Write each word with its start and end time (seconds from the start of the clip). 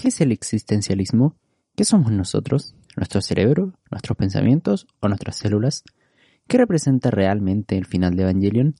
¿Qué 0.00 0.08
es 0.08 0.20
el 0.20 0.30
existencialismo? 0.30 1.34
¿Qué 1.74 1.82
somos 1.82 2.12
nosotros? 2.12 2.76
¿Nuestro 2.96 3.20
cerebro? 3.20 3.72
¿Nuestros 3.90 4.16
pensamientos? 4.16 4.86
¿O 5.00 5.08
nuestras 5.08 5.34
células? 5.34 5.82
¿Qué 6.46 6.56
representa 6.56 7.10
realmente 7.10 7.76
el 7.76 7.84
final 7.84 8.14
de 8.14 8.22
Evangelion? 8.22 8.76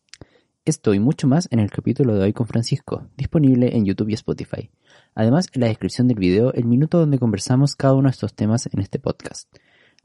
Esto 0.65 0.95
y 0.95 1.01
mucho 1.01 1.27
más 1.27 1.49
en 1.51 1.59
el 1.59 1.73
capítulo 1.73 2.15
de 2.15 2.23
hoy 2.23 2.33
con 2.33 2.47
Francisco, 2.47 3.09
disponible 3.17 3.77
en 3.77 3.85
YouTube 3.85 4.11
y 4.11 4.15
Spotify. 4.15 4.71
Además, 5.17 5.49
en 5.55 5.63
la 5.63 5.67
descripción 5.67 6.07
del 6.07 6.21
video, 6.21 6.53
el 6.53 6.67
minuto 6.67 7.01
donde 7.01 7.19
conversamos 7.19 7.75
cada 7.75 7.95
uno 7.95 8.05
de 8.05 8.13
estos 8.13 8.35
temas 8.35 8.69
en 8.73 8.79
este 8.79 9.01
podcast. 9.01 9.53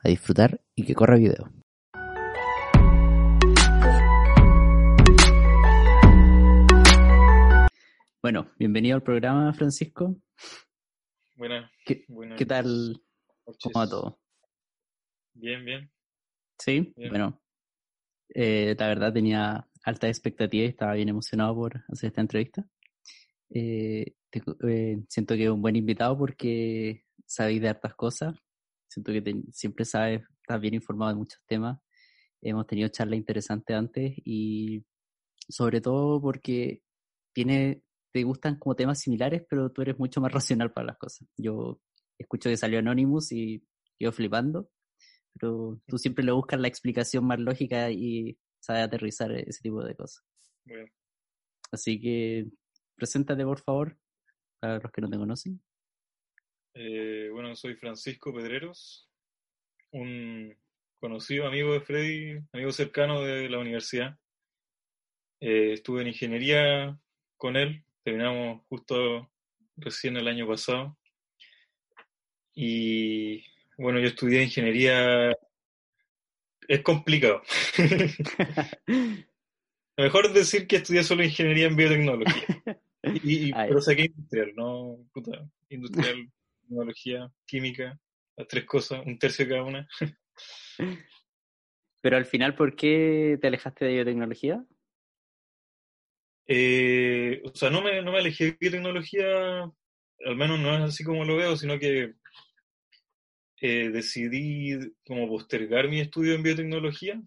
A 0.04 0.10
disfrutar 0.10 0.62
y 0.74 0.84
que 0.84 0.96
corra 0.96 1.18
video. 1.18 1.52
Bueno, 8.24 8.48
bienvenido 8.58 8.96
al 8.96 9.04
programa, 9.04 9.54
Francisco. 9.54 10.16
Buenas. 11.36 11.72
¿Qué, 11.86 12.06
¿qué 12.38 12.46
tal? 12.46 13.02
¿Cómo 13.44 13.80
va 13.80 13.90
todo? 13.90 14.20
Bien, 15.34 15.66
bien. 15.66 15.92
Sí, 16.60 16.94
bueno. 16.96 17.42
Eh, 18.30 18.76
la 18.78 18.88
verdad 18.88 19.14
tenía 19.14 19.68
alta 19.84 20.08
expectativa 20.08 20.64
y 20.64 20.68
estaba 20.68 20.94
bien 20.94 21.10
emocionado 21.10 21.56
por 21.56 21.84
hacer 21.90 22.08
esta 22.10 22.22
entrevista. 22.22 22.66
Eh, 23.50 24.14
eh, 24.68 25.04
siento 25.10 25.36
que 25.36 25.44
es 25.44 25.50
un 25.50 25.62
buen 25.62 25.76
invitado 25.76 26.18
porque 26.18 27.04
sabéis 27.26 27.62
de 27.62 27.70
hartas 27.70 27.96
cosas. 27.96 28.36
Siento 28.88 29.12
que 29.12 29.44
siempre 29.52 29.86
sabes, 29.86 30.22
estás 30.42 30.62
bien 30.62 30.76
informado 30.76 31.12
de 31.12 31.18
muchos 31.18 31.42
temas. 31.48 31.80
Hemos 32.42 32.68
tenido 32.68 32.90
charlas 32.90 33.18
interesantes 33.18 33.76
antes 33.76 34.14
y 34.24 34.86
sobre 35.50 35.82
todo 35.82 36.22
porque 36.22 36.84
tiene 37.34 37.84
te 38.14 38.24
gustan 38.24 38.58
como 38.58 38.76
temas 38.76 39.00
similares, 39.00 39.44
pero 39.50 39.72
tú 39.72 39.82
eres 39.82 39.98
mucho 39.98 40.22
más 40.22 40.32
racional 40.62 40.72
para 40.72 40.88
las 40.88 40.98
cosas. 40.98 41.28
Yo 41.36 41.82
escucho 42.18 42.50
que 42.50 42.58
salió 42.58 42.80
Anonymous 42.80 43.32
y 43.32 43.66
quedo 44.00 44.12
flipando, 44.12 44.70
pero 45.34 45.82
tú 45.88 45.98
siempre 45.98 46.24
le 46.24 46.32
buscas 46.32 46.60
la 46.60 46.68
explicación 46.68 47.26
más 47.26 47.40
lógica 47.40 47.90
y 47.92 48.38
sabes 48.60 48.84
aterrizar 48.84 49.32
ese 49.32 49.62
tipo 49.62 49.84
de 49.84 49.96
cosas. 49.96 50.24
Así 51.72 52.00
que, 52.00 52.46
preséntate 52.96 53.44
por 53.44 53.60
favor, 53.60 53.98
para 54.60 54.80
los 54.80 54.92
que 54.92 55.02
no 55.02 55.10
te 55.10 55.18
conocen. 55.18 55.62
Eh, 56.76 57.30
bueno, 57.32 57.56
soy 57.56 57.76
Francisco 57.76 58.34
Pedreros, 58.34 59.10
un 59.92 60.56
conocido 61.00 61.48
amigo 61.48 61.74
de 61.74 61.82
Freddy, 61.82 62.40
amigo 62.54 62.72
cercano 62.72 63.22
de 63.22 63.50
la 63.50 63.60
universidad. 63.60 64.18
Eh, 65.40 65.74
estuve 65.74 66.02
en 66.02 66.08
ingeniería 66.08 66.98
con 67.38 67.58
él 67.58 67.84
terminamos 68.04 68.62
justo 68.68 69.32
recién 69.78 70.18
el 70.18 70.28
año 70.28 70.48
pasado. 70.48 70.98
Y 72.54 73.44
bueno, 73.78 74.00
yo 74.00 74.08
estudié 74.08 74.44
ingeniería. 74.44 75.32
Es 76.68 76.82
complicado. 76.82 77.42
Lo 79.96 80.06
mejor 80.06 80.26
es 80.26 80.34
decir 80.34 80.66
que 80.68 80.78
estudié 80.78 81.04
solo 81.04 81.24
ingeniería 81.24 81.68
en 81.68 81.76
biotecnología. 81.76 82.46
Y, 83.22 83.52
pero 83.52 83.82
saqué 83.82 84.04
industrial, 84.04 84.54
¿no? 84.56 84.98
Puta, 85.14 85.46
industrial, 85.68 86.32
tecnología, 86.62 87.30
química, 87.46 88.00
las 88.38 88.48
tres 88.48 88.64
cosas, 88.64 89.06
un 89.06 89.20
tercio 89.20 89.46
cada 89.46 89.64
una. 89.64 89.86
Pero 92.02 92.18
al 92.18 92.26
final, 92.26 92.56
¿por 92.56 92.78
qué 92.78 93.38
te 93.42 93.48
alejaste 93.48 93.84
de 93.86 93.94
biotecnología? 93.94 94.66
Eh, 96.48 97.42
o 97.46 97.56
sea, 97.56 97.70
no 97.70 97.82
me, 97.82 98.02
no 98.02 98.12
me 98.12 98.20
alejé 98.20 98.58
de 98.60 99.72
al 100.26 100.36
menos 100.36 100.60
no 100.60 100.76
es 100.76 100.82
así 100.82 101.04
como 101.04 101.26
lo 101.26 101.38
veo, 101.38 101.56
sino 101.56 101.80
que 101.80 102.14
eh, 103.62 103.90
decidí 103.90 104.78
como 105.06 105.28
postergar 105.28 105.88
mi 105.88 106.02
estudio 106.02 106.34
en 106.36 106.44
biotecnología, 106.44 107.22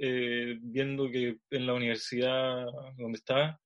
eh, 0.00 0.58
viendo 0.60 1.10
que 1.10 1.38
en 1.50 1.66
la 1.66 1.74
universidad 1.74 2.66
donde 2.96 3.18
estaba 3.18 3.58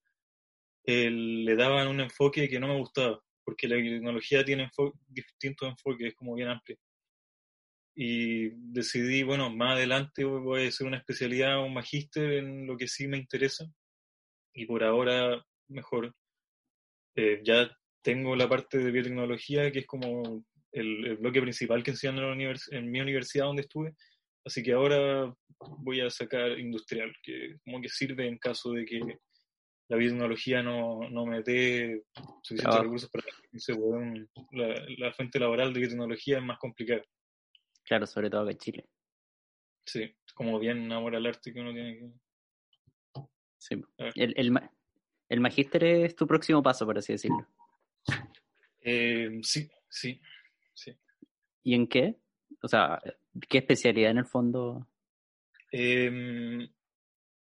le 0.84 1.56
daban 1.56 1.88
un 1.88 2.00
enfoque 2.00 2.48
que 2.48 2.60
no 2.60 2.68
me 2.68 2.78
gustaba, 2.78 3.20
porque 3.44 3.66
la 3.66 3.76
biotecnología 3.76 4.44
tiene 4.44 4.70
distintos 5.08 5.68
enfoques, 5.68 6.08
es 6.08 6.14
como 6.14 6.34
bien 6.34 6.48
amplio. 6.48 6.78
Y 7.97 8.50
decidí, 8.72 9.22
bueno, 9.24 9.50
más 9.50 9.72
adelante 9.72 10.22
voy 10.24 10.66
a 10.66 10.68
hacer 10.68 10.86
una 10.86 10.98
especialidad, 10.98 11.64
un 11.64 11.74
magíster 11.74 12.34
en 12.34 12.66
lo 12.66 12.76
que 12.76 12.86
sí 12.86 13.08
me 13.08 13.16
interesa, 13.16 13.66
y 14.56 14.66
por 14.66 14.82
ahora 14.82 15.44
mejor. 15.68 16.14
Eh, 17.14 17.40
ya 17.44 17.70
tengo 18.02 18.34
la 18.34 18.48
parte 18.48 18.78
de 18.78 18.90
biotecnología, 18.90 19.70
que 19.70 19.80
es 19.80 19.86
como 19.86 20.44
el, 20.72 21.16
bloque 21.16 21.40
principal 21.40 21.82
que 21.82 21.92
enseñan 21.92 22.18
en, 22.40 22.56
en 22.70 22.90
mi 22.90 23.00
universidad 23.00 23.46
donde 23.46 23.62
estuve, 23.62 23.94
así 24.44 24.62
que 24.62 24.72
ahora 24.72 25.32
voy 25.78 26.00
a 26.00 26.10
sacar 26.10 26.58
industrial, 26.58 27.12
que 27.22 27.56
como 27.64 27.80
que 27.80 27.88
sirve 27.88 28.26
en 28.26 28.38
caso 28.38 28.72
de 28.72 28.84
que 28.84 29.00
la 29.88 29.96
biotecnología 29.96 30.62
no, 30.62 31.08
no 31.10 31.26
me 31.26 31.42
dé 31.42 32.02
suficientes 32.42 32.80
recursos 32.80 33.10
para 33.10 33.24
que 33.24 34.52
la, 34.52 34.86
la 34.98 35.12
fuente 35.12 35.38
laboral 35.38 35.72
de 35.72 35.80
biotecnología 35.80 36.38
es 36.38 36.44
más 36.44 36.58
complicada. 36.58 37.02
Claro, 37.84 38.06
sobre 38.06 38.28
todo 38.28 38.42
acá 38.42 38.50
en 38.50 38.58
Chile. 38.58 38.84
Sí, 39.86 40.12
como 40.34 40.58
bien 40.58 40.90
amor 40.92 41.14
al 41.14 41.26
arte 41.26 41.52
que 41.52 41.60
uno 41.60 41.72
tiene 41.72 41.98
que 41.98 42.10
Sí. 43.58 43.82
El, 44.14 44.34
el, 44.36 44.60
el 45.28 45.40
magíster 45.40 45.84
es 45.84 46.14
tu 46.14 46.26
próximo 46.26 46.62
paso, 46.62 46.86
por 46.86 46.98
así 46.98 47.14
decirlo. 47.14 47.46
Eh, 48.80 49.40
sí, 49.42 49.68
sí, 49.88 50.20
sí. 50.72 50.96
¿Y 51.64 51.74
en 51.74 51.88
qué? 51.88 52.16
O 52.62 52.68
sea, 52.68 53.00
¿qué 53.48 53.58
especialidad 53.58 54.12
en 54.12 54.18
el 54.18 54.26
fondo? 54.26 54.86
Eh, 55.72 56.68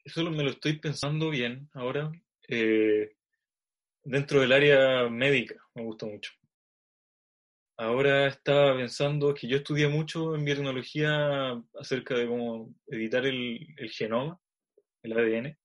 eso 0.05 0.31
me 0.31 0.43
lo 0.43 0.51
estoy 0.51 0.79
pensando 0.79 1.31
bien 1.31 1.71
ahora. 1.75 2.11
Eh, 2.49 3.15
dentro 4.03 4.41
del 4.41 4.53
área 4.53 5.09
médica, 5.09 5.55
me 5.75 5.85
gusta 5.85 6.07
mucho. 6.07 6.33
Ahora 7.77 8.27
estaba 8.27 8.77
pensando 8.77 9.33
que 9.35 9.47
yo 9.47 9.59
estudié 9.59 9.87
mucho 9.87 10.35
en 10.35 10.45
biotecnología 10.45 11.63
acerca 11.79 12.17
de 12.17 12.27
cómo 12.27 12.75
editar 12.89 13.25
el, 13.25 13.65
el 13.77 13.91
genoma, 13.91 14.41
el 15.05 15.13
ADN 15.13 15.57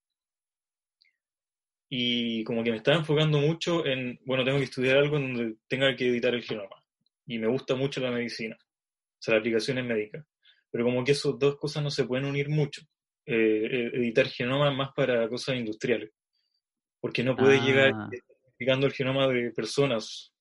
y 1.95 2.43
como 2.43 2.63
que 2.63 2.71
me 2.71 2.77
estaba 2.77 2.97
enfocando 2.97 3.37
mucho 3.37 3.85
en, 3.85 4.19
bueno, 4.25 4.43
tengo 4.43 4.57
que 4.57 4.63
estudiar 4.63 4.97
algo 4.97 5.17
en 5.17 5.35
donde 5.35 5.55
tenga 5.67 5.95
que 5.95 6.07
editar 6.07 6.33
el 6.33 6.41
genoma. 6.41 6.83
Y 7.27 7.37
me 7.37 7.47
gusta 7.47 7.75
mucho 7.75 8.01
la 8.01 8.09
medicina, 8.09 8.57
o 8.59 9.19
sea, 9.19 9.35
la 9.35 9.41
aplicación 9.41 9.77
es 9.77 9.85
médica. 9.85 10.25
Pero 10.71 10.85
como 10.85 11.03
que 11.03 11.11
esas 11.11 11.37
dos 11.37 11.55
cosas 11.57 11.83
no 11.83 11.91
se 11.91 12.05
pueden 12.05 12.25
unir 12.25 12.49
mucho. 12.49 12.81
Eh, 13.27 13.35
eh, 13.35 13.91
editar 13.93 14.27
genoma 14.27 14.71
más 14.71 14.89
para 14.95 15.29
cosas 15.29 15.55
industriales. 15.55 16.09
Porque 16.99 17.23
no 17.23 17.35
puedes 17.35 17.61
llegar 17.61 17.91
ah. 17.93 18.09
explicando 18.43 18.87
el 18.87 18.93
genoma 18.93 19.27
de 19.27 19.51
personas. 19.51 20.33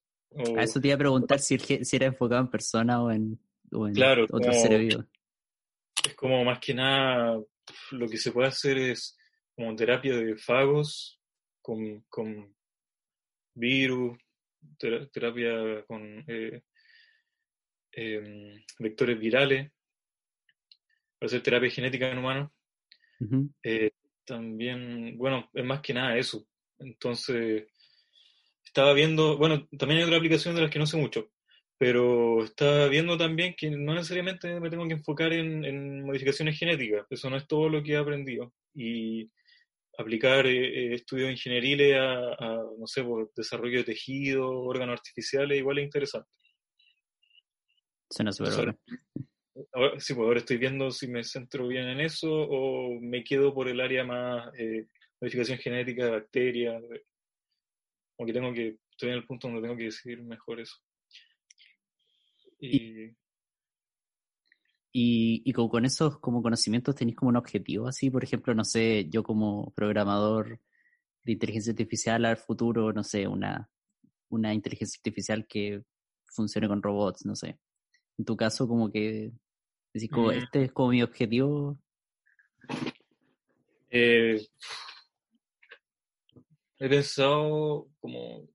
a 0.56 0.62
eso 0.62 0.80
te 0.80 0.88
iba 0.88 0.94
a 0.94 0.98
preguntar 0.98 1.38
si, 1.38 1.58
si 1.58 1.96
era 1.96 2.06
enfocado 2.06 2.40
en 2.40 2.48
personas 2.48 2.96
o 2.96 3.10
en, 3.10 3.38
o 3.72 3.88
en 3.88 3.92
claro, 3.92 4.24
otro 4.24 4.50
Es 4.50 6.14
como 6.16 6.42
más 6.46 6.60
que 6.60 6.72
nada, 6.72 7.38
lo 7.90 8.08
que 8.08 8.16
se 8.16 8.32
puede 8.32 8.48
hacer 8.48 8.78
es 8.78 9.18
como 9.54 9.76
terapia 9.76 10.16
de 10.16 10.34
fagos 10.36 11.18
con, 11.62 12.02
con 12.08 12.54
virus, 13.54 14.18
terapia 15.12 15.84
con 15.86 16.24
eh, 16.26 16.62
em, 17.92 18.62
vectores 18.78 19.18
virales, 19.18 19.70
para 21.18 21.28
hacer 21.28 21.42
terapia 21.42 21.70
genética 21.70 22.10
en 22.10 22.18
humanos. 22.18 22.50
Eh, 23.62 23.92
también, 24.24 25.16
bueno, 25.16 25.48
es 25.52 25.64
más 25.64 25.80
que 25.80 25.94
nada 25.94 26.16
eso. 26.16 26.46
Entonces, 26.78 27.66
estaba 28.64 28.92
viendo, 28.92 29.36
bueno, 29.36 29.68
también 29.78 29.98
hay 29.98 30.04
otra 30.04 30.16
aplicación 30.16 30.54
de 30.54 30.62
las 30.62 30.70
que 30.70 30.78
no 30.78 30.86
sé 30.86 30.96
mucho, 30.96 31.30
pero 31.78 32.42
estaba 32.44 32.88
viendo 32.88 33.16
también 33.16 33.54
que 33.56 33.70
no 33.70 33.94
necesariamente 33.94 34.58
me 34.60 34.70
tengo 34.70 34.86
que 34.86 34.94
enfocar 34.94 35.32
en, 35.32 35.64
en 35.64 36.02
modificaciones 36.04 36.58
genéticas, 36.58 37.06
eso 37.10 37.30
no 37.30 37.36
es 37.36 37.46
todo 37.46 37.68
lo 37.68 37.82
que 37.82 37.92
he 37.92 37.96
aprendido. 37.96 38.52
Y 38.74 39.30
aplicar 39.98 40.46
eh, 40.46 40.92
eh, 40.92 40.94
estudios 40.94 41.30
ingenieriles 41.30 41.96
a, 41.98 42.62
no 42.78 42.86
sé, 42.86 43.02
por 43.02 43.32
desarrollo 43.34 43.78
de 43.78 43.84
tejido, 43.84 44.48
órganos 44.48 44.94
artificiales, 44.94 45.58
igual 45.58 45.78
es 45.78 45.84
interesante. 45.84 46.28
Suena 48.10 48.32
súper 48.32 48.52
ahora, 48.52 48.76
Sí, 49.98 50.14
pues 50.14 50.26
ahora 50.26 50.38
estoy 50.38 50.56
viendo 50.56 50.90
si 50.90 51.08
me 51.08 51.22
centro 51.24 51.68
bien 51.68 51.86
en 51.88 52.00
eso 52.00 52.30
o 52.30 52.98
me 53.00 53.22
quedo 53.22 53.52
por 53.52 53.68
el 53.68 53.80
área 53.80 54.02
más 54.02 54.50
eh, 54.58 54.86
modificación 55.20 55.58
genética 55.58 56.06
de 56.06 56.10
bacterias. 56.10 56.82
Como 58.16 58.26
que 58.26 58.32
tengo 58.32 58.52
que, 58.52 58.78
estoy 58.90 59.10
en 59.10 59.16
el 59.16 59.26
punto 59.26 59.48
donde 59.48 59.62
tengo 59.62 59.76
que 59.76 59.84
decidir 59.84 60.22
mejor 60.22 60.60
eso. 60.60 60.76
Y, 62.58 63.04
y, 63.04 63.16
y 64.92 65.52
con, 65.52 65.84
esos 65.86 66.18
como 66.18 66.42
conocimientos 66.42 66.94
tenéis 66.94 67.16
como 67.16 67.30
un 67.30 67.36
objetivo, 67.36 67.88
así, 67.88 68.10
por 68.10 68.22
ejemplo, 68.22 68.54
no 68.54 68.64
sé, 68.64 69.08
yo 69.08 69.22
como 69.22 69.72
programador 69.74 70.60
de 71.24 71.32
inteligencia 71.32 71.70
artificial 71.70 72.24
al 72.26 72.36
futuro, 72.36 72.92
no 72.92 73.02
sé, 73.02 73.26
una, 73.26 73.70
una 74.28 74.52
inteligencia 74.52 74.98
artificial 74.98 75.46
que 75.46 75.82
funcione 76.26 76.68
con 76.68 76.82
robots, 76.82 77.24
no 77.24 77.34
sé. 77.34 77.58
En 78.18 78.24
tu 78.24 78.36
caso, 78.36 78.68
como 78.68 78.90
que 78.90 79.32
decís, 79.94 80.10
como, 80.10 80.30
Mm. 80.30 80.36
este 80.36 80.64
es 80.64 80.72
como 80.72 80.90
mi 80.90 81.02
objetivo. 81.02 81.78
Eh, 83.90 84.46
he 86.78 86.88
pensado 86.88 87.88
como 88.00 88.48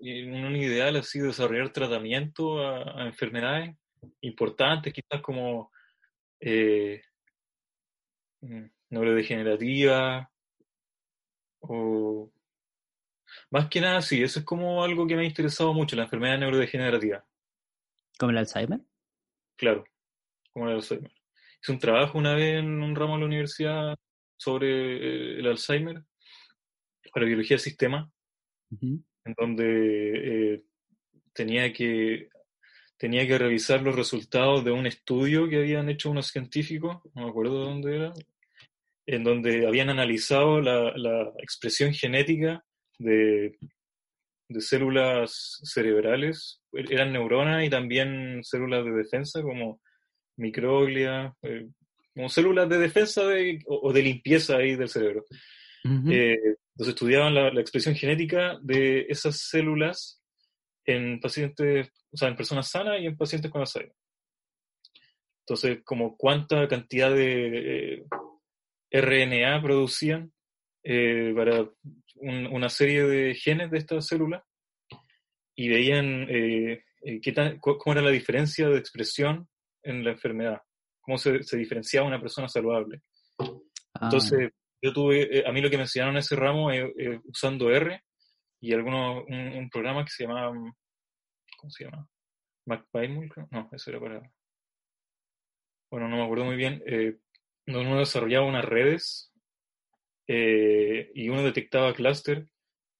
en 0.00 0.44
un 0.44 0.56
ideal 0.56 0.96
así 0.96 1.20
desarrollar 1.20 1.72
tratamiento 1.72 2.58
a, 2.58 3.02
a 3.02 3.06
enfermedades 3.06 3.76
importantes, 4.20 4.92
quizás 4.92 5.20
como 5.22 5.70
eh, 6.40 7.02
mm, 8.40 8.64
neurodegenerativa 8.90 10.30
o 11.60 12.32
más 13.50 13.68
que 13.68 13.80
nada 13.80 14.02
sí, 14.02 14.22
eso 14.22 14.40
es 14.40 14.44
como 14.44 14.82
algo 14.82 15.06
que 15.06 15.16
me 15.16 15.22
ha 15.22 15.26
interesado 15.26 15.72
mucho, 15.72 15.96
la 15.96 16.04
enfermedad 16.04 16.38
neurodegenerativa, 16.38 17.24
Como 18.18 18.30
el 18.30 18.38
Alzheimer. 18.38 18.80
claro, 19.56 19.84
como 20.52 20.68
el 20.68 20.76
Alzheimer. 20.76 21.12
Hice 21.62 21.72
un 21.72 21.78
trabajo 21.78 22.18
una 22.18 22.34
vez 22.34 22.58
en 22.58 22.82
un 22.82 22.94
ramo 22.94 23.14
de 23.14 23.20
la 23.20 23.26
universidad 23.26 23.96
sobre 24.36 24.68
eh, 24.68 25.38
el 25.38 25.46
Alzheimer 25.46 26.04
para 27.12 27.26
biología 27.26 27.56
del 27.56 27.60
sistema 27.60 28.10
en 28.80 29.34
donde 29.36 30.54
eh, 30.54 30.64
tenía 31.32 31.72
que 31.72 32.28
tenía 33.02 33.26
que 33.26 33.36
revisar 33.36 33.82
los 33.82 33.96
resultados 33.96 34.64
de 34.64 34.70
un 34.70 34.86
estudio 34.86 35.48
que 35.48 35.56
habían 35.56 35.88
hecho 35.88 36.08
unos 36.08 36.28
científicos, 36.28 36.98
no 37.14 37.24
me 37.24 37.30
acuerdo 37.30 37.58
de 37.58 37.64
dónde 37.70 37.96
era, 37.96 38.12
en 39.06 39.24
donde 39.24 39.66
habían 39.66 39.90
analizado 39.90 40.60
la, 40.60 40.96
la 40.96 41.32
expresión 41.42 41.92
genética 41.92 42.64
de, 43.00 43.58
de 44.48 44.60
células 44.60 45.58
cerebrales, 45.64 46.60
eran 46.72 47.12
neuronas 47.12 47.64
y 47.64 47.70
también 47.70 48.38
células 48.44 48.84
de 48.84 48.92
defensa 48.92 49.42
como 49.42 49.80
microglia, 50.36 51.34
eh, 51.42 51.66
como 52.14 52.28
células 52.28 52.68
de 52.68 52.78
defensa 52.78 53.26
de- 53.26 53.64
o, 53.66 53.88
o 53.88 53.92
de 53.92 54.02
limpieza 54.02 54.58
ahí 54.58 54.76
del 54.76 54.88
cerebro. 54.88 55.24
Ujú. 55.84 56.08
Eh, 56.08 56.38
entonces 56.74 56.94
estudiaban 56.94 57.34
la, 57.34 57.50
la 57.52 57.60
expresión 57.60 57.96
genética 57.96 58.60
de 58.62 59.06
esas 59.08 59.40
células 59.40 60.21
en 60.84 61.20
pacientes, 61.20 61.90
o 62.10 62.16
sea, 62.16 62.28
en 62.28 62.36
personas 62.36 62.68
sanas 62.70 63.00
y 63.00 63.06
en 63.06 63.16
pacientes 63.16 63.50
con 63.50 63.60
Alzheimer. 63.60 63.94
Entonces, 65.46 65.80
como 65.84 66.16
cuánta 66.16 66.66
cantidad 66.68 67.12
de 67.12 67.94
eh, 67.94 68.04
RNA 68.90 69.60
producían 69.62 70.32
eh, 70.84 71.32
para 71.36 71.60
un- 72.16 72.46
una 72.48 72.68
serie 72.68 73.04
de 73.04 73.34
genes 73.34 73.70
de 73.70 73.78
estas 73.78 74.06
células 74.06 74.42
y 75.54 75.68
veían 75.68 76.26
eh, 76.28 76.84
eh, 77.04 77.20
qué 77.20 77.32
tan- 77.32 77.58
cómo 77.58 77.92
era 77.92 78.02
la 78.02 78.10
diferencia 78.10 78.68
de 78.68 78.78
expresión 78.78 79.48
en 79.84 80.04
la 80.04 80.10
enfermedad, 80.12 80.60
cómo 81.00 81.18
se, 81.18 81.42
se 81.42 81.56
diferenciaba 81.56 82.06
una 82.06 82.20
persona 82.20 82.48
saludable. 82.48 83.02
Ah, 83.38 84.00
Entonces, 84.04 84.50
yo 84.80 84.92
tuve, 84.92 85.38
eh, 85.38 85.44
a 85.46 85.52
mí 85.52 85.60
lo 85.60 85.70
que 85.70 85.76
me 85.76 85.84
enseñaron 85.84 86.14
en 86.14 86.18
ese 86.20 86.36
ramo 86.36 86.70
usando 87.24 87.70
R 87.70 88.00
y 88.62 88.72
algunos, 88.74 89.24
un, 89.28 89.36
un 89.58 89.70
programa 89.70 90.04
que 90.06 90.10
se 90.12 90.24
llamaba, 90.24 90.52
mm, 90.54 90.74
¿cómo 91.58 91.70
se 91.70 91.84
llama? 91.84 92.08
Creo. 93.28 93.48
No, 93.50 93.68
eso 93.72 93.90
era 93.90 94.00
para, 94.00 94.22
bueno, 95.90 96.08
no 96.08 96.16
me 96.16 96.24
acuerdo 96.24 96.44
muy 96.46 96.56
bien, 96.56 96.82
eh, 96.86 97.18
donde 97.66 97.90
uno 97.90 97.98
desarrollaba 98.00 98.46
unas 98.46 98.64
redes 98.64 99.32
eh, 100.26 101.10
y 101.14 101.28
uno 101.28 101.42
detectaba 101.42 101.94
clúster 101.94 102.46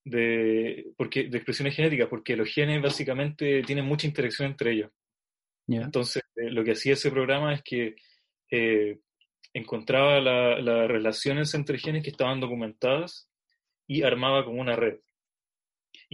de, 0.05 0.93
porque, 0.97 1.25
de 1.25 1.39
expresiones 1.39 1.77
genéticas, 1.77 2.09
porque 2.09 2.37
los 2.37 2.49
genes 2.49 2.83
básicamente 2.83 3.63
tienen 3.63 3.87
mucha 3.87 4.07
interacción 4.07 4.51
entre 4.51 4.73
ellos. 4.73 4.91
Entonces, 5.85 6.23
eh, 6.37 6.51
lo 6.51 6.65
que 6.65 6.73
hacía 6.73 6.95
ese 6.95 7.11
programa 7.11 7.55
es 7.55 7.63
que 7.63 7.97
eh, 8.51 9.01
encontraba 9.55 10.21
la- 10.21 10.61
las 10.61 10.89
relaciones 10.89 11.55
entre 11.55 11.79
genes 11.79 12.05
que 12.05 12.11
estaban 12.11 12.41
documentadas 12.41 13.31
y 13.89 14.03
armaba 14.05 14.45
como 14.45 14.61
una 14.61 14.77
red. 14.77 14.99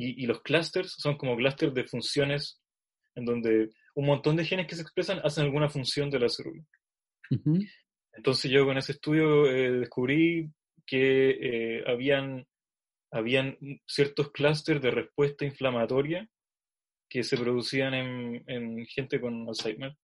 Y, 0.00 0.22
y 0.22 0.26
los 0.26 0.42
clusters 0.42 0.94
son 0.96 1.16
como 1.16 1.36
clústeres 1.36 1.74
de 1.74 1.84
funciones 1.84 2.60
en 3.16 3.24
donde 3.24 3.70
un 3.96 4.06
montón 4.06 4.36
de 4.36 4.44
genes 4.44 4.68
que 4.68 4.76
se 4.76 4.82
expresan 4.82 5.20
hacen 5.24 5.44
alguna 5.44 5.68
función 5.68 6.08
de 6.08 6.20
la 6.20 6.28
célula. 6.28 6.62
Ujú. 7.32 7.58
Entonces 8.12 8.48
yo 8.48 8.64
con 8.64 8.78
ese 8.78 8.92
estudio 8.92 9.46
eh, 9.50 9.72
descubrí 9.72 10.52
que 10.86 11.30
eh, 11.30 11.84
habían, 11.84 12.46
habían 13.10 13.58
ciertos 13.88 14.30
clústeres 14.30 14.80
de 14.80 14.92
respuesta 14.92 15.44
inflamatoria 15.44 16.28
que 17.10 17.24
se 17.24 17.36
producían 17.36 17.94
en, 17.94 18.44
en 18.46 18.86
gente 18.86 19.20
con 19.20 19.48
Alzheimer. 19.48 19.96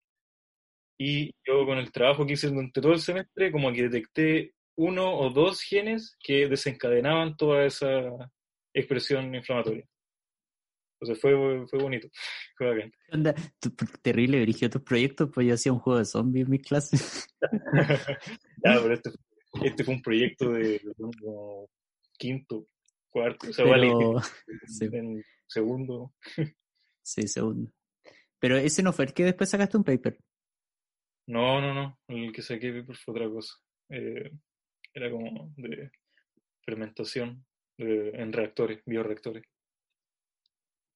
Y 0.99 1.31
yo 1.47 1.67
con 1.67 1.79
el 1.79 1.93
trabajo 1.93 2.26
que 2.26 2.32
hice 2.32 2.49
durante 2.49 2.81
todo 2.81 2.94
el 2.94 3.00
semestre, 3.00 3.52
como 3.52 3.73
que 3.73 3.88
detecté 3.88 4.55
uno 4.76 5.17
o 5.17 5.31
dos 5.31 5.61
genes 5.61 6.17
que 6.20 6.49
desencadenaban 6.49 7.37
toda 7.37 7.64
esa 7.64 8.11
expresión 8.75 9.35
inflamatoria. 9.35 9.87
Entonces 11.00 11.21
fue, 11.21 11.67
fue 11.69 11.79
bonito, 11.79 12.09
fue. 12.56 12.91
¿Qué 12.91 13.15
onda? 13.15 13.35
Terrible, 14.03 14.38
dirigió 14.38 14.71
tus 14.71 14.82
proyectos, 14.82 15.31
pues 15.32 15.47
yo 15.47 15.55
hacía 15.55 15.73
un 15.73 15.79
juego 15.79 15.99
de 15.99 16.05
zombies 16.05 16.44
en 16.47 16.50
mis 16.50 16.62
clases. 16.62 17.26
ya, 18.65 18.81
pero 18.82 18.94
este, 18.94 19.11
este 19.62 19.85
fue 19.85 19.94
un 19.94 20.03
proyecto 20.03 20.53
de 20.53 20.81
como 20.97 21.69
quinto, 22.17 22.67
cuarto, 23.11 23.50
o 23.50 23.53
sea, 23.53 23.65
Pero, 23.65 24.12
vale, 24.15 24.26
sí, 24.67 24.88
en 24.93 25.23
segundo. 25.47 26.15
sí, 27.03 27.26
segundo. 27.29 27.71
Pero 28.38 28.56
ese 28.56 28.82
no 28.82 28.93
fue 28.93 29.06
el 29.06 29.15
que 29.15 29.25
después 29.25 29.50
sacaste 29.50 29.76
un 29.76 29.85
paper. 29.85 30.19
No, 31.26 31.61
no, 31.61 31.75
no, 31.75 31.99
el 32.09 32.32
que 32.32 32.43
saqué 32.43 32.73
paper 32.73 32.97
fue 32.97 33.15
otra 33.15 33.29
cosa. 33.29 33.55
Eh, 33.91 34.31
era 34.94 35.11
como 35.11 35.53
de 35.56 35.91
fermentación 36.65 37.44
de- 37.79 38.11
en 38.11 38.32
reactores, 38.32 38.81
bioreactores. 38.87 39.44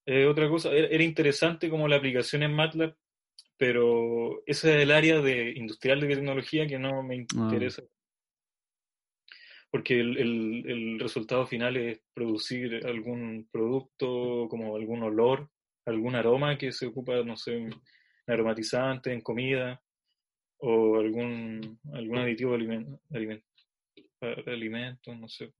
Eh, 0.07 0.25
otra 0.27 0.49
cosa, 0.49 0.73
era, 0.73 1.03
interesante 1.03 1.69
como 1.69 1.87
la 1.89 1.97
aplicación 1.97 2.43
en 2.43 2.55
MATLAB, 2.55 2.95
pero 3.59 4.43
ese 4.47 4.77
es 4.77 4.83
el 4.83 4.91
área 4.93 5.21
de 5.21 5.51
industrial 5.57 6.01
de 6.01 6.07
biotecnología 6.07 6.67
que 6.67 6.79
no 6.79 7.03
me 7.03 7.17
interesa. 7.17 7.83
Porque 9.71 10.01
el, 10.01 10.17
el- 10.17 10.65
el 10.71 10.99
resultado 11.01 11.47
final 11.47 11.77
es 11.77 12.01
producir 12.15 12.87
algún 12.87 13.49
producto, 13.53 14.47
como 14.49 14.77
algún 14.77 15.03
olor, 15.03 15.51
algún 15.85 16.15
aroma 16.15 16.57
que 16.57 16.73
se 16.73 16.87
ocupa, 16.87 17.23
no 17.23 17.37
sé, 17.37 17.57
en 17.57 17.71
aromatizante, 18.27 19.13
en 19.13 19.21
comida, 19.21 19.83
o 20.61 20.97
algún, 20.99 21.79
algún 21.93 22.19
aditivo 22.19 22.53
de 22.53 22.59
alimen- 22.65 23.01
aliment- 23.11 23.45
alimentos, 24.47 25.19
no 25.19 25.29
sé. 25.29 25.53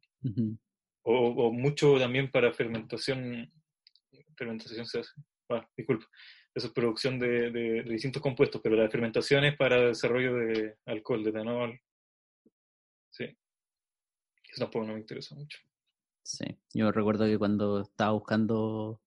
O, 1.11 1.47
o 1.47 1.53
mucho 1.53 1.99
también 1.99 2.31
para 2.31 2.53
fermentación, 2.53 3.51
fermentación 4.37 4.85
se 4.85 5.01
hace, 5.01 5.11
ah, 5.49 5.67
disculpa, 5.75 6.05
eso 6.55 6.67
es 6.67 6.73
producción 6.75 7.19
de, 7.19 7.51
de- 7.51 7.83
de 7.83 7.93
distintos 7.93 8.21
compuestos, 8.21 8.61
pero 8.63 8.77
la 8.77 8.91
fermentación 8.91 9.45
es 9.45 9.57
para 9.57 9.81
desarrollo 9.89 10.35
de 10.35 10.77
alcohol, 10.85 11.25
de 11.25 11.31
etanol. 11.31 11.81
Sí. 13.11 13.25
Eso 14.51 14.59
tampoco 14.65 14.85
no 14.85 14.93
me 14.95 15.01
interesa 15.01 15.35
mucho. 15.35 15.59
Sí, 16.23 16.45
yo 16.75 16.93
recuerdo 16.93 17.25
que 17.25 17.39
cuando 17.39 17.81
estaba 17.81 18.13
buscando 18.13 19.01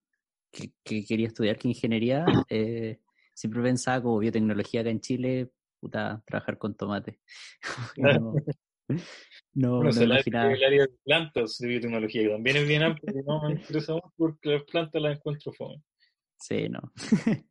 que, 0.51 0.71
que 0.83 1.05
quería 1.05 1.27
estudiar 1.27 1.59
que 1.59 1.67
ingeniería, 1.67 2.25
eh, 2.49 2.99
siempre 3.35 3.61
pensaba 3.61 4.01
como 4.01 4.17
biotecnología 4.17 4.81
acá 4.81 4.89
en 4.89 5.01
Chile, 5.01 5.51
puta, 5.79 6.23
trabajar 6.25 6.57
con 6.57 6.73
tomate. 6.73 7.19
No, 7.97 8.33
no, 9.53 9.69
Bueno, 9.69 9.83
no 9.83 9.89
o 9.89 9.93
sea, 9.93 10.03
el 10.03 10.11
área- 10.11 10.81
de 10.83 10.87
plantas 11.03 11.57
de 11.57 11.67
biotecnología, 11.67 12.23
que 12.23 12.29
también 12.29 12.57
es 12.57 12.67
bien 12.67 12.83
amplio, 12.83 13.19
y 13.19 13.23
no 13.23 13.41
me 13.47 13.53
interesa 13.53 13.93
mucho 13.93 14.13
porque 14.17 14.49
las 14.49 14.63
plantas 14.63 15.01
las 15.01 15.17
encuentro 15.17 15.51
fome. 15.53 15.81
Sí, 16.37 16.69
no. 16.69 16.81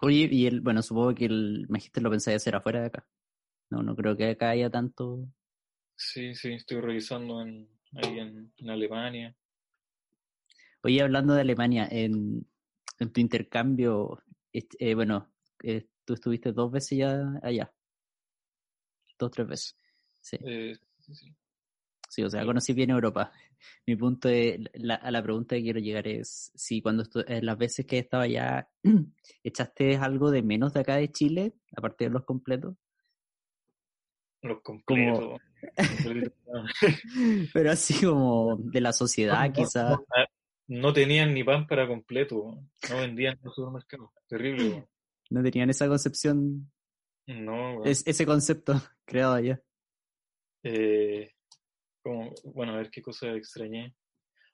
Oye, 0.00 0.28
y 0.30 0.46
el, 0.46 0.60
bueno, 0.60 0.82
supongo 0.82 1.14
que 1.14 1.24
el 1.26 1.66
magíster 1.68 2.02
lo 2.02 2.10
pensáis 2.10 2.36
hacer 2.36 2.54
afuera 2.56 2.80
de 2.80 2.86
acá. 2.86 3.06
No, 3.70 3.82
no 3.82 3.96
creo 3.96 4.16
que 4.16 4.26
acá 4.30 4.50
haya 4.50 4.68
tanto. 4.70 5.26
Sí, 5.96 6.34
sí, 6.34 6.52
estoy 6.52 6.80
revisando 6.80 7.40
en, 7.40 7.68
ahí 7.96 8.18
en, 8.18 8.52
en 8.56 8.70
Alemania. 8.70 9.34
Oye, 10.82 11.00
hablando 11.00 11.32
de 11.34 11.40
Alemania, 11.40 11.88
en, 11.90 12.46
en 12.98 13.12
tu 13.12 13.20
intercambio, 13.20 14.22
eh, 14.52 14.94
bueno, 14.94 15.32
eh, 15.62 15.86
tú 16.04 16.14
estuviste 16.14 16.52
dos 16.52 16.70
veces 16.70 16.98
ya 16.98 17.40
allá. 17.42 17.72
Dos, 19.18 19.30
tres 19.30 19.46
veces. 19.46 19.76
Sí. 20.24 20.38
Eh, 20.40 20.74
sí, 21.00 21.14
sí. 21.14 21.34
Sí, 22.08 22.22
o 22.22 22.30
sea, 22.30 22.44
conocí 22.46 22.72
bien 22.72 22.90
Europa. 22.90 23.30
Mi 23.86 23.96
punto 23.96 24.28
es, 24.28 24.58
la, 24.74 24.94
a 24.94 25.10
la 25.10 25.22
pregunta 25.22 25.54
que 25.54 25.62
quiero 25.62 25.80
llegar 25.80 26.08
es 26.08 26.50
si 26.54 26.80
cuando 26.80 27.04
eh, 27.26 27.42
las 27.42 27.58
veces 27.58 27.84
que 27.86 27.98
estaba 27.98 28.22
allá, 28.24 28.68
¿echaste 29.44 29.96
algo 29.96 30.30
de 30.30 30.42
menos 30.42 30.72
de 30.72 30.80
acá 30.80 30.96
de 30.96 31.12
Chile, 31.12 31.52
aparte 31.76 32.04
de 32.04 32.10
los 32.10 32.24
completos? 32.24 32.74
Los 34.42 34.62
completos. 34.62 35.40
Pero 37.52 37.70
así 37.70 38.06
como 38.06 38.56
de 38.56 38.80
la 38.80 38.92
sociedad, 38.92 39.46
No, 39.46 39.52
quizás. 39.52 39.90
no, 39.90 40.04
a, 40.14 40.26
no 40.68 40.92
tenían 40.92 41.34
ni 41.34 41.44
pan 41.44 41.66
para 41.66 41.86
completo, 41.86 42.62
no 42.90 42.96
vendían 42.96 43.34
en 43.34 43.44
los 43.44 43.54
supermercados. 43.54 44.10
Terrible. 44.26 44.86
No 45.30 45.42
tenían 45.42 45.68
esa 45.68 45.86
concepción. 45.88 46.70
No, 47.26 47.84
es, 47.84 48.06
ese 48.06 48.24
concepto 48.24 48.80
creado 49.04 49.34
allá. 49.34 49.60
Eh, 50.64 51.30
como, 52.02 52.34
bueno, 52.44 52.72
a 52.72 52.78
ver 52.78 52.90
qué 52.90 53.00
cosa 53.00 53.32
extrañé. 53.32 53.94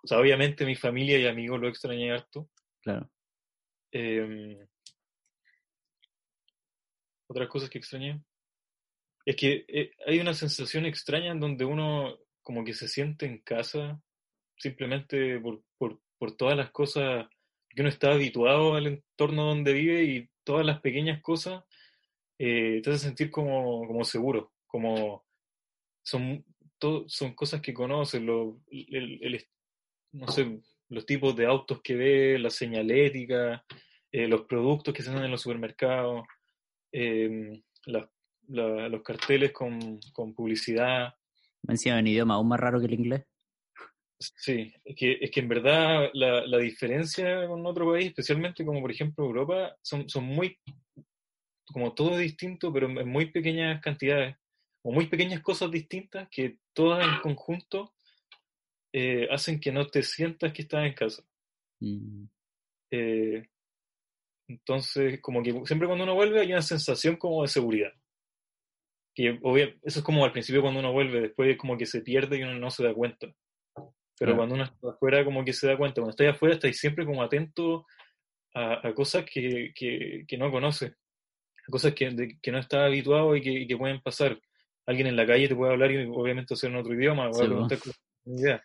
O 0.02 0.06
sea, 0.06 0.18
obviamente 0.18 0.66
mi 0.66 0.76
familia 0.76 1.18
y 1.18 1.26
amigos 1.26 1.60
lo 1.60 1.68
extrañé 1.68 2.12
harto. 2.12 2.50
Claro. 2.82 3.10
Eh, 3.92 4.66
otras 7.26 7.48
cosas 7.48 7.70
que 7.70 7.78
extrañé. 7.78 8.22
Es 9.24 9.36
que 9.36 9.64
eh, 9.68 9.92
hay 10.06 10.18
una 10.18 10.34
sensación 10.34 10.86
extraña 10.86 11.32
en 11.32 11.40
donde 11.40 11.64
uno 11.64 12.18
como 12.42 12.64
que 12.64 12.74
se 12.74 12.88
siente 12.88 13.26
en 13.26 13.38
casa 13.38 14.02
simplemente 14.56 15.38
por, 15.40 15.62
por, 15.78 16.00
por 16.18 16.36
todas 16.36 16.56
las 16.56 16.70
cosas 16.70 17.26
que 17.68 17.82
uno 17.82 17.88
está 17.88 18.12
habituado 18.12 18.74
al 18.74 18.86
entorno 18.86 19.44
donde 19.44 19.72
vive 19.72 20.02
y 20.04 20.28
todas 20.44 20.66
las 20.66 20.80
pequeñas 20.80 21.22
cosas 21.22 21.64
eh, 22.38 22.80
te 22.82 22.90
hace 22.90 23.06
sentir 23.06 23.30
como, 23.30 23.86
como 23.86 24.04
seguro, 24.04 24.52
como 24.66 25.24
son, 26.02 26.44
todo, 26.78 27.08
son 27.08 27.34
cosas 27.34 27.60
que 27.60 27.74
conoces, 27.74 28.20
lo, 28.22 28.60
el, 28.70 29.46
no 30.12 30.28
sé, 30.28 30.60
los 30.88 31.06
tipos 31.06 31.36
de 31.36 31.46
autos 31.46 31.80
que 31.82 31.94
ves, 31.94 32.40
la 32.40 32.50
señalética, 32.50 33.64
eh, 34.12 34.26
los 34.26 34.42
productos 34.42 34.92
que 34.92 35.02
se 35.02 35.12
dan 35.12 35.24
en 35.24 35.30
los 35.30 35.42
supermercados, 35.42 36.26
eh, 36.92 37.62
los 37.86 39.02
carteles 39.02 39.52
con, 39.52 40.00
con 40.12 40.34
publicidad. 40.34 41.14
Me 41.62 41.74
encima 41.74 41.98
en 41.98 42.06
idioma 42.08 42.34
aún 42.34 42.48
más 42.48 42.60
raro 42.60 42.80
que 42.80 42.86
el 42.86 42.94
inglés. 42.94 43.24
Sí, 44.18 44.70
es 44.84 44.96
que, 44.96 45.18
es 45.18 45.30
que 45.30 45.40
en 45.40 45.48
verdad 45.48 46.10
la, 46.12 46.44
la, 46.44 46.58
diferencia 46.58 47.46
con 47.46 47.64
otro 47.64 47.90
país, 47.90 48.08
especialmente 48.08 48.66
como 48.66 48.82
por 48.82 48.90
ejemplo 48.90 49.24
Europa, 49.24 49.74
son, 49.80 50.10
son 50.10 50.24
muy, 50.24 50.58
como 51.64 51.94
todo 51.94 52.18
distinto, 52.18 52.70
pero 52.70 52.86
en 52.86 53.08
muy 53.08 53.30
pequeñas 53.30 53.80
cantidades, 53.80 54.36
o 54.82 54.92
muy 54.92 55.06
pequeñas 55.06 55.40
cosas 55.40 55.70
distintas 55.70 56.28
que 56.30 56.58
todas 56.72 57.06
en 57.06 57.20
conjunto 57.20 57.92
eh, 58.92 59.28
hacen 59.30 59.60
que 59.60 59.72
no 59.72 59.86
te 59.86 60.02
sientas 60.02 60.52
que 60.52 60.62
estás 60.62 60.86
en 60.86 60.94
casa. 60.94 61.22
Mm. 61.80 62.24
Eh, 62.90 63.48
entonces, 64.48 65.20
como 65.20 65.42
que 65.42 65.52
siempre 65.64 65.86
cuando 65.86 66.04
uno 66.04 66.14
vuelve 66.14 66.40
hay 66.40 66.52
una 66.52 66.62
sensación 66.62 67.16
como 67.16 67.42
de 67.42 67.48
seguridad. 67.48 67.92
Que 69.14 69.38
eso 69.82 69.98
es 70.00 70.04
como 70.04 70.24
al 70.24 70.32
principio 70.32 70.62
cuando 70.62 70.80
uno 70.80 70.92
vuelve, 70.92 71.20
después 71.20 71.56
como 71.56 71.76
que 71.76 71.86
se 71.86 72.00
pierde 72.00 72.38
y 72.38 72.42
uno 72.42 72.58
no 72.58 72.70
se 72.70 72.84
da 72.84 72.94
cuenta. 72.94 73.28
Pero 74.18 74.36
cuando 74.36 74.54
uno 74.54 74.64
está 74.64 74.90
afuera, 74.90 75.24
como 75.24 75.44
que 75.44 75.54
se 75.54 75.66
da 75.66 75.78
cuenta. 75.78 76.02
Cuando 76.02 76.10
estás 76.10 76.34
afuera, 76.34 76.54
estás 76.54 76.76
siempre 76.76 77.06
como 77.06 77.22
atento 77.22 77.86
a, 78.54 78.92
cosas 78.94 79.24
que, 79.24 79.72
que, 79.74 80.24
que, 80.28 80.36
no 80.36 80.50
conoces, 80.50 80.92
a 80.92 81.70
cosas 81.70 81.94
que, 81.94 82.36
que 82.42 82.52
no 82.52 82.58
estás 82.58 82.80
habituado 82.80 83.34
y 83.34 83.40
que, 83.40 83.66
que, 83.66 83.76
pueden 83.76 84.00
pasar. 84.02 84.38
Alguien 84.90 85.06
en 85.06 85.16
la 85.16 85.24
calle 85.24 85.46
te 85.46 85.54
puede 85.54 85.72
hablar 85.72 85.92
y 85.92 86.04
obviamente 86.06 86.54
hacer 86.54 86.70
en 86.70 86.76
otro 86.76 86.92
idioma, 86.92 87.30
o 87.30 87.68
idea. 88.24 88.60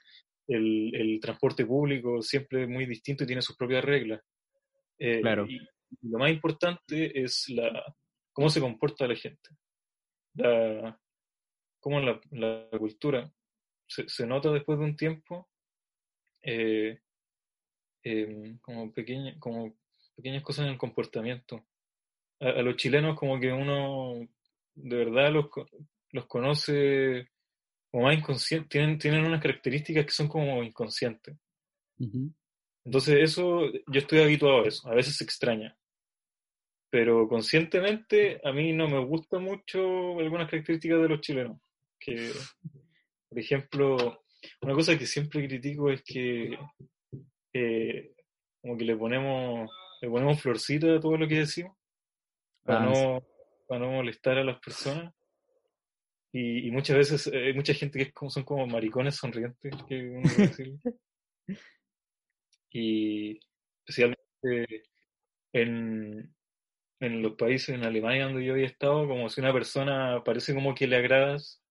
El, 0.47 0.91
el, 0.95 1.19
transporte 1.19 1.65
público 1.65 2.21
siempre 2.23 2.63
es 2.63 2.69
muy 2.69 2.87
distinto 2.87 3.23
y 3.23 3.27
tiene 3.27 3.43
sus 3.43 3.55
propias 3.55 3.85
reglas. 3.85 4.21
Eh, 4.97 5.21
claro. 5.21 5.45
Y 5.47 5.59
lo 6.01 6.17
más 6.17 6.31
importante 6.31 7.21
es 7.21 7.47
la, 7.49 7.95
cómo 8.33 8.49
se 8.49 8.59
comporta 8.59 9.07
la 9.07 9.15
gente. 9.15 9.49
La, 10.33 10.99
cómo 11.79 11.99
la, 11.99 12.19
la 12.31 12.67
cultura 12.77 13.31
se, 13.87 14.25
nota 14.25 14.51
después 14.51 14.79
de 14.79 14.85
un 14.85 14.95
tiempo 14.95 15.47
eh, 16.41 16.99
em, 18.03 18.57
como, 18.59 18.91
pequeña, 18.91 19.37
como 19.39 19.77
pequeñas 20.15 20.41
cosas 20.41 20.65
en 20.65 20.71
el 20.71 20.77
comportamiento. 20.77 21.65
A, 22.39 22.61
los 22.63 22.75
chilenos 22.77 23.17
como 23.17 23.39
que 23.39 23.51
uno 23.51 24.27
de 24.75 24.95
verdad 24.97 25.31
los, 25.31 25.45
los 26.15 26.25
conoce 26.27 27.29
como 27.91 28.05
más 28.05 28.17
inconscientes, 28.17 28.69
tienen, 28.69 28.97
tienen 28.97 29.25
unas 29.25 29.41
características 29.41 30.05
que 30.05 30.11
son 30.11 30.27
como 30.27 30.63
inconscientes. 30.63 31.35
Entonces 32.85 33.17
eso, 33.21 33.71
yo 33.87 33.99
estoy 33.99 34.21
habituado 34.21 34.63
a 34.63 34.67
eso, 34.67 34.89
a 34.89 34.95
veces 34.95 35.17
se 35.17 35.23
extraña. 35.23 35.77
Pero 36.89 37.27
conscientemente 37.27 38.39
a 38.43 38.53
mí 38.53 38.71
no 38.71 38.87
me 38.87 39.03
gusta 39.03 39.39
mucho 39.39 40.17
algunas 40.19 40.49
características 40.49 41.01
de 41.01 41.09
los 41.09 41.21
chilenos, 41.21 41.59
que 41.99 42.31
por 43.27 43.39
ejemplo, 43.39 44.23
una 44.61 44.73
cosa 44.73 44.97
que 44.97 45.05
siempre 45.05 45.45
critico 45.45 45.91
es 45.91 46.01
que 46.03 46.57
eh, 47.51 48.13
como 48.61 48.77
que 48.77 48.85
le 48.85 48.95
ponemos, 48.95 49.69
le 50.01 50.09
ponemos 50.09 50.41
florcita 50.41 50.95
a 50.95 50.99
todo 51.01 51.17
lo 51.17 51.27
que 51.27 51.39
decimos 51.39 51.75
para, 52.63 52.83
ah, 52.83 52.85
no, 52.85 53.23
para 53.67 53.85
no 53.85 53.91
molestar 53.91 54.37
a 54.37 54.43
las 54.43 54.59
personas. 54.59 55.13
Y, 56.37 56.69
muchas 56.69 56.97
veces 56.97 57.27
hay 57.33 57.53
mucha 57.53 57.73
gente 57.73 57.97
que 57.97 58.03
es 58.05 58.13
como, 58.13 58.29
son 58.29 58.43
como 58.43 58.67
maricones 58.67 59.15
sonrientes, 59.15 59.73
que 59.87 60.09
uno 60.09 60.29
y 62.71 63.39
especialmente 63.87 64.83
en, 65.53 66.35
en 66.99 67.21
los 67.21 67.35
países, 67.37 67.69
en 67.69 67.85
Alemania 67.85 68.25
donde 68.25 68.43
yo 68.43 68.51
había 68.51 68.65
estado, 68.65 69.07
como 69.07 69.29
si 69.29 69.39
una 69.39 69.53
persona 69.53 70.21
parece 70.25 70.53
como 70.53 70.75
que 70.75 70.87
le 70.87 70.97
agradas, 70.97 71.63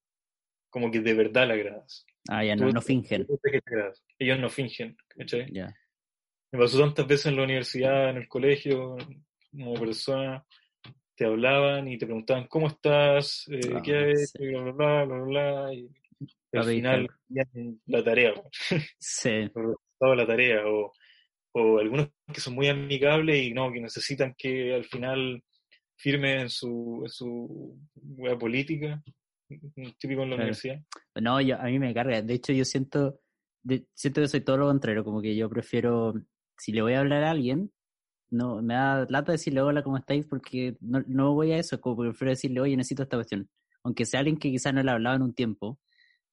como 0.71 0.91
que 0.91 1.01
de 1.01 1.13
verdad 1.13 1.47
le 1.47 1.55
agradas. 1.55 2.07
Ah, 2.31 2.43
ya 2.43 2.57
no, 2.57 2.71
no 2.71 2.81
fingen. 2.81 3.27
Ellos 4.19 4.39
no 4.39 4.49
fingen, 4.49 4.97
¿cachai? 5.09 5.53
Me 5.53 6.59
pasó 6.59 6.81
tantas 6.81 7.07
veces 7.07 7.27
en 7.27 7.37
la 7.37 7.45
universidad, 7.45 8.09
en 8.09 8.17
el 8.17 8.29
colegio, 8.29 8.97
como 9.51 9.75
persona, 9.75 10.43
te 11.17 11.25
hablaban 11.25 11.89
y 11.89 11.99
te 11.99 12.07
preguntaban 12.07 12.47
cómo 12.49 12.69
estás, 12.69 13.47
eh, 13.51 13.61
ah, 13.75 13.83
qué 13.83 13.97
hay, 13.97 14.15
bla, 14.51 14.63
bla, 14.63 14.73
bla, 14.73 15.05
bla, 15.05 15.25
bla, 15.25 15.75
y 15.75 15.89
al 16.53 16.65
final 16.65 17.09
la 17.87 18.05
tarea. 18.05 18.35
Sí. 18.99 19.51
La 20.01 20.27
tarea, 20.27 20.67
o, 20.67 20.93
o 21.53 21.79
algunos 21.79 22.11
que 22.33 22.41
son 22.41 22.55
muy 22.55 22.69
amigables 22.69 23.43
y 23.43 23.55
no, 23.55 23.73
que 23.73 23.81
necesitan 23.81 24.35
que 24.37 24.75
al 24.75 24.85
final 24.85 25.43
firme 25.97 26.43
en 26.43 26.51
su, 26.51 27.03
en 27.05 27.11
su 27.11 27.79
política 28.39 29.03
típico 29.99 30.23
en 30.23 30.31
la 30.31 30.37
universidad. 30.37 30.81
No, 31.21 31.41
yo, 31.41 31.59
a 31.59 31.65
mí 31.65 31.79
me 31.79 31.95
carga. 31.95 32.23
De 32.23 32.35
hecho, 32.35 32.53
yo 32.53 32.65
siento, 32.65 33.21
siento 33.95 34.21
que 34.21 34.29
soy 34.29 34.41
todo 34.41 34.59
lo 34.59 34.67
contrario, 34.67 35.05
como 35.05 35.21
que 35.23 35.35
yo 35.37 35.49
prefiero, 35.49 36.15
si 36.59 36.73
le 36.73 36.83
voy 36.83 36.95
a 36.95 37.01
hablar 37.01 37.25
a 37.25 37.31
alguien, 37.31 37.73
no 38.35 38.63
me 38.63 38.75
da 38.75 39.07
lata 39.09 39.33
decirle 39.33 39.63
hola, 39.63 39.83
¿cómo 39.83 39.97
estáis? 39.97 40.27
Porque 40.27 40.77
no, 40.81 41.03
no 41.07 41.35
voy 41.35 41.53
a 41.53 41.59
eso, 41.59 41.81
como 41.81 41.97
prefiero 41.97 42.31
decirle, 42.31 42.61
oye, 42.61 42.77
necesito 42.77 43.05
esta 43.05 43.17
cuestión. 43.17 43.49
Aunque 43.83 44.07
sea 44.07 44.21
alguien 44.21 44.39
que 44.39 44.51
quizás 44.51 44.75
no 44.75 44.83
le 44.83 44.91
ha 44.91 44.95
hablado 44.95 45.17
en 45.17 45.23
un 45.23 45.35
tiempo, 45.35 45.79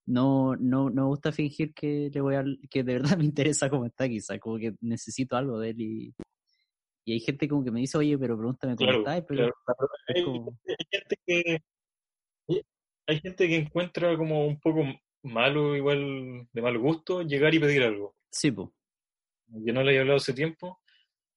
no, 0.05 0.55
no, 0.55 0.89
no 0.89 1.03
me 1.03 1.07
gusta 1.07 1.31
fingir 1.31 1.73
que 1.73 2.09
le 2.13 2.21
voy 2.21 2.35
a, 2.35 2.43
que 2.69 2.83
de 2.83 2.93
verdad 2.93 3.01
me 3.17 3.25
interesa 3.25 3.69
cómo 3.69 3.85
está 3.85 4.07
quizás, 4.09 4.39
como 4.39 4.57
que 4.57 4.73
necesito 4.81 5.35
algo 5.35 5.59
de 5.59 5.69
él 5.69 5.81
y, 5.81 6.15
y 7.05 7.13
hay 7.13 7.19
gente 7.19 7.47
como 7.47 7.63
que 7.63 7.71
me 7.71 7.81
dice, 7.81 7.97
oye, 7.97 8.17
pero 8.17 8.37
pregúntame 8.37 8.75
cómo 8.75 8.91
está, 8.91 9.25
pero 9.25 9.51
hay, 10.07 10.23
gente 10.91 11.15
que 11.25 11.61
hay 13.07 13.19
gente 13.19 13.47
que 13.47 13.55
encuentra 13.57 14.17
como 14.17 14.45
un 14.45 14.59
poco 14.59 14.83
malo, 15.23 15.75
igual 15.75 16.47
de 16.51 16.61
mal 16.61 16.77
gusto, 16.77 17.21
llegar 17.21 17.53
y 17.53 17.59
pedir 17.59 17.83
algo. 17.83 18.15
Sí, 18.31 18.51
pues. 18.51 18.69
Yo 19.47 19.73
no 19.73 19.83
le 19.83 19.95
he 19.95 19.99
hablado 19.99 20.17
hace 20.17 20.33
tiempo, 20.33 20.80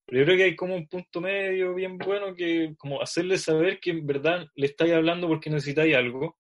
pero 0.07 0.21
yo 0.21 0.25
creo 0.25 0.37
que 0.37 0.45
hay 0.45 0.57
como 0.57 0.75
un 0.75 0.87
punto 0.87 1.21
medio 1.21 1.75
bien 1.75 1.97
bueno 1.99 2.35
que 2.35 2.75
como 2.79 3.01
hacerle 3.01 3.39
saber 3.39 3.81
que 3.81 3.91
en 3.91 4.07
verdad 4.07 4.47
le 4.55 4.67
estáis 4.67 4.93
hablando 4.93 5.29
porque 5.29 5.51
necesitáis 5.51 5.97
algo, 5.97 6.39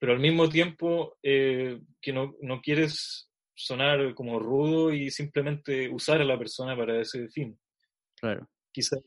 pero 0.00 0.12
al 0.12 0.20
mismo 0.20 0.48
tiempo 0.48 1.16
eh, 1.22 1.80
que 2.00 2.12
no, 2.12 2.34
no 2.42 2.60
quieres 2.60 3.30
sonar 3.54 4.14
como 4.14 4.38
rudo 4.38 4.92
y 4.92 5.10
simplemente 5.10 5.88
usar 5.88 6.20
a 6.20 6.24
la 6.24 6.38
persona 6.38 6.76
para 6.76 7.00
ese 7.00 7.28
fin. 7.28 7.58
Claro. 8.16 8.48
Quizás 8.72 9.00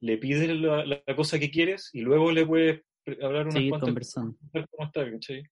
le 0.00 0.18
pides 0.18 0.48
la, 0.60 0.84
la, 0.84 1.16
cosa 1.16 1.38
que 1.38 1.50
quieres 1.50 1.90
y 1.92 2.00
luego 2.00 2.32
le 2.32 2.44
puedes 2.44 2.82
hablar 3.22 3.46
unas 3.46 3.62
cuantas 3.68 3.88
conversando. 3.88 4.36
cómo 4.52 4.86
está, 4.86 5.10
¿cachai? 5.10 5.44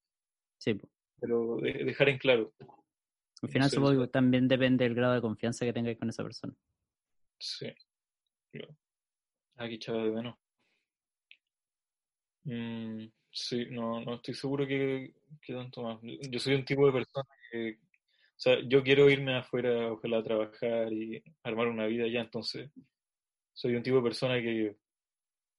Sí. 0.59 0.81
Pero 1.21 1.59
dejar 1.61 2.09
en 2.09 2.19
claro. 2.19 2.53
Al 3.43 3.49
final 3.49 3.71
supongo 3.71 4.01
que 4.01 4.09
también 4.09 4.49
depende 4.49 4.85
del 4.85 4.95
grado 4.95 5.15
de 5.15 5.21
confianza 5.21 5.65
que 5.65 5.73
tengáis 5.73 5.99
con 5.99 6.09
esa 6.09 6.25
persona. 6.25 6.55
Sí. 7.39 7.67
Aquí 9.57 9.79
chaval 9.79 10.05
de 10.05 10.11
menos. 10.11 10.37
Mm, 12.45 13.07
sí, 13.31 13.67
no, 13.71 14.01
no 14.01 14.17
estoy 14.17 14.35
seguro 14.35 14.67
que, 14.67 15.15
que, 15.41 15.55
tanto 15.55 15.83
más. 15.83 15.99
Yo 16.03 16.39
soy 16.39 16.55
un 16.55 16.65
tipo 16.65 16.87
de 16.87 16.93
persona 16.93 17.29
que, 17.51 17.79
o 17.81 18.39
sea, 18.39 18.59
yo 18.67 18.83
quiero 18.83 19.09
irme 19.09 19.37
afuera, 19.37 19.93
ojalá 19.93 20.19
a 20.19 20.23
trabajar 20.23 20.93
y 20.93 21.23
armar 21.43 21.69
una 21.69 21.87
vida 21.87 22.05
allá, 22.05 22.21
entonces 22.21 22.71
soy 23.53 23.77
un 23.77 23.83
tipo 23.83 23.97
de 23.97 24.03
persona 24.03 24.41
que 24.41 24.77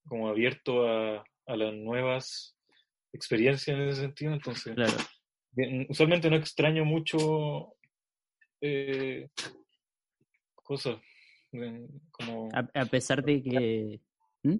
como 0.08 0.29
abierto 0.29 0.88
a, 0.88 1.24
a 1.48 1.55
las 1.55 1.74
nuevas 1.74 2.55
experiencias 3.13 3.77
en 3.77 3.88
ese 3.88 4.01
sentido. 4.01 4.34
Entonces, 4.34 4.75
claro. 4.75 4.94
usualmente 5.89 6.29
no 6.29 6.36
extraño 6.36 6.86
mucho 6.86 7.75
eh, 8.62 9.29
cosas. 10.55 10.98
Como, 12.12 12.50
a, 12.54 12.86
pesar 12.86 13.24
de 13.24 13.42
que... 13.42 14.02
¿Mm? 14.44 14.56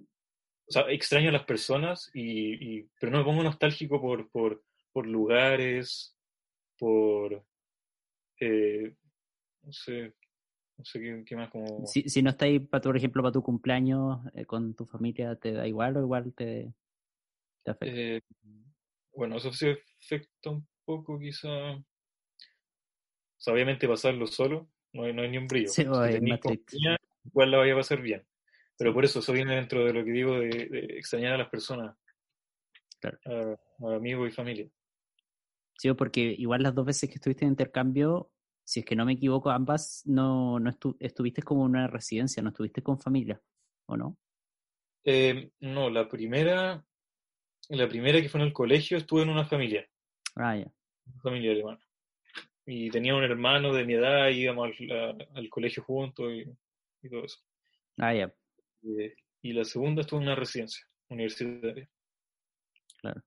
O 0.68 0.72
sea, 0.72 0.82
extraño 0.90 1.28
a 1.28 1.32
las 1.32 1.44
personas, 1.44 2.10
y, 2.12 2.82
pero 3.00 3.12
no 3.12 3.18
me 3.18 3.24
pongo 3.24 3.42
nostálgico 3.42 4.00
por, 4.00 4.28
por, 4.30 4.64
por 4.92 5.06
lugares, 5.06 6.16
por... 6.78 7.44
Eh, 8.40 8.94
no 9.62 9.72
sé, 9.72 10.14
no 10.76 10.84
sé 10.84 11.24
qué, 11.24 11.36
más 11.36 11.50
como... 11.50 11.86
Si, 11.86 12.08
si 12.08 12.22
no 12.22 12.30
estáis, 12.30 12.60
por 12.68 12.96
ejemplo, 12.96 13.22
para 13.22 13.32
tu 13.32 13.42
cumpleaños 13.42 14.20
eh, 14.34 14.44
con 14.44 14.74
tu 14.74 14.84
familia, 14.84 15.36
¿te 15.36 15.52
da 15.52 15.66
igual 15.66 15.96
o 15.96 16.00
igual 16.00 16.32
te, 16.34 16.72
te 17.62 17.70
afecta? 17.70 17.96
Eh, 17.96 18.22
bueno, 19.12 19.36
eso 19.36 19.52
sí 19.52 19.68
afecta 19.98 20.50
un 20.50 20.66
poco 20.84 21.18
quizá. 21.18 21.48
O 21.48 21.84
sea, 23.38 23.54
obviamente 23.54 23.88
pasarlo 23.88 24.26
solo, 24.26 24.68
no 24.96 25.04
hay, 25.04 25.12
no 25.12 25.22
hay 25.22 25.30
ni 25.30 25.38
un 25.38 25.46
brillo. 25.46 25.68
Sí, 25.68 25.82
si 25.82 25.88
compañía, 25.88 26.96
igual 27.24 27.50
la 27.50 27.58
vaya 27.58 27.74
a 27.74 27.76
pasar 27.76 28.00
bien. 28.00 28.26
Pero 28.78 28.92
por 28.92 29.04
eso, 29.04 29.20
eso 29.20 29.32
viene 29.32 29.54
dentro 29.54 29.84
de 29.84 29.92
lo 29.92 30.04
que 30.04 30.10
digo 30.10 30.38
de, 30.38 30.96
extrañar 30.98 31.34
a 31.34 31.38
las 31.38 31.48
personas, 31.48 31.96
claro. 33.00 33.18
a, 33.24 33.94
amigos 33.94 34.28
y 34.28 34.32
familia. 34.32 34.68
Sí, 35.78 35.92
porque 35.94 36.34
igual 36.38 36.62
las 36.62 36.74
dos 36.74 36.86
veces 36.86 37.08
que 37.08 37.16
estuviste 37.16 37.44
en 37.44 37.52
intercambio, 37.52 38.30
si 38.64 38.80
es 38.80 38.86
que 38.86 38.96
no 38.96 39.04
me 39.04 39.12
equivoco, 39.12 39.50
ambas 39.50 40.02
no, 40.06 40.58
no 40.58 40.70
estuviste 40.98 41.42
como 41.42 41.64
en 41.64 41.70
una 41.70 41.86
residencia, 41.86 42.42
no 42.42 42.50
estuviste 42.50 42.82
con 42.82 42.98
familia, 42.98 43.40
¿o 43.86 43.96
no? 43.96 44.18
Eh, 45.04 45.52
no, 45.60 45.88
la 45.88 46.08
primera, 46.08 46.84
la 47.68 47.88
primera 47.88 48.20
que 48.20 48.28
fue 48.28 48.40
en 48.40 48.48
el 48.48 48.52
colegio 48.52 48.98
estuve 48.98 49.22
en 49.22 49.30
una 49.30 49.44
familia. 49.44 49.88
Ah, 50.34 50.56
ya. 50.56 50.72
Una 51.06 51.22
familia 51.22 51.52
alemana. 51.52 51.85
Y 52.66 52.90
tenía 52.90 53.14
un 53.14 53.22
hermano 53.22 53.72
de 53.72 53.84
mi 53.84 53.94
edad, 53.94 54.28
íbamos 54.28 54.70
al, 55.34 55.48
colegio 55.48 55.84
juntos 55.84 56.32
y, 56.32 57.08
todo 57.08 57.24
eso. 57.24 57.38
Ah, 57.96 58.12
ya. 58.12 58.34
Eh, 58.82 59.14
y 59.42 59.52
la 59.52 59.64
segunda 59.64 60.00
estuvo 60.00 60.20
en 60.20 60.26
una 60.26 60.34
residencia 60.34 60.84
universitaria. 61.08 61.88
Claro. 63.00 63.22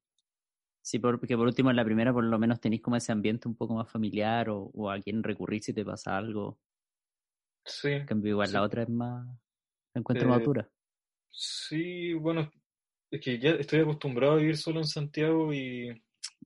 Sí, 0.82 1.00
porque 1.00 1.38
por 1.38 1.48
último 1.48 1.70
en 1.70 1.78
la 1.78 1.86
primera 1.86 2.12
por 2.12 2.24
lo 2.24 2.38
menos 2.38 2.60
tenéis 2.60 2.82
como 2.82 2.98
ese 2.98 3.12
ambiente 3.12 3.48
un 3.48 3.56
poco 3.56 3.76
más 3.76 3.90
familiar 3.90 4.48
o, 4.50 4.90
a 4.90 5.00
quien 5.00 5.24
recurrir 5.24 5.64
si 5.64 5.74
te 5.74 5.86
pasa 5.86 6.18
algo. 6.18 6.60
Sí. 7.64 7.90
En 7.92 8.06
cambio, 8.06 8.32
igual 8.32 8.52
la 8.52 8.64
otra 8.64 8.84
es 8.84 8.90
más. 8.90 9.26
encuentro 9.94 10.28
más 10.28 10.42
eh, 10.42 10.44
dura. 10.44 10.70
Sí, 11.30 12.14
bueno, 12.14 12.52
es 13.12 13.22
que 13.22 13.40
ya 13.40 13.52
estoy 13.52 13.82
acostumbrado 13.82 14.34
a 14.34 14.38
vivir 14.38 14.58
solo 14.58 14.80
en 14.80 14.88
Santiago 14.88 15.54
y. 15.54 15.90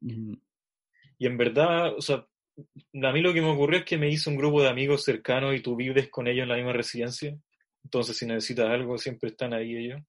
Y 0.02 1.26
en 1.26 1.38
verdad, 1.38 1.96
o 1.96 2.02
sea, 2.02 2.28
a 2.58 3.12
mí 3.12 3.22
lo 3.22 3.34
que 3.34 3.42
me 3.42 3.52
ocurrió 3.52 3.80
es 3.80 3.86
que 3.86 3.98
me 3.98 4.10
hice 4.10 4.30
un 4.30 4.38
grupo 4.38 4.62
de 4.62 4.70
amigos 4.70 5.04
cercanos 5.04 5.56
y 5.56 5.62
tú 5.62 5.76
vives 5.76 6.10
con 6.10 6.28
ellos 6.28 6.44
en 6.44 6.50
la 6.50 6.56
misma 6.56 6.74
residencia. 6.74 7.38
Entonces, 7.84 8.18
si 8.18 8.26
necesitas 8.26 8.70
algo, 8.70 8.98
siempre 8.98 9.30
están 9.30 9.54
ahí 9.54 9.76
ellos. 9.76 10.02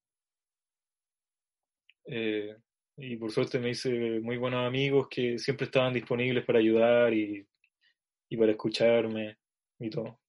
Eh, 2.06 2.56
y 2.96 3.16
por 3.16 3.32
suerte 3.32 3.58
me 3.58 3.70
hice 3.70 4.20
muy 4.20 4.36
buenos 4.36 4.66
amigos 4.66 5.08
que 5.08 5.38
siempre 5.38 5.66
estaban 5.66 5.92
disponibles 5.92 6.44
para 6.44 6.58
ayudar 6.58 7.12
y, 7.12 7.46
para 8.36 8.52
escucharme 8.52 9.38
y 9.78 9.90
todo. 9.90 10.20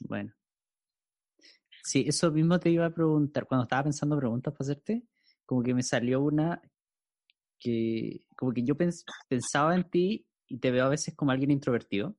Bueno. 0.00 0.32
Sí, 1.82 2.04
eso 2.06 2.30
mismo 2.30 2.58
te 2.60 2.70
iba 2.70 2.86
a 2.86 2.94
preguntar. 2.94 3.46
Cuando 3.46 3.64
estaba 3.64 3.84
pensando 3.84 4.16
preguntas 4.16 4.52
para 4.52 4.62
hacerte, 4.62 5.02
como 5.44 5.62
que 5.62 5.74
me 5.74 5.82
salió 5.82 6.20
una 6.20 6.62
que, 7.58 8.24
como 8.36 8.52
que 8.52 8.62
yo 8.62 8.76
pensaba 8.76 9.74
en 9.74 9.90
ti 9.90 10.26
y 10.50 10.58
te 10.58 10.70
veo 10.70 10.84
a 10.84 10.90
veces 10.90 11.14
como 11.14 11.30
alguien 11.30 11.50
introvertido 11.50 12.16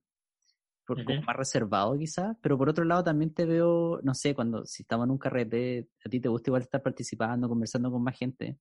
por, 0.84 1.04
como 1.04 1.22
más 1.22 1.36
reservado 1.36 1.96
quizás, 1.96 2.36
pero 2.42 2.58
por 2.58 2.68
otro 2.68 2.84
lado 2.84 3.04
también 3.04 3.32
te 3.32 3.44
veo, 3.44 4.00
no 4.02 4.14
sé, 4.14 4.34
cuando 4.34 4.66
si 4.66 4.82
estamos 4.82 5.06
en 5.06 5.12
un 5.12 5.18
carrete, 5.18 5.88
a 6.04 6.08
ti 6.08 6.18
te 6.18 6.28
gusta 6.28 6.50
igual 6.50 6.62
estar 6.62 6.82
participando, 6.82 7.48
conversando 7.48 7.90
con 7.90 8.02
más 8.02 8.18
gente, 8.18 8.58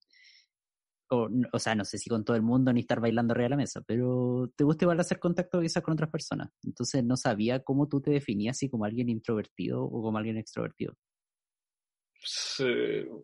o, 1.10 1.28
o 1.52 1.60
sea, 1.60 1.76
no 1.76 1.84
sé 1.84 1.98
si 1.98 2.10
con 2.10 2.24
todo 2.24 2.38
el 2.38 2.42
mundo 2.42 2.72
ni 2.72 2.82
estar 2.82 3.00
bailando 3.02 3.34
arriba 3.34 3.46
de 3.46 3.50
la 3.50 3.58
mesa, 3.58 3.82
pero 3.86 4.52
te 4.56 4.64
gusta 4.64 4.86
igual 4.86 5.00
hacer 5.00 5.20
contacto 5.20 5.60
quizás 5.60 5.84
con 5.84 5.94
otras 5.94 6.10
personas. 6.10 6.50
Entonces 6.64 7.04
no 7.04 7.18
sabía 7.18 7.64
cómo 7.64 7.90
tú 7.90 8.02
te 8.02 8.12
definías 8.12 8.58
si 8.58 8.70
como 8.70 8.86
alguien 8.86 9.10
introvertido 9.10 9.84
o 9.84 10.02
como 10.02 10.18
alguien 10.18 10.38
extrovertido. 10.38 10.96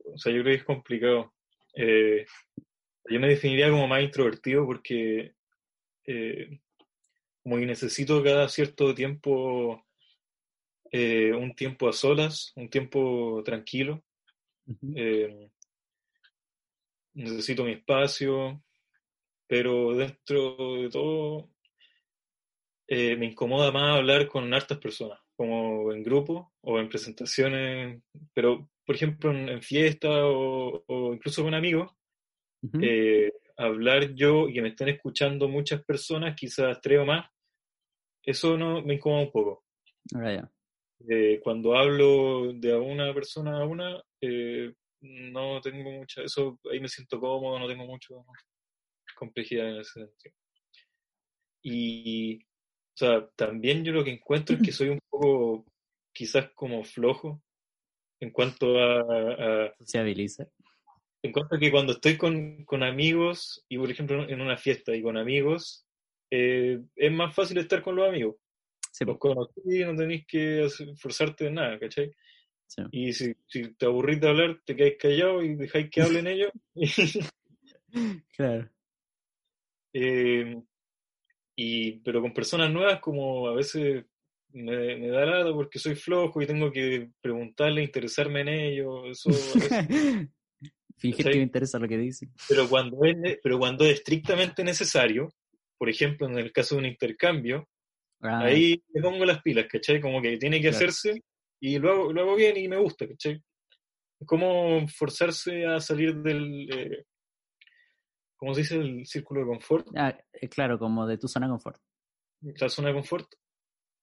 o 0.05 0.17
sea, 0.17 0.33
yo 0.33 0.41
creo 0.41 0.43
que 0.43 0.55
es 0.55 0.63
complicado. 0.65 1.33
Eh, 1.75 2.25
yo 3.09 3.19
me 3.21 3.29
definiría 3.29 3.69
como 3.69 3.87
más 3.87 4.03
introvertido 4.03 4.65
porque 4.65 5.36
eh, 6.07 6.59
como 7.43 7.57
que 7.57 7.65
necesito 7.65 8.23
cada 8.23 8.47
cierto 8.47 8.95
tiempo 8.95 9.85
eh, 10.91 11.33
un 11.33 11.53
tiempo 11.53 11.89
a 11.89 11.93
solas, 11.93 12.53
un 12.55 12.69
tiempo 12.69 13.41
tranquilo. 13.43 14.03
Eh, 14.95 15.49
necesito 17.13 17.63
mi 17.63 17.73
espacio, 17.73 18.61
pero 19.47 19.95
dentro 19.95 20.81
de 20.81 20.89
todo 20.89 21.49
me 22.89 23.25
incomoda 23.25 23.71
más 23.71 23.97
hablar 23.97 24.27
con 24.27 24.53
hartas 24.53 24.77
personas, 24.77 25.19
como 25.35 25.91
en 25.91 26.03
grupo 26.03 26.53
o 26.61 26.79
en 26.79 26.87
presentaciones, 26.87 28.01
pero 28.33 28.69
por 28.85 28.95
ejemplo 28.95 29.31
en, 29.31 29.61
fiestas 29.61 30.21
o, 30.23 31.13
incluso 31.13 31.43
con 31.43 31.53
amigos, 31.53 31.91
hablar 33.57 34.13
yo 34.13 34.47
y 34.47 34.53
que 34.53 34.61
me 34.61 34.69
estén 34.69 34.89
escuchando 34.89 35.47
muchas 35.47 35.83
personas, 35.83 36.35
quizás 36.35 36.79
tres 36.81 36.99
o 36.99 37.05
más, 37.05 37.29
eso 38.23 38.57
no 38.57 38.81
me 38.81 38.95
incomoda 38.95 39.23
un 39.23 39.31
poco. 39.31 39.63
Ah, 40.15 40.49
eh, 41.09 41.39
cuando 41.43 41.75
hablo 41.75 42.53
de 42.53 42.75
una 42.75 43.13
persona 43.13 43.61
a 43.61 43.65
una, 43.65 44.01
eh, 44.21 44.73
no 45.01 45.61
tengo 45.61 45.91
mucha, 45.91 46.23
eso 46.23 46.59
ahí 46.71 46.79
me 46.79 46.87
siento 46.87 47.19
cómodo, 47.19 47.59
no 47.59 47.67
tengo 47.67 47.85
mucho 47.85 48.25
complejidad 49.15 49.69
en 49.69 49.81
ese 49.81 50.05
sentido. 50.05 50.35
Y, 51.63 52.43
o 52.43 52.97
sea, 52.97 53.29
también 53.35 53.83
yo 53.83 53.91
lo 53.91 54.03
que 54.03 54.11
encuentro 54.11 54.55
es 54.55 54.61
que 54.61 54.71
soy 54.71 54.89
un 54.89 54.99
poco, 55.09 55.65
quizás 56.13 56.49
como 56.53 56.83
flojo 56.83 57.41
en 58.19 58.31
cuanto 58.31 58.77
a... 58.79 59.65
a 59.65 59.75
Sociabiliza. 59.77 60.47
En 61.23 61.31
cuanto 61.31 61.55
a 61.55 61.59
que 61.59 61.71
cuando 61.71 61.93
estoy 61.93 62.17
con, 62.17 62.63
con 62.65 62.83
amigos, 62.83 63.65
y 63.69 63.77
por 63.77 63.89
ejemplo 63.89 64.27
en 64.29 64.41
una 64.41 64.57
fiesta 64.57 64.95
y 64.95 65.01
con 65.01 65.17
amigos, 65.17 65.85
eh, 66.29 66.79
es 66.95 67.11
más 67.11 67.33
fácil 67.33 67.57
estar 67.57 67.81
con 67.81 67.95
los 67.95 68.07
amigos. 68.07 68.35
Se 68.91 69.05
los 69.05 69.17
conocí, 69.17 69.83
no 69.85 69.95
tenéis 69.95 70.25
que 70.27 70.65
esforzarte 70.65 71.45
de 71.45 71.51
nada, 71.51 71.79
¿cachai? 71.79 72.11
Y 72.91 73.13
si, 73.13 73.33
si, 73.47 73.73
te 73.75 73.85
aburrís 73.85 74.19
de 74.19 74.27
hablar, 74.27 74.61
te 74.65 74.75
quedáis 74.75 74.97
callado 74.97 75.41
y 75.41 75.55
dejáis 75.55 75.89
que 75.89 76.01
hablen 76.01 76.27
ellos. 76.27 76.51
claro. 78.35 78.69
Eh, 79.93 80.55
y, 81.55 81.91
pero 81.99 82.21
con 82.21 82.33
personas 82.33 82.71
nuevas, 82.71 82.99
como 82.99 83.47
a 83.47 83.53
veces 83.53 84.05
me, 84.51 84.97
me 84.97 85.07
da 85.07 85.25
lado 85.25 85.55
porque 85.55 85.79
soy 85.79 85.95
flojo 85.95 86.41
y 86.41 86.47
tengo 86.47 86.71
que 86.71 87.09
preguntarle, 87.21 87.83
interesarme 87.83 88.41
en 88.41 88.49
ellos. 88.49 89.25
Eso, 89.25 89.29
Fingir 90.97 91.25
que 91.25 91.37
me 91.37 91.43
interesa 91.43 91.79
lo 91.79 91.87
que 91.87 91.97
dicen. 91.97 92.31
Pero 92.49 92.67
cuando, 92.67 93.03
es, 93.05 93.15
pero 93.41 93.59
cuando 93.59 93.85
es 93.85 93.93
estrictamente 93.95 94.63
necesario, 94.63 95.31
por 95.77 95.89
ejemplo, 95.89 96.27
en 96.27 96.37
el 96.37 96.51
caso 96.51 96.75
de 96.75 96.79
un 96.79 96.87
intercambio, 96.87 97.67
ah. 98.21 98.45
ahí 98.45 98.81
me 98.93 99.01
pongo 99.01 99.23
las 99.25 99.41
pilas, 99.41 99.67
¿cachai? 99.67 100.01
Como 100.01 100.21
que 100.21 100.37
tiene 100.37 100.59
que 100.59 100.69
hacerse 100.69 101.23
y 101.59 101.77
lo 101.77 101.91
hago, 101.91 102.13
lo 102.13 102.21
hago 102.21 102.35
bien 102.35 102.57
y 102.57 102.67
me 102.67 102.77
gusta, 102.77 103.07
¿cachai? 103.07 103.41
Es 104.19 104.27
como 104.27 104.87
forzarse 104.87 105.65
a 105.67 105.79
salir 105.79 106.15
del, 106.15 106.67
eh, 106.73 107.05
¿cómo 108.35 108.55
se 108.55 108.61
dice? 108.61 108.75
El 108.77 109.05
círculo 109.05 109.41
de 109.41 109.47
confort. 109.47 109.87
Ah, 109.95 110.17
eh, 110.33 110.49
claro, 110.49 110.79
como 110.79 111.05
de 111.05 111.19
tu 111.19 111.27
zona 111.27 111.45
de 111.45 111.51
confort. 111.51 111.79
La 112.41 112.69
zona 112.69 112.89
de 112.89 112.95
confort. 112.95 113.27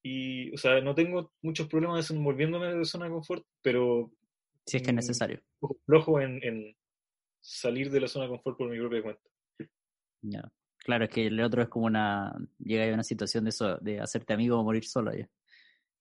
Y, 0.05 0.53
o 0.53 0.59
sea, 0.59 0.81
no 0.81 0.95
tengo 0.95 1.33
muchos 1.43 1.67
problemas 1.67 2.09
desenvolviéndome 2.09 2.75
de 2.75 2.85
zona 2.85 3.07
de 3.07 3.13
confort, 3.13 3.45
pero... 3.63 4.13
Si 4.67 4.77
es 4.77 4.83
que 4.83 4.91
es 4.91 4.95
necesario. 4.95 5.41
Un 5.61 5.69
poco 5.69 5.81
flojo 5.85 6.21
en, 6.21 6.43
en 6.43 6.77
salir 7.45 7.91
de 7.91 8.01
la 8.01 8.09
zona 8.09 8.25
de 8.25 8.31
confort 8.31 8.57
por 8.57 8.71
mi 8.71 8.79
propia 8.79 9.03
cuenta. 9.03 9.23
Ya. 10.23 10.51
Claro, 10.79 11.05
es 11.05 11.11
que 11.11 11.27
el 11.27 11.41
otro 11.41 11.63
es 11.63 11.69
como 11.69 11.87
una. 11.87 12.35
Llega 12.59 12.91
a 12.91 12.95
una 12.95 13.03
situación 13.03 13.45
de 13.45 13.51
eso, 13.51 13.79
de 13.79 14.01
hacerte 14.01 14.33
amigo 14.33 14.59
o 14.59 14.65
morir 14.65 14.85
solo 14.85 15.11
allá. 15.11 15.29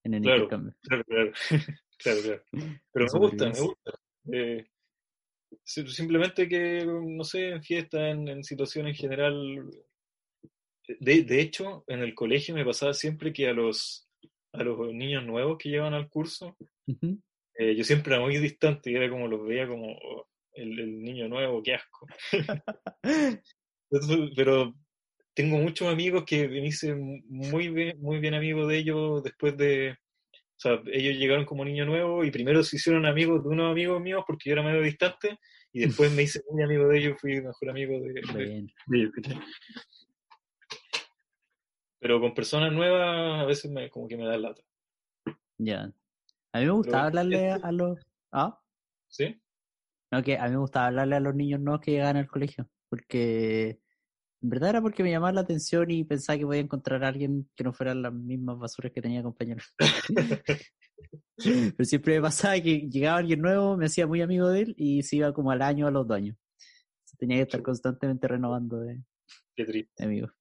En 0.03 0.13
el 0.13 0.21
claro, 0.21 0.47
Claro, 0.47 1.03
claro. 1.05 1.31
claro, 1.97 2.21
claro. 2.21 2.43
Pero 2.91 3.05
me 3.13 3.19
gusta, 3.19 3.49
me 3.49 3.59
gusta. 3.59 3.91
Eh, 4.31 4.65
simplemente 5.63 6.47
que, 6.47 6.85
no 6.85 7.23
sé, 7.23 7.49
en 7.49 7.63
fiesta, 7.63 8.09
en, 8.09 8.27
en 8.27 8.43
situación 8.43 8.87
en 8.87 8.95
general. 8.95 9.69
De, 10.99 11.23
de, 11.23 11.39
hecho, 11.39 11.85
en 11.87 11.99
el 11.99 12.13
colegio 12.13 12.53
me 12.53 12.65
pasaba 12.65 12.93
siempre 12.93 13.31
que 13.31 13.47
a 13.47 13.53
los, 13.53 14.09
a 14.51 14.63
los 14.63 14.93
niños 14.93 15.25
nuevos 15.25 15.57
que 15.57 15.69
llevan 15.69 15.93
al 15.93 16.09
curso, 16.09 16.57
eh, 17.57 17.73
yo 17.75 17.83
siempre 17.85 18.13
era 18.13 18.21
muy 18.21 18.37
distante 18.37 18.91
y 18.91 18.95
era 18.95 19.09
como 19.09 19.29
los 19.29 19.47
veía 19.47 19.65
como 19.65 19.93
oh, 19.93 20.27
el, 20.53 20.79
el, 20.79 21.01
niño 21.01 21.27
nuevo, 21.27 21.61
qué 21.63 21.75
asco. 21.75 22.07
pero 24.35 24.73
tengo 25.33 25.57
muchos 25.57 25.87
amigos 25.87 26.23
que 26.25 26.47
me 26.47 26.65
hice 26.65 26.95
muy 26.95 27.69
bien, 27.69 27.99
muy 28.01 28.19
bien 28.19 28.33
amigo 28.33 28.67
de 28.67 28.77
ellos 28.77 29.23
después 29.23 29.57
de, 29.57 29.91
o 29.91 30.59
sea, 30.59 30.81
ellos 30.91 31.17
llegaron 31.17 31.45
como 31.45 31.65
niño 31.65 31.85
nuevo 31.85 32.23
y 32.23 32.31
primero 32.31 32.63
se 32.63 32.75
hicieron 32.77 33.05
amigos 33.05 33.43
de 33.43 33.49
unos 33.49 33.71
amigos 33.71 34.01
míos 34.01 34.23
porque 34.27 34.49
yo 34.49 34.53
era 34.53 34.63
medio 34.63 34.81
distante 34.81 35.37
y 35.71 35.81
después 35.81 36.11
me 36.11 36.23
hice 36.23 36.41
muy 36.51 36.63
amigo 36.63 36.87
de 36.87 36.99
ellos, 36.99 37.17
fui 37.19 37.41
mejor 37.41 37.69
amigo 37.69 37.99
de, 37.99 38.13
de, 38.13 38.67
de 38.87 38.97
ellos. 38.97 39.11
Pero 41.99 42.19
con 42.19 42.33
personas 42.33 42.71
nuevas 42.71 43.41
a 43.41 43.45
veces 43.45 43.71
me, 43.71 43.89
como 43.89 44.07
que 44.07 44.17
me 44.17 44.25
da 44.25 44.37
lata. 44.37 44.61
Ya. 45.57 45.91
A 46.51 46.59
mí 46.59 46.65
me 46.65 46.71
gustaba 46.71 47.05
hablarle 47.05 47.51
a 47.51 47.71
los... 47.71 47.99
¿Ah? 48.31 48.59
¿Sí? 49.07 49.41
No, 50.13 50.21
que 50.21 50.37
a 50.37 50.45
mí 50.45 50.51
me 50.51 50.57
gustaba 50.57 50.85
hablarle 50.85 51.15
a 51.15 51.19
los 51.19 51.33
niños 51.33 51.59
nuevos 51.59 51.81
que 51.81 51.89
llegaban 51.89 52.17
al 52.17 52.27
colegio, 52.27 52.69
porque 52.87 53.79
en 54.43 54.49
verdad 54.49 54.69
era 54.69 54.81
porque 54.83 55.01
me 55.01 55.09
llamaba 55.09 55.31
la 55.31 55.41
atención 55.41 55.89
y 55.89 56.03
pensaba 56.03 56.37
que 56.37 56.45
podía 56.45 56.61
encontrar 56.61 57.03
a 57.03 57.07
alguien 57.07 57.49
que 57.55 57.63
no 57.63 57.73
fuera 57.73 57.95
las 57.95 58.13
mismas 58.13 58.59
basuras 58.59 58.91
que 58.91 59.01
tenía 59.01 59.23
compañeros. 59.23 59.73
Pero 61.37 61.83
siempre 61.83 62.13
me 62.13 62.21
pasaba 62.21 62.61
que 62.61 62.87
llegaba 62.91 63.17
alguien 63.17 63.41
nuevo, 63.41 63.75
me 63.75 63.87
hacía 63.87 64.05
muy 64.05 64.21
amigo 64.21 64.49
de 64.49 64.61
él 64.61 64.75
y 64.77 65.01
se 65.01 65.15
iba 65.15 65.33
como 65.33 65.49
al 65.49 65.63
año 65.63 65.85
o 65.85 65.87
a 65.87 65.91
los 65.91 66.07
dos 66.07 66.15
años. 66.15 66.37
Tenía 67.17 67.37
que 67.37 67.43
estar 67.43 67.63
constantemente 67.63 68.27
renovando 68.27 68.81
de, 68.81 69.01
Qué 69.55 69.87
amigos. 69.97 70.31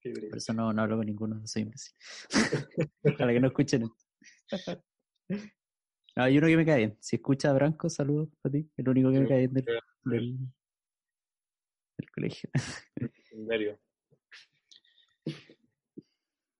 Qué 0.00 0.12
Por 0.12 0.36
eso 0.36 0.52
no, 0.52 0.72
no 0.72 0.82
hablo 0.82 0.96
con 0.96 1.06
ninguno, 1.06 1.44
soy 1.44 1.62
imbécil. 1.62 1.92
Ojalá 3.02 3.32
que 3.32 3.40
no 3.40 3.48
escuchen 3.48 3.82
esto. 3.82 4.84
No, 6.16 6.24
hay 6.24 6.38
uno 6.38 6.46
que 6.46 6.56
me 6.56 6.66
cae 6.66 6.78
bien. 6.78 6.96
Si 7.00 7.16
escucha 7.16 7.50
a 7.50 7.52
Branco, 7.52 7.88
saludos 7.88 8.28
a 8.42 8.50
ti. 8.50 8.68
El 8.76 8.88
único 8.88 9.10
que 9.10 9.20
me 9.20 9.28
cae 9.28 9.38
bien 9.38 9.52
del, 9.52 9.64
del, 10.04 10.38
del 11.98 12.10
colegio. 12.10 12.50
En 13.32 13.46
serio. 13.46 13.78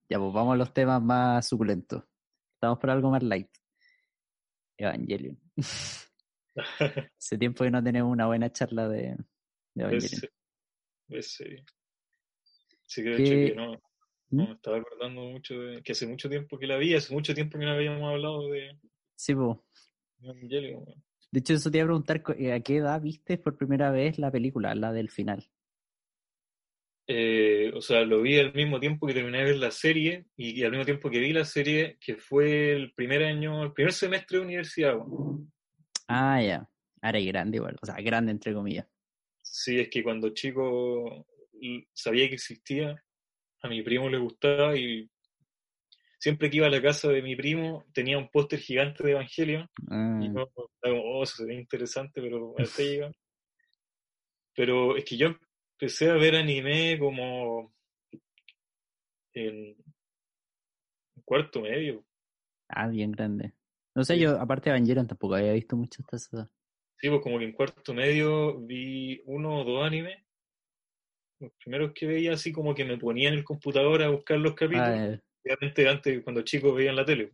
Ya, 0.08 0.18
pues 0.18 0.32
vamos 0.32 0.54
a 0.54 0.56
los 0.56 0.72
temas 0.72 1.02
más 1.02 1.48
suculentos. 1.48 2.04
Estamos 2.54 2.78
por 2.78 2.90
algo 2.90 3.10
más 3.10 3.22
light. 3.22 3.50
Evangelion. 4.78 5.38
Hace 7.18 7.38
tiempo 7.38 7.64
que 7.64 7.70
no 7.70 7.82
tenemos 7.82 8.12
una 8.12 8.26
buena 8.26 8.52
charla 8.52 8.88
de, 8.88 9.16
de 9.74 9.82
Evangelion. 9.82 10.22
Sí, 12.86 13.04
que 13.04 13.10
de 13.10 13.22
hecho 13.22 13.32
que 13.32 13.54
no, 13.54 13.72
no 14.30 14.46
me 14.48 14.52
estaba 14.54 14.78
acordando 14.78 15.22
mucho 15.22 15.54
de 15.58 15.82
que 15.82 15.92
hace 15.92 16.06
mucho 16.06 16.28
tiempo 16.28 16.58
que 16.58 16.66
la 16.66 16.76
vi, 16.76 16.94
hace 16.94 17.12
mucho 17.12 17.34
tiempo 17.34 17.58
que 17.58 17.64
no 17.64 17.72
habíamos 17.72 18.10
hablado 18.10 18.48
de 18.48 18.78
Sí, 19.20 19.34
pues. 19.34 19.58
De 21.30 21.40
hecho, 21.40 21.52
eso 21.52 21.70
te 21.70 21.76
iba 21.76 21.84
a 21.84 21.88
preguntar, 21.88 22.22
eh, 22.38 22.54
¿a 22.54 22.60
qué 22.60 22.78
edad 22.78 23.02
viste 23.02 23.36
por 23.36 23.58
primera 23.58 23.90
vez 23.90 24.18
la 24.18 24.30
película, 24.30 24.74
la 24.74 24.94
del 24.94 25.10
final? 25.10 25.46
Eh, 27.06 27.70
o 27.74 27.82
sea, 27.82 28.00
lo 28.00 28.22
vi 28.22 28.38
al 28.38 28.54
mismo 28.54 28.80
tiempo 28.80 29.06
que 29.06 29.12
terminé 29.12 29.38
de 29.38 29.44
ver 29.44 29.56
la 29.58 29.70
serie 29.70 30.24
y, 30.38 30.58
y 30.58 30.64
al 30.64 30.70
mismo 30.70 30.86
tiempo 30.86 31.10
que 31.10 31.18
vi 31.18 31.34
la 31.34 31.44
serie, 31.44 31.98
que 32.00 32.16
fue 32.16 32.72
el 32.72 32.94
primer 32.94 33.22
año, 33.24 33.62
el 33.62 33.74
primer 33.74 33.92
semestre 33.92 34.38
de 34.38 34.44
universidad. 34.44 34.96
weón. 34.96 35.52
Ah, 36.08 36.40
ya. 36.42 36.66
Ahora 37.02 37.20
y 37.20 37.26
grande 37.26 37.58
igual, 37.58 37.76
o 37.82 37.84
sea, 37.84 37.96
grande 37.96 38.32
entre 38.32 38.54
comillas. 38.54 38.86
Sí, 39.42 39.78
es 39.80 39.90
que 39.90 40.02
cuando 40.02 40.30
chico 40.30 41.26
sabía 41.92 42.26
que 42.26 42.36
existía, 42.36 43.04
a 43.60 43.68
mi 43.68 43.82
primo 43.82 44.08
le 44.08 44.16
gustaba 44.16 44.74
y 44.78 45.10
siempre 46.20 46.50
que 46.50 46.58
iba 46.58 46.66
a 46.66 46.70
la 46.70 46.82
casa 46.82 47.08
de 47.08 47.22
mi 47.22 47.34
primo 47.34 47.86
tenía 47.94 48.18
un 48.18 48.28
póster 48.28 48.58
gigante 48.60 49.02
de 49.02 49.12
Evangelion 49.12 49.66
Ah, 49.90 50.20
y 50.22 50.26
yo 50.32 50.42
estaba 50.42 50.68
como, 50.82 51.02
oh, 51.18 51.22
eso 51.24 51.36
sería 51.36 51.58
interesante, 51.58 52.20
pero 52.20 52.54
hasta 52.58 52.82
llega. 52.82 53.10
Pero 54.54 54.96
es 54.96 55.04
que 55.04 55.16
yo 55.16 55.28
empecé 55.78 56.10
a 56.10 56.14
ver 56.14 56.36
anime 56.36 56.98
como 56.98 57.72
en 59.34 59.76
cuarto 61.24 61.62
medio. 61.62 62.04
ah, 62.68 62.88
bien 62.88 63.12
grande. 63.12 63.52
No 63.94 64.04
sé, 64.04 64.14
Sí. 64.14 64.20
yo, 64.20 64.38
aparte 64.40 64.70
de 64.70 64.76
Evangelion, 64.76 65.06
tampoco 65.06 65.34
había 65.34 65.52
visto 65.52 65.76
mucho 65.76 66.02
hasta 66.02 66.16
esa 66.16 66.36
edad. 66.36 66.50
Sí, 66.98 67.08
pues 67.08 67.22
como 67.22 67.38
que 67.38 67.44
en 67.46 67.52
cuarto 67.52 67.94
medio 67.94 68.60
vi 68.60 69.22
uno 69.24 69.60
o 69.60 69.64
dos 69.64 69.86
animes. 69.86 70.22
Los 71.40 71.52
primeros 71.54 71.92
que 71.94 72.06
veía 72.06 72.34
así 72.34 72.52
como 72.52 72.74
que 72.74 72.84
me 72.84 72.98
ponía 72.98 73.28
en 73.30 73.36
el 73.36 73.44
computador 73.44 74.02
a 74.02 74.10
buscar 74.10 74.38
los 74.38 74.54
capítulos. 74.54 74.90
Ah, 74.90 75.18
Obviamente 75.44 75.88
antes, 75.88 76.22
cuando 76.22 76.42
chicos 76.42 76.74
veían 76.74 76.96
la 76.96 77.04
tele. 77.04 77.32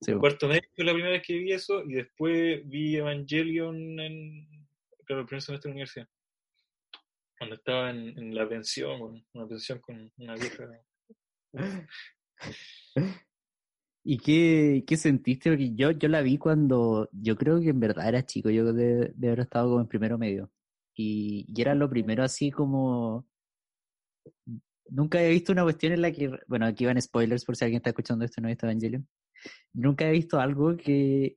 sí, 0.00 0.12
cuarto 0.14 0.48
medio 0.48 0.62
fue 0.74 0.84
la 0.84 0.92
primera 0.92 1.12
vez 1.12 1.22
que 1.26 1.38
vi 1.38 1.52
eso 1.52 1.82
y 1.84 1.94
después 1.94 2.66
vi 2.68 2.96
Evangelion 2.96 4.00
en 4.00 4.46
claro, 5.04 5.22
el 5.22 5.26
primer 5.26 5.42
semestre 5.42 5.68
de 5.68 5.72
la 5.72 5.74
universidad. 5.74 6.08
Cuando 7.38 7.56
estaba 7.56 7.90
en, 7.90 8.16
en 8.18 8.34
la 8.34 8.48
pensión, 8.48 9.00
con 9.00 9.24
una 9.34 9.48
pensión 9.48 9.80
con 9.80 10.12
una 10.16 10.34
vieja. 10.34 10.68
¿Y 14.04 14.18
qué, 14.18 14.84
qué 14.86 14.96
sentiste? 14.96 15.50
Porque 15.50 15.74
yo, 15.74 15.92
yo 15.92 16.08
la 16.08 16.22
vi 16.22 16.38
cuando, 16.38 17.08
yo 17.12 17.36
creo 17.36 17.60
que 17.60 17.68
en 17.68 17.80
verdad 17.80 18.08
era 18.08 18.26
chico, 18.26 18.50
yo 18.50 18.72
de, 18.72 19.12
de 19.14 19.26
haber 19.28 19.40
estado 19.40 19.68
como 19.70 19.80
en 19.80 19.86
primero 19.88 20.18
medio. 20.18 20.50
Y, 20.94 21.46
y 21.48 21.60
era 21.60 21.74
lo 21.74 21.88
primero 21.88 22.22
así 22.22 22.50
como... 22.50 23.26
Nunca 24.88 25.18
había 25.18 25.30
visto 25.30 25.52
una 25.52 25.62
cuestión 25.62 25.92
en 25.92 26.02
la 26.02 26.12
que, 26.12 26.30
bueno, 26.46 26.66
aquí 26.66 26.84
van 26.86 27.00
spoilers 27.00 27.44
por 27.44 27.56
si 27.56 27.64
alguien 27.64 27.78
está 27.78 27.90
escuchando 27.90 28.24
esto 28.24 28.40
y 28.40 28.42
no 28.42 28.48
ha 28.48 28.50
visto 28.50 28.66
Evangelion. 28.66 29.08
Nunca 29.72 30.08
he 30.08 30.12
visto 30.12 30.38
algo 30.40 30.76
que, 30.76 31.36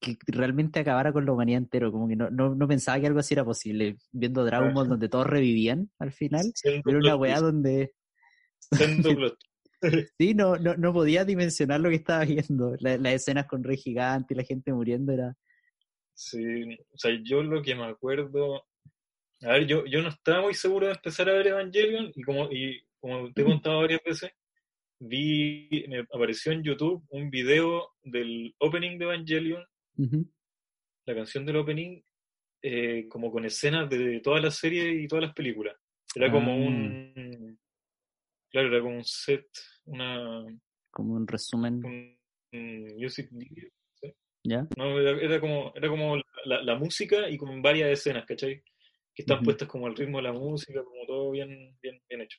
que 0.00 0.16
realmente 0.26 0.80
acabara 0.80 1.12
con 1.12 1.24
la 1.24 1.32
humanidad 1.32 1.58
entero, 1.58 1.90
como 1.90 2.08
que 2.08 2.16
no, 2.16 2.30
no, 2.30 2.54
no 2.54 2.68
pensaba 2.68 3.00
que 3.00 3.06
algo 3.06 3.20
así 3.20 3.34
era 3.34 3.44
posible. 3.44 3.96
Viendo 4.12 4.44
Dragon 4.44 4.68
Ball 4.74 4.88
donde 4.88 5.08
todos 5.08 5.26
revivían 5.26 5.90
al 5.98 6.12
final, 6.12 6.52
era 6.90 6.98
una 6.98 7.16
weá 7.16 7.40
donde. 7.40 7.94
Sí, 10.18 10.32
no, 10.34 10.56
no, 10.56 10.76
no 10.76 10.92
podía 10.92 11.24
dimensionar 11.24 11.78
lo 11.80 11.90
que 11.90 11.96
estaba 11.96 12.24
viendo. 12.24 12.74
La- 12.80 12.96
las 12.96 13.14
escenas 13.14 13.46
con 13.46 13.62
Rey 13.62 13.76
Gigante 13.76 14.32
y 14.34 14.36
la 14.36 14.42
gente 14.44 14.72
muriendo 14.72 15.12
era. 15.12 15.36
Sí, 16.14 16.74
o 16.92 16.96
sea, 16.98 17.10
yo 17.22 17.42
lo 17.42 17.60
que 17.62 17.74
me 17.74 17.84
acuerdo. 17.84 18.64
A 19.42 19.48
ver, 19.52 19.66
yo, 19.66 19.84
yo 19.86 20.00
no 20.02 20.08
estaba 20.08 20.42
muy 20.42 20.54
seguro 20.54 20.86
de 20.86 20.92
empezar 20.94 21.28
a 21.28 21.34
ver 21.34 21.48
Evangelion 21.48 22.12
y 22.14 22.22
como, 22.22 22.50
y 22.50 22.82
como 23.00 23.32
te 23.32 23.42
he 23.42 23.44
contado 23.44 23.80
varias 23.80 24.00
veces, 24.04 24.30
vi, 24.98 25.68
me 25.88 25.98
apareció 26.00 26.52
en 26.52 26.62
YouTube 26.62 27.04
un 27.10 27.30
video 27.30 27.90
del 28.02 28.54
opening 28.58 28.96
de 28.98 29.04
Evangelion, 29.04 29.64
la 31.06 31.14
canción 31.14 31.44
del 31.44 31.56
opening, 31.56 32.00
eh, 32.62 33.06
como 33.08 33.30
con 33.30 33.44
escenas 33.44 33.90
de 33.90 34.20
todas 34.20 34.42
las 34.42 34.56
series 34.56 35.02
y 35.02 35.06
todas 35.06 35.24
las 35.24 35.34
películas. 35.34 35.76
Era 36.14 36.30
como 36.30 36.52
Ah. 36.52 36.56
un. 36.56 37.58
Claro, 38.50 38.68
era 38.68 38.80
como 38.80 38.96
un 38.96 39.04
set, 39.04 39.46
una, 39.84 40.44
Como 40.90 41.14
un 41.14 41.26
resumen, 41.26 41.84
un, 41.84 42.16
un 42.52 42.84
music 42.96 43.28
video. 43.32 43.68
¿ya? 44.44 44.66
No, 44.76 44.98
era, 45.00 45.10
era 45.20 45.40
como, 45.40 45.72
era 45.74 45.88
como 45.88 46.16
la, 46.44 46.62
la 46.62 46.74
música 46.76 47.28
y 47.28 47.36
con 47.36 47.60
varias 47.60 47.90
escenas, 47.90 48.24
¿cachai? 48.26 48.62
Que 49.14 49.22
están 49.22 49.38
Ujú. 49.38 49.44
puestas 49.44 49.68
como 49.68 49.86
al 49.86 49.96
ritmo 49.96 50.18
de 50.18 50.24
la 50.24 50.32
música, 50.32 50.82
como 50.82 51.06
todo 51.06 51.30
bien, 51.30 51.76
bien, 51.80 52.00
bien 52.08 52.20
hecho. 52.22 52.38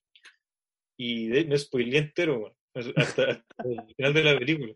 Y 0.98 1.28
de, 1.28 1.46
me 1.46 1.58
spoileé 1.58 2.00
entero, 2.00 2.40
bueno, 2.40 2.56
hasta, 2.74 3.24
hasta 3.32 3.70
el 3.70 3.96
final 3.96 4.14
de 4.14 4.24
la 4.24 4.38
película. 4.38 4.74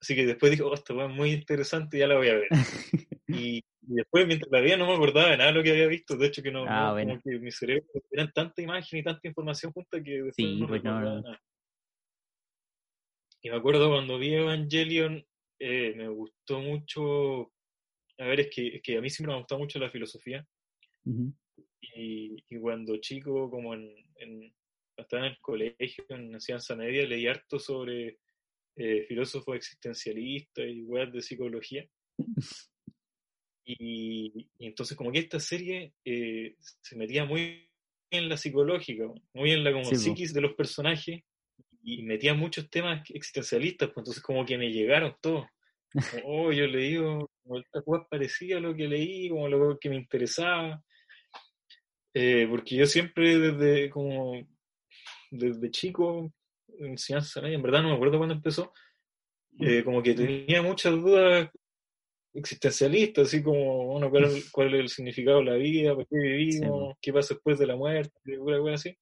Así 0.00 0.14
que 0.14 0.26
después 0.26 0.50
dije, 0.50 0.62
oh, 0.62 0.74
esta 0.74 0.92
es 0.92 1.10
muy 1.10 1.32
interesante, 1.32 1.98
ya 1.98 2.06
la 2.06 2.16
voy 2.16 2.28
a 2.28 2.34
ver. 2.34 2.48
Y, 3.26 3.56
y 3.56 3.94
después, 3.94 4.26
mientras 4.26 4.52
la 4.52 4.60
veía, 4.60 4.76
no 4.76 4.86
me 4.86 4.94
acordaba 4.94 5.30
de 5.30 5.38
nada 5.38 5.50
de 5.50 5.56
lo 5.56 5.62
que 5.64 5.70
había 5.70 5.86
visto. 5.86 6.16
De 6.16 6.26
hecho, 6.26 6.42
que 6.42 6.52
no, 6.52 6.66
Ah, 6.66 6.88
no, 6.88 6.92
bueno. 6.92 7.12
como 7.14 7.22
que 7.22 7.38
mi 7.40 7.50
cerebro 7.50 7.84
eran 8.10 8.30
tanta 8.32 8.60
imagen 8.60 8.98
y 8.98 9.02
tanta 9.02 9.26
información 9.26 9.72
junta 9.72 10.02
que 10.02 10.10
después 10.10 10.34
Sí, 10.36 10.60
no 10.60 10.68
pues 10.68 10.84
no, 10.84 10.90
recordaba 10.90 11.16
no. 11.16 11.22
nada. 11.22 11.42
Y 13.42 13.50
me 13.50 13.56
acuerdo 13.56 13.90
cuando 13.90 14.18
vi 14.18 14.34
Evangelion, 14.34 15.24
eh, 15.58 15.94
me 15.96 16.08
gustó 16.08 16.60
mucho. 16.60 17.52
A 18.18 18.26
ver, 18.26 18.40
es 18.40 18.50
que, 18.54 18.76
es 18.76 18.82
que 18.82 18.98
a 18.98 19.00
mí 19.00 19.10
siempre 19.10 19.32
me 19.32 19.36
ha 19.36 19.40
gustado 19.40 19.58
mucho 19.58 19.78
la 19.78 19.90
filosofía. 19.90 20.46
Y, 21.96 22.36
y 22.48 22.58
cuando 22.58 22.96
chico, 22.98 23.50
como 23.50 23.74
en, 23.74 23.94
en- 24.16 24.54
estaba 24.96 25.26
en 25.26 25.32
el 25.32 25.40
colegio, 25.40 26.04
en 26.08 26.34
enseñanza 26.34 26.76
media, 26.76 27.06
leí 27.06 27.26
harto 27.26 27.58
sobre 27.58 28.18
eh, 28.76 29.04
filósofos 29.08 29.56
existencialistas 29.56 30.66
y 30.66 30.82
weas 30.84 31.12
de 31.12 31.22
psicología. 31.22 31.88
Y, 33.66 34.48
y 34.58 34.66
entonces 34.66 34.96
como 34.96 35.10
que 35.10 35.20
esta 35.20 35.40
serie 35.40 35.94
eh, 36.04 36.54
se 36.58 36.96
metía 36.96 37.24
muy 37.24 37.70
en 38.10 38.28
la 38.28 38.36
psicológica, 38.36 39.04
muy 39.32 39.52
en 39.52 39.64
la 39.64 39.72
como 39.72 39.88
Sí, 39.88 39.96
psiquis 39.96 40.34
de 40.34 40.40
los 40.42 40.54
personajes 40.54 41.22
y 41.82 42.02
metía 42.02 42.34
muchos 42.34 42.68
temas 42.70 43.02
existencialistas, 43.10 43.88
pues 43.88 44.02
entonces 44.02 44.22
como 44.22 44.44
que 44.44 44.58
me 44.58 44.70
llegaron 44.70 45.16
todos. 45.20 45.46
Como, 46.10 46.22
oh, 46.26 46.52
yo 46.52 46.66
leí 46.66 46.96
como 46.96 47.58
esta 47.58 47.82
cosa 47.82 48.06
parecía 48.10 48.58
a 48.58 48.60
lo 48.60 48.74
que 48.74 48.86
leí, 48.88 49.28
como 49.30 49.48
lo 49.48 49.78
que 49.78 49.88
me 49.88 49.96
interesaba. 49.96 50.82
Eh, 52.14 52.46
porque 52.48 52.76
yo 52.76 52.86
siempre 52.86 53.38
desde 53.38 53.90
como 53.90 54.46
desde 55.30 55.70
chico, 55.70 56.32
enseñanza 56.78 57.40
en 57.40 57.60
verdad 57.60 57.82
no 57.82 57.88
me 57.88 57.94
acuerdo 57.94 58.18
cuándo 58.18 58.34
empezó, 58.34 58.72
eh, 59.60 59.82
como 59.84 60.02
que 60.02 60.14
tenía 60.14 60.62
muchas 60.62 60.92
dudas 60.92 61.50
existencialistas, 62.32 63.28
así 63.28 63.42
como, 63.42 63.86
bueno, 63.86 64.10
cuál, 64.10 64.28
cuál 64.50 64.74
es 64.74 64.80
el 64.80 64.88
significado 64.88 65.38
de 65.38 65.44
la 65.44 65.54
vida, 65.54 65.94
por 65.94 66.06
qué 66.08 66.16
vivimos, 66.16 66.94
Sí, 66.94 66.98
qué 67.00 67.12
pasa 67.12 67.34
después 67.34 67.58
de 67.58 67.66
la 67.66 67.76
muerte, 67.76 68.12
pura 68.38 68.60
wea 68.60 68.74
así. 68.74 68.96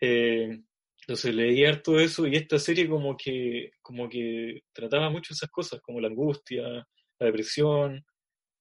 Eh, 0.00 0.60
entonces 1.00 1.34
leí 1.34 1.64
harto 1.64 1.98
eso 1.98 2.26
y 2.26 2.36
esta 2.36 2.58
serie 2.58 2.88
como 2.88 3.16
que, 3.16 3.72
como 3.80 4.08
que 4.08 4.62
trataba 4.72 5.08
mucho 5.08 5.32
esas 5.32 5.50
cosas, 5.50 5.80
como 5.80 6.00
la 6.00 6.08
angustia, 6.08 6.62
la 6.62 7.26
depresión, 7.26 8.04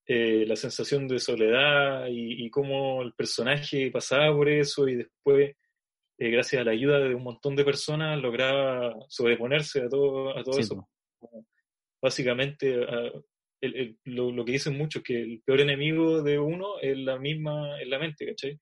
eh, 0.07 0.45
la 0.47 0.55
sensación 0.55 1.07
de 1.07 1.19
soledad 1.19 2.07
y, 2.09 2.49
cómo 2.49 3.01
el 3.01 3.13
personaje 3.13 3.89
pasaba 3.91 4.35
por 4.35 4.47
eso 4.49 4.87
y 4.87 4.95
después, 4.95 5.55
eh, 6.17 6.29
gracias 6.29 6.61
a 6.61 6.65
la 6.65 6.71
ayuda 6.71 6.99
de 6.99 7.15
un 7.15 7.23
montón 7.23 7.55
de 7.55 7.65
personas, 7.65 8.21
lograba 8.21 8.95
sobreponerse 9.09 9.81
a 9.81 9.89
todo, 9.89 10.37
a 10.37 10.43
todo 10.43 10.59
eso. 10.59 10.87
Básicamente, 12.01 12.75
lo, 14.03 14.31
lo, 14.31 14.45
que 14.45 14.51
dicen 14.51 14.77
muchos, 14.77 15.01
que 15.01 15.19
el 15.19 15.41
peor 15.43 15.61
enemigo 15.61 16.21
de 16.21 16.37
uno 16.37 16.79
es 16.79 16.97
la 16.97 17.17
misma, 17.17 17.81
es 17.81 17.87
la 17.87 17.97
mente, 17.97 18.27
¿cachai? 18.27 18.59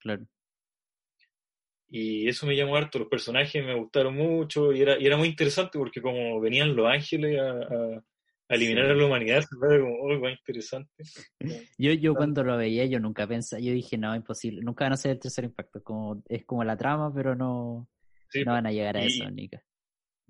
Claro. 0.00 0.26
Y 1.90 2.28
eso 2.28 2.46
me 2.46 2.54
llamó 2.54 2.76
harto, 2.76 2.98
los 2.98 3.08
personajes 3.08 3.64
me 3.64 3.74
gustaron 3.74 4.14
mucho 4.14 4.72
y 4.72 4.82
era, 4.82 4.98
y 4.98 5.06
era 5.06 5.16
muy 5.16 5.28
interesante 5.28 5.78
porque 5.78 6.02
como 6.02 6.38
venían 6.40 6.76
los 6.76 6.86
ángeles 6.86 7.40
a, 7.40 8.02
eliminar 8.48 8.86
a 8.86 8.94
la 8.94 9.06
humanidad, 9.06 9.42
se 9.42 9.56
como, 9.56 9.94
oh, 10.00 10.18
muy 10.18 10.32
interesante. 10.32 10.90
Yo, 11.78 11.92
yo 11.92 12.14
cuando 12.14 12.42
lo 12.42 12.56
veía, 12.56 12.86
yo 12.86 12.98
nunca 12.98 13.26
pensé, 13.26 13.62
yo 13.62 13.72
dije, 13.72 13.98
no, 13.98 14.14
imposible, 14.14 14.62
nunca 14.62 14.84
van 14.84 14.94
a 14.94 14.96
ser 14.96 15.12
el 15.12 15.20
tercer 15.20 15.44
impacto, 15.44 15.82
como, 15.82 16.22
es 16.28 16.44
como 16.44 16.64
la 16.64 16.76
trama, 16.76 17.12
pero 17.14 17.34
no, 17.34 17.88
no 18.44 18.52
van 18.52 18.66
a 18.66 18.72
llegar 18.72 18.96
a 18.96 19.04
eso, 19.04 19.30
Nika. 19.30 19.62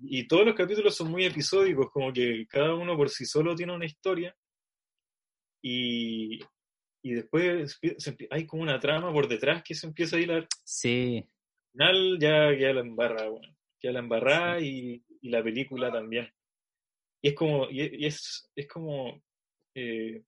Y 0.01 0.27
todos 0.27 0.45
los 0.45 0.55
capítulos 0.55 0.95
son 0.95 1.11
muy 1.11 1.25
episódicos, 1.25 1.89
como 1.91 2.13
que 2.13 2.45
cada 2.47 2.73
uno 2.75 2.95
por 2.95 3.09
sí 3.09 3.25
solo 3.25 3.55
tiene 3.55 3.73
una 3.73 3.85
historia 3.85 4.35
y, 5.61 6.39
y 7.01 7.13
después 7.13 7.79
hay 8.29 8.45
como 8.45 8.63
una 8.63 8.79
trama 8.79 9.11
por 9.11 9.27
detrás 9.27 9.61
que 9.63 9.75
se 9.75 9.87
empieza 9.87 10.15
a 10.15 10.19
hilar. 10.21 10.47
Sí, 10.63 11.27
final 11.71 12.19
ya 12.19 12.57
queda 12.57 12.73
la 12.73 12.81
embarra, 12.81 13.29
bueno, 13.29 13.55
queda 13.79 13.93
la 13.93 13.99
embarrada 13.99 14.59
y, 14.59 15.03
y, 15.21 15.29
la 15.29 15.43
película 15.43 15.91
también. 15.91 16.29
Y 17.21 17.29
es 17.29 17.35
como, 17.35 17.69
y 17.69 18.05
es, 18.05 18.49
es 18.55 18.67
como, 18.67 19.21
eh, 19.75 20.23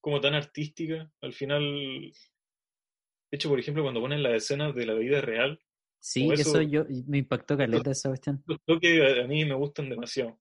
como 0.00 0.20
tan 0.20 0.34
artística, 0.34 1.10
al 1.22 1.32
final, 1.32 1.62
de 1.62 3.36
hecho, 3.36 3.48
por 3.48 3.58
ejemplo, 3.58 3.82
cuando 3.82 4.00
ponen 4.00 4.22
las 4.22 4.34
escenas 4.34 4.74
de 4.74 4.86
la 4.86 4.94
vida 4.94 5.20
real. 5.20 5.58
Sí, 5.98 6.28
eso, 6.30 6.60
yo, 6.60 6.84
me 7.06 7.18
impactó 7.18 7.56
caleta 7.56 7.90
esa 7.90 8.10
cuestión. 8.10 8.44
Lo 8.66 8.78
que 8.78 9.22
a 9.22 9.26
mí 9.26 9.44
me 9.44 9.54
gustan 9.54 9.88
demasiado, 9.88 10.38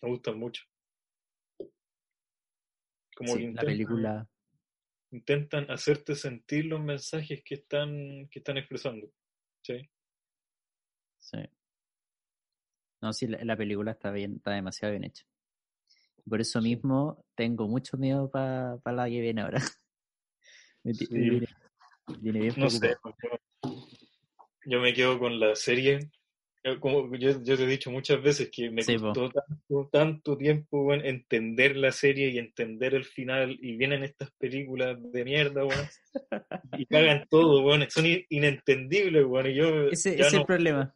me 0.00 0.10
gustan 0.10 0.38
mucho. 0.38 0.62
Como 3.16 3.34
sí, 3.34 3.50
la 3.52 3.62
película 3.62 4.28
intentan 5.10 5.70
hacerte 5.70 6.14
sentir 6.14 6.66
los 6.66 6.80
mensajes 6.80 7.42
que 7.44 7.54
están, 7.54 8.28
que 8.30 8.38
están 8.40 8.58
expresando. 8.58 9.10
Sí. 9.62 9.88
Sí. 11.20 11.38
No, 13.00 13.12
sí, 13.12 13.26
la, 13.26 13.56
película 13.56 13.92
está 13.92 14.10
bien, 14.10 14.36
está 14.36 14.52
demasiado 14.52 14.92
bien 14.92 15.04
hecha. 15.04 15.24
Por 16.28 16.40
eso 16.40 16.60
mismo 16.60 17.24
tengo 17.34 17.68
mucho 17.68 17.96
miedo 17.96 18.30
para 18.30 18.80
la 18.84 19.04
que 19.04 19.20
viene 19.20 19.42
ahora. 19.42 19.62
viene, 20.82 21.46
bien 22.20 22.54
no 22.56 22.70
sé, 22.70 22.96
yo, 24.64 24.80
me 24.80 24.92
quedo 24.92 25.18
con 25.18 25.38
la 25.38 25.54
serie. 25.54 26.10
Como 26.80 27.14
yo, 27.14 27.40
yo, 27.44 27.56
te 27.56 27.62
he 27.62 27.66
dicho 27.66 27.92
muchas 27.92 28.20
veces 28.20 28.50
que 28.50 28.70
me 28.70 28.84
costó 28.84 29.30
tanto, 29.30 29.88
tanto, 29.92 30.36
tiempo 30.36 30.92
entender 30.94 31.76
la 31.76 31.92
serie 31.92 32.30
y 32.30 32.38
entender 32.38 32.94
el 32.94 33.04
final 33.04 33.56
y 33.60 33.76
vienen 33.76 34.02
estas 34.02 34.32
películas 34.32 34.96
de 35.12 35.24
mierda, 35.24 35.62
bueno, 35.62 35.82
y 36.76 36.86
cagan 36.86 37.24
todo, 37.30 37.62
bueno, 37.62 37.86
son 37.88 38.06
inentendibles, 38.30 39.24
bueno, 39.24 39.48
y 39.48 39.54
yo... 39.54 39.88
Ese 39.90 40.20
es 40.20 40.34
el 40.34 40.44
problema. 40.44 40.92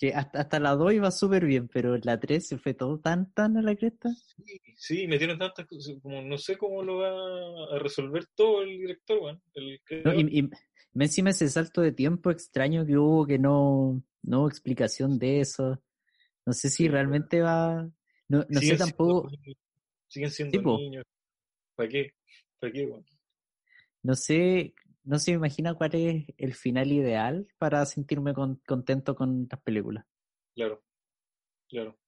Que 0.00 0.14
hasta, 0.14 0.40
hasta 0.40 0.58
la 0.58 0.76
2 0.76 0.94
iba 0.94 1.10
súper 1.10 1.44
bien, 1.44 1.68
pero 1.68 1.98
la 1.98 2.18
3 2.18 2.48
se 2.48 2.56
fue 2.56 2.72
todo 2.72 2.98
tan, 3.00 3.30
tan 3.34 3.58
a 3.58 3.62
la 3.62 3.76
cresta. 3.76 4.08
Sí, 4.42 4.60
sí, 4.74 5.06
metieron 5.06 5.38
tantas 5.38 5.66
cosas, 5.66 5.94
como 6.02 6.22
no 6.22 6.38
sé 6.38 6.56
cómo 6.56 6.82
lo 6.82 7.00
va 7.00 7.76
a 7.76 7.78
resolver 7.78 8.24
todo 8.34 8.62
el 8.62 8.78
director, 8.78 9.20
bueno. 9.20 9.42
El 9.52 9.78
no, 10.02 10.14
y, 10.14 10.40
y, 10.40 10.50
encima 10.98 11.28
ese 11.28 11.50
salto 11.50 11.82
de 11.82 11.92
tiempo 11.92 12.30
extraño 12.30 12.86
que 12.86 12.96
hubo, 12.96 13.26
que 13.26 13.38
no, 13.38 14.02
no 14.22 14.40
hubo 14.40 14.48
explicación 14.48 15.18
de 15.18 15.40
eso. 15.40 15.82
No 16.46 16.54
sé 16.54 16.70
si 16.70 16.88
realmente 16.88 17.42
va... 17.42 17.86
No, 18.26 18.46
no 18.48 18.60
sé 18.60 18.78
tampoco... 18.78 19.30
siguen 20.08 20.30
siendo 20.30 20.78
niños. 20.78 21.04
¿Para 21.74 21.90
qué? 21.90 22.14
¿Para 22.58 22.72
qué, 22.72 22.86
bueno? 22.86 23.04
No 24.02 24.14
sé, 24.14 24.72
no 25.04 25.18
se 25.18 25.32
me 25.32 25.38
imagina 25.38 25.74
cuál 25.74 25.94
es 25.94 26.26
el 26.36 26.54
final 26.54 26.92
ideal 26.92 27.48
para 27.58 27.84
sentirme 27.86 28.34
contento 28.34 29.14
con 29.14 29.46
las 29.50 29.60
películas. 29.62 30.04
Claro, 30.54 30.82
claro. 31.68 31.98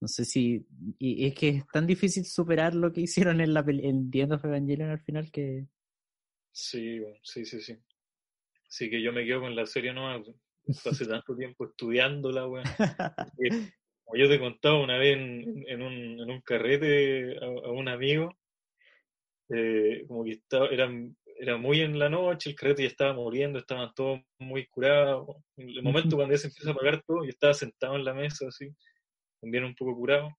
No 0.00 0.08
sé 0.08 0.24
si. 0.24 0.66
Y 0.98 1.26
es 1.26 1.34
que 1.34 1.48
es 1.48 1.66
tan 1.72 1.86
difícil 1.86 2.24
superar 2.26 2.74
lo 2.74 2.92
que 2.92 3.00
hicieron 3.02 3.40
en, 3.40 3.54
la, 3.54 3.64
en 3.66 4.10
The 4.10 4.20
End 4.20 4.32
of 4.32 4.44
Evangelion 4.44 4.90
al 4.90 5.00
final 5.00 5.30
que. 5.30 5.66
Sí, 6.52 7.00
sí, 7.22 7.44
sí, 7.44 7.60
sí. 7.60 7.76
Sí, 8.68 8.90
que 8.90 9.02
yo 9.02 9.12
me 9.12 9.24
quedo 9.24 9.40
con 9.40 9.54
la 9.54 9.66
serie 9.66 9.92
no 9.92 10.10
hace 10.10 11.06
tanto 11.06 11.36
tiempo 11.36 11.66
estudiándola, 11.66 12.46
weón. 12.46 12.64
Como 14.04 14.18
yo 14.18 14.28
te 14.28 14.38
contaba 14.38 14.82
una 14.82 14.98
vez 14.98 15.16
en, 15.16 15.82
un, 15.82 16.20
en 16.20 16.30
un, 16.30 16.40
carrete 16.42 17.38
a, 17.38 17.70
un 17.70 17.88
amigo, 17.88 18.36
eh, 19.48 20.04
como 20.06 20.24
que 20.24 20.32
estaba, 20.32 20.66
eran 20.68 21.16
era 21.44 21.58
muy 21.58 21.82
en 21.82 21.98
la 21.98 22.08
noche, 22.08 22.50
el 22.50 22.56
carrete 22.56 22.82
ya 22.82 22.88
estaba 22.88 23.12
muriendo, 23.12 23.58
estaban 23.58 23.92
todos 23.94 24.20
muy 24.38 24.66
curados. 24.66 25.28
En 25.56 25.68
el 25.68 25.82
momento 25.82 26.16
cuando 26.16 26.34
ya 26.34 26.38
se 26.38 26.46
empieza 26.48 26.70
a 26.70 26.72
apagar 26.72 27.02
todo, 27.02 27.22
yo 27.22 27.28
estaba 27.28 27.52
sentado 27.52 27.96
en 27.96 28.04
la 28.04 28.14
mesa 28.14 28.48
así, 28.48 28.74
también 29.40 29.64
un 29.64 29.74
poco 29.74 29.94
curado. 29.94 30.36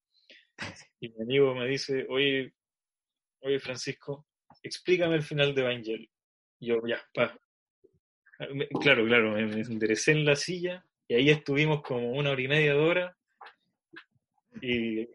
Y 0.99 1.09
mi 1.09 1.21
amigo 1.21 1.53
me 1.53 1.67
dice, 1.67 2.07
oye, 2.09 2.53
oye 3.41 3.59
Francisco, 3.59 4.25
explícame 4.63 5.15
el 5.15 5.23
final 5.23 5.53
de 5.53 5.61
Evangel. 5.61 6.09
Y 6.59 6.67
yo, 6.67 6.81
ya, 6.87 6.99
pa. 7.13 7.37
Claro, 8.81 9.05
claro, 9.05 9.33
me, 9.33 9.61
enderecé 9.61 10.11
en 10.11 10.25
la 10.25 10.35
silla 10.35 10.83
y 11.07 11.13
ahí 11.13 11.29
estuvimos 11.29 11.83
como 11.83 12.11
una 12.11 12.31
hora 12.31 12.41
y 12.41 12.47
media 12.47 12.73
de 12.73 12.79
hora 12.79 13.17
y 14.61 15.07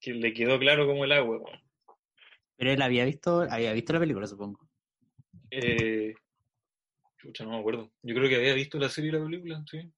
que 0.00 0.14
le 0.14 0.32
quedó 0.32 0.58
claro 0.58 0.86
como 0.86 1.04
el 1.04 1.12
agua. 1.12 1.40
Pero 2.62 2.74
él 2.74 2.82
había 2.82 3.04
visto, 3.04 3.40
había 3.40 3.72
visto 3.72 3.92
la 3.92 3.98
película, 3.98 4.24
supongo. 4.24 4.60
Eh, 5.50 6.14
no 7.40 7.50
me 7.50 7.58
acuerdo. 7.58 7.90
Yo 8.04 8.14
creo 8.14 8.28
que 8.28 8.36
había 8.36 8.54
visto 8.54 8.78
la 8.78 8.88
serie 8.88 9.10
y 9.10 9.12
la 9.14 9.24
película, 9.24 9.64
sí. 9.68 9.92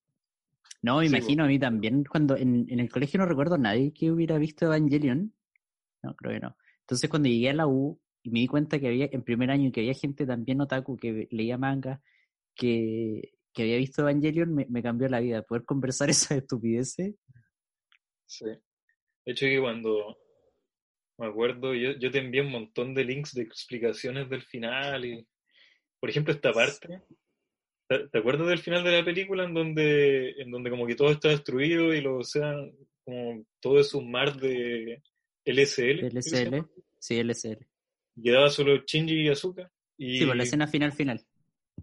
No, 0.81 1.01
me 1.01 1.05
imagino 1.05 1.45
a 1.45 1.47
mí 1.47 1.59
también, 1.59 2.05
cuando 2.05 2.39
en, 2.39 2.65
en, 2.71 2.81
el 2.81 2.89
colegio 2.89 3.21
no 3.21 3.27
recuerdo 3.27 3.57
a 3.57 3.59
nadie 3.59 3.93
que 3.93 4.11
hubiera 4.11 4.39
visto 4.39 4.65
Evangelion. 4.65 5.35
No, 6.03 6.17
creo 6.17 6.33
que 6.33 6.41
no. 6.41 6.57
Entonces 6.81 7.11
cuando 7.11 7.29
llegué 7.29 7.51
a 7.51 7.53
la 7.53 7.67
U 7.67 8.01
y 8.23 8.31
me 8.31 8.41
di 8.41 8.47
cuenta 8.47 8.79
que 8.79 8.87
había, 8.87 9.11
en 9.13 9.23
primer 9.23 9.51
año, 9.51 9.71
que 9.71 9.81
había 9.81 9.93
gente 9.93 10.25
también 10.25 10.63
otaku 10.63 10.97
que 10.97 11.29
leía 11.33 11.59
manga, 11.59 12.01
que, 12.55 13.35
que 13.53 13.63
había 13.63 13.77
visto 13.77 14.01
Evangelion, 14.01 14.55
me, 14.55 14.65
me 14.71 14.83
cambió 14.83 15.07
la 15.11 15.21
vida. 15.21 15.43
Poder 15.43 15.67
conversar 15.67 16.09
esas 16.09 16.39
estupideces. 16.39 17.15
Sí. 18.25 18.47
De 18.47 19.33
hecho 19.33 19.45
que 19.45 19.61
cuando 19.61 20.17
me 21.19 21.27
acuerdo, 21.27 21.75
yo, 21.75 21.93
yo 21.93 22.11
te 22.11 22.19
envié 22.19 22.41
un 22.41 22.51
montón 22.51 22.95
de 22.95 23.05
links 23.05 23.35
de 23.35 23.43
explicaciones 23.43 24.29
del 24.29 24.43
final 24.43 25.05
y, 25.05 25.27
por 26.01 26.11
ejemplo, 26.11 26.33
esta 26.33 26.53
parte. 26.53 27.03
¿Te, 27.87 28.19
acuerdas 28.19 28.49
del 28.49 28.59
final 28.59 28.83
de 28.83 28.99
la 28.99 29.05
película 29.05 29.45
en 29.45 29.55
donde, 29.55 30.31
en 30.41 30.51
donde 30.51 30.71
como 30.71 30.87
que 30.87 30.97
todo 30.97 31.11
está 31.11 31.29
destruido 31.29 31.93
y 31.93 32.01
lo 32.01 32.23
sean 32.25 32.73
como 33.05 33.45
todo 33.61 33.79
es 33.79 33.95
un 33.95 34.11
mar 34.11 34.37
de 34.37 35.03
LSL? 35.45 36.09
LSL, 36.09 36.65
sí, 36.99 37.23
LSL. 37.23 37.67
Quedaba 38.23 38.49
solo 38.49 38.83
Shinji 38.85 39.27
y 39.27 39.29
Azuka. 39.29 39.71
Y, 39.97 40.19
sí, 40.19 40.25
pues 40.25 40.37
la 40.37 40.43
escena 40.43 40.67
final 40.67 40.93
final. 40.93 41.25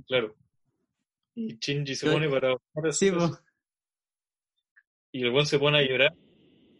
Claro. 0.08 0.36
Y 1.36 1.58
Shinji 1.58 1.96
se 1.96 2.12
pone 2.12 2.28
para... 2.30 2.56
Sí, 2.92 3.12
pues. 3.12 3.32
Y 5.14 5.24
el 5.24 5.32
buen 5.32 5.46
se 5.46 5.60
pone 5.60 5.78
a 5.78 5.88
llorar 5.88 6.16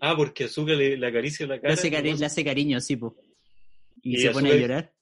Ah, 0.04 0.16
porque 0.18 0.46
Azúcar 0.46 0.76
le, 0.76 0.98
le 0.98 1.08
acaricia 1.08 1.46
la 1.46 1.62
cara. 1.62 1.70
Le 1.70 1.74
hace, 1.76 1.92
cari 1.92 2.18
le 2.18 2.26
hace 2.26 2.44
cariño, 2.44 2.82
sí, 2.82 2.96
po. 2.98 3.16
Y, 4.02 4.18
se 4.18 4.32
pone 4.32 4.52
a 4.52 4.56
llorar. 4.56 4.94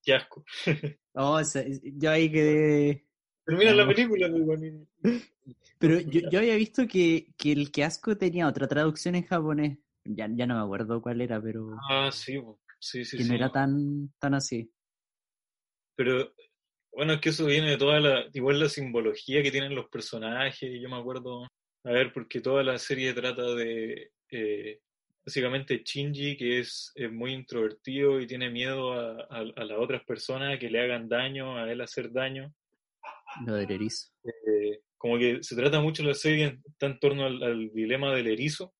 Qué 0.00 0.14
asco. 0.14 0.44
oh, 1.14 1.40
yo 1.82 2.10
ahí 2.10 2.30
quedé. 2.30 3.04
Termina 3.44 3.74
la 3.74 3.86
película, 3.86 4.30
pues, 4.30 4.62
Pero 5.78 5.98
yo, 5.98 6.20
yo, 6.30 6.38
había 6.38 6.54
visto 6.54 6.86
que, 6.86 7.34
que 7.36 7.50
el 7.50 7.72
que 7.72 7.82
asco 7.82 8.16
tenía 8.16 8.46
otra 8.46 8.68
traducción 8.68 9.16
en 9.16 9.26
japonés. 9.26 9.78
Ya, 10.04 10.28
ya 10.32 10.46
no 10.46 10.54
me 10.54 10.62
acuerdo 10.62 11.02
cuál 11.02 11.20
era, 11.20 11.42
pero. 11.42 11.76
Ah, 11.90 12.10
sí, 12.12 12.40
sí, 12.78 13.04
sí. 13.04 13.18
Que 13.18 13.24
no 13.24 13.34
era 13.34 13.50
tan, 13.50 14.12
tan 14.20 14.34
así. 14.34 14.70
Pero, 15.96 16.32
bueno, 16.92 17.14
es 17.14 17.20
que 17.20 17.30
eso 17.30 17.46
viene 17.46 17.70
de 17.70 17.76
toda 17.76 17.98
la. 17.98 18.24
Igual 18.32 18.60
la 18.60 18.68
simbología 18.68 19.42
que 19.42 19.50
tienen 19.50 19.74
los 19.74 19.88
personajes. 19.88 20.70
Yo 20.80 20.88
me 20.88 20.96
acuerdo. 20.96 21.42
A 21.42 21.90
ver, 21.90 22.12
porque 22.12 22.40
toda 22.40 22.62
la 22.62 22.78
serie 22.78 23.12
trata 23.12 23.54
de 23.54 24.13
eh, 24.30 24.80
básicamente 25.24 25.82
Shinji, 25.84 26.36
que 26.36 26.60
es, 26.60 26.92
muy 27.10 27.32
introvertido 27.32 28.20
y 28.20 28.26
tiene 28.26 28.50
miedo 28.50 28.92
a, 28.92 29.44
las 29.44 29.78
otras 29.78 30.04
personas 30.04 30.58
que 30.58 30.70
le 30.70 30.80
hagan 30.80 31.08
daño, 31.08 31.56
a 31.56 31.70
él 31.70 31.80
hacer 31.80 32.12
daño. 32.12 32.52
Lo 33.46 33.54
del 33.54 33.70
erizo. 33.70 34.12
Eh, 34.24 34.80
como 34.96 35.18
que 35.18 35.42
se 35.42 35.56
trata 35.56 35.80
mucho 35.80 36.02
la 36.02 36.14
serie, 36.14 36.60
está 36.66 36.86
en 36.86 36.98
torno 36.98 37.26
al, 37.26 37.70
dilema 37.72 38.14
del 38.14 38.28
erizo, 38.28 38.74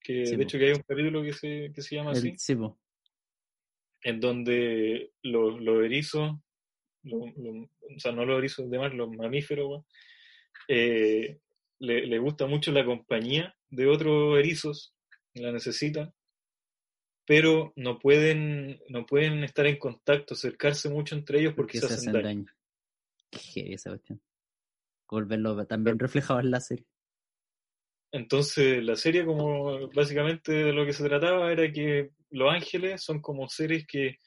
que 0.00 0.24
de 0.24 0.42
hecho 0.42 0.58
que 0.58 0.66
hay 0.66 0.72
un 0.72 0.82
capítulo 0.82 1.22
que 1.22 1.32
se, 1.32 1.72
que 1.74 1.82
se 1.82 1.96
llama 1.96 2.12
así. 2.12 2.34
Sí, 2.36 2.56
en 4.02 4.20
donde 4.20 5.12
los, 5.22 5.60
los 5.60 5.84
erizos, 5.84 6.32
o 7.10 7.98
sea, 7.98 8.12
no 8.12 8.24
los 8.24 8.38
erizos 8.38 8.70
de 8.70 8.78
mar, 8.78 8.94
los 8.94 9.10
mamíferos, 9.10 9.84
eh, 10.68 11.38
le, 11.80 12.06
le, 12.06 12.18
gusta 12.18 12.46
mucho 12.46 12.72
la 12.72 12.84
compañía 12.84 13.56
de 13.68 13.86
otros 13.86 14.38
erizos, 14.38 14.94
la 15.34 15.50
necesitan, 15.52 16.12
pero 17.26 17.72
no 17.76 17.98
pueden, 17.98 18.80
no 18.88 19.06
pueden 19.06 19.44
estar 19.44 19.66
en 19.66 19.78
contacto, 19.78 20.34
acercarse 20.34 20.88
mucho 20.88 21.14
entre 21.14 21.40
ellos 21.40 21.54
porque, 21.54 21.78
se, 21.78 21.86
hacen, 21.86 22.12
daño. 22.12 22.46
Qué 23.30 23.72
esa 23.72 23.90
cuestión. 23.90 24.20
Volverlo 25.08 25.66
también 25.66 25.98
reflejado 25.98 26.40
en 26.40 26.50
la 26.50 26.60
serie. 26.60 26.86
Entonces, 28.12 28.82
la 28.82 28.96
serie, 28.96 29.24
como 29.24 29.88
básicamente 29.90 30.52
de 30.52 30.72
lo 30.72 30.84
que 30.84 30.92
se 30.92 31.04
trataba, 31.04 31.52
era 31.52 31.70
que 31.70 32.10
los 32.30 32.52
ángeles 32.52 33.02
son 33.02 33.20
como 33.20 33.48
seres 33.48 33.86
que, 33.86 34.18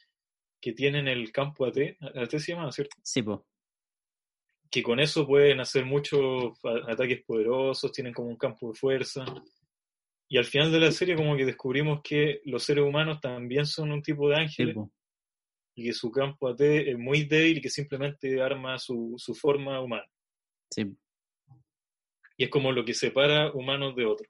tienen 0.78 1.10
el 1.10 1.30
campo 1.34 1.66
AT, 1.66 1.78
AT 2.16 2.30
se 2.38 2.54
llama, 2.54 2.72
¿cierto? 2.72 2.96
Sí, 3.04 3.22
pues. 3.22 3.40
Que 4.74 4.82
con 4.82 5.00
eso 5.00 5.28
pueden 5.28 5.60
hacer 5.60 5.86
muchos 5.86 6.60
ataques 6.88 7.24
poderosos, 7.24 7.92
tienen 7.92 8.12
como 8.12 8.30
un 8.30 8.38
campo 8.38 8.70
de 8.70 8.74
fuerza. 8.74 9.24
Y 10.28 10.38
al 10.40 10.46
final 10.46 10.72
de 10.72 10.80
la 10.80 10.92
serie, 10.92 11.16
como 11.16 11.38
que 11.38 11.46
descubrimos 11.46 12.02
que 12.02 12.42
los 12.46 12.64
seres 12.64 12.84
humanos 12.84 13.20
también 13.22 13.68
son 13.68 13.92
un 13.92 14.02
tipo 14.02 14.28
de 14.30 14.38
ángeles. 14.38 14.76
y 15.76 15.86
que 15.86 15.94
su 15.94 16.10
campo 16.10 16.48
AT 16.48 16.62
es 16.62 16.98
muy 16.98 17.26
débil 17.26 17.58
y 17.60 17.62
que 17.62 17.70
simplemente 17.70 18.42
arma 18.42 18.80
su, 18.80 19.14
su 19.18 19.36
forma 19.36 19.80
humana. 19.80 20.08
Sí. 20.72 20.96
Y 22.38 22.46
es 22.46 22.50
como 22.50 22.72
lo 22.72 22.84
que 22.84 22.96
separa 22.96 23.52
humanos 23.52 23.96
de 23.96 24.06
otros. 24.06 24.30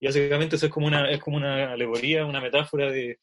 Y 0.00 0.06
básicamente 0.06 0.56
eso 0.56 0.66
es 0.66 0.72
como 0.72 0.86
una, 0.86 1.10
es 1.10 1.20
como 1.20 1.36
una 1.36 1.72
alegoría, 1.72 2.24
una 2.24 2.40
metáfora 2.40 2.90
de, 2.90 3.18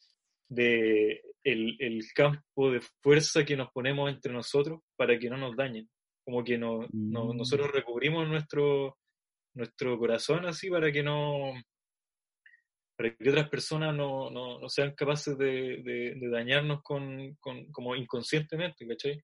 el, 1.44 2.04
campo 2.14 2.70
de 2.70 2.80
fuerza 3.02 3.44
que 3.44 3.56
nos 3.56 3.70
ponemos 3.70 4.08
entre 4.10 4.32
nosotros 4.32 4.80
para 5.00 5.18
que 5.18 5.30
no 5.30 5.38
nos 5.38 5.56
dañen. 5.56 5.88
Como 6.22 6.44
que 6.44 6.58
no, 6.58 6.80
mm. 6.92 7.34
nosotros 7.34 7.72
recubrimos 7.72 8.28
nuestro, 8.28 8.98
nuestro 9.54 9.98
corazón 9.98 10.44
así 10.44 10.68
para 10.68 10.92
que 10.92 11.02
no 11.02 11.54
para 12.94 13.16
que 13.16 13.30
otras 13.30 13.48
personas 13.48 13.96
no, 13.96 14.68
sean 14.68 14.94
capaces 14.94 15.38
de, 15.38 16.18
dañarnos 16.30 16.82
con, 16.82 17.34
como 17.72 17.96
inconscientemente, 17.96 18.86
¿cachai? 18.86 19.22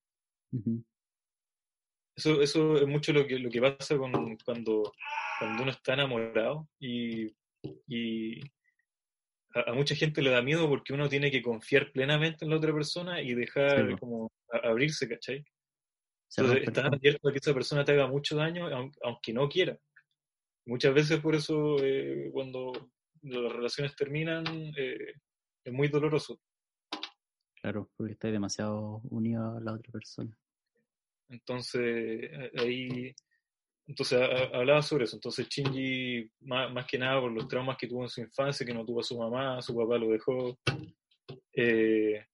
Eso, 2.15 2.41
eso 2.41 2.77
es 2.77 2.87
mucho 2.87 3.13
lo 3.13 3.27
que, 3.27 3.37
lo 3.37 3.51
que 3.51 3.61
pasa 3.61 3.95
con, 3.95 4.11
cuando, 4.43 4.91
cuando 5.37 5.61
uno 5.61 5.71
está 5.71 5.93
enamorado 5.93 6.67
y 6.79 7.31
y 7.87 8.41
a, 9.53 9.73
mucha 9.73 9.95
gente 9.95 10.21
le 10.21 10.31
da 10.31 10.41
miedo 10.41 10.67
porque 10.67 10.93
uno 10.93 11.09
tiene 11.09 11.31
que 11.31 11.41
confiar 11.41 11.91
plenamente 11.91 12.45
en 12.45 12.51
la 12.51 12.57
otra 12.57 12.73
persona 12.73 13.21
y 13.21 13.33
dejar 13.33 13.99
como 13.99 14.31
abrirse, 14.63 15.07
¿cachai? 15.07 15.43
Entonces, 16.35 16.67
estás 16.67 16.85
abierto 16.85 17.29
a 17.29 17.31
que 17.31 17.37
esa 17.37 17.53
persona 17.53 17.85
te 17.85 17.93
haga 17.93 18.07
mucho 18.07 18.35
daño 18.35 18.67
aunque 19.03 19.33
no 19.33 19.47
quiera. 19.47 19.77
Muchas 20.65 20.93
veces 20.93 21.19
por 21.19 21.35
eso 21.35 21.77
eh, 21.81 22.29
cuando 22.31 22.73
las 23.21 23.51
relaciones 23.53 23.95
terminan 23.95 24.45
eh, 24.77 25.13
es 25.63 25.73
muy 25.73 25.87
doloroso. 25.87 26.39
Claro, 27.61 27.89
porque 27.95 28.13
estás 28.13 28.31
demasiado 28.31 29.01
unido 29.09 29.57
a 29.57 29.61
la 29.61 29.73
otra 29.73 29.91
persona. 29.91 30.37
Entonces 31.29 32.29
ahí 32.57 33.15
entonces 33.87 34.19
hablaba 34.53 34.81
sobre 34.81 35.05
eso. 35.05 35.15
Entonces 35.15 35.47
Shinji, 35.47 36.29
más, 36.41 36.85
que 36.85 36.97
nada 36.97 37.21
por 37.21 37.31
los 37.31 37.47
traumas 37.47 37.77
que 37.77 37.87
tuvo 37.87 38.03
en 38.03 38.09
su 38.09 38.21
infancia, 38.21 38.65
que 38.65 38.73
no 38.73 38.85
tuvo 38.85 38.99
a 38.99 39.03
su 39.03 39.17
mamá, 39.17 39.61
su 39.61 39.73
papá 39.73 39.97
lo 39.97 40.09
dejó, 40.09 40.59
eh, 41.53 42.25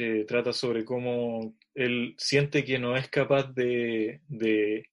eh, 0.00 0.24
trata 0.24 0.52
sobre 0.52 0.84
cómo 0.84 1.56
él 1.74 2.14
siente 2.18 2.64
que 2.64 2.78
no 2.78 2.96
es 2.96 3.08
capaz 3.08 3.52
de, 3.52 4.20
de, 4.28 4.84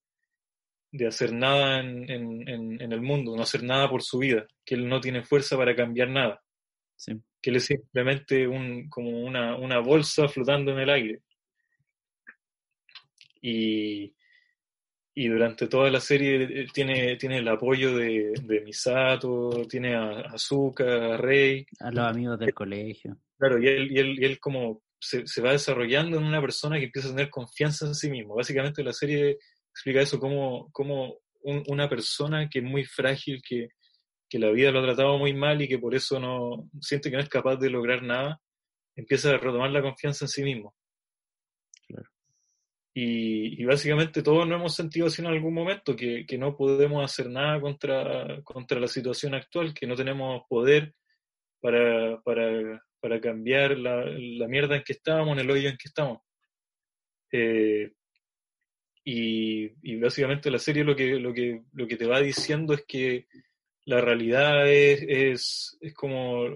hacer 1.08 1.32
nada 1.32 1.80
en, 1.80 2.82
el 2.82 3.02
mundo, 3.02 3.36
no 3.36 3.44
hacer 3.44 3.62
nada 3.62 3.88
por 3.88 4.02
su 4.02 4.18
vida, 4.18 4.48
que 4.66 4.74
él 4.74 4.90
no 4.90 5.00
tiene 5.00 5.24
fuerza 5.24 5.58
para 5.58 5.76
cambiar 5.76 6.10
nada. 6.10 6.42
Que 7.40 7.52
él 7.52 7.58
es 7.58 7.66
simplemente 7.66 8.48
un, 8.48 8.90
como 8.90 9.12
una, 9.12 9.56
una 9.58 9.78
bolsa 9.78 10.28
flotando 10.28 10.72
en 10.72 10.80
el 10.80 10.90
aire. 10.90 11.20
Y, 13.44 14.12
y 15.14 15.28
durante 15.28 15.68
toda 15.68 15.92
la 15.92 16.00
serie 16.00 16.62
eh, 16.64 16.68
tiene, 16.74 17.16
tiene 17.18 17.38
el 17.38 17.48
apoyo 17.48 17.96
de, 17.96 18.34
de 18.42 18.62
Misato, 18.62 19.68
tiene 19.70 19.94
a 19.94 20.22
Azuka, 20.34 21.14
a 21.14 21.18
Rey. 21.18 21.64
A 21.80 21.92
los 21.92 22.08
amigos 22.08 22.40
del 22.40 22.56
colegio. 22.56 23.16
Claro, 23.38 23.62
y 23.62 23.68
él, 23.68 23.92
y 23.92 24.00
él, 24.00 24.20
y 24.20 24.26
él 24.26 24.40
como 24.40 24.82
se, 25.06 25.28
se, 25.28 25.42
va 25.42 25.52
desarrollando 25.52 26.18
en 26.18 26.24
una 26.24 26.42
persona 26.42 26.78
que 26.78 26.86
empieza 26.86 27.10
a 27.10 27.12
tener 27.12 27.30
confianza 27.30 27.86
en 27.86 27.96
sí 27.96 28.10
mismo. 28.10 28.36
Básicamente 28.36 28.84
la 28.84 28.94
serie 28.94 29.38
explica 29.72 30.02
eso, 30.02 30.20
como, 30.20 30.72
como 30.72 31.20
una 31.44 31.88
persona 31.88 32.50
que 32.50 32.60
es 32.60 32.66
muy 32.66 32.86
frágil, 32.86 33.42
que, 33.48 33.70
que 34.30 34.40
la 34.40 34.50
vida 34.52 34.72
lo 34.72 34.80
ha 34.80 34.84
tratado 34.84 35.18
muy 35.18 35.34
mal 35.34 35.62
y 35.62 35.68
que 35.68 35.78
por 35.78 35.94
eso 35.94 36.20
no 36.20 36.70
siente 36.82 37.10
que 37.10 37.18
no 37.18 37.22
es 37.22 37.30
capaz 37.30 37.58
de 37.58 37.70
lograr 37.70 38.02
nada, 38.02 38.42
empieza 38.96 39.30
a 39.30 39.38
retomar 39.38 39.72
la 39.72 39.82
confianza 39.82 40.26
en 40.26 40.30
sí 40.30 40.44
mismo. 40.44 40.76
Y, 42.98 43.66
básicamente 43.66 44.24
todos 44.24 44.48
nos 44.48 44.58
hemos 44.58 44.74
sentido 44.74 45.08
así 45.08 45.22
en 45.22 45.28
algún 45.28 45.54
momento, 45.54 45.98
que, 45.98 46.26
que, 46.26 46.38
no 46.38 46.56
podemos 46.56 47.04
hacer 47.04 47.30
nada 47.30 47.60
contra, 47.60 48.42
contra 48.44 48.80
la 48.80 48.88
situación 48.88 49.36
actual, 49.36 49.74
que 49.74 49.86
no 49.86 49.96
tenemos 49.96 50.44
poder 50.48 50.96
para, 51.60 52.22
para, 52.22 52.85
para 53.06 53.22
cambiar 53.22 53.78
la, 53.78 54.06
mierda 54.48 54.76
en 54.76 54.84
que 54.84 54.94
estamos, 54.94 55.34
en 55.34 55.40
el 55.40 55.52
hoyo 55.52 55.70
en 55.70 55.78
que 55.78 55.88
estamos. 55.88 56.22
Eh, 57.32 57.92
y, 59.04 59.72
y, 59.84 60.00
básicamente 60.00 60.50
la 60.50 60.58
serie 60.58 60.84
lo 60.84 60.96
que, 60.96 61.20
lo, 61.20 61.34
que, 61.34 61.62
lo 61.74 61.88
que 61.88 61.98
te 61.98 62.08
va 62.08 62.20
diciendo 62.20 62.74
es 62.74 62.84
que 62.88 63.28
la 63.86 64.02
realidad 64.02 64.68
es, 64.68 65.04
es, 65.08 65.78
es 65.82 65.94
como... 65.94 66.48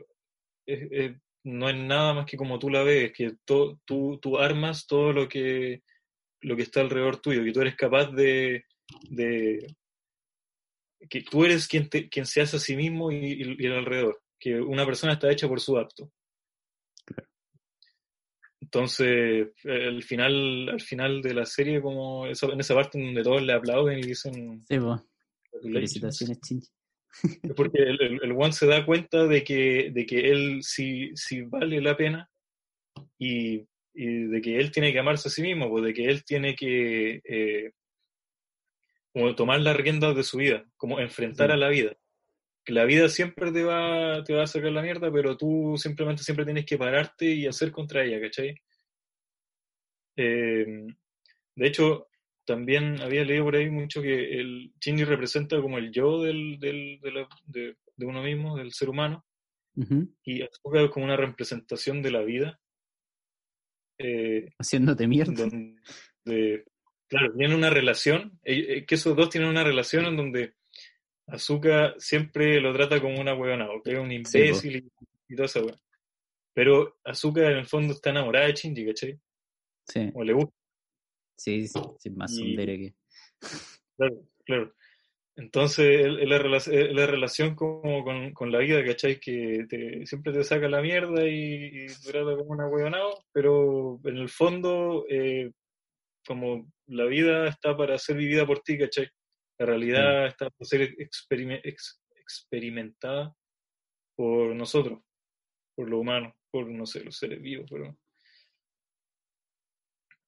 no 1.44 1.70
es 1.70 1.76
nada 1.76 2.14
más 2.14 2.26
que 2.26 2.38
como 2.38 2.58
tú 2.58 2.70
la 2.70 2.84
ves, 2.84 3.12
que 3.14 3.34
tú, 3.46 3.80
tú 3.86 4.38
armas 4.38 4.88
todo 4.88 5.14
lo 5.14 5.28
que 5.28 5.84
lo 6.42 6.56
que 6.56 6.64
está 6.64 6.82
alrededor 6.82 7.22
tuyo, 7.22 7.44
que 7.44 7.52
tú 7.52 7.62
eres 7.62 7.76
capaz 7.76 8.12
de, 8.12 8.66
que 11.10 11.22
tú 11.30 11.46
eres 11.46 11.68
quien, 11.68 11.88
quien 11.88 12.26
se 12.26 12.42
hace 12.42 12.58
a 12.58 12.60
sí 12.60 12.76
mismo 12.76 13.12
y, 13.12 13.42
el 13.42 13.74
alrededor, 13.74 14.22
que 14.40 14.60
una 14.60 14.86
persona 14.86 15.14
está 15.14 15.32
hecha 15.32 15.48
por 15.48 15.60
su 15.60 15.78
acto. 15.78 16.12
Entonces, 18.72 19.48
al 19.66 20.04
final, 20.04 20.70
al 20.70 20.82
final 20.82 21.22
de 21.22 21.34
la 21.34 21.46
serie, 21.46 21.82
como 21.82 22.28
en 22.28 22.32
esa 22.32 22.76
parte 22.76 23.02
donde 23.02 23.24
todos 23.24 23.42
le 23.42 23.54
aplauden 23.54 24.00
y 24.00 24.04
dicen... 24.04 24.64
Sí, 24.68 24.78
Felicitaciones, 25.62 26.40
Chinchi. 26.42 26.68
Porque 27.56 27.82
el, 27.82 28.20
el, 28.22 28.32
One 28.32 28.54
se 28.54 28.68
da 28.68 28.86
cuenta 28.86 29.26
de 29.26 29.44
que, 29.44 29.90
de 29.92 30.06
que 30.06 30.30
él 30.30 30.60
sí, 30.62 31.10
sí 31.16 31.42
vale 31.42 31.82
la 31.82 31.98
pena 31.98 32.30
y 33.18 33.66
y 34.02 34.28
de 34.28 34.42
que 34.42 34.58
él 34.58 34.72
tiene 34.72 34.94
que 34.94 35.00
amarse 35.00 35.28
a 35.28 35.32
sí 35.32 35.42
mismo, 35.42 35.70
pues 35.70 35.84
de 35.84 35.94
que 35.94 36.06
él 36.06 36.24
tiene 36.24 36.56
que 36.56 37.22
eh, 37.26 37.72
como 39.12 39.36
tomar 39.36 39.60
las 39.60 39.76
riendas 39.76 40.16
de 40.16 40.24
su 40.24 40.38
vida, 40.38 40.66
como 40.78 41.02
enfrentar 41.02 41.52
a 41.52 41.58
la 41.58 41.68
vida. 41.68 41.98
Que 42.64 42.74
la 42.74 42.86
vida 42.86 43.10
siempre 43.10 43.52
te 43.52 43.64
va, 43.64 44.24
te 44.24 44.34
va 44.34 44.44
a 44.44 44.48
sacar 44.48 44.72
la 44.72 44.82
mierda, 44.82 45.12
pero 45.12 45.38
tú 45.38 45.76
simplemente 45.78 46.24
siempre 46.24 46.46
tienes 46.46 46.66
que 46.66 46.78
pararte 46.78 47.26
y 47.26 47.48
hacer 47.48 47.72
contra 47.72 48.04
ella, 48.04 48.22
¿cachai? 48.22 48.56
Eh, 50.16 50.88
de 51.56 51.68
hecho, 51.68 52.08
también 52.46 53.02
había 53.02 53.24
leído 53.24 53.46
por 53.46 53.56
ahí 53.56 53.70
mucho 53.70 54.02
que 54.02 54.40
el 54.40 54.74
Shinji 54.80 55.04
representa 55.04 55.62
como 55.62 55.78
el 55.78 55.92
yo 55.92 56.22
del, 56.22 56.60
del, 56.60 57.00
de, 57.46 57.78
de, 57.96 58.06
uno 58.06 58.22
mismo, 58.22 58.58
del 58.58 58.72
ser 58.74 58.90
humano, 58.90 59.26
y 60.24 60.42
es 60.42 60.50
como 60.62 61.06
una 61.06 61.16
representación 61.16 62.02
de 62.02 62.12
la 62.12 62.22
vida, 62.22 62.60
eh, 64.00 64.50
Haciéndote 64.58 65.08
mierda. 65.08 65.34
claro, 66.24 67.34
tienen 67.36 67.54
una 67.54 67.70
relación, 67.70 68.40
eh, 68.44 68.66
eh, 68.70 68.86
que 68.86 68.96
esos 68.96 69.16
dos 69.16 69.30
tienen 69.30 69.50
una 69.50 69.64
relación 69.64 70.06
en 70.06 70.16
donde 70.16 70.54
Azuka 71.32 71.94
siempre 71.98 72.60
lo 72.60 72.74
trata 72.74 73.02
como 73.02 73.20
una 73.20 73.34
huevona, 73.34 73.68
que 73.84 73.94
es 73.94 74.00
un 74.00 74.12
imbécil 74.12 74.92
y, 75.28 75.36
todo 75.36 75.46
eso, 75.46 75.68
Pero 76.54 76.98
Azuka 77.04 77.50
en 77.52 77.58
el 77.58 77.66
fondo 77.66 77.94
está 77.94 78.10
enamorada 78.10 78.48
de 78.48 78.54
Shinji, 78.54 78.86
¿cachai? 78.86 79.20
Sí. 79.88 80.12
O 80.14 80.24
le 80.24 80.34
gusta. 80.34 80.54
Sí, 81.38 81.68
sí, 81.68 82.10
más 82.12 82.32
y... 82.38 82.56
que. 82.56 82.94
Claro, 83.96 84.22
claro. 84.46 84.74
Entonces, 85.36 86.06
la, 86.06 86.38
la, 86.38 87.06
relación 87.06 87.56
como 87.56 88.04
con, 88.34 88.52
la 88.52 88.60
vida, 88.60 88.84
¿cachai? 88.84 89.22
Que 89.22 89.66
siempre 90.06 90.34
te 90.34 90.44
saca 90.44 90.68
la 90.68 90.82
mierda 90.82 91.26
y, 91.26 91.86
y 91.86 91.88
trata 92.04 92.36
como 92.36 92.52
una 92.52 92.68
huevonao, 92.68 93.24
pero 93.32 94.02
en 94.04 94.18
el 94.18 94.28
fondo, 94.28 95.06
eh, 95.10 95.52
como 96.28 96.70
la 96.88 97.06
vida 97.06 97.48
está 97.48 97.78
para 97.78 97.98
ser 97.98 98.18
vivida 98.18 98.46
por 98.46 98.60
ti, 98.60 98.78
¿cachai? 98.78 99.08
La 99.60 99.66
realidad 99.66 100.28
está 100.28 100.50
para 100.50 100.66
ser 100.66 100.96
experimentada 100.98 103.36
por 104.16 104.56
nosotros, 104.56 105.02
por 105.76 105.90
lo 105.90 106.00
humano, 106.00 106.34
por, 106.50 106.70
no 106.70 106.86
sé, 106.86 107.04
los 107.04 107.18
seres 107.18 107.42
vivos, 107.42 107.70
pero... 107.70 107.98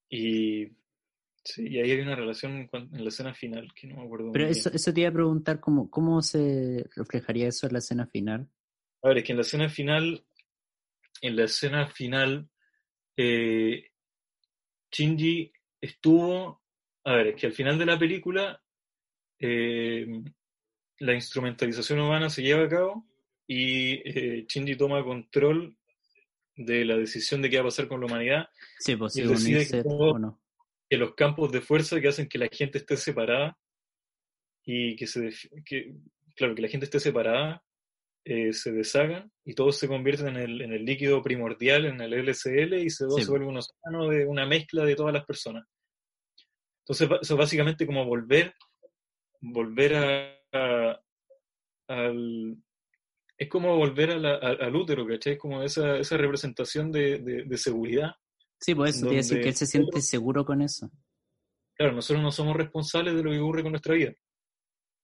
Y, 0.10 0.68
sí, 1.46 1.66
y 1.66 1.80
ahí 1.80 1.92
hay 1.92 2.02
una 2.02 2.18
relación 2.18 2.70
en 2.74 3.04
la 3.04 3.08
escena 3.08 3.34
final 3.34 3.74
que 3.74 3.88
no 3.88 3.96
me 3.96 4.04
acuerdo. 4.04 4.34
Pero 4.34 4.48
eso, 4.48 4.70
eso 4.74 4.94
te 4.94 5.00
iba 5.00 5.10
a 5.10 5.14
preguntar, 5.14 5.62
¿cómo, 5.62 5.90
¿cómo 5.90 6.22
se 6.22 6.86
reflejaría 6.98 7.48
eso 7.48 7.68
en 7.68 7.74
la 7.74 7.80
escena 7.80 8.08
final? 8.08 8.50
A 9.02 9.08
ver, 9.08 9.20
es 9.20 9.24
que 9.24 9.32
en 9.32 9.38
la 9.38 9.44
escena 9.44 9.70
final, 9.70 10.26
en 11.22 11.36
la 11.38 11.46
escena 11.46 11.88
final, 11.88 12.50
eh, 13.16 13.92
Shinji 14.92 15.54
estuvo, 15.80 16.62
a 17.06 17.16
ver, 17.16 17.28
es 17.28 17.36
que 17.36 17.48
al 17.48 17.54
final 17.54 17.80
de 17.80 17.86
la 17.86 17.98
película 17.98 18.61
eh, 19.42 20.08
la 21.00 21.14
instrumentalización 21.14 22.00
humana 22.00 22.30
se 22.30 22.44
lleva 22.44 22.64
a 22.64 22.70
cabo 22.70 23.08
y 23.48 23.94
eh, 24.08 24.46
Shinji 24.48 24.78
toma 24.78 25.04
control 25.04 25.76
de 26.56 26.86
la 26.86 26.96
decisión 26.96 27.42
de 27.42 27.50
qué 27.50 27.58
va 27.58 27.64
a 27.64 27.66
pasar 27.66 27.88
con 27.88 28.00
la 28.00 28.06
humanidad. 28.06 28.50
Sí, 28.80 28.96
pues 28.96 29.16
y 29.18 29.24
decide 29.24 29.68
que, 29.68 29.84
que, 30.90 30.98
los 30.98 31.16
campos 31.16 31.52
de 31.52 31.62
fuerza 31.62 32.00
que 32.00 32.08
hacen 32.08 32.30
que 32.30 32.38
la 32.38 32.50
gente 32.52 32.78
esté 32.78 32.98
separada 32.98 33.58
y 34.64 34.96
que 34.96 35.08
se 35.08 35.32
que, 35.66 35.96
claro 36.36 36.54
que 36.54 36.62
la 36.62 36.68
gente 36.68 36.86
esté 36.86 37.00
separada 37.00 37.64
eh, 38.24 38.54
se 38.54 38.72
deshagan 38.72 39.32
y 39.44 39.56
todos 39.56 39.78
se 39.78 39.88
convierten 39.88 40.28
en 40.28 40.38
el, 40.38 40.62
en 40.62 40.74
el, 40.74 40.86
líquido 40.86 41.24
primordial, 41.24 41.86
en 41.86 42.00
el 42.00 42.14
LCL, 42.14 42.76
y 42.76 42.92
se, 42.92 43.10
se 43.10 43.26
vuelve 43.32 43.48
un 43.48 43.58
océano 43.58 44.08
de 44.10 44.28
una 44.28 44.46
mezcla 44.46 44.86
de 44.86 44.96
todas 44.96 45.14
las 45.14 45.26
personas. 45.26 45.66
Entonces, 46.84 47.10
eso 47.22 47.34
es 47.34 47.38
básicamente 47.40 47.88
como 47.88 48.06
volver, 48.06 48.54
volver 49.42 49.96
a, 50.54 51.02
al... 51.88 52.58
Es 53.38 53.50
como 53.50 53.76
volver 53.76 54.12
a 54.12 54.36
al 54.38 54.76
útero, 54.76 55.06
¿cachai? 55.08 55.38
Como 55.38 55.64
esa, 55.64 55.98
esa 55.98 56.16
representación 56.16 56.92
de, 56.92 57.20
de, 57.20 57.58
seguridad. 57.58 58.12
Sí, 58.60 58.76
pues 58.76 58.98
eso, 58.98 59.10
decir 59.10 59.42
que 59.42 59.50
él 59.50 59.56
se 59.56 59.66
siente 59.66 60.00
seguro 60.02 60.46
con 60.46 60.62
eso. 60.62 60.92
Claro, 61.76 61.94
nosotros 61.94 62.22
no 62.22 62.32
somos 62.32 62.56
responsables 62.56 63.16
de 63.16 63.24
lo 63.24 63.32
que 63.32 63.40
ocurre 63.40 63.64
con 63.64 63.72
nuestra 63.72 63.96
vida, 63.96 64.14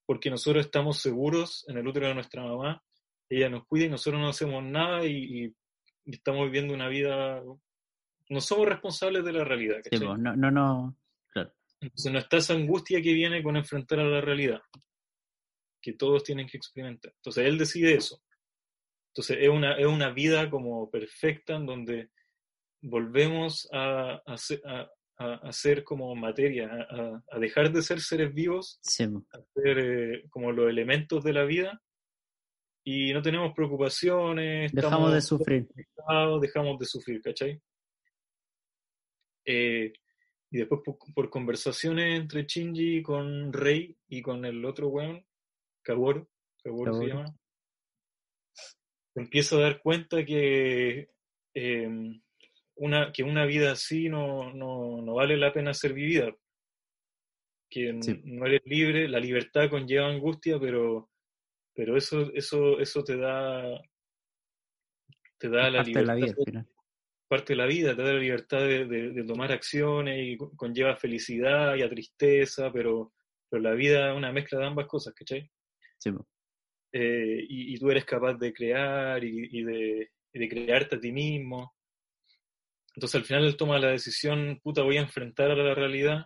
porque 0.06 0.30
nosotros 0.30 0.66
estamos 0.66 1.00
seguros 1.00 1.66
en 1.68 1.78
el 1.78 1.88
útero 1.88 2.08
de 2.08 2.14
nuestra 2.14 2.44
mamá 2.44 2.84
ella 3.30 3.50
nos 3.50 3.66
cuida 3.66 3.86
y 3.86 3.90
nosotros 3.90 4.22
no 4.22 4.30
hacemos 4.30 4.64
nada 4.64 5.06
y, 5.06 5.54
estamos 6.06 6.46
viviendo 6.46 6.74
una 6.74 6.88
vida, 6.88 7.44
no 8.30 8.42
somos 8.42 8.68
responsables 8.68 9.26
de 9.26 9.34
la 9.34 9.44
realidad. 9.44 9.78
Sí, 9.90 10.00
no, 10.00 10.16
no, 10.16 10.52
no. 10.52 10.96
Entonces 11.80 12.12
no 12.12 12.20
está 12.20 12.38
esa 12.38 12.54
angustia 12.54 13.02
que 13.02 13.14
viene 13.14 13.44
con 13.44 13.56
enfrentar 13.56 14.00
a 14.00 14.06
la 14.06 14.22
realidad, 14.22 14.62
que 15.82 15.94
todos 15.94 16.24
tienen 16.24 16.48
que 16.48 16.58
experimentar. 16.58 17.14
Entonces 17.18 17.46
él 17.46 17.58
decide 17.58 17.94
eso. 17.94 18.22
Entonces 19.14 19.38
es 19.42 19.50
una, 19.50 19.78
es 19.78 19.86
una 19.86 20.12
vida 20.12 20.50
como 20.50 20.90
perfecta 20.90 21.56
en 21.56 21.66
donde 21.66 22.10
volvemos 22.82 23.68
a, 23.72 24.22
a, 24.26 24.90
a, 25.18 25.52
ser 25.52 25.84
como 25.84 26.16
materia, 26.16 26.88
a, 27.32 27.40
dejar 27.40 27.72
de 27.72 27.82
ser 27.82 28.00
seres 28.02 28.34
vivos, 28.34 28.80
sí. 28.82 29.04
a 29.04 29.40
ser 29.56 29.80
eh, 29.80 30.24
como 30.30 30.52
los 30.52 30.70
elementos 30.70 31.24
de 31.24 31.34
la 31.34 31.44
vida 31.46 31.82
y 32.84 33.12
no 33.12 33.22
tenemos 33.22 33.54
preocupaciones. 33.54 34.72
Dejamos 34.72 35.14
de 35.14 35.22
sufrir. 35.22 35.68
Dejamos 36.42 36.80
de 36.80 36.86
sufrir, 36.86 37.22
¿cachai? 37.22 37.62
Eh, 39.46 39.92
y 40.52 40.60
después 40.60 40.82
por, 41.14 41.30
conversaciones 41.30 42.20
entre 42.20 42.44
Shinji 42.44 43.02
con 43.02 43.52
Rey 43.52 43.96
y 44.08 44.22
con 44.22 44.46
el 44.46 44.64
otro 44.66 44.90
weón, 44.90 45.26
Kaworu, 45.84 46.28
Kaworu, 46.64 46.94
se 46.94 47.08
llama, 47.08 47.36
empiezo 49.16 49.58
a 49.58 49.62
dar 49.62 49.82
cuenta 49.82 50.24
que, 50.26 51.10
em, 51.54 52.22
una, 52.76 53.12
que 53.12 53.24
una 53.24 53.46
vida 53.46 53.72
así 53.72 54.10
no, 54.10 54.54
no, 54.54 55.02
no, 55.02 55.14
vale 55.16 55.38
la 55.38 55.52
pena 55.52 55.74
ser 55.74 55.94
vivida. 55.94 56.36
Que 57.70 57.92
no 57.92 58.46
eres 58.46 58.62
libre, 58.66 59.10
la 59.10 59.20
libertad 59.20 59.70
conlleva 59.70 60.08
angustia, 60.08 60.58
pero 60.58 61.10
pero 61.78 61.96
eso, 61.96 62.34
eso, 62.34 62.80
eso 62.80 63.04
te 63.04 63.16
da, 63.18 63.80
te 65.38 65.48
da 65.48 65.70
la 65.70 65.84
libertad. 65.84 66.16
De 66.16 66.22
la 66.22 66.26
vida, 66.26 66.66
parte 67.28 67.54
de 67.54 67.58
la 67.58 67.66
vida, 67.66 67.96
te 67.96 68.02
da 68.02 68.14
la 68.14 68.20
libertad 68.20 68.60
de, 68.60 69.24
tomar 69.28 69.52
acciones 69.52 70.20
y 70.20 70.38
conlleva 70.56 70.96
felicidad 70.96 71.76
y 71.76 71.82
a 71.82 71.90
tristeza, 71.90 72.72
pero, 72.72 73.14
pero 73.50 73.62
la 73.62 73.74
vida 73.74 74.12
es 74.12 74.18
una 74.18 74.32
mezcla 74.32 74.60
de 74.60 74.66
ambas 74.66 74.88
cosas, 74.88 75.14
¿cachai? 75.14 75.50
Sí. 75.98 76.12
Eh, 76.94 77.46
y, 77.50 77.78
tú 77.78 77.92
eres 77.92 78.06
capaz 78.06 78.36
de 78.36 78.54
crear 78.54 79.24
y, 79.24 79.64
de, 79.64 80.12
de, 80.34 80.50
crearte 80.50 80.96
a 80.96 81.00
ti 81.00 81.12
mismo. 81.12 81.76
Entonces 82.96 83.16
al 83.16 83.26
final 83.26 83.46
él 83.46 83.58
toma 83.58 83.78
la 83.78 83.90
decisión, 83.90 84.60
puta, 84.64 84.84
voy 84.84 84.98
a 84.98 85.02
enfrentar 85.02 85.52
a 85.52 85.56
la 85.56 85.76
realidad. 85.76 86.26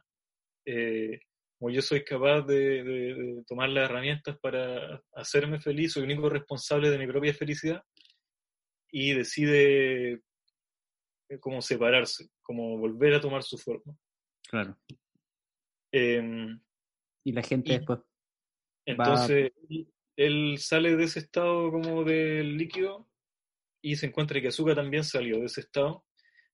Eh, 0.66 1.20
como 1.58 1.72
yo 1.72 1.82
soy 1.82 2.04
capaz 2.04 2.42
de, 2.44 3.44
tomar 3.48 3.70
las 3.70 3.90
herramientas 3.90 4.38
para 4.40 5.02
hacerme 5.14 5.60
feliz, 5.60 5.94
soy 5.94 6.04
el 6.04 6.12
único 6.12 6.30
responsable 6.30 6.90
de 6.90 6.98
mi 6.98 7.08
propia 7.08 7.34
felicidad, 7.34 7.84
y 8.92 9.14
decide 9.14 10.22
como 11.40 11.62
separarse, 11.62 12.30
como 12.42 12.78
volver 12.78 13.14
a 13.14 13.22
tomar 13.22 13.44
su 13.44 13.58
forma. 13.58 13.96
Claro. 14.50 14.78
Em, 15.92 16.60
y 17.26 17.32
la 17.32 17.44
gente 17.44 17.74
después. 17.74 18.00
Entonces, 18.86 19.52
él 20.18 20.58
sale 20.58 20.96
de 20.96 21.04
ese 21.04 21.20
estado 21.20 21.72
como 21.72 22.04
del 22.04 22.58
líquido 22.58 23.10
y 23.84 23.96
se 23.96 24.08
encuentra 24.08 24.42
que 24.42 24.50
Azuka 24.50 24.76
también 24.76 25.04
salió 25.04 25.40
de 25.40 25.46
ese 25.46 25.62
estado 25.62 26.06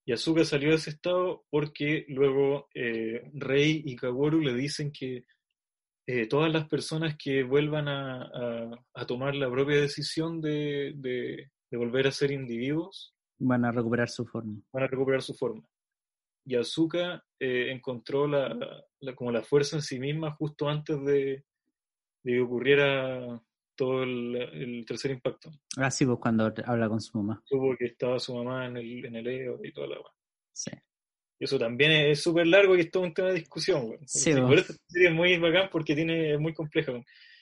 y 0.07 0.13
Asuka 0.13 0.45
salió 0.45 0.69
de 0.69 0.75
ese 0.75 0.91
estado 0.91 1.45
porque 1.49 2.05
luego 2.07 2.69
eh, 2.73 3.29
Rey 3.33 3.83
y 3.85 3.95
Kaworu 3.97 4.39
le 4.39 4.53
dicen 4.53 4.91
que 4.91 5.25
eh, 6.07 6.27
todas 6.27 6.49
las 6.51 6.65
personas 6.69 7.17
que 7.17 7.43
vuelvan 7.43 7.89
a, 7.89 8.71
tomar 9.05 9.35
la 9.35 9.51
propia 9.51 9.81
decisión 9.81 10.39
de, 10.39 11.49
volver 11.71 12.07
a 12.07 12.11
ser 12.11 12.31
individuos 12.31 13.13
van 13.39 13.65
a 13.65 13.71
recuperar 13.71 14.09
su 14.09 14.25
forma. 14.25 14.61
Van 14.71 14.83
a 14.83 14.87
recuperar 14.87 15.21
su 15.21 15.33
forma. 15.33 15.63
Y 16.45 16.55
Azuka 16.55 17.23
eh, 17.39 17.71
encontró 17.71 18.27
la, 18.27 18.57
como 19.15 19.31
la 19.31 19.43
fuerza 19.43 19.75
en 19.75 19.81
sí 19.81 19.99
misma 19.99 20.31
justo 20.31 20.69
antes 20.69 21.03
de, 21.03 21.43
de 22.23 22.31
que 22.31 22.39
ocurriera 22.39 23.41
todo 23.75 24.03
el, 24.03 24.83
tercer 24.87 25.11
impacto. 25.11 25.51
Ah, 25.75 25.91
sí, 25.91 26.05
pues 26.05 26.17
cuando 26.19 26.51
habla 26.65 26.89
con 26.89 27.01
su 27.01 27.17
mamá. 27.17 27.41
Supo 27.45 27.75
que 27.77 27.85
estaba 27.85 28.17
su 28.19 28.33
mamá 28.33 28.65
en 28.67 28.77
el, 28.77 29.05
en 29.05 29.15
el 29.17 29.27
EO 29.27 29.59
y 29.63 29.71
toda 29.71 29.87
la 29.87 29.97
Sí. 30.53 30.71
Y 31.39 31.43
eso 31.43 31.59
también 31.59 31.91
es 31.91 32.21
súper 32.23 32.47
largo 32.47 32.75
y 32.75 32.81
es 32.81 32.91
todo 32.91 33.03
un 33.03 33.13
tema 33.13 33.27
de 33.27 33.35
discusión, 33.35 33.85
güey. 33.85 33.99
Sí, 34.05 34.33
por 34.33 34.53
eso 34.53 34.71
esta 34.71 34.83
serie 34.87 35.09
es 35.09 35.13
muy 35.13 35.37
bacán 35.37 35.69
porque 35.71 35.93
tiene, 35.93 36.33
es 36.33 36.39
muy 36.39 36.53
compleja. 36.53 36.93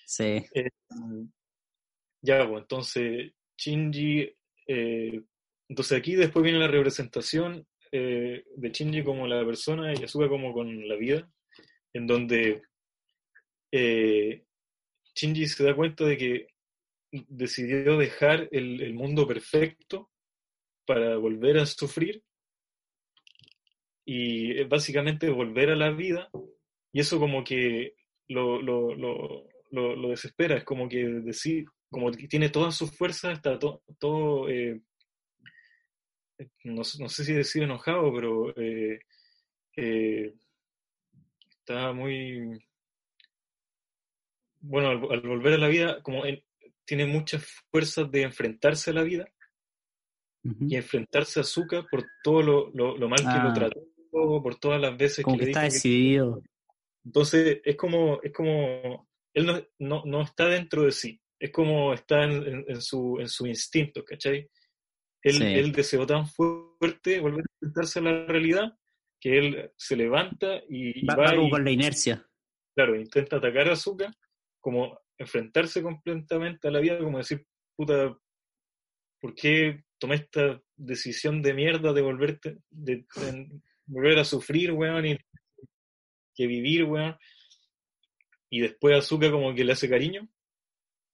Sí. 0.06 0.44
Eh, 0.54 0.70
ya, 2.22 2.48
pues, 2.48 2.62
entonces, 2.64 3.32
Shinji. 3.58 4.36
Eh, 4.68 5.24
entonces 5.68 5.98
aquí 5.98 6.16
después 6.16 6.44
viene 6.44 6.60
la 6.60 6.68
representación 6.68 7.66
eh, 7.92 8.44
de 8.56 8.70
Shinji 8.70 9.04
como 9.04 9.28
la 9.28 9.46
persona 9.46 9.94
y 9.94 10.04
Asuka 10.04 10.28
como 10.28 10.54
con 10.54 10.88
la 10.88 10.96
vida, 10.96 11.30
en 11.94 12.08
donde 12.08 12.62
Shinji 13.72 15.48
se 15.48 15.64
da 15.64 15.76
cuenta 15.76 16.06
de 16.06 16.18
que 16.18 16.48
decidió 17.12 17.98
dejar 17.98 18.48
el, 18.52 18.94
mundo 18.94 19.28
perfecto 19.28 20.10
para 20.86 21.18
volver 21.18 21.58
a 21.58 21.66
sufrir 21.66 22.24
y 24.06 24.64
básicamente 24.66 25.30
volver 25.30 25.72
a 25.72 25.76
la 25.76 25.92
vida 25.92 26.30
y 26.92 27.00
eso 27.00 27.20
como 27.20 27.44
que 27.44 27.96
lo, 28.28 29.48
desespera, 30.10 30.58
es 30.58 30.64
como 30.64 30.88
que 30.88 31.06
decir, 31.06 31.66
como 31.90 32.12
que 32.12 32.28
tiene 32.28 32.50
todas 32.50 32.76
sus 32.76 32.96
fuerzas, 32.96 33.34
está 33.34 33.60
todo, 33.60 34.50
eh, 34.50 34.82
no, 36.64 36.84
sé 36.84 37.24
si 37.24 37.34
decir 37.34 37.64
enojado, 37.64 38.14
pero 38.14 38.50
eh, 38.58 39.00
eh, 39.76 40.34
está 41.50 41.94
muy 41.94 42.60
bueno, 44.68 44.90
al, 44.90 45.22
volver 45.22 45.54
a 45.54 45.58
la 45.58 45.68
vida, 45.68 46.02
como 46.02 46.24
tiene 46.86 47.06
muchas 47.06 47.46
fuerzas 47.72 48.10
de 48.12 48.24
enfrentarse 48.24 48.92
a 48.92 48.94
la 48.94 49.04
vida 49.04 49.26
y 50.62 50.76
enfrentarse 50.76 51.40
a 51.40 51.44
Zuka 51.44 51.86
por 51.90 52.06
todo 52.24 52.42
lo, 52.42 53.10
mal 53.10 53.20
que 53.20 53.24
lo 53.26 53.50
ah. 53.50 53.54
trató, 53.54 53.82
por 54.12 54.56
todas 54.56 54.80
las 54.80 54.96
veces 54.96 55.26
que, 55.26 55.38
le 55.38 55.46
está 55.46 55.64
decidido. 55.64 56.42
Entonces, 57.04 57.62
es 57.64 57.76
como, 57.76 58.20
es 58.22 58.32
como, 58.32 59.08
él 59.34 59.68
no, 59.80 60.04
no, 60.06 60.22
está 60.22 60.48
dentro 60.48 60.84
de 60.84 60.92
sí, 60.92 61.20
es 61.40 61.52
como 61.52 61.94
está 61.94 62.24
en, 62.24 62.82
su, 62.82 63.18
en 63.20 63.28
su 63.28 63.48
instinto, 63.48 64.04
¿cachai? 64.04 64.50
Él, 65.26 65.42
él 65.42 65.72
deseó 65.72 66.06
tan 66.06 66.28
fuerte 66.28 67.20
volver 67.20 67.42
a 67.42 67.52
enfrentarse 67.54 68.00
a 68.00 68.04
la 68.04 68.26
realidad 68.26 68.78
que 69.20 69.38
él 69.40 69.72
se 69.76 69.96
levanta 69.96 70.62
y, 70.70 71.04
Va, 71.04 71.16
va, 71.16 71.24
va 71.24 71.36
como 71.36 71.48
y, 71.48 71.50
con 71.50 71.64
la 71.66 71.72
inercia. 71.72 72.28
claro, 72.76 72.96
intenta 72.96 73.38
atacar 73.38 73.68
a 73.70 73.74
Azuka, 73.74 74.12
como 74.62 75.00
enfrentarse 75.18 75.82
completamente 75.82 76.68
a 76.68 76.72
la 76.72 76.80
vida, 76.80 77.00
como 77.00 77.18
decir, 77.18 77.44
puta, 77.76 78.16
¿por 79.20 79.34
qué 79.34 79.84
tomé 79.98 80.16
esta 80.16 80.62
decisión 80.76 81.42
de 81.42 81.54
mierda 81.54 81.92
de 81.92 82.02
volverte, 82.02 82.58
de, 82.70 83.06
de 83.16 83.62
volver 83.88 84.20
a 84.20 84.26
sufrir, 84.26 84.74
weón, 84.74 85.08
y 85.08 85.18
que 86.36 86.46
vivir, 86.46 86.84
weón? 86.84 87.18
Y 88.52 88.60
después 88.60 88.96
Azuka 88.96 89.32
como 89.32 89.56
que 89.56 89.64
le 89.64 89.72
hace 89.72 89.90
cariño, 89.90 90.30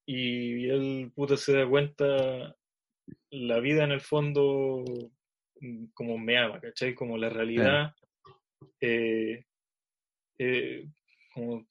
y 0.05 0.67
él, 0.67 1.11
puta, 1.15 1.37
se 1.37 1.53
da 1.53 1.65
cuenta, 1.69 2.57
la 3.31 3.59
vida 3.59 3.83
en 3.83 3.91
el 3.91 4.01
fondo, 4.01 4.83
mm, 5.59 5.85
como 5.93 6.17
me 6.17 6.37
ama, 6.37 6.59
¿cachai? 6.59 6.93
Como 6.95 7.17
la 7.17 7.29
realidad, 7.29 7.93
eh, 8.79 9.45
eh, 10.37 10.87
como 11.33 11.67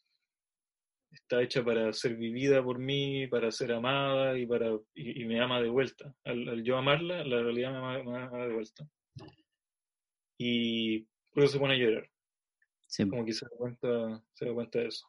está 1.13 1.43
hecha 1.43 1.65
para 1.65 1.93
ser 1.93 2.17
vivida 2.17 2.63
por 2.63 2.79
mí, 2.79 3.27
para 3.27 3.51
ser 3.51 3.73
amada 3.73 4.39
y 4.39 4.47
para 4.47 4.71
y, 4.95 5.23
y 5.23 5.25
me 5.27 5.41
ama 5.41 5.61
de 5.61 5.69
vuelta. 5.69 6.15
Al, 6.25 6.49
al 6.49 6.63
yo 6.65 6.77
amarla, 6.77 7.25
la 7.25 7.43
realidad 7.43 7.71
me 7.73 7.79
ama, 7.79 8.03
me 8.03 8.19
ama 8.19 8.47
de 8.47 8.55
vuelta. 8.55 8.89
Y 10.39 11.01
por 11.33 11.45
eso 11.45 11.55
se 11.55 11.59
pone 11.59 11.75
a 11.75 11.77
llorar, 11.77 12.09
Sí, 12.87 13.07
como 13.09 13.25
que 13.25 13.33
se 13.33 13.45
da 13.45 13.51
cuenta, 13.57 14.25
se 14.33 14.47
da 14.47 14.55
cuenta 14.55 14.79
de 14.81 14.87
eso. 14.89 15.07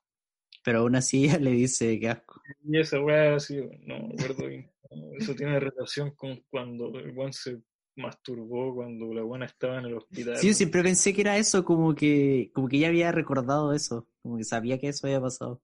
pero 0.64 0.80
aún 0.80 0.96
así 0.96 1.26
ella 1.26 1.38
le 1.40 1.52
dice 1.52 2.00
que 2.00 2.10
asco. 2.10 2.42
Y 2.64 2.80
esa 2.80 3.00
weá, 3.00 3.40
sí, 3.40 3.58
no 3.82 4.00
me 4.08 4.14
acuerdo 4.14 4.48
bien. 4.48 4.70
Eso 5.18 5.36
tiene 5.36 5.60
relación 5.60 6.12
con 6.12 6.44
cuando 6.50 6.98
el 7.00 7.12
weón 7.12 7.32
se 7.32 7.62
masturbó, 7.96 8.76
cuando 8.76 9.14
la 9.14 9.24
buena 9.24 9.46
estaba 9.46 9.80
en 9.80 9.86
el 9.86 9.96
hospital. 9.96 10.38
Sí, 10.38 10.50
yo 10.50 10.54
siempre 10.54 10.84
pensé 10.84 11.14
que 11.14 11.22
era 11.22 11.38
eso, 11.38 11.64
como 11.64 11.96
que, 11.96 12.52
como 12.54 12.68
que 12.68 12.78
ella 12.78 12.90
había 12.90 13.12
recordado 13.12 13.74
eso, 13.74 14.08
como 14.22 14.38
que 14.38 14.44
sabía 14.44 14.80
que 14.80 14.90
eso 14.90 15.08
había 15.08 15.22
pasado. 15.22 15.62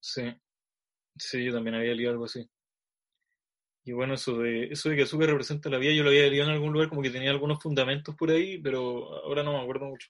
Sí, 0.00 0.22
sí, 1.16 1.44
yo 1.44 1.52
también 1.52 1.76
había 1.76 1.94
leído 1.94 2.12
algo 2.12 2.24
así. 2.24 2.48
Y 3.84 3.92
bueno, 3.92 4.14
eso 4.14 4.38
de, 4.38 4.64
eso 4.64 4.88
de 4.88 4.96
que 4.96 5.02
Azúcar 5.02 5.28
representa 5.28 5.70
la 5.70 5.78
vida, 5.78 5.92
yo 5.92 6.02
lo 6.02 6.08
había 6.08 6.26
leído 6.26 6.44
en 6.44 6.50
algún 6.50 6.72
lugar, 6.72 6.88
como 6.88 7.02
que 7.02 7.10
tenía 7.10 7.30
algunos 7.30 7.62
fundamentos 7.62 8.16
por 8.16 8.30
ahí, 8.30 8.58
pero 8.58 9.14
ahora 9.24 9.42
no 9.44 9.52
me 9.52 9.60
acuerdo 9.60 9.86
mucho. 9.86 10.08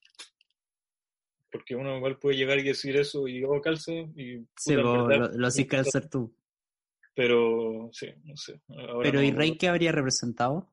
Porque 1.50 1.76
uno 1.76 1.96
igual 1.96 2.18
puede 2.18 2.36
llegar 2.36 2.58
y 2.58 2.62
decir 2.62 2.96
eso 2.96 3.28
y 3.28 3.44
oh, 3.44 3.60
calce, 3.60 4.08
y 4.16 4.38
Sí, 4.56 4.74
puta, 4.74 4.80
en 4.80 4.82
vos 4.82 5.08
verdad, 5.08 5.32
lo, 5.32 5.38
lo 5.38 5.46
hacís 5.46 5.66
calzar 5.66 6.08
tú. 6.08 6.34
Pero 7.16 7.88
sí, 7.92 8.08
no 8.24 8.36
sé. 8.36 8.60
Ahora 8.68 9.10
Pero 9.10 9.20
no 9.20 9.26
¿y 9.26 9.30
Rey 9.32 9.56
qué 9.56 9.68
habría 9.68 9.90
representado? 9.90 10.70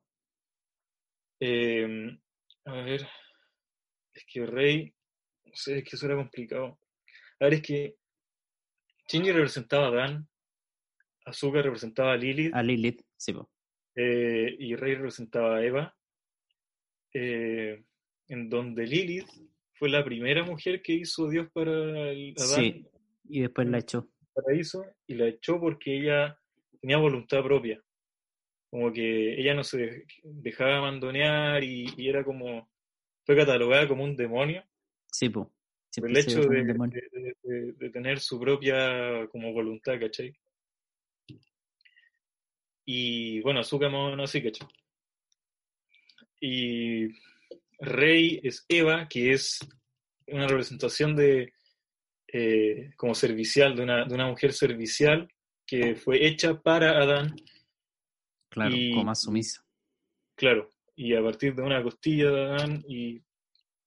Eh, 1.40 2.18
a 2.66 2.72
ver, 2.72 3.08
es 4.12 4.24
que 4.30 4.44
Rey, 4.44 4.94
no 5.46 5.52
sé, 5.54 5.78
es 5.78 5.84
que 5.84 5.96
eso 5.96 6.04
era 6.04 6.16
complicado. 6.16 6.78
A 7.40 7.46
ver, 7.46 7.54
es 7.54 7.62
que 7.62 7.96
Shinji 9.08 9.32
representaba 9.32 9.88
a 9.88 9.90
Dan, 9.90 10.28
Azúcar 11.24 11.64
representaba 11.64 12.12
a 12.12 12.16
Lilith, 12.16 12.54
A 12.54 12.62
Lilith, 12.62 13.00
sí, 13.16 13.32
po. 13.32 13.50
eh, 13.96 14.54
y 14.58 14.76
Rey 14.76 14.96
representaba 14.96 15.56
a 15.56 15.64
Eva, 15.64 15.96
eh, 17.14 17.84
en 18.28 18.50
donde 18.50 18.86
Lilith 18.86 19.28
fue 19.72 19.88
la 19.88 20.04
primera 20.04 20.44
mujer 20.44 20.82
que 20.82 20.92
hizo 20.92 21.28
Dios 21.30 21.48
para 21.54 22.10
el 22.10 22.34
Adán 22.36 22.62
Sí, 22.62 22.86
y 23.30 23.40
después 23.40 23.66
la 23.66 23.78
echó. 23.78 24.10
Paraíso 24.34 24.84
y 25.06 25.14
la 25.14 25.28
echó 25.28 25.58
porque 25.60 25.96
ella 25.98 26.38
tenía 26.80 26.98
voluntad 26.98 27.42
propia. 27.42 27.82
Como 28.70 28.92
que 28.92 29.40
ella 29.40 29.54
no 29.54 29.62
se 29.64 30.04
dejaba 30.24 30.78
abandonar 30.78 31.62
y, 31.62 31.86
y 31.96 32.08
era 32.08 32.24
como, 32.24 32.68
fue 33.24 33.36
catalogada 33.36 33.86
como 33.88 34.04
un 34.04 34.16
demonio 34.16 34.64
Sí, 35.10 35.30
Siempre 35.90 36.10
el 36.12 36.18
hecho 36.18 36.40
de, 36.40 36.60
un 36.62 36.66
demonio. 36.66 37.00
de- 37.12 37.36
de- 37.42 37.72
de 37.72 37.90
tener 37.90 38.18
su 38.18 38.40
propia 38.40 39.28
como 39.30 39.52
voluntad, 39.52 39.98
¿cachai? 40.00 40.36
Y 42.84 43.40
bueno, 43.42 43.60
Azuka 43.60 43.88
más 43.88 44.00
o 44.00 44.10
menos 44.10 44.28
así, 44.30 44.42
¿cachai? 44.42 44.66
Y 46.40 47.08
Rey 47.78 48.40
es 48.42 48.64
Eva, 48.68 49.08
que 49.08 49.32
es 49.32 49.60
una 50.26 50.46
representación 50.48 51.14
de 51.16 51.52
eh, 52.36 52.90
como 52.96 53.14
servicial, 53.14 53.76
de 53.76 53.82
una, 53.84 54.04
de 54.06 54.12
una 54.12 54.26
mujer 54.26 54.52
servicial 54.52 55.28
que 55.64 55.94
fue 55.94 56.26
hecha 56.26 56.60
para 56.60 57.00
Adán, 57.00 57.34
Claro, 58.50 58.74
y- 58.76 58.90
como 58.90 59.04
más 59.04 59.22
sumisa. 59.22 59.64
claro, 60.36 60.68
y 60.96 61.14
a 61.14 61.22
partir 61.22 61.54
de 61.54 61.62
una 61.62 61.80
costilla 61.82 62.30
de 62.30 62.42
Adán 62.42 62.84
y, 62.88 63.22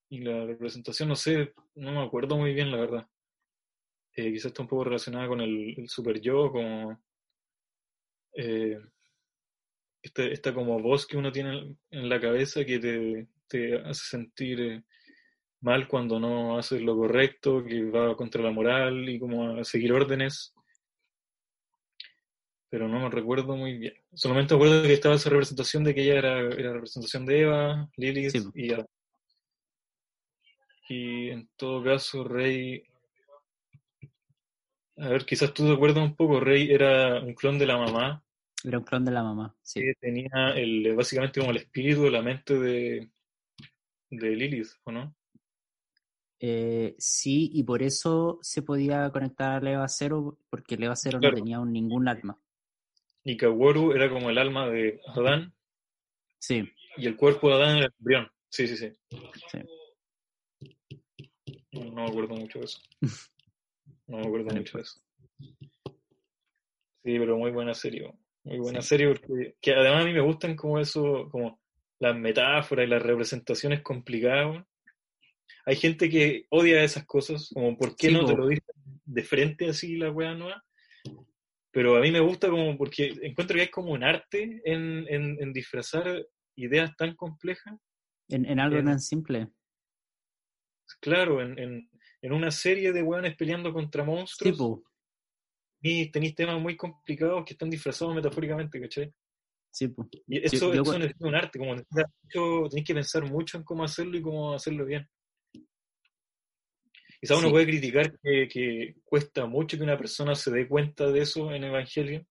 y 0.09 0.19
la 0.21 0.45
representación, 0.45 1.09
no 1.09 1.15
sé, 1.17 1.53
no 1.75 1.91
me 1.91 2.01
acuerdo 2.05 2.37
muy 2.37 2.53
bien, 2.53 2.71
la 2.71 2.77
verdad. 2.77 3.07
Eh, 4.15 4.31
quizás 4.31 4.47
está 4.47 4.61
un 4.61 4.67
poco 4.69 4.85
relacionada 4.85 5.27
con 5.27 5.41
el, 5.41 5.75
el 5.77 5.89
super 5.89 6.19
yo, 6.21 6.49
como 6.51 6.99
eh, 8.35 8.79
este- 10.01 10.31
esta 10.31 10.53
como 10.53 10.79
voz 10.79 11.05
que 11.05 11.17
uno 11.17 11.31
tiene 11.31 11.57
en- 11.59 11.79
en 11.91 12.09
la 12.09 12.19
cabeza 12.19 12.63
que 12.65 12.79
te, 12.79 13.27
te 13.47 13.75
hace 13.75 14.05
sentir 14.09 14.59
eh, 14.61 14.83
mal 15.61 15.87
cuando 15.87 16.19
no 16.19 16.57
haces 16.57 16.81
lo 16.81 16.95
correcto, 16.95 17.63
que 17.63 17.83
va 17.89 18.15
contra 18.15 18.41
la 18.43 18.51
moral 18.51 19.07
y 19.09 19.19
como 19.19 19.57
a 19.57 19.63
seguir 19.63 19.91
órdenes. 19.93 20.53
Pero 22.69 22.87
no 22.87 22.99
me 22.99 23.09
recuerdo 23.09 23.55
muy 23.55 23.77
bien. 23.77 23.93
Solamente 24.13 24.53
me 24.53 24.57
acuerdo 24.59 24.83
que 24.83 24.93
estaba 24.93 25.15
esa 25.15 25.29
representación 25.29 25.83
de 25.83 25.95
que 25.95 26.03
ella 26.03 26.17
era, 26.19 26.39
era 26.39 26.73
representación 26.73 27.25
de 27.25 27.41
Eva, 27.41 27.89
Lilith 27.95 28.31
Sí. 28.31 28.43
y 28.55 28.73
Adán. 28.73 28.87
Y 30.89 31.29
en 31.29 31.49
todo 31.55 31.83
caso, 31.83 32.23
Rey. 32.23 32.83
A 34.97 35.09
ver, 35.09 35.25
quizás 35.25 35.53
tú 35.53 35.65
te 35.65 35.73
acuerdas 35.73 36.03
un 36.03 36.15
poco, 36.15 36.39
Rey 36.39 36.71
era 36.71 37.21
un 37.21 37.33
clon 37.35 37.59
de 37.59 37.67
la 37.67 37.77
mamá, 37.77 38.23
Era 38.63 38.79
un 38.79 38.83
clon 38.83 39.05
de 39.05 39.11
la 39.11 39.21
mamá, 39.21 39.55
sí. 39.61 39.81
que 39.81 39.93
tenía 39.99 40.53
el, 40.55 40.95
básicamente 40.95 41.39
como 41.39 41.51
el 41.51 41.57
espíritu, 41.57 42.09
la 42.09 42.21
mente 42.23 42.55
de, 42.57 43.09
de 44.09 44.29
Lilith, 44.35 44.69
¿o 44.85 44.91
no? 44.91 45.15
Eh, 46.39 46.95
sí, 46.99 47.49
y 47.53 47.63
por 47.63 47.81
eso 47.81 48.37
se 48.41 48.61
podía 48.61 49.09
conectar 49.11 49.53
al 49.53 49.67
EVA 49.67 49.87
0, 49.87 50.37
porque 50.49 50.75
el 50.75 50.83
EVA 50.83 50.95
0 50.95 51.19
Claro. 51.19 51.35
no 51.35 51.41
tenía 51.43 51.59
un- 51.59 51.71
ningún 51.73 52.07
alma. 52.07 52.39
Y 53.23 53.35
Kaworu 53.37 53.91
era 53.93 54.09
como 54.09 54.29
el 54.29 54.37
alma 54.37 54.69
de 54.69 55.01
Adán, 55.07 55.53
Sí, 56.39 56.63
y 56.97 57.07
el 57.07 57.17
cuerpo 57.17 57.49
de 57.49 57.55
Adán 57.55 57.77
era 57.77 57.85
el 57.87 57.93
embrión. 57.99 58.27
Sí, 58.49 58.67
sí, 58.67 58.77
sí. 58.77 58.91
sí. 59.51 59.59
No, 61.73 61.91
me 61.91 62.05
acuerdo 62.07 62.35
mucho 62.35 62.59
de 62.59 62.65
eso. 62.65 62.79
No 64.07 64.17
me 64.19 64.27
acuerdo 64.27 64.55
mucho 64.55 64.77
de 64.77 64.83
eso. 64.83 65.01
Sí, 67.03 67.19
pero 67.19 67.37
muy 67.37 67.51
buena 67.51 67.73
serie. 67.73 68.13
Muy 68.43 68.59
buena 68.59 68.81
Sí. 68.81 68.87
serie 68.89 69.07
porque 69.09 69.55
que 69.59 69.73
además 69.73 70.03
a 70.03 70.05
mí 70.05 70.13
me 70.13 70.21
gustan 70.21 70.55
como 70.55 70.79
eso, 70.79 71.27
como 71.29 71.59
las 71.99 72.15
metáforas 72.17 72.85
y 72.85 72.89
las 72.89 73.01
representaciones 73.03 73.81
complicadas. 73.81 74.65
Hay 75.67 75.75
gente 75.75 76.09
que 76.09 76.45
odia 76.49 76.81
esas 76.81 77.05
cosas, 77.05 77.49
como 77.53 77.77
por 77.77 77.97
qué 77.97 78.07
Sí, 78.07 78.13
no 78.13 78.25
te 78.25 78.37
lo 78.37 78.47
dicen 78.47 78.63
de 79.03 79.23
frente 79.23 79.67
así 79.67 79.97
la 79.97 80.09
wea 80.11 80.33
nueva. 80.33 80.63
Pero 81.71 81.97
a 81.97 81.99
mí 81.99 82.09
me 82.09 82.21
gusta 82.21 82.49
como 82.49 82.77
porque 82.77 83.13
encuentro 83.21 83.55
que 83.55 83.63
hay 83.63 83.69
como 83.69 83.91
un 83.91 84.01
arte 84.01 84.61
en, 84.63 85.05
en, 85.09 85.37
en 85.41 85.51
disfrazar 85.51 86.25
ideas 86.55 86.95
tan 86.95 87.15
complejas. 87.15 87.75
En, 88.29 88.45
en 88.45 88.61
algo 88.61 88.81
tan 88.81 89.01
simple. 89.01 89.49
Claro, 91.01 91.41
en, 91.41 91.59
en, 91.59 91.89
en 92.21 92.31
una 92.31 92.49
serie 92.49 92.93
de 92.93 93.03
weones 93.03 93.35
peleando 93.35 93.73
contra 93.73 94.03
Sí, 94.03 94.09
monstruos. 94.09 94.57
po. 94.57 94.83
y 95.81 96.09
tenéis 96.11 96.33
temas 96.33 96.61
muy 96.61 96.77
complicados 96.77 97.43
que 97.45 97.53
están 97.53 97.69
disfrazados 97.69 98.15
metafóricamente, 98.15 98.79
¿cachai? 98.79 99.13
Sí, 99.69 99.89
po. 99.89 100.07
Y 100.27 100.45
eso, 100.45 100.73
yo 100.73 100.81
eso 100.81 100.97
necesita 100.97 101.27
un 101.27 101.35
arte, 101.35 101.59
como 101.59 101.75
tenéis 102.69 102.87
que 102.87 102.93
pensar 102.93 103.29
mucho 103.29 103.57
en 103.57 103.63
cómo 103.65 103.83
hacerlo 103.83 104.17
y 104.17 104.21
cómo 104.21 104.53
hacerlo 104.53 104.85
bien. 104.85 105.05
Quizás 107.19 107.37
uno 107.39 107.47
Sí. 107.47 107.51
puede 107.53 107.65
criticar 107.65 108.19
que, 108.21 108.47
que 108.47 108.95
cuesta 109.03 109.45
mucho 109.47 109.77
que 109.77 109.83
una 109.83 109.97
persona 109.97 110.35
se 110.35 110.51
dé 110.51 110.67
cuenta 110.67 111.09
de 111.11 111.21
eso 111.21 111.51
en 111.51 111.63
Evangelio. 111.63 112.25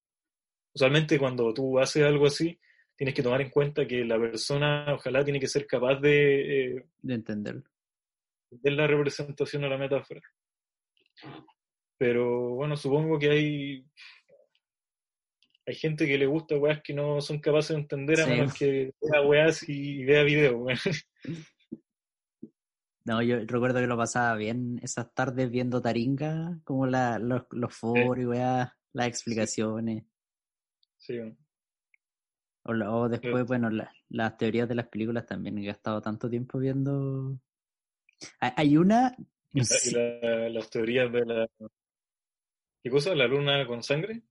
Usualmente 0.75 1.19
cuando 1.19 1.53
tú 1.55 1.79
haces 1.79 2.03
algo 2.05 2.27
así, 2.27 2.59
tienes 2.97 3.15
que 3.15 3.23
tomar 3.23 3.41
en 3.41 3.51
cuenta 3.51 3.87
que 3.87 4.05
la 4.05 4.19
persona 4.19 4.87
ojalá 4.95 5.25
tiene 5.25 5.41
que 5.41 5.49
ser 5.49 5.67
capaz 5.67 5.97
de 6.01 6.77
eh, 6.77 6.85
de 7.03 7.15
entenderlo. 7.15 7.65
de 8.51 8.71
la 8.71 8.87
representación 8.87 9.65
o 9.65 9.69
la 9.69 9.77
metáfora. 9.79 10.21
Pero 11.99 12.51
bueno, 12.51 12.77
supongo 12.77 13.19
que 13.19 13.31
hay 13.31 13.85
hay 15.69 15.75
gente 15.75 16.07
que 16.07 16.17
le 16.17 16.27
gusta 16.27 16.57
weas 16.57 16.81
que 16.83 16.95
no 16.95 17.21
son 17.21 17.41
capaces 17.41 17.75
de 17.75 17.83
entender 17.83 18.21
a 18.21 18.25
Sí. 18.25 18.31
menos 18.31 18.55
que 18.55 18.93
vea 19.01 19.23
weas 19.23 19.69
y 19.69 20.05
vea 20.05 20.23
videos. 20.23 20.61
No, 23.07 23.23
yo 23.23 23.39
recuerdo 23.47 23.79
que 23.79 23.87
lo 23.87 23.97
pasaba 23.97 24.35
bien 24.35 24.81
esas 24.83 25.15
tardes 25.15 25.49
viendo 25.49 25.81
Taringa, 25.81 26.59
como 26.65 26.87
la, 26.87 27.21
los, 27.21 27.45
los 27.53 27.73
foros 27.73 28.19
y 28.19 28.27
weá, 28.27 28.77
las 28.93 29.07
explicaciones. 29.07 30.05
Sí. 30.97 31.21
O, 32.65 32.73
la- 32.73 32.91
o 32.93 33.09
después, 33.09 33.47
bueno, 33.47 33.71
la- 33.71 33.93
las 34.09 34.37
teorías 34.37 34.69
de 34.69 34.75
las 34.75 34.89
películas 34.89 35.25
también. 35.25 35.57
He 35.59 35.67
gastado 35.67 36.03
tanto 36.03 36.29
tiempo 36.29 36.59
viendo 36.59 37.39
Hay 38.41 38.77
una... 38.77 39.15
Y, 39.53 39.63
las 40.51 40.69
teorías 40.69 41.11
de 41.11 41.25
la... 41.25 41.49
¿Qué 42.83 42.91
cosa? 42.91 43.15
¿La 43.15 43.27
luna 43.27 43.67
con 43.67 43.83
sangre? 43.83 44.23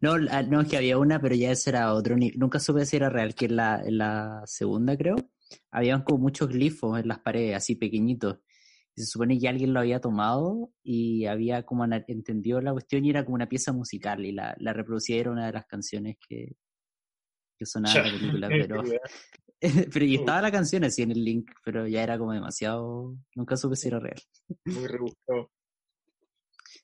No, 0.00 0.18
no, 0.18 0.60
es 0.60 0.68
que 0.68 0.76
había 0.76 0.98
una, 0.98 1.20
pero 1.20 1.34
ya 1.34 1.52
ese 1.52 1.70
era 1.70 1.94
otro. 1.94 2.16
Nunca 2.36 2.58
supe 2.58 2.84
si 2.84 2.96
era 2.96 3.08
real, 3.08 3.34
que 3.34 3.46
en 3.46 3.56
la, 3.56 3.82
la 3.86 4.42
segunda, 4.44 4.96
creo, 4.96 5.16
habían 5.70 6.02
como 6.02 6.18
muchos 6.18 6.48
glifos 6.48 7.00
en 7.00 7.08
las 7.08 7.20
paredes, 7.20 7.56
así 7.56 7.76
pequeñitos. 7.76 8.38
Y 8.94 9.02
se 9.02 9.06
supone 9.06 9.38
que 9.38 9.48
alguien 9.48 9.72
lo 9.72 9.80
había 9.80 10.00
tomado 10.00 10.70
y 10.82 11.24
había 11.26 11.62
como 11.64 11.84
entendido 11.84 12.60
la 12.60 12.72
cuestión 12.72 13.04
y 13.04 13.10
era 13.10 13.24
como 13.24 13.36
una 13.36 13.48
pieza 13.48 13.72
musical 13.72 14.24
y 14.24 14.32
la, 14.32 14.54
la 14.58 14.72
reproducía 14.72 15.16
era 15.16 15.30
una 15.30 15.46
de 15.46 15.52
las 15.52 15.66
canciones 15.66 16.16
que, 16.28 16.56
que 17.58 17.66
sonaba 17.66 18.06
en 18.06 18.40
la 18.40 18.48
película, 18.48 18.48
pero, 18.68 18.82
pero 19.92 20.04
y 20.04 20.16
estaba 20.16 20.42
la 20.42 20.52
canción 20.52 20.84
así 20.84 21.02
en 21.02 21.12
el 21.12 21.24
link, 21.24 21.50
pero 21.64 21.86
ya 21.86 22.02
era 22.02 22.18
como 22.18 22.32
demasiado, 22.32 23.16
nunca 23.34 23.56
supe 23.56 23.76
si 23.76 23.88
era 23.88 23.98
real. 23.98 24.20
Muy 24.66 24.86
rebuscado. 24.86 25.50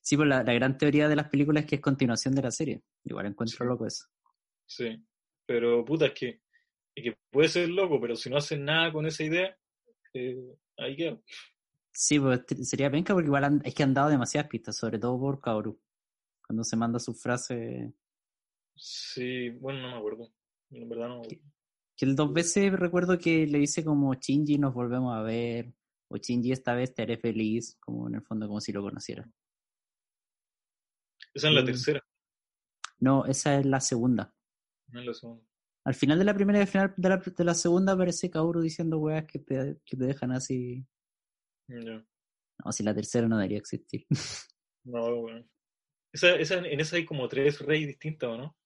Sí, 0.01 0.15
pues 0.15 0.27
la, 0.27 0.43
la, 0.43 0.53
gran 0.53 0.77
teoría 0.77 1.07
de 1.07 1.15
las 1.15 1.29
películas 1.29 1.63
es 1.63 1.69
que 1.69 1.75
es 1.75 1.81
continuación 1.81 2.33
de 2.33 2.41
la 2.41 2.51
serie. 2.51 2.81
Igual 3.03 3.27
encuentro 3.27 3.65
loco 3.65 3.85
eso. 3.85 4.05
Sí, 4.65 5.03
pero 5.45 5.83
puta, 5.83 6.07
es 6.07 6.13
que, 6.13 6.41
es 6.99 7.03
que 7.03 7.19
puede 7.31 7.49
ser 7.49 7.69
loco, 7.69 7.99
pero 7.99 8.15
si 8.15 8.29
no 8.29 8.37
hacen 8.37 8.65
nada 8.65 8.91
con 8.91 9.05
esa 9.05 9.23
idea, 9.23 9.57
eh, 10.13 10.57
ahí 10.77 10.95
queda. 10.95 11.19
Sí, 11.91 12.19
pues 12.19 12.41
sería 12.63 12.89
penca 12.89 13.13
porque 13.13 13.27
igual 13.27 13.61
es 13.63 13.73
que 13.73 13.83
han 13.83 13.93
dado 13.93 14.09
demasiadas 14.09 14.49
pistas, 14.49 14.77
sobre 14.77 14.99
todo 14.99 15.19
por 15.19 15.41
Kaoru. 15.41 15.79
Cuando 16.45 16.63
se 16.63 16.75
manda 16.75 16.99
su 16.99 17.13
frase. 17.13 17.93
Sí, 18.75 19.49
bueno, 19.49 19.81
no 19.81 19.89
me 19.89 19.97
acuerdo. 19.97 20.31
En 20.71 20.87
verdad 20.87 21.09
no. 21.09 21.21
Que, 21.23 21.41
que 21.97 22.05
el 22.05 22.15
dos 22.15 22.31
veces 22.31 22.71
recuerdo 22.71 23.17
que 23.17 23.45
le 23.45 23.59
dice 23.59 23.83
como 23.83 24.13
Shinji 24.13 24.57
nos 24.57 24.73
volvemos 24.73 25.15
a 25.15 25.21
ver. 25.21 25.73
O 26.07 26.17
Shinji 26.17 26.51
esta 26.51 26.73
vez 26.73 26.93
te 26.93 27.03
haré 27.03 27.17
feliz, 27.17 27.77
como 27.79 28.07
en 28.07 28.15
el 28.15 28.21
fondo 28.21 28.47
como 28.47 28.61
si 28.61 28.71
lo 28.71 28.81
conociera. 28.81 29.29
Esa 31.33 31.49
es 31.49 31.53
la 31.53 31.63
tercera. 31.63 32.01
No, 32.99 33.25
esa 33.25 33.59
es 33.59 33.65
la 33.65 33.79
segunda. 33.79 34.33
No 34.87 34.99
es 34.99 35.05
la 35.05 35.13
segunda. 35.13 35.48
Al 35.89 35.95
final 35.95 36.19
de 36.19 36.25
la 36.25 36.35
primera 36.35 36.59
y 36.59 36.61
al 36.61 36.67
final 36.67 36.93
de 36.95 37.09
la, 37.09 37.17
de 37.17 37.43
la 37.43 37.55
segunda 37.55 37.93
aparece 37.93 38.29
Kaoru 38.29 38.61
diciendo 38.61 38.99
weas 38.99 39.25
que 39.25 39.39
te, 39.39 39.79
que 39.83 39.97
te 39.97 40.05
dejan 40.05 40.31
así 40.31 40.85
no, 41.67 42.71
si 42.71 42.83
la 42.83 42.93
tercera 42.93 43.27
no 43.27 43.37
debería 43.37 43.57
existir. 43.57 44.05
No, 44.85 45.13
bueno. 45.17 45.45
Esa, 46.13 46.35
esa, 46.35 46.55
en 46.59 46.79
esa 46.79 46.95
hay 46.95 47.05
como 47.05 47.27
tres 47.27 47.59
reyes 47.59 47.89
distintos, 47.89 48.37
no? 48.37 48.57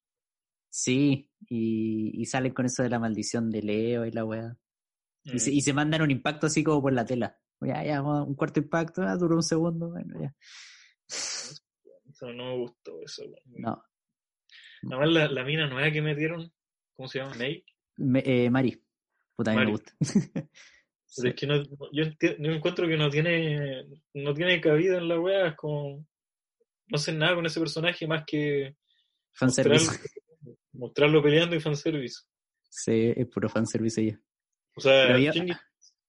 Sí, 0.70 1.30
y, 1.50 2.22
y 2.22 2.26
salen 2.26 2.54
con 2.54 2.68
eso 2.68 2.84
de 2.84 2.90
la 2.90 3.00
maldición 3.00 3.50
de 3.50 3.64
Leo 3.64 4.06
y 4.06 4.12
la 4.12 4.24
weá. 4.24 4.56
Y, 5.24 5.40
se, 5.40 5.52
y, 5.52 5.62
se, 5.62 5.74
mandan 5.74 6.04
un 6.04 6.12
impacto 6.12 6.48
así 6.48 6.64
como 6.64 6.82
por 6.84 6.94
la 6.94 7.04
tela. 7.04 7.38
Ya, 7.62 7.84
ya, 7.84 8.02
un 8.02 8.36
cuarto 8.36 8.60
impacto, 8.60 9.02
ah, 9.02 9.18
duró 9.18 9.36
un 9.36 9.44
segundo, 9.44 9.90
bueno, 9.90 10.22
ya. 10.22 10.36
Eso 11.08 12.32
no 12.32 12.46
me 12.46 12.58
gustó, 12.58 13.02
eso. 13.02 13.24
No. 13.46 13.84
Nada 14.84 15.02
más 15.02 15.12
la, 15.12 15.28
la, 15.28 15.44
mina 15.44 15.68
nueva 15.68 15.92
que 15.92 16.02
metieron, 16.02 16.54
¿cómo 16.96 17.08
se 17.08 17.20
llama? 17.20 17.36
¿May? 17.36 17.64
Me, 17.98 18.24
eh, 18.26 18.50
Mari. 18.50 18.82
Puta, 19.36 19.52
a 19.52 19.56
mí 19.56 19.66
me 19.66 19.72
gusta. 19.72 19.94
Pero 21.16 21.30
es 21.30 21.36
que 21.36 21.48
no, 21.48 21.64
yo, 21.92 22.06
encuentro 22.20 22.88
que 22.88 22.98
no 22.98 23.10
tiene, 23.10 23.86
no 24.16 24.34
tiene 24.34 24.60
cabida 24.60 24.98
en 24.98 25.08
la 25.08 25.20
wea, 25.20 25.50
es 25.50 25.56
como, 25.56 26.08
no 26.88 26.96
hacen 26.96 27.20
nada 27.20 27.36
con 27.36 27.46
ese 27.46 27.60
personaje 27.60 28.08
más 28.08 28.24
que 28.26 28.78
fanservice. 29.32 29.86
Mostrarlo, 29.86 30.58
mostrarlo 30.74 31.24
peleando 31.24 31.56
y 31.56 31.60
fanservice. 31.60 32.22
Sí, 32.68 33.14
es 33.16 33.28
puro 33.28 33.48
fanservice 33.48 34.02
ella. 34.02 34.20
O 34.76 34.82
sea, 34.82 35.16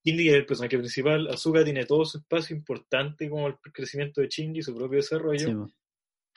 Shinji, 0.05 0.29
es 0.29 0.35
el 0.35 0.45
personaje 0.45 0.77
principal, 0.77 1.27
Azuka 1.27 1.63
tiene 1.63 1.85
todo 1.85 2.03
su 2.05 2.17
espacio 2.17 2.55
importante 2.55 3.29
como 3.29 3.47
el 3.47 3.57
crecimiento 3.71 4.21
de 4.21 4.27
Shinji, 4.27 4.63
su 4.63 4.75
propio 4.75 4.97
desarrollo. 4.97 5.67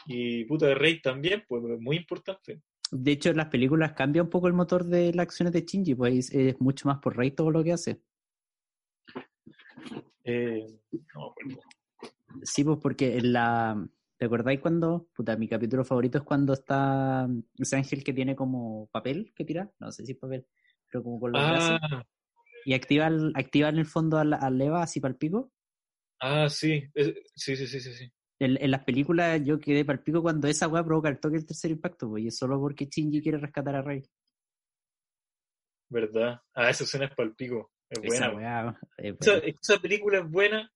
y 0.07 0.45
puta 0.45 0.67
de 0.67 0.75
Rey 0.75 1.01
también, 1.01 1.45
pues 1.49 1.63
muy 1.81 1.97
importante. 1.97 2.61
De 2.91 3.13
hecho, 3.13 3.31
en 3.31 3.37
las 3.37 3.49
películas 3.49 3.93
cambia 3.93 4.23
un 4.23 4.31
poco 4.31 4.47
el 4.47 4.55
motor 4.55 4.85
de 4.85 5.13
las 5.13 5.25
acciones 5.25 5.53
de 5.53 5.63
Shinji, 5.63 5.95
pues 5.95 6.31
es 6.33 6.61
mucho 6.61 6.89
más 6.89 6.99
por 6.99 7.17
Rey 7.17 7.31
todo 7.33 7.51
lo 7.51 7.63
que 7.63 7.73
hace. 7.73 8.01
Eh, 10.25 10.67
sí, 12.43 12.65
pues 12.65 12.79
porque 12.81 13.19
en 13.19 13.33
la. 13.33 13.89
¿Te 14.17 14.27
acordáis 14.27 14.61
cuando? 14.61 15.09
Puta, 15.15 15.37
mi 15.37 15.47
capítulo 15.49 15.85
favorito 15.85 16.19
es 16.19 16.25
cuando 16.25 16.53
está 16.53 17.29
ese 17.57 17.77
ángel 17.77 18.03
que 18.03 18.13
tiene 18.13 18.35
como 18.35 18.89
papel 18.93 19.33
que 19.35 19.45
tira. 19.45 19.71
No 19.79 19.93
sé 19.93 20.05
si 20.05 20.13
es 20.13 20.19
papel, 20.19 20.47
pero 20.91 21.05
como 21.05 21.21
con 21.21 21.33
los 21.33 21.41
ah. 21.43 22.05
Y 22.65 22.75
activa, 22.75 23.07
el, 23.07 23.33
activa 23.37 23.69
en 23.69 23.79
el 23.79 23.87
fondo 23.87 24.19
al, 24.19 24.35
al 24.35 24.59
leva 24.59 24.83
así 24.83 25.01
para 25.01 25.13
el 25.13 25.19
pico. 25.19 25.53
Ah, 26.21 26.49
sí. 26.49 26.83
sí, 27.35 27.57
sí, 27.57 27.67
sí, 27.67 27.81
sí. 27.81 28.13
En, 28.41 28.57
en, 28.63 28.71
las 28.71 28.85
películas 28.85 29.41
yo 29.45 29.59
quedé 29.59 29.85
para 29.85 29.99
el 29.99 30.05
pico 30.05 30.23
cuando 30.23 30.47
esa 30.47 30.69
weá 30.69 30.85
provoca 30.85 31.09
el 31.09 31.19
toque 31.19 31.37
del 31.37 31.47
tercer 31.47 31.73
impacto, 31.73 32.09
pues, 32.09 32.25
y 32.25 32.29
es 32.29 32.39
solo 32.39 32.61
porque 32.61 32.87
Shinji 32.87 33.21
quiere 33.21 33.39
rescatar 33.39 33.75
a 33.75 33.83
Rey. 33.83 34.05
¿Verdad? 35.91 36.41
Ah, 36.55 36.71
esa 36.71 36.85
escena 36.85 37.07
es 37.07 37.15
para 37.15 37.29
el 37.29 37.35
pico. 37.35 37.73
Es 37.89 38.01
buena. 38.01 38.79
Esa, 38.99 39.79
película 39.79 40.19
es 40.19 40.31
buena. 40.31 40.73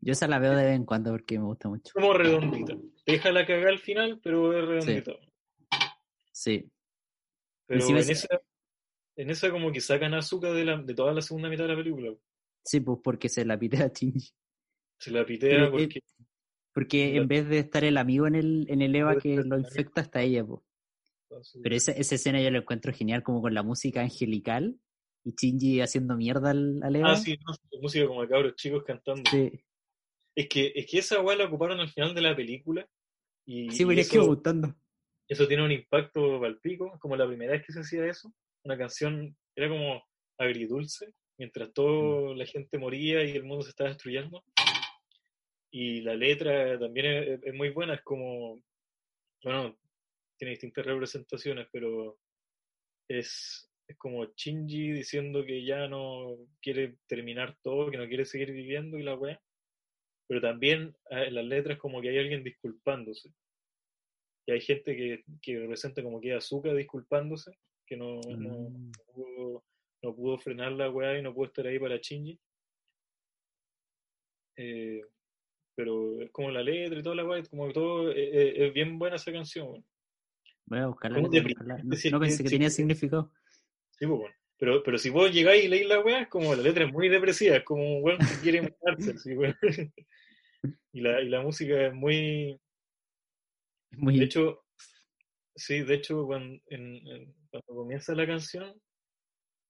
Yo 0.00 0.12
esa 0.12 0.28
la 0.28 0.38
veo 0.38 0.54
de 0.54 0.64
vez 0.64 0.76
en 0.76 0.84
cuando 0.84 1.10
porque 1.10 1.38
me 1.38 1.44
gusta 1.44 1.68
mucho. 1.68 1.92
Como 1.92 2.12
redondita. 2.12 2.76
Deja 3.04 3.32
la 3.32 3.44
cagada 3.44 3.70
al 3.70 3.80
final, 3.80 4.20
pero 4.22 4.56
es 4.56 4.64
redondita. 4.64 5.12
Sí. 6.30 6.70
Pero 7.66 7.84
en, 7.84 7.96
esa, 7.96 8.28
en 9.16 9.30
esa 9.30 9.50
como 9.50 9.72
que 9.72 9.80
sacan 9.80 10.14
azúcar 10.14 10.52
de, 10.52 10.64
la, 10.64 10.80
de 10.80 10.94
toda 10.94 11.12
la 11.12 11.20
segunda 11.20 11.48
mitad 11.48 11.64
de 11.64 11.70
la 11.70 11.76
película. 11.76 12.14
Sí, 12.64 12.80
pues 12.80 13.00
porque 13.02 13.28
se 13.28 13.44
la 13.44 13.58
pitea 13.58 13.86
a 13.86 13.88
Shinji. 13.88 14.30
Se 14.98 15.10
la 15.10 15.24
pitea 15.24 15.64
eh, 15.64 15.70
porque... 15.70 16.00
porque 16.72 17.16
en 17.16 17.28
vez 17.28 17.48
de 17.48 17.58
estar 17.58 17.84
el 17.84 17.96
amigo 17.96 18.26
en 18.26 18.34
el, 18.34 18.66
en 18.68 18.82
el 18.82 18.94
Eva 18.94 19.16
que 19.16 19.36
lo 19.36 19.58
infecta, 19.58 20.00
está 20.00 20.22
ella, 20.22 20.44
pues. 20.44 20.62
Pero 21.62 21.76
esa, 21.76 21.92
esa 21.92 22.14
escena 22.14 22.40
yo 22.40 22.50
la 22.50 22.58
encuentro 22.58 22.92
genial, 22.92 23.22
como 23.22 23.42
con 23.42 23.52
la 23.54 23.62
música 23.62 24.00
angelical 24.00 24.78
y 25.24 25.34
Shinji 25.36 25.80
haciendo 25.80 26.16
mierda 26.16 26.50
al, 26.50 26.80
al 26.82 26.96
Eva. 26.96 27.12
Ah, 27.12 27.16
sí, 27.16 27.36
no, 27.46 27.80
música 27.80 28.06
como 28.06 28.22
de 28.22 28.28
cabros 28.28 28.56
chicos 28.56 28.82
cantando. 28.84 29.30
Sí. 29.30 29.50
Es 30.34 30.48
que, 30.48 30.72
es 30.74 30.86
que 30.86 30.98
esa 30.98 31.20
weá 31.20 31.36
la 31.36 31.46
ocuparon 31.46 31.80
al 31.80 31.90
final 31.90 32.14
de 32.14 32.22
la 32.22 32.34
película. 32.34 32.88
Y, 33.44 33.70
sí, 33.70 33.84
me 33.84 33.98
eso, 33.98 34.26
gustando. 34.26 34.74
Eso 35.26 35.46
tiene 35.46 35.64
un 35.64 35.72
impacto 35.72 36.40
palpico, 36.40 36.98
como 37.00 37.16
la 37.16 37.26
primera 37.26 37.52
vez 37.52 37.66
que 37.66 37.72
se 37.72 37.80
hacía 37.80 38.06
eso. 38.06 38.32
Una 38.64 38.78
canción 38.78 39.36
era 39.56 39.68
como 39.68 40.02
agridulce, 40.38 41.12
mientras 41.38 41.72
toda 41.72 42.34
mm. 42.34 42.36
la 42.36 42.46
gente 42.46 42.78
moría 42.78 43.24
y 43.24 43.32
el 43.32 43.44
mundo 43.44 43.64
se 43.64 43.70
estaba 43.70 43.90
destruyendo. 43.90 44.44
Y 45.70 46.00
la 46.00 46.14
letra 46.14 46.78
también 46.78 47.06
es, 47.06 47.42
es 47.42 47.54
muy 47.54 47.70
buena, 47.70 47.94
es 47.94 48.02
como, 48.02 48.62
bueno, 49.42 49.78
tiene 50.38 50.52
distintas 50.52 50.86
representaciones, 50.86 51.68
pero 51.70 52.18
es, 53.08 53.70
es 53.88 53.96
como 53.96 54.24
Shinji 54.24 54.92
diciendo 54.92 55.44
que 55.44 55.64
ya 55.64 55.88
no 55.88 56.36
quiere 56.60 56.98
terminar 57.06 57.56
todo, 57.62 57.90
que 57.90 57.96
no 57.96 58.06
quiere 58.06 58.24
seguir 58.24 58.52
viviendo 58.52 58.98
y 58.98 59.02
la 59.02 59.14
weá. 59.16 59.40
Pero 60.28 60.40
también 60.40 60.94
ah, 61.10 61.24
en 61.24 61.34
las 61.34 61.44
letras 61.44 61.78
como 61.78 62.00
que 62.00 62.10
hay 62.10 62.18
alguien 62.18 62.44
disculpándose. 62.44 63.32
Y 64.46 64.52
hay 64.52 64.60
gente 64.60 64.96
que, 64.96 65.24
que 65.42 65.58
representa 65.58 66.02
como 66.02 66.20
que 66.20 66.34
Azúcar 66.34 66.74
disculpándose, 66.74 67.52
que 67.86 67.96
no, 67.96 68.20
no, 68.20 68.70
mm. 68.70 68.92
pudo, 69.06 69.64
no, 70.02 70.14
pudo, 70.14 70.38
frenar 70.38 70.72
la 70.72 70.90
weá 70.90 71.18
y 71.18 71.22
no 71.22 71.34
pudo 71.34 71.46
estar 71.46 71.66
ahí 71.66 71.78
para 71.78 71.96
Shinji. 71.96 72.38
Eh, 74.56 75.02
pero 75.78 76.20
es 76.20 76.32
como 76.32 76.50
la 76.50 76.60
letra 76.60 76.98
y 76.98 77.02
toda 77.04 77.14
la 77.14 77.24
weá, 77.24 77.40
como 77.44 77.72
todo, 77.72 78.10
eh, 78.10 78.16
eh, 78.16 78.66
es 78.66 78.74
bien 78.74 78.98
buena 78.98 79.14
esa 79.14 79.30
canción. 79.30 79.84
Voy 80.66 80.80
a 80.80 80.88
buscarla. 80.88 81.20
No, 81.20 81.28
no, 81.28 82.20
pensé 82.20 82.42
que 82.42 82.50
tenía 82.50 82.68
significado. 82.68 83.30
Sí, 83.92 84.04
pues, 84.04 84.18
bueno. 84.18 84.34
Pero, 84.58 84.82
pero 84.82 84.98
si 84.98 85.08
vos 85.08 85.30
llegáis 85.30 85.64
y 85.64 85.68
leís 85.68 85.86
la 85.86 86.00
weá, 86.00 86.22
es 86.22 86.28
como 86.28 86.52
la 86.52 86.62
letra 86.62 86.84
es 86.84 86.92
muy 86.92 87.08
depresiva, 87.08 87.58
es 87.58 87.62
como 87.62 87.98
un 87.98 88.02
weón 88.02 88.18
que 88.18 88.42
quiere 88.42 88.62
matarse, 88.62 89.18
¿sí, 89.18 89.30
y, 90.94 91.00
la, 91.00 91.22
y 91.22 91.28
la 91.28 91.42
música 91.42 91.86
es 91.86 91.94
muy... 91.94 92.60
muy... 93.92 94.18
De 94.18 94.24
hecho, 94.24 94.64
sí, 95.54 95.82
de 95.82 95.94
hecho, 95.94 96.26
cuando, 96.26 96.60
en, 96.70 97.32
cuando 97.50 97.66
comienza 97.68 98.16
la 98.16 98.26
canción, 98.26 98.74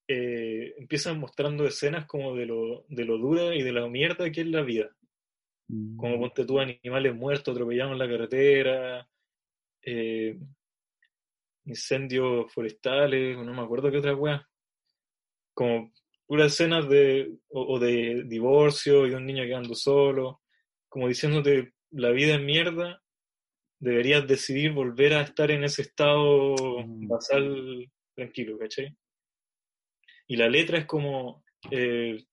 eh, 0.09 0.73
empiezan 0.79 1.21
mostrando 1.21 1.67
escenas 1.67 2.07
como 2.07 2.35
de 2.35 2.47
lo, 2.47 2.87
de 2.89 3.05
lo 3.05 3.19
dura 3.19 3.55
y 3.55 3.63
de 3.63 3.73
la 3.73 3.87
mierda 3.89 4.33
que 4.33 4.41
es 4.41 4.47
la 4.47 4.63
vida. 4.63 4.91
Como 5.69 6.17
mm. 6.17 6.21
ponte 6.21 6.45
tú 6.47 6.59
animales 6.59 7.15
muertos 7.15 7.53
atropellados 7.53 7.93
en 7.93 7.99
la 7.99 8.09
carretera, 8.09 9.09
eh, 9.83 10.39
incendios 11.67 12.51
forestales, 12.53 13.37
no 13.37 13.53
me 13.53 13.63
acuerdo 13.63 13.91
qué 13.91 13.99
otra 13.99 14.15
weá. 14.15 14.47
Como 15.55 15.93
puras 16.27 16.53
escenas 16.53 16.89
de, 16.89 17.37
o, 17.49 17.79
de 17.79 18.25
divorcio 18.27 19.07
y 19.07 19.11
de 19.11 19.17
un 19.17 19.27
niño 19.27 19.45
quedando 19.45 19.75
solo, 19.75 20.41
como 20.89 21.09
diciéndote 21.09 21.75
la 21.91 22.11
vida 22.11 22.35
es 22.37 22.41
mierda, 22.41 23.03
deberías 23.79 24.27
decidir 24.27 24.73
volver 24.73 25.15
a 25.15 25.23
estar 25.23 25.51
en 25.51 25.65
ese 25.65 25.83
estado 25.83 26.55
mm. 26.85 27.09
basal 27.09 27.91
tranquilo, 28.15 28.59
¿cachai? 28.59 28.97
Y 30.27 30.37
la 30.37 30.49
letra 30.49 30.79
es 30.79 30.87
como, 30.87 31.45
eh, 31.71 32.25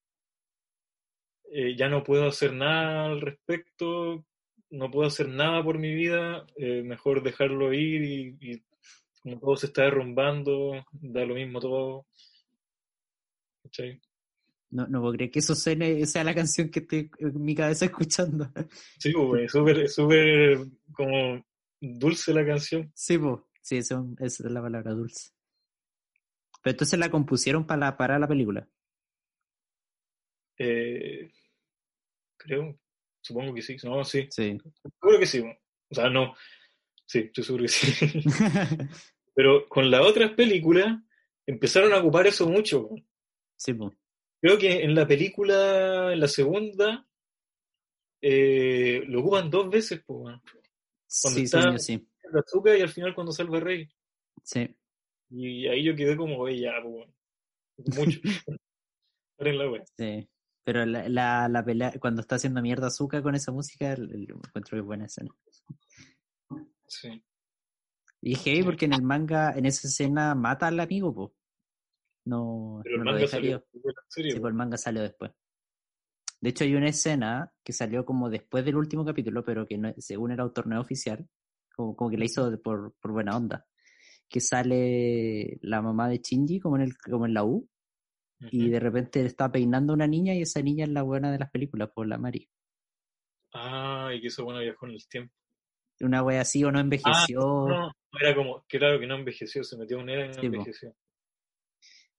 eh, 1.52 1.76
ya 1.78 1.90
no 1.90 2.04
puedo 2.04 2.28
hacer 2.28 2.54
nada 2.54 3.06
al 3.06 3.22
respecto, 3.22 4.26
no 4.70 4.92
puedo 4.92 5.08
hacer 5.08 5.30
nada 5.30 5.64
por 5.64 5.78
mi 5.80 5.94
vida, 5.94 6.46
eh, 6.58 6.82
mejor 6.84 7.24
dejarlo 7.24 7.74
ir 7.74 8.04
y, 8.04 8.38
y, 8.42 8.64
como 9.22 9.40
todo 9.40 9.58
se 9.58 9.68
está 9.68 9.84
derrumbando, 9.84 10.86
da 10.92 11.26
lo 11.26 11.36
mismo 11.36 11.60
todo. 11.60 12.06
¿Cachai? 13.64 14.00
No, 14.70 14.88
no 14.88 15.00
puedo 15.00 15.14
creer 15.14 15.32
que 15.32 15.40
eso 15.40 15.56
suene, 15.56 16.06
sea 16.06 16.24
la 16.24 16.36
canción 16.36 16.70
que 16.70 16.80
estoy 16.80 17.10
en 17.20 17.44
mi 17.44 17.56
cabeza 17.56 17.86
escuchando. 17.86 18.52
Sí, 19.00 19.12
pues, 19.14 19.44
es 19.46 19.52
súper, 19.52 19.90
súper 19.90 20.60
como 20.92 21.46
dulce 21.80 22.34
la 22.34 22.46
canción. 22.46 22.92
Sí, 22.94 23.18
pues, 23.18 23.40
sí, 23.62 23.78
eso, 23.78 24.08
esa 24.20 24.48
es 24.48 24.52
la 24.52 24.62
palabra 24.62 24.92
dulce. 24.92 25.32
Pero 26.62 26.74
entonces 26.74 27.00
la 27.00 27.10
compusieron 27.10 27.66
para 27.66 27.80
la, 27.80 27.98
para 27.98 28.20
la 28.20 28.28
película. 28.28 28.68
Eh, 30.58 31.32
creo, 32.38 32.80
supongo 33.22 33.54
que 33.54 33.62
sí. 33.62 33.78
No, 33.84 34.04
sí. 34.04 34.28
Sí. 34.30 34.58
Seguro 35.00 35.20
que 35.20 35.26
sí. 35.26 35.40
O 35.90 35.96
sea, 35.96 36.10
no. 36.10 36.36
Sí, 37.06 37.20
estoy 37.20 37.44
seguro 37.44 37.64
que 37.64 37.68
sí. 37.70 38.24
Pero 39.36 39.68
con 39.68 39.92
las 39.92 40.02
otras 40.02 40.32
películas 40.32 40.98
empezaron 41.46 41.94
a 41.94 42.00
ocupar 42.00 42.26
eso 42.28 42.48
mucho. 42.48 42.90
Sí, 43.58 43.74
pues. 43.74 43.94
Creo 44.42 44.58
que 44.58 44.84
en 44.84 44.94
la 44.96 45.08
película, 45.08 46.14
en 46.14 46.20
la 46.20 46.28
segunda, 46.28 47.08
eh, 48.22 49.04
lo 49.08 49.22
ocupan 49.22 49.50
dos 49.50 49.70
veces, 49.70 50.02
pues. 50.06 50.24
Cuando 51.22 51.40
Sí, 51.40 51.44
está 51.44 51.78
sí, 51.78 51.98
sí. 51.98 52.08
el 52.24 52.40
azúcar 52.40 52.78
y 52.78 52.82
al 52.82 52.90
final 52.90 53.14
cuando 53.16 53.32
salva 53.32 53.58
el 53.58 53.64
rey. 53.64 53.90
Sí. 54.44 54.76
Y 55.30 55.68
ahí 55.68 55.84
yo 55.84 55.96
quedé 55.96 56.16
como, 56.16 56.48
ya, 56.50 56.74
pues, 56.84 57.98
mucho. 57.98 58.20
Paren 59.38 59.58
la. 59.58 59.84
Sí. 59.98 60.30
Pero 60.66 60.86
la, 60.86 61.08
la, 61.08 61.48
la 61.48 61.64
pelea, 61.64 61.94
cuando 62.02 62.22
está 62.22 62.36
haciendo 62.36 62.62
mierda 62.62 62.88
Azúcar 62.88 63.22
con 63.22 63.36
esa 63.36 63.52
música, 63.52 63.94
el, 63.94 64.12
el- 64.12 64.24
encuentro 64.32 64.72
que 64.76 64.80
es 64.80 64.86
buena 64.86 65.06
escena. 65.06 65.30
Sí. 66.88 67.24
Y 68.22 68.34
es 68.34 68.44
heavy 68.44 68.64
porque 68.64 68.86
en 68.86 68.94
el 68.94 69.04
manga, 69.04 69.54
en 69.56 69.66
esa 69.68 69.88
escena, 69.88 70.34
mata 70.36 70.68
al 70.68 70.80
amigo, 70.80 71.14
pues. 71.14 71.32
No, 72.26 72.82
Pero 72.84 72.96
el 72.98 73.04
no 73.04 73.12
lo 73.12 73.18
deja 73.18 73.28
salió 73.38 73.64
Sí, 74.10 74.24
po. 74.34 74.42
pues 74.42 74.52
el 74.52 74.54
manga 74.56 74.78
salió 74.78 75.04
después. 75.04 75.32
De 76.42 76.50
hecho, 76.50 76.64
hay 76.64 76.74
una 76.76 76.90
escena 76.90 77.54
que 77.64 77.72
salió 77.72 78.04
como 78.04 78.30
después 78.32 78.66
del 78.66 78.76
último 78.76 79.06
capítulo, 79.06 79.44
pero 79.46 79.68
que 79.68 79.78
no, 79.78 79.94
según 80.00 80.32
era 80.32 80.44
un 80.46 80.54
torneo 80.54 80.82
oficial, 80.82 81.28
como, 81.76 81.96
como 81.96 82.10
que 82.10 82.18
la 82.18 82.26
hizo 82.26 82.60
por, 82.64 82.94
por 83.00 83.12
buena 83.12 83.38
onda. 83.38 83.68
Que 84.28 84.42
sale 84.42 85.60
la 85.62 85.84
mamá 85.84 86.10
de 86.10 86.18
Shinji 86.18 86.60
como 86.60 86.78
en, 86.78 86.82
el, 86.84 86.98
como 86.98 87.28
en 87.28 87.36
la 87.36 87.44
U, 87.44 87.70
y 88.52 88.70
de 88.70 88.80
repente 88.80 89.26
está 89.26 89.52
peinando 89.52 89.94
a 89.94 89.96
una 89.96 90.08
niña, 90.08 90.34
y 90.34 90.42
esa 90.42 90.62
niña 90.62 90.86
es 90.86 90.92
la 90.92 91.02
buena 91.04 91.32
de 91.32 91.40
las 91.40 91.50
películas, 91.52 91.90
por 91.94 92.08
la 92.08 92.18
Mari. 92.18 92.50
Ah, 93.54 94.12
y 94.14 94.22
que 94.22 94.28
eso 94.28 94.44
bueno 94.44 94.60
viajó 94.60 94.86
en 94.88 94.92
el 94.94 95.08
tiempo. 95.08 95.34
Una 96.02 96.22
wea 96.24 96.42
así 96.42 96.64
o 96.64 96.72
no 96.72 96.80
envejeció, 96.80 97.42
Ah, 97.42 97.68
No, 97.70 97.80
no, 97.88 98.20
era 98.20 98.36
como, 98.36 98.64
claro 98.68 99.00
que 99.00 99.08
no 99.08 99.16
envejeció, 99.16 99.64
se 99.64 99.78
metió 99.78 100.00
en 100.02 100.10
era 100.10 100.26
y 100.26 100.28
no 100.28 100.34
Sí, 100.34 100.40
po. 100.42 100.46
envejeció. 100.48 100.96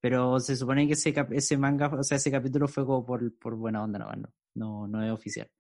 pero 0.01 0.39
se 0.41 0.57
supone 0.57 0.87
que 0.87 0.93
ese, 0.95 1.13
cap- 1.13 1.33
ese 1.33 1.59
manga, 1.59 1.89
o 1.89 2.03
sea, 2.03 2.17
ese 2.17 2.31
capítulo 2.31 2.69
fue 2.69 2.87
como 2.87 3.05
por, 3.05 3.37
por 3.39 3.57
buena 3.57 3.83
onda, 3.83 3.99
no, 3.99 4.11
no, 4.15 4.29
no, 4.55 4.89
no 4.89 5.05
es 5.05 5.11
oficial. 5.13 5.51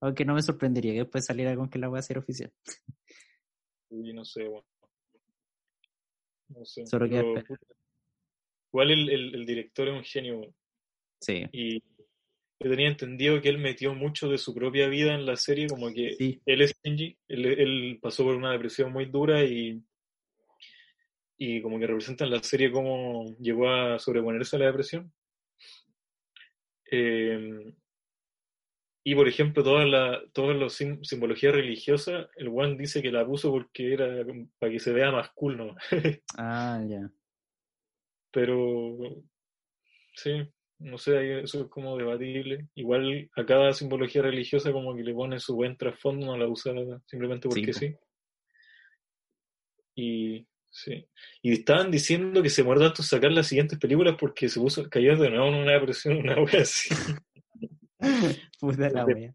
Aunque 0.00 0.24
no 0.24 0.34
me 0.34 0.42
sorprendería 0.42 0.92
que 0.92 1.00
después 1.00 1.24
saliera 1.26 1.56
con 1.56 1.68
que 1.68 1.78
la 1.78 1.90
wea 1.90 2.00
sea 2.02 2.18
oficial. 2.18 2.52
Y 3.90 4.12
no 4.12 4.24
sé, 4.24 4.46
bueno. 4.46 4.64
No 6.48 6.64
sé. 6.64 6.86
Solo 6.86 7.06
puta, 7.06 7.44
Igual 8.72 8.90
el, 8.90 9.08
el, 9.10 9.34
el 9.34 9.46
director 9.46 9.88
es 9.88 9.94
un 9.94 10.04
genio. 10.04 10.54
Sí, 11.20 11.44
y 11.52 11.80
yo 12.60 12.70
tenía 12.70 12.88
entendido 12.88 13.40
que 13.40 13.48
él 13.48 13.58
metió 13.58 13.94
mucho 13.94 14.28
de 14.28 14.38
su 14.38 14.54
propia 14.54 14.88
vida 14.88 15.14
en 15.14 15.26
la 15.26 15.36
serie, 15.36 15.68
como 15.68 15.92
que 15.92 16.14
sí, 16.14 16.40
él 16.44 16.62
es 16.62 16.74
Shinji, 16.82 17.16
él, 17.28 17.46
él 17.46 17.98
pasó 18.02 18.24
por 18.24 18.36
una 18.36 18.52
depresión 18.52 18.92
muy 18.92 19.06
dura 19.06 19.44
y, 19.44 19.80
y 21.36 21.62
como 21.62 21.78
que 21.78 21.86
representa 21.86 22.24
en 22.24 22.32
la 22.32 22.42
serie 22.42 22.72
cómo 22.72 23.36
llegó 23.40 23.70
a 23.70 23.98
sobreponerse 23.98 24.56
a 24.56 24.58
la 24.58 24.66
depresión. 24.66 25.12
Eh, 26.90 27.72
y 29.04 29.14
por 29.14 29.28
ejemplo, 29.28 29.62
toda 29.62 29.86
la, 29.86 30.20
toda 30.32 30.54
la 30.54 30.68
sim- 30.68 31.02
simbología 31.02 31.50
religiosa, 31.52 32.28
el 32.36 32.48
One 32.48 32.76
dice 32.76 33.00
que 33.00 33.10
la 33.12 33.24
puso 33.24 33.50
porque 33.50 33.94
era 33.94 34.24
para 34.58 34.72
que 34.72 34.80
se 34.80 34.92
vea 34.92 35.10
más 35.10 35.30
cool, 35.30 35.56
¿no? 35.56 35.76
ah, 36.38 36.80
ya. 36.88 37.10
Pero 38.38 38.96
sí, 40.14 40.48
no 40.78 40.96
sé, 40.96 41.40
eso 41.40 41.62
es 41.62 41.68
como 41.68 41.96
debatible. 41.96 42.68
Igual 42.76 43.28
a 43.34 43.44
cada 43.44 43.72
simbología 43.72 44.22
religiosa 44.22 44.70
como 44.70 44.94
que 44.94 45.02
le 45.02 45.12
pone 45.12 45.40
su 45.40 45.56
buen 45.56 45.76
trasfondo, 45.76 46.24
no 46.24 46.36
la 46.36 46.46
usa 46.46 46.72
simplemente 47.06 47.48
Sí, 47.50 47.60
porque 47.60 47.72
po. 47.72 47.78
sí. 47.80 47.96
Y 49.96 50.46
sí. 50.70 51.04
Y 51.42 51.52
estaban 51.54 51.90
diciendo 51.90 52.40
que 52.40 52.48
se 52.48 52.62
muerde 52.62 52.84
tanto 52.84 53.02
sacar 53.02 53.32
las 53.32 53.48
siguientes 53.48 53.76
películas 53.76 54.14
porque 54.16 54.48
se 54.48 54.60
puso, 54.60 54.88
cayó 54.88 55.16
de 55.16 55.30
nuevo 55.30 55.48
en 55.48 55.54
una 55.54 55.72
depresión, 55.72 56.18
una 56.18 56.40
wea 56.40 56.62
así. 56.62 56.94
Puta 58.60 58.88
la 58.90 59.04
wea. 59.04 59.34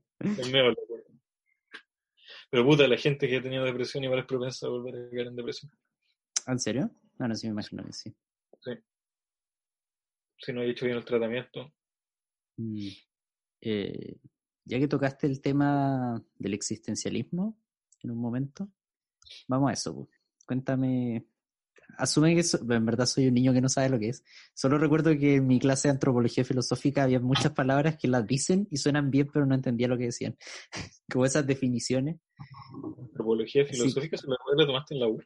Pero 2.49 2.65
puta, 2.65 2.87
la 2.87 2.95
gente 2.97 3.27
que 3.27 3.35
ha 3.35 3.41
tenido 3.41 3.65
depresión 3.65 4.01
igual 4.05 4.19
es 4.21 4.25
propensa 4.27 4.67
a 4.67 4.69
volver 4.69 4.95
a 4.95 5.09
caer 5.09 5.27
en 5.27 5.35
depresión. 5.35 5.73
¿En 6.47 6.59
serio? 6.59 6.89
No, 7.19 7.27
no, 7.27 7.35
sí 7.35 7.47
me 7.47 7.51
imagino 7.51 7.83
que 7.83 7.91
sí. 7.91 8.15
Si 10.37 10.51
no 10.53 10.61
he 10.61 10.69
hecho 10.69 10.85
bien 10.85 10.97
el 10.97 11.05
tratamiento. 11.05 11.71
Mm. 12.57 12.87
Eh, 13.61 14.17
ya 14.65 14.79
que 14.79 14.87
tocaste 14.87 15.27
el 15.27 15.41
tema 15.41 16.21
del 16.37 16.53
existencialismo 16.53 17.57
en 18.01 18.11
un 18.11 18.17
momento, 18.17 18.69
vamos 19.47 19.69
a 19.69 19.73
eso. 19.73 20.09
Cuéntame, 20.45 21.25
asume 21.97 22.35
que 22.35 22.43
so- 22.43 22.59
en 22.69 22.85
verdad 22.85 23.05
soy 23.05 23.27
un 23.27 23.33
niño 23.33 23.53
que 23.53 23.61
no 23.61 23.69
sabe 23.69 23.89
lo 23.89 23.99
que 23.99 24.09
es. 24.09 24.23
Solo 24.53 24.77
recuerdo 24.77 25.11
que 25.17 25.35
en 25.35 25.47
mi 25.47 25.59
clase 25.59 25.87
de 25.87 25.93
antropología 25.93 26.43
filosófica 26.43 27.03
había 27.03 27.19
muchas 27.19 27.51
palabras 27.53 27.97
que 27.97 28.07
las 28.09 28.25
dicen 28.27 28.67
y 28.71 28.77
suenan 28.77 29.09
bien, 29.11 29.29
pero 29.31 29.45
no 29.45 29.55
entendía 29.55 29.87
lo 29.87 29.97
que 29.97 30.05
decían. 30.05 30.37
Como 31.11 31.25
esas 31.25 31.47
definiciones. 31.47 32.19
Antropología 32.99 33.65
Sí. 33.65 33.73
filosófica, 33.73 34.17
se 34.17 34.27
la, 34.27 34.35
la 34.57 34.65
tomaste 34.65 34.93
en 34.95 34.99
la 34.99 35.07
U. 35.07 35.21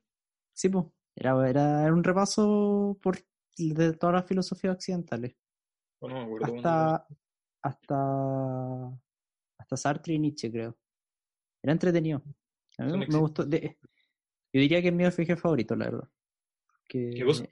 Sí, 0.53 0.70
pues, 0.70 0.86
era, 1.16 1.32
era 1.49 1.93
un 1.93 2.03
repaso 2.03 2.97
por 3.01 3.18
de 3.58 3.93
todas 3.93 4.16
las 4.16 4.26
filosofías 4.26 4.76
occidentales. 4.76 5.36
Me 6.01 6.20
acuerdo 6.22 6.55
hasta 6.58 7.08
hasta 7.62 9.01
hasta 9.60 9.78
Sartre 9.78 10.14
y 10.14 10.20
Nietzsche 10.20 10.51
creo. 10.51 10.78
Era 11.64 11.74
entretenido. 11.74 12.24
A 12.78 12.84
mí 12.86 12.97
me 13.08 13.18
gustó 13.18 13.43
de- 13.45 13.78
yo 14.53 14.62
diría 14.62 14.82
que 14.82 14.89
es 14.89 14.93
mi 14.93 15.05
OFG 15.05 15.36
favorito 15.38 15.76
la 15.76 15.86
verdad. 15.86 16.10
Que 16.88 17.10
¿Qué 17.16 17.26
cosa? 17.26 17.45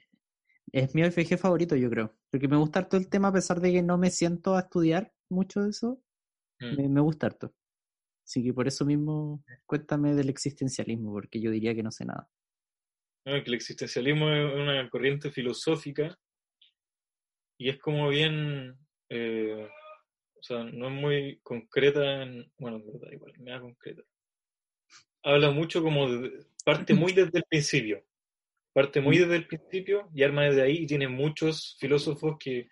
es 0.72 0.94
mi 0.94 1.02
OFG 1.02 1.36
favorito 1.38 1.76
yo 1.76 1.90
creo. 1.90 2.14
Porque 2.30 2.48
me 2.48 2.56
gusta 2.56 2.78
harto 2.80 2.96
el 2.96 3.08
tema 3.08 3.28
a 3.28 3.32
pesar 3.32 3.60
de 3.60 3.72
que 3.72 3.82
no 3.82 3.98
me 3.98 4.10
siento 4.10 4.54
a 4.56 4.60
estudiar 4.60 5.12
mucho 5.28 5.62
de 5.62 5.70
eso 5.70 6.00
Mm. 6.58 6.76
me, 6.76 6.88
me 6.88 7.00
gusta 7.02 7.26
harto. 7.26 7.52
Así 8.24 8.42
que 8.42 8.54
por 8.54 8.66
eso 8.66 8.86
mismo 8.86 9.44
cuéntame 9.66 10.14
del 10.14 10.30
existencialismo 10.30 11.12
porque 11.12 11.38
yo 11.38 11.50
diría 11.50 11.74
que 11.74 11.82
no 11.82 11.90
sé 11.90 12.06
nada 12.06 12.30
No, 13.26 13.32
que 13.42 13.48
el 13.50 13.54
existencialismo 13.54 14.30
es 14.30 14.54
una 14.54 14.88
corriente 14.88 15.30
filosófica 15.30 16.16
y 17.58 17.68
es 17.70 17.78
como 17.78 18.08
bien, 18.08 18.76
eh, 19.08 19.68
o 20.38 20.42
sea, 20.42 20.62
no 20.64 20.86
es 20.88 20.92
muy 20.92 21.40
concreta, 21.42 22.22
en, 22.22 22.50
bueno, 22.58 22.76
en 22.76 22.86
verdad, 22.86 23.12
igual, 23.12 23.32
me 23.38 23.50
da 23.50 23.60
concreta. 23.60 24.02
Habla 25.24 25.50
mucho 25.50 25.82
como, 25.82 26.08
de- 26.08 26.44
parte 26.64 26.94
muy 26.94 27.12
desde 27.14 27.38
el 27.38 27.44
principio, 27.48 28.04
parte 28.72 29.00
muy 29.00 29.18
desde 29.18 29.36
el 29.36 29.46
principio 29.48 30.08
y 30.14 30.22
arma 30.22 30.44
desde 30.44 30.62
ahí 30.62 30.78
y 30.78 30.86
tiene 30.86 31.08
muchos 31.08 31.76
filósofos 31.80 32.36
que, 32.38 32.68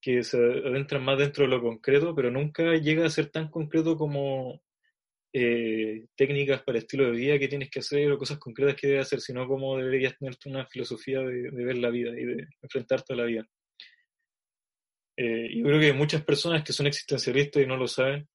que 0.00 0.24
se 0.24 0.38
adentran 0.38 1.04
más 1.04 1.18
dentro 1.18 1.44
de 1.44 1.50
lo 1.50 1.62
concreto, 1.62 2.14
pero 2.14 2.30
nunca 2.30 2.74
llega 2.76 3.06
a 3.06 3.10
ser 3.10 3.30
tan 3.30 3.50
concreto 3.50 3.96
como 3.96 4.62
eh, 5.38 6.06
técnicas 6.16 6.62
para 6.62 6.78
estilo 6.78 7.04
de 7.04 7.10
vida 7.10 7.38
que 7.38 7.48
tienes 7.48 7.68
que 7.68 7.80
hacer 7.80 8.10
o 8.10 8.16
cosas 8.16 8.38
concretas 8.38 8.74
que 8.74 8.86
debes 8.86 9.06
hacer, 9.06 9.20
sino 9.20 9.46
como 9.46 9.76
deberías 9.76 10.16
tener 10.16 10.34
una 10.46 10.66
filosofía 10.66 11.20
de, 11.20 11.50
de 11.50 11.64
ver 11.64 11.76
la 11.76 11.90
vida 11.90 12.18
y 12.18 12.24
de 12.24 12.48
enfrentarte 12.62 13.12
a 13.12 13.16
la 13.16 13.24
vida. 13.24 13.46
Eh, 15.14 15.50
yo 15.54 15.64
creo 15.64 15.78
que 15.78 15.86
hay 15.86 15.92
muchas 15.92 16.24
personas 16.24 16.64
que 16.64 16.72
son 16.72 16.86
existencialistas 16.86 17.62
y 17.62 17.66
no 17.66 17.76
lo 17.76 17.86
saben. 17.86 18.26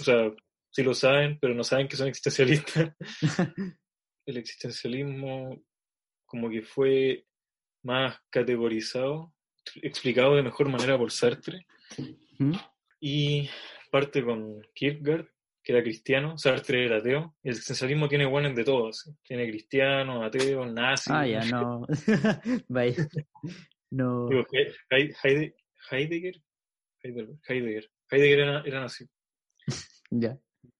O 0.00 0.02
sea, 0.02 0.32
sí 0.72 0.82
lo 0.82 0.92
saben, 0.92 1.38
pero 1.40 1.54
no 1.54 1.62
saben 1.62 1.86
que 1.86 1.96
son 1.96 2.08
existencialistas. 2.08 2.94
El 4.26 4.36
existencialismo 4.36 5.62
como 6.26 6.50
que 6.50 6.62
fue 6.62 7.26
más 7.84 8.18
categorizado, 8.28 9.32
explicado 9.82 10.34
de 10.34 10.42
mejor 10.42 10.68
manera 10.68 10.98
por 10.98 11.12
Sartre. 11.12 11.64
¿Mm? 12.40 12.56
Y 12.98 13.48
parte 13.92 14.24
con 14.24 14.62
Kierkegaard, 14.74 15.28
que 15.64 15.72
era 15.72 15.82
cristiano, 15.82 16.36
Sartre 16.36 16.84
era 16.84 16.98
ateo, 16.98 17.34
y 17.42 17.48
el 17.48 17.54
existencialismo 17.54 18.06
tiene 18.06 18.26
buenos 18.26 18.54
de 18.54 18.64
todos, 18.64 19.10
tiene 19.22 19.48
cristianos, 19.48 20.22
ateos, 20.24 20.70
nazis, 20.70 21.10
ah 21.10 21.26
ya 21.26 21.42
no 21.46 21.86
vaya 22.68 23.08
no 23.90 24.28
Digo, 24.28 24.46
He- 24.52 24.72
He- 24.90 25.14
Heide- 25.22 25.54
Heidegger, 25.90 26.42
Heidegger, 27.02 27.34
Heidegger, 27.48 27.90
Heidegger 28.10 28.38
era, 28.40 28.62
era 28.66 28.80
nazi. 28.80 29.06
Ya. 30.10 30.38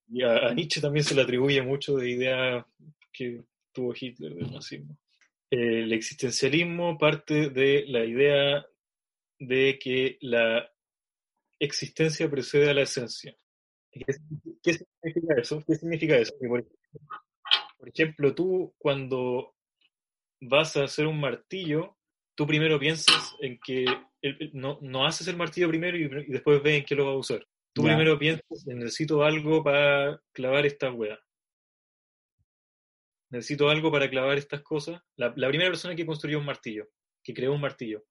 Y 0.08 0.22
a, 0.22 0.48
a 0.48 0.54
Nietzsche 0.54 0.80
también 0.80 1.02
se 1.04 1.14
le 1.14 1.22
atribuye 1.22 1.60
mucho 1.62 1.96
de 1.96 2.08
idea 2.10 2.64
que 3.12 3.42
tuvo 3.72 3.92
Hitler 3.98 4.34
del 4.34 4.52
nazismo. 4.52 4.96
El 5.50 5.92
existencialismo 5.92 6.96
parte 6.98 7.48
de 7.50 7.84
la 7.88 8.04
idea 8.04 8.64
de 9.40 9.78
que 9.78 10.18
la 10.20 10.70
existencia 11.58 12.30
precede 12.30 12.70
a 12.70 12.74
la 12.74 12.82
esencia. 12.82 13.34
¿Qué, 13.94 14.04
qué 14.62 14.72
significa 14.74 15.34
eso? 15.40 15.62
¿Qué 15.66 15.74
significa 15.76 16.16
eso? 16.16 16.34
Que 16.40 16.48
por, 16.48 16.66
por 17.78 17.88
ejemplo, 17.88 18.34
tú 18.34 18.74
cuando 18.78 19.54
vas 20.40 20.76
a 20.76 20.84
hacer 20.84 21.06
un 21.06 21.20
martillo, 21.20 21.96
tú 22.34 22.46
primero 22.46 22.78
piensas 22.78 23.34
en 23.40 23.58
que 23.64 23.84
el- 24.20 24.50
no, 24.52 24.78
no 24.82 25.06
haces 25.06 25.28
el 25.28 25.36
martillo 25.36 25.68
primero 25.68 25.96
y, 25.96 26.02
y 26.04 26.32
después 26.32 26.62
ves 26.62 26.80
en 26.80 26.84
qué 26.84 26.94
lo 26.94 27.06
vas 27.06 27.14
a 27.14 27.18
usar. 27.18 27.46
Tú 27.72 27.82
primero 27.96 28.18
piensas, 28.18 28.66
necesito 28.66 29.22
algo 29.24 29.62
para 29.64 30.20
clavar 30.32 30.64
esta 30.66 30.90
weá. 30.92 31.18
Necesito 33.30 33.68
algo 33.68 33.90
para 33.90 34.08
clavar 34.08 34.38
estas 34.38 34.62
cosas. 34.62 35.00
La, 35.16 35.32
la 35.36 35.48
primera 35.48 35.70
persona 35.70 35.96
que 35.96 36.06
construyó 36.06 36.38
un 36.38 36.44
martillo, 36.44 36.88
que 37.22 37.34
creó 37.34 37.52
un 37.52 37.60
martillo. 37.60 38.04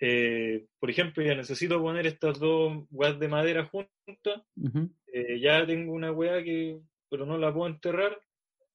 Eh, 0.00 0.66
por 0.78 0.90
ejemplo, 0.90 1.22
ya 1.22 1.34
necesito 1.34 1.80
poner 1.80 2.06
estas 2.06 2.38
dos 2.38 2.84
weas 2.90 3.18
de 3.18 3.28
madera 3.28 3.66
juntas. 3.66 4.42
Eh, 5.12 5.40
ya 5.40 5.64
tengo 5.66 5.92
una 5.92 6.12
weá 6.12 6.42
que, 6.42 6.78
pero 7.08 7.24
no 7.26 7.38
la 7.38 7.52
puedo 7.52 7.68
enterrar. 7.68 8.20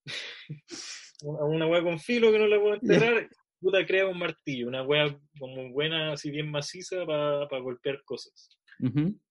una, 1.21 1.67
weá 1.67 1.83
con 1.83 1.99
filo 1.99 2.31
que 2.31 2.39
no 2.39 2.47
la 2.47 2.59
puedo 2.59 2.75
enterrar. 2.75 3.29
Puta, 3.59 3.85
crea 3.85 4.07
un 4.07 4.17
martillo, 4.17 4.67
una 4.67 4.83
weá 4.83 5.19
como 5.37 5.69
buena, 5.71 6.13
así 6.13 6.31
bien 6.31 6.49
maciza 6.49 7.05
para 7.05 7.59
golpear 7.59 8.01
cosas. 8.05 8.57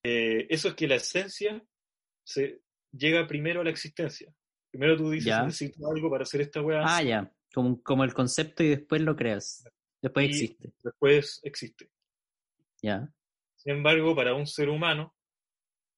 Eh, 0.02 0.46
eso 0.50 0.68
es 0.68 0.74
que 0.74 0.86
la 0.86 0.96
esencia 0.96 1.64
se 2.22 2.60
llega 2.92 3.26
primero 3.26 3.62
a 3.62 3.64
la 3.64 3.70
existencia. 3.70 4.30
Primero 4.70 4.98
tú 4.98 5.10
dices, 5.10 5.28
Ya. 5.28 5.42
necesito 5.44 5.90
algo 5.90 6.10
para 6.10 6.24
hacer 6.24 6.42
esta 6.42 6.60
weá, 6.60 6.82
Ah, 6.84 7.02
ya. 7.02 7.32
Como, 7.54 7.82
como 7.82 8.04
el 8.04 8.12
concepto 8.12 8.62
y 8.62 8.68
después 8.68 9.00
lo 9.00 9.16
creas. 9.16 9.64
Después 10.02 10.26
Y- 10.26 10.28
existe. 10.30 10.72
después 10.82 11.40
existe. 11.42 11.90
Ya. 12.82 13.12
Sin 13.56 13.72
embargo, 13.72 14.14
para 14.14 14.34
un 14.34 14.46
ser 14.46 14.68
humano, 14.68 15.14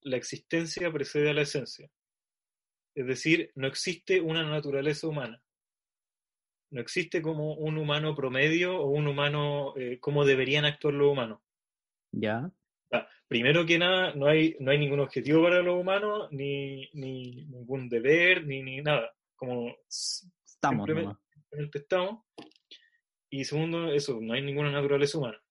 la 0.02 0.16
existencia 0.16 0.90
precede 0.90 1.30
a 1.30 1.34
la 1.34 1.42
esencia. 1.42 1.90
Es 2.94 3.06
decir, 3.06 3.52
no 3.54 3.66
existe 3.66 4.20
una 4.20 4.42
naturaleza 4.48 5.06
humana. 5.06 5.42
No 6.70 6.80
existe 6.80 7.20
como 7.20 7.54
un 7.54 7.78
humano 7.78 8.14
promedio 8.14 8.76
o 8.80 8.86
un 8.90 9.06
humano 9.08 9.74
eh, 9.76 9.98
como 10.00 10.24
deberían 10.24 10.64
actuar 10.64 10.94
los 10.94 11.12
humanos. 11.12 11.40
Ya. 12.12 12.50
Ah, 12.92 13.06
Primero 13.28 13.64
que 13.66 13.78
nada, 13.78 14.14
no 14.14 14.26
hay, 14.26 14.56
no 14.58 14.70
hay 14.72 14.78
ningún 14.78 15.00
objetivo 15.00 15.42
para 15.44 15.62
los 15.62 15.78
humanos, 15.78 16.28
ni, 16.32 16.88
ni 16.94 17.44
ningún 17.46 17.88
deber, 17.88 18.44
ni, 18.46 18.62
ni 18.62 18.80
nada. 18.82 19.12
Como 19.36 19.76
Estamos 19.88 20.86
Simplemente- 20.86 21.20
simplemente 21.32 21.78
estamos. 21.78 22.24
Y 23.30 23.44
segundo, 23.44 23.92
eso, 23.92 24.20
no 24.20 24.34
hay 24.34 24.42
ninguna 24.42 24.70
naturaleza 24.70 25.18
humana. 25.18 25.42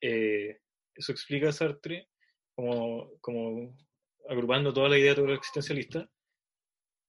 Eh, 0.00 0.60
eso 0.94 1.12
explica 1.12 1.52
Sartre, 1.52 2.08
como, 2.54 3.10
como 3.20 3.76
agrupando 4.28 4.72
toda 4.72 4.88
la 4.88 4.98
idea 4.98 5.14
de 5.14 5.22
lo 5.22 5.34
existencialista. 5.34 6.08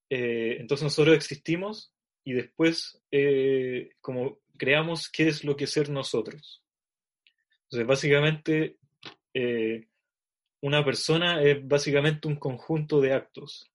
Eh, 0.09 0.57
entonces 0.59 0.83
nosotros 0.83 1.15
existimos 1.15 1.93
y 2.23 2.33
después 2.33 3.01
eh, 3.11 3.91
como 4.01 4.39
creamos 4.57 5.09
qué 5.09 5.27
es 5.27 5.43
lo 5.43 5.55
que 5.55 5.67
ser 5.67 5.89
nosotros. 5.89 6.63
Entonces 7.63 7.87
básicamente 7.87 8.77
eh, 9.33 9.87
una 10.61 10.83
persona 10.83 11.41
es 11.43 11.65
básicamente 11.67 12.27
un 12.27 12.35
conjunto 12.35 13.01
de 13.01 13.13
actos. 13.13 13.71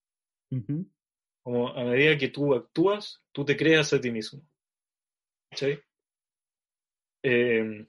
Como 1.42 1.68
a 1.68 1.84
medida 1.84 2.18
que 2.18 2.28
tú 2.28 2.54
actúas, 2.54 3.22
tú 3.32 3.44
te 3.44 3.56
creas 3.56 3.92
a 3.92 4.00
ti 4.00 4.10
mismo. 4.10 4.42
¿Cachai? 5.50 5.80
Eh, 7.22 7.60
Como 7.60 7.84
que 7.84 7.86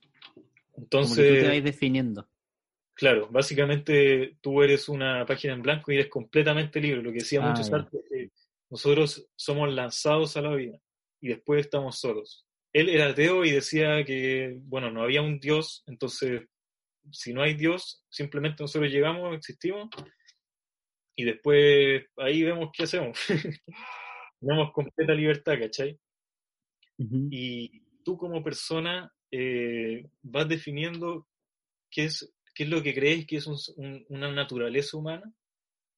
tú 0.75 0.81
entonces, 0.81 1.39
te 1.43 1.61
definiendo. 1.61 2.29
claro, 2.93 3.27
básicamente 3.29 4.37
tú 4.41 4.61
eres 4.63 4.89
una 4.89 5.25
página 5.25 5.53
en 5.53 5.61
blanco 5.61 5.91
y 5.91 5.95
eres 5.95 6.09
completamente 6.09 6.79
libre. 6.79 7.01
Lo 7.01 7.11
que 7.11 7.19
decía 7.19 7.39
Ah, 7.41 7.47
mucho 7.49 7.61
ya. 7.63 7.69
Sartre 7.69 7.99
es 7.99 8.05
que 8.09 8.29
nosotros 8.69 9.27
somos 9.35 9.71
lanzados 9.73 10.37
a 10.37 10.41
la 10.41 10.55
vida 10.55 10.77
y 11.19 11.29
después 11.29 11.61
estamos 11.65 11.99
solos. 11.99 12.45
Él 12.73 12.89
era 12.89 13.09
ateo 13.09 13.43
y 13.43 13.51
decía 13.51 14.03
que, 14.05 14.57
bueno, 14.61 14.89
no 14.91 15.03
había 15.03 15.21
un 15.21 15.39
Dios, 15.39 15.83
entonces, 15.87 16.41
si 17.11 17.33
no 17.33 17.41
hay 17.41 17.53
Dios, 17.55 18.05
simplemente 18.09 18.63
nosotros 18.63 18.89
llegamos, 18.91 19.35
existimos 19.35 19.89
y 21.15 21.25
después 21.25 22.05
ahí 22.17 22.43
vemos 22.43 22.69
qué 22.73 22.83
hacemos. 22.83 23.17
Tenemos 24.39 24.71
completa 24.71 25.13
libertad, 25.13 25.59
¿cachai? 25.59 25.99
Ujú. 26.97 27.27
y 27.31 27.81
tú 28.03 28.15
como 28.17 28.43
persona 28.43 29.11
eh, 29.31 30.07
vas 30.21 30.47
definiendo 30.47 31.27
qué 31.89 32.05
es, 32.05 32.33
qué 32.53 32.63
es 32.63 32.69
lo 32.69 32.83
que 32.83 32.93
crees 32.93 33.25
que 33.25 33.37
es 33.37 33.47
un- 33.47 33.57
un- 33.77 34.05
una 34.09 34.31
naturaleza 34.31 34.97
humana, 34.97 35.33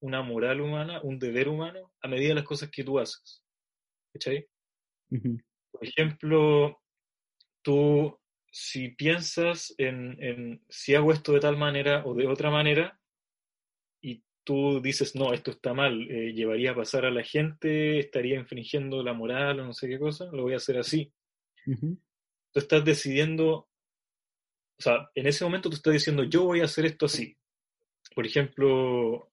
una 0.01 0.21
moral 0.21 0.61
humana, 0.61 1.01
un 1.01 1.17
deber 1.19 1.47
humano, 1.47 1.91
a 2.01 2.07
medida 2.07 2.29
de 2.29 2.35
las 2.35 2.43
cosas 2.43 2.69
que 2.69 2.83
tú 2.83 2.99
haces. 2.99 3.43
¿Cachai? 4.13 4.47
Ujú. 5.11 5.39
Por 5.71 5.85
ejemplo, 5.87 6.81
tú 7.61 8.19
si 8.51 8.89
piensas 8.89 9.73
en, 9.79 10.21
en 10.21 10.63
si 10.69 10.93
hago 10.93 11.11
esto 11.11 11.33
de 11.33 11.39
tal 11.39 11.57
manera 11.57 12.05
o 12.05 12.13
de 12.13 12.27
otra 12.27 12.51
manera, 12.51 12.99
y 14.01 14.23
tú 14.43 14.81
dices, 14.81 15.15
no, 15.15 15.33
esto 15.33 15.51
está 15.51 15.73
mal, 15.73 16.01
eh, 16.11 16.33
llevaría 16.33 16.71
a 16.71 16.75
pasar 16.75 17.05
a 17.05 17.11
la 17.11 17.23
gente, 17.23 17.97
estaría 17.99 18.37
infringiendo 18.37 19.01
la 19.01 19.13
moral 19.13 19.59
o 19.61 19.65
no 19.65 19.73
sé 19.73 19.87
qué 19.87 19.97
cosa, 19.97 20.25
lo 20.31 20.43
voy 20.43 20.53
a 20.53 20.57
hacer 20.57 20.77
así. 20.77 21.11
Ujú. 21.65 21.97
Tú 22.53 22.59
estás 22.59 22.85
decidiendo, 22.85 23.49
o 23.55 24.81
sea, 24.81 25.09
en 25.15 25.27
ese 25.27 25.43
momento 25.43 25.69
tú 25.69 25.75
estás 25.75 25.93
diciendo, 25.93 26.23
yo 26.23 26.43
voy 26.43 26.61
a 26.61 26.65
hacer 26.65 26.85
esto 26.85 27.07
así. 27.07 27.35
Por 28.15 28.25
ejemplo, 28.25 29.31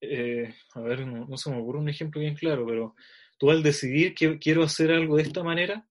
eh, 0.00 0.54
a 0.74 0.80
ver, 0.80 1.06
no, 1.06 1.26
no 1.26 1.36
se 1.36 1.50
me 1.50 1.60
ocurre 1.60 1.78
un 1.78 1.88
ejemplo 1.88 2.20
bien 2.20 2.34
claro, 2.34 2.66
pero 2.66 2.94
tú 3.38 3.50
al 3.50 3.62
decidir 3.62 4.14
que 4.14 4.38
quiero 4.38 4.62
hacer 4.62 4.90
algo 4.90 5.16
de 5.16 5.22
esta 5.22 5.42
manera, 5.42 5.86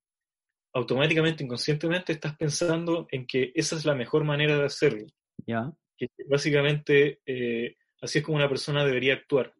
automáticamente, 0.73 1.43
inconscientemente, 1.43 2.13
estás 2.13 2.35
pensando 2.35 3.07
en 3.11 3.25
que 3.25 3.51
esa 3.55 3.75
es 3.75 3.85
la 3.85 3.95
mejor 3.95 4.23
manera 4.23 4.57
de 4.57 4.65
hacerlo. 4.65 5.07
Ya. 5.45 5.71
Que 5.97 6.07
básicamente 6.27 7.21
eh, 7.25 7.75
así 8.01 8.19
es 8.19 8.25
como 8.25 8.37
una 8.37 8.49
persona 8.49 8.85
debería 8.85 9.13
actuar. 9.13 9.53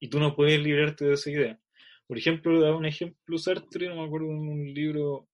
Y 0.00 0.08
tú 0.08 0.20
no 0.20 0.36
puedes 0.36 0.60
librarte 0.60 1.06
de 1.06 1.14
esa 1.14 1.30
idea. 1.30 1.60
Por 2.06 2.18
ejemplo, 2.18 2.60
da 2.60 2.74
un 2.74 2.86
ejemplo 2.86 3.38
Sartre, 3.38 3.88
no 3.88 3.96
me 3.96 4.04
acuerdo 4.04 4.28
en 4.28 4.48
un 4.48 4.74
libro, 4.74 5.28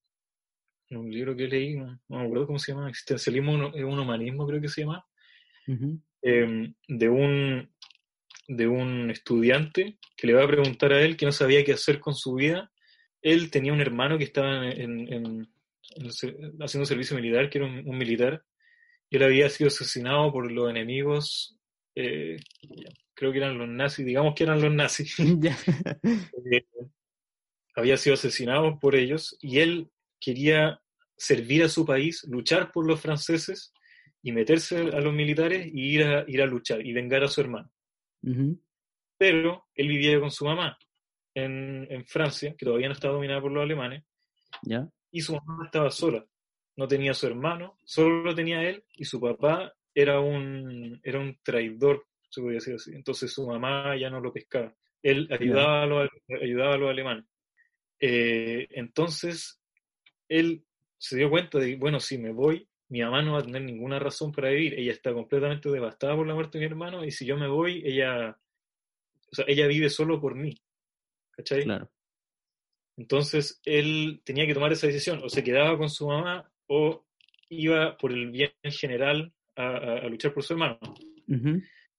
un 0.96 1.10
libro 1.10 1.36
que 1.36 1.48
leí, 1.48 1.76
no, 1.76 2.00
no 2.08 2.18
me 2.18 2.24
acuerdo 2.24 2.46
cómo 2.46 2.58
se 2.58 2.72
llama, 2.72 2.88
Existencialismo, 2.88 3.52
un, 3.52 3.62
un 3.64 3.98
humanismo 3.98 4.46
creo 4.46 4.60
que 4.60 4.68
se 4.68 4.82
llama, 4.82 5.04
eh, 6.22 6.72
de 6.88 7.08
un 7.08 7.70
de 8.48 8.66
un 8.66 9.10
estudiante 9.10 9.98
que 10.16 10.26
le 10.26 10.34
va 10.34 10.44
a 10.44 10.48
preguntar 10.48 10.92
a 10.92 11.00
él 11.00 11.16
que 11.16 11.24
no 11.24 11.32
sabía 11.32 11.64
qué 11.64 11.72
hacer 11.72 12.00
con 12.00 12.14
su 12.14 12.34
vida. 12.34 12.70
Él 13.22 13.50
tenía 13.50 13.72
un 13.72 13.80
hermano 13.80 14.18
que 14.18 14.24
estaba 14.24 14.68
en, 14.68 15.48
haciendo 16.60 16.84
servicio 16.84 17.16
militar, 17.16 17.48
que 17.48 17.58
era 17.58 17.66
un, 17.66 17.88
un 17.88 17.96
militar, 17.96 18.44
y 19.08 19.16
él 19.16 19.22
había 19.22 19.48
sido 19.48 19.68
asesinado 19.68 20.32
por 20.32 20.50
los 20.50 20.68
enemigos, 20.68 21.56
eh, 21.94 22.36
creo 23.14 23.32
que 23.32 23.38
eran 23.38 23.58
los 23.58 23.68
nazis, 23.68 24.04
digamos 24.06 24.34
que 24.34 24.44
eran 24.44 24.60
los 24.60 24.72
nazis. 24.72 25.16
Eh, 26.50 26.66
había 27.74 27.96
sido 27.96 28.14
asesinado 28.14 28.78
por 28.78 28.94
ellos 28.94 29.38
y 29.40 29.60
él 29.60 29.90
quería 30.20 30.81
servir 31.22 31.62
a 31.62 31.68
su 31.68 31.86
país, 31.86 32.24
luchar 32.28 32.72
por 32.72 32.84
los 32.84 33.00
franceses 33.00 33.72
y 34.22 34.32
meterse 34.32 34.76
a 34.78 35.00
los 35.00 35.14
militares 35.14 35.68
y 35.72 35.94
ir 35.94 36.02
a, 36.04 36.24
ir 36.26 36.42
a 36.42 36.46
luchar 36.46 36.84
y 36.84 36.92
vengar 36.92 37.22
a 37.22 37.28
su 37.28 37.40
hermano. 37.40 37.70
Ujú. 38.22 38.60
Pero 39.16 39.66
él 39.76 39.86
vivía 39.86 40.18
con 40.18 40.32
su 40.32 40.44
mamá 40.44 40.76
en, 41.34 41.86
en 41.90 42.04
Francia, 42.06 42.56
que 42.58 42.66
todavía 42.66 42.88
no 42.88 42.94
estaba 42.94 43.14
dominada 43.14 43.40
por 43.40 43.52
los 43.52 43.62
alemanes, 43.62 44.02
Ya. 44.62 44.88
y 45.12 45.20
su 45.20 45.34
mamá 45.36 45.66
estaba 45.66 45.90
sola. 45.92 46.26
No 46.76 46.88
tenía 46.88 47.12
a 47.12 47.14
su 47.14 47.26
hermano, 47.28 47.76
solo 47.84 48.22
lo 48.24 48.34
tenía 48.34 48.62
él 48.68 48.82
y 48.94 49.04
su 49.04 49.20
papá 49.20 49.72
era 49.94 50.18
un, 50.20 50.98
era 51.04 51.20
un 51.20 51.38
traidor, 51.44 52.06
se 52.30 52.40
podría 52.40 52.56
decir 52.58 52.74
así. 52.74 52.92
Entonces 52.94 53.32
su 53.32 53.46
mamá 53.46 53.96
ya 53.96 54.10
no 54.10 54.20
lo 54.20 54.32
pescaba. 54.32 54.74
Él 55.02 55.28
ayudaba, 55.30 55.82
a, 55.82 55.86
los, 55.86 56.08
ayudaba 56.42 56.74
a 56.74 56.78
los 56.78 56.90
alemanes. 56.90 57.26
Eh, 58.00 58.66
entonces 58.70 59.60
él 60.28 60.64
se 61.02 61.16
dio 61.16 61.28
cuenta 61.30 61.58
de 61.58 61.70
que, 61.70 61.76
bueno, 61.76 61.98
si 61.98 62.16
me 62.16 62.30
voy, 62.32 62.68
mi 62.88 63.00
mamá 63.02 63.22
no 63.22 63.32
va 63.32 63.40
a 63.40 63.42
tener 63.42 63.62
ninguna 63.62 63.98
razón 63.98 64.30
para 64.30 64.50
vivir. 64.50 64.74
Ella 64.78 64.92
está 64.92 65.12
completamente 65.12 65.68
devastada 65.68 66.14
por 66.14 66.26
la 66.26 66.34
muerte 66.34 66.58
de 66.58 66.64
mi 66.64 66.70
hermano 66.70 67.04
y 67.04 67.10
si 67.10 67.26
yo 67.26 67.36
me 67.36 67.48
voy, 67.48 67.82
ella, 67.84 68.38
o 69.30 69.34
sea, 69.34 69.44
ella 69.48 69.66
vive 69.66 69.90
solo 69.90 70.20
por 70.20 70.36
mí. 70.36 70.54
¿Cachai? 71.32 71.64
Claro. 71.64 71.90
Entonces 72.96 73.60
él 73.64 74.20
tenía 74.24 74.46
que 74.46 74.54
tomar 74.54 74.70
esa 74.72 74.86
decisión, 74.86 75.20
o 75.24 75.28
se 75.28 75.42
quedaba 75.42 75.76
con 75.76 75.88
su 75.90 76.06
mamá 76.06 76.48
o 76.68 77.04
iba 77.48 77.96
por 77.96 78.12
el 78.12 78.30
bien 78.30 78.52
general 78.64 79.32
a, 79.56 79.66
a- 79.66 79.98
a 79.98 80.08
luchar 80.08 80.32
por 80.32 80.42
su 80.44 80.52
hermano. 80.52 80.78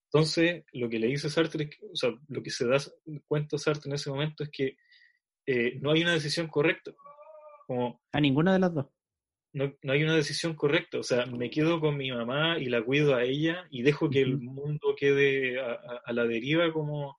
Entonces, 0.06 0.64
lo 0.74 0.88
que 0.90 1.00
le 1.00 1.08
dice 1.08 1.30
Sartre, 1.30 1.70
o 1.92 1.96
sea, 1.96 2.12
lo 2.30 2.42
que 2.44 2.52
se 2.52 2.68
da 2.68 2.78
cuenta 3.28 3.58
Sartre 3.58 3.90
en 3.90 3.96
ese 3.96 4.12
momento 4.12 4.44
es 4.44 4.50
que 4.52 4.78
eh, 5.48 5.78
no 5.82 5.92
hay 5.92 6.04
una 6.04 6.14
decisión 6.14 6.48
correcta. 6.48 6.94
Como, 7.66 8.02
a 8.12 8.20
ninguna 8.22 8.54
de 8.54 8.60
las 8.60 8.74
dos. 8.74 8.86
No, 9.54 9.72
no, 9.84 9.94
hay 9.94 10.04
una 10.04 10.16
decisión 10.16 10.56
correcta. 10.56 10.98
O 10.98 11.04
sea, 11.04 11.26
me 11.26 11.50
quedo 11.50 11.80
con 11.80 11.96
mi 11.98 12.12
mamá 12.12 12.58
y 12.60 12.66
la 12.66 12.84
cuido 12.84 13.16
a 13.16 13.24
ella 13.24 13.66
y 13.70 13.84
dejo 13.84 14.10
que 14.10 14.22
el 14.22 14.40
mundo 14.40 14.96
quede 14.98 15.60
a, 15.60 16.12
la 16.12 16.26
deriva 16.26 16.74
como 16.74 17.18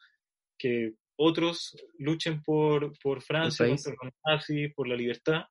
que 0.58 0.94
otros 1.16 1.76
luchen 1.98 2.42
por, 2.42 2.92
por 2.98 3.22
Francia, 3.22 3.66
contra 3.68 3.92
los 3.92 4.14
nazis, 4.26 4.74
por 4.74 4.88
la 4.88 4.96
libertad. 4.96 5.44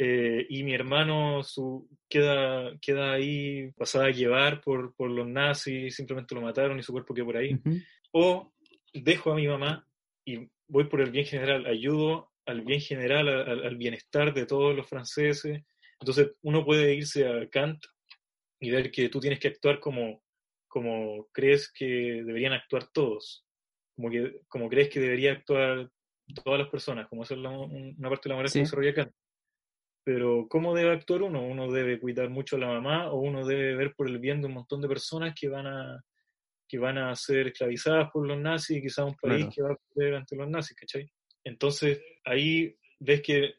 Eh, 0.00 0.46
y 0.48 0.62
mi 0.62 0.74
hermano 0.74 1.42
su, 1.42 1.88
queda, 2.08 2.76
queda 2.80 3.12
ahí 3.12 3.72
pasada 3.72 4.06
a 4.06 4.12
llevar 4.12 4.60
por, 4.60 4.94
por 4.94 5.10
los 5.10 5.26
nazis, 5.26 5.96
simplemente 5.96 6.36
lo 6.36 6.40
mataron 6.40 6.78
y 6.78 6.82
su 6.82 6.92
cuerpo 6.92 7.14
quedó 7.14 7.26
por 7.26 7.36
ahí. 7.36 7.58
O 8.12 8.52
dejo 8.92 9.32
a 9.32 9.36
mi 9.36 9.46
mamá 9.48 9.86
y 10.24 10.48
voy 10.68 10.84
por 10.84 11.00
el 11.00 11.10
bien 11.10 11.24
general, 11.24 11.66
ayudo 11.66 12.30
al 12.48 12.62
bien 12.62 12.80
general, 12.80 13.28
al, 13.28 13.76
bienestar 13.76 14.32
de 14.32 14.46
todos 14.46 14.74
los 14.74 14.88
franceses. 14.88 15.62
Entonces 16.00 16.32
uno 16.42 16.64
puede 16.64 16.94
irse 16.94 17.28
a 17.28 17.46
Kant 17.48 17.84
y 18.60 18.70
ver 18.70 18.90
que 18.90 19.10
tú 19.10 19.20
tienes 19.20 19.38
que 19.38 19.48
actuar 19.48 19.78
como, 19.80 20.22
como 20.66 21.28
crees 21.32 21.70
que 21.70 22.22
deberían 22.24 22.54
actuar 22.54 22.88
todos, 22.90 23.44
como, 23.94 24.10
que, 24.10 24.40
como 24.48 24.68
crees 24.68 24.88
que 24.88 24.98
debería 24.98 25.32
actuar 25.32 25.90
todas 26.42 26.58
las 26.58 26.68
personas, 26.68 27.06
como 27.08 27.22
es 27.22 27.30
una 27.30 28.08
parte 28.08 28.28
de 28.28 28.30
la 28.30 28.36
moral 28.36 28.52
que 28.52 28.60
desarrolla 28.60 28.94
Kant. 28.94 29.12
Pero 30.04 30.46
¿cómo 30.48 30.74
debe 30.74 30.92
actuar 30.92 31.22
uno? 31.22 31.46
Uno 31.46 31.70
debe 31.70 32.00
cuidar 32.00 32.30
mucho 32.30 32.56
a 32.56 32.60
la 32.60 32.68
mamá 32.68 33.10
o 33.10 33.20
uno 33.20 33.46
debe 33.46 33.74
ver 33.74 33.94
por 33.94 34.08
el 34.08 34.18
bien 34.18 34.40
de 34.40 34.46
un 34.46 34.54
montón 34.54 34.80
de 34.80 34.88
personas 34.88 35.34
que 35.38 35.50
van 35.50 35.66
a, 35.66 36.02
que 36.66 36.78
van 36.78 36.96
a 36.96 37.14
ser 37.14 37.48
esclavizadas 37.48 38.10
por 38.10 38.26
los 38.26 38.38
nazis 38.38 38.78
y 38.78 38.82
quizás 38.82 39.04
un 39.04 39.16
país 39.16 39.48
que 39.54 39.60
va 39.60 39.72
a 39.72 39.76
perder 39.94 40.14
ante 40.14 40.34
los 40.34 40.48
nazis, 40.48 40.74
¿cachai? 40.74 41.10
Entonces 41.48 42.00
ahí 42.24 42.76
ves 42.98 43.22
que 43.22 43.54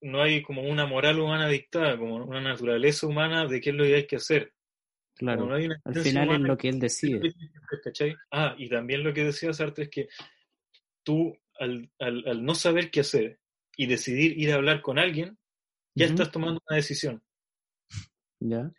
no 0.00 0.22
hay 0.22 0.42
como 0.42 0.62
una 0.62 0.86
moral 0.86 1.20
humana 1.20 1.48
dictada, 1.48 1.98
como 1.98 2.16
una 2.16 2.40
naturaleza 2.40 3.06
humana 3.06 3.46
de 3.46 3.60
qué 3.60 3.70
es 3.70 3.76
lo 3.76 3.84
que 3.84 3.94
hay 3.94 4.06
que 4.06 4.16
hacer. 4.16 4.52
Claro, 5.14 5.52
al 5.52 5.94
final 5.94 6.30
es 6.30 6.40
lo 6.40 6.56
que 6.56 6.68
él 6.68 6.78
decide. 6.78 7.34
¿cachai? 7.82 8.16
Ah, 8.30 8.54
y 8.58 8.68
también 8.68 9.04
lo 9.04 9.14
que 9.14 9.24
decía 9.24 9.52
Sartre 9.52 9.84
es 9.84 9.90
que 9.90 10.08
tú, 11.04 11.36
al, 11.58 11.88
al, 12.00 12.26
al 12.26 12.44
no 12.44 12.54
saber 12.54 12.90
qué 12.90 13.00
hacer 13.00 13.38
y 13.76 13.86
decidir 13.86 14.38
ir 14.38 14.52
a 14.52 14.56
hablar 14.56 14.82
con 14.82 14.98
alguien, 14.98 15.38
ya 15.94 16.06
estás 16.06 16.32
tomando 16.32 16.60
una 16.68 16.76
decisión. 16.76 17.22
¿Ya? 18.40 18.72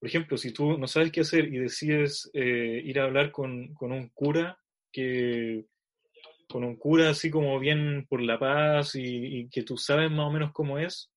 Por 0.00 0.08
ejemplo, 0.08 0.36
si 0.36 0.52
tú 0.52 0.76
no 0.76 0.88
sabes 0.88 1.12
qué 1.12 1.20
hacer 1.20 1.46
y 1.46 1.58
decides 1.58 2.30
eh, 2.34 2.82
ir 2.84 2.98
a 2.98 3.04
hablar 3.04 3.30
con, 3.30 3.72
con, 3.74 3.92
un 3.92 4.08
cura 4.08 4.58
que 4.92 5.66
con 6.48 6.64
un 6.64 6.76
cura 6.76 7.10
así 7.10 7.30
como 7.30 7.58
bien 7.58 8.06
por 8.08 8.20
la 8.22 8.38
paz 8.38 8.94
y, 8.94 9.48
que 9.50 9.62
tú 9.62 9.76
sabes 9.76 10.10
más 10.10 10.26
o 10.26 10.30
menos 10.30 10.52
cómo 10.52 10.78
es, 10.78 11.10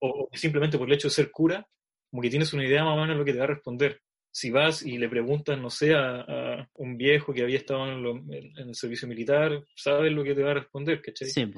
o, 0.00 0.28
simplemente 0.32 0.78
por 0.78 0.88
el 0.88 0.94
hecho 0.94 1.08
de 1.08 1.14
ser 1.14 1.30
cura, 1.30 1.66
como 2.10 2.22
que 2.22 2.30
tienes 2.30 2.52
una 2.52 2.66
idea 2.66 2.84
más 2.84 2.94
o 2.94 3.00
menos 3.00 3.10
de 3.10 3.18
lo 3.18 3.24
que 3.24 3.32
te 3.32 3.38
va 3.38 3.44
a 3.44 3.48
responder. 3.48 4.00
Si 4.30 4.50
vas 4.50 4.84
y 4.84 4.98
le 4.98 5.08
preguntas, 5.08 5.58
no 5.58 5.70
sé, 5.70 5.94
a, 5.94 6.68
un 6.74 6.96
viejo 6.96 7.32
que 7.32 7.42
había 7.42 7.58
estado 7.58 7.86
en, 7.90 8.54
el 8.56 8.74
servicio 8.74 9.08
militar, 9.08 9.64
sabes 9.74 10.12
lo 10.12 10.24
que 10.24 10.34
te 10.34 10.42
va 10.42 10.50
a 10.50 10.54
responder, 10.54 11.00
¿cachai? 11.00 11.28
Sí. 11.28 11.50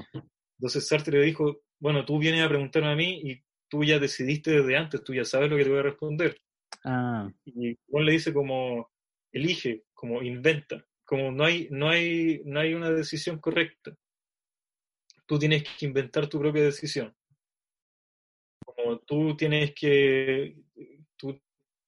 Entonces 0.58 0.86
Sartre 0.86 1.18
le 1.18 1.24
dijo, 1.24 1.60
bueno, 1.78 2.04
tú 2.04 2.18
vienes 2.18 2.44
a 2.44 2.48
preguntarme 2.48 2.92
a 2.92 2.96
mí 2.96 3.20
y 3.24 3.42
tú 3.68 3.84
ya 3.84 3.98
decidiste 3.98 4.50
desde 4.50 4.76
antes, 4.76 5.04
tú 5.04 5.14
ya 5.14 5.24
sabes 5.24 5.50
lo 5.50 5.56
que 5.56 5.64
te 5.64 5.70
voy 5.70 5.78
a 5.78 5.82
responder. 5.82 6.40
Ah. 6.84 7.30
Y 7.44 7.76
Juan 7.88 8.04
le 8.04 8.12
dice 8.12 8.32
como, 8.32 8.90
elige, 9.32 9.84
como 9.92 10.22
inventa, 10.22 10.84
como 11.08 11.32
no 11.32 11.44
hay, 11.44 11.68
no 11.70 11.88
hay, 11.88 12.42
no 12.44 12.60
hay 12.60 12.74
una 12.74 12.90
decisión 12.90 13.38
correcta. 13.38 13.96
Tú 15.24 15.38
tienes 15.38 15.64
que 15.64 15.86
inventar 15.86 16.28
tu 16.28 16.38
propia 16.38 16.64
decisión. 16.64 17.16
Como 18.62 18.98
tú 18.98 19.34
tienes 19.34 19.72
que, 19.74 20.54
tú, 21.16 21.40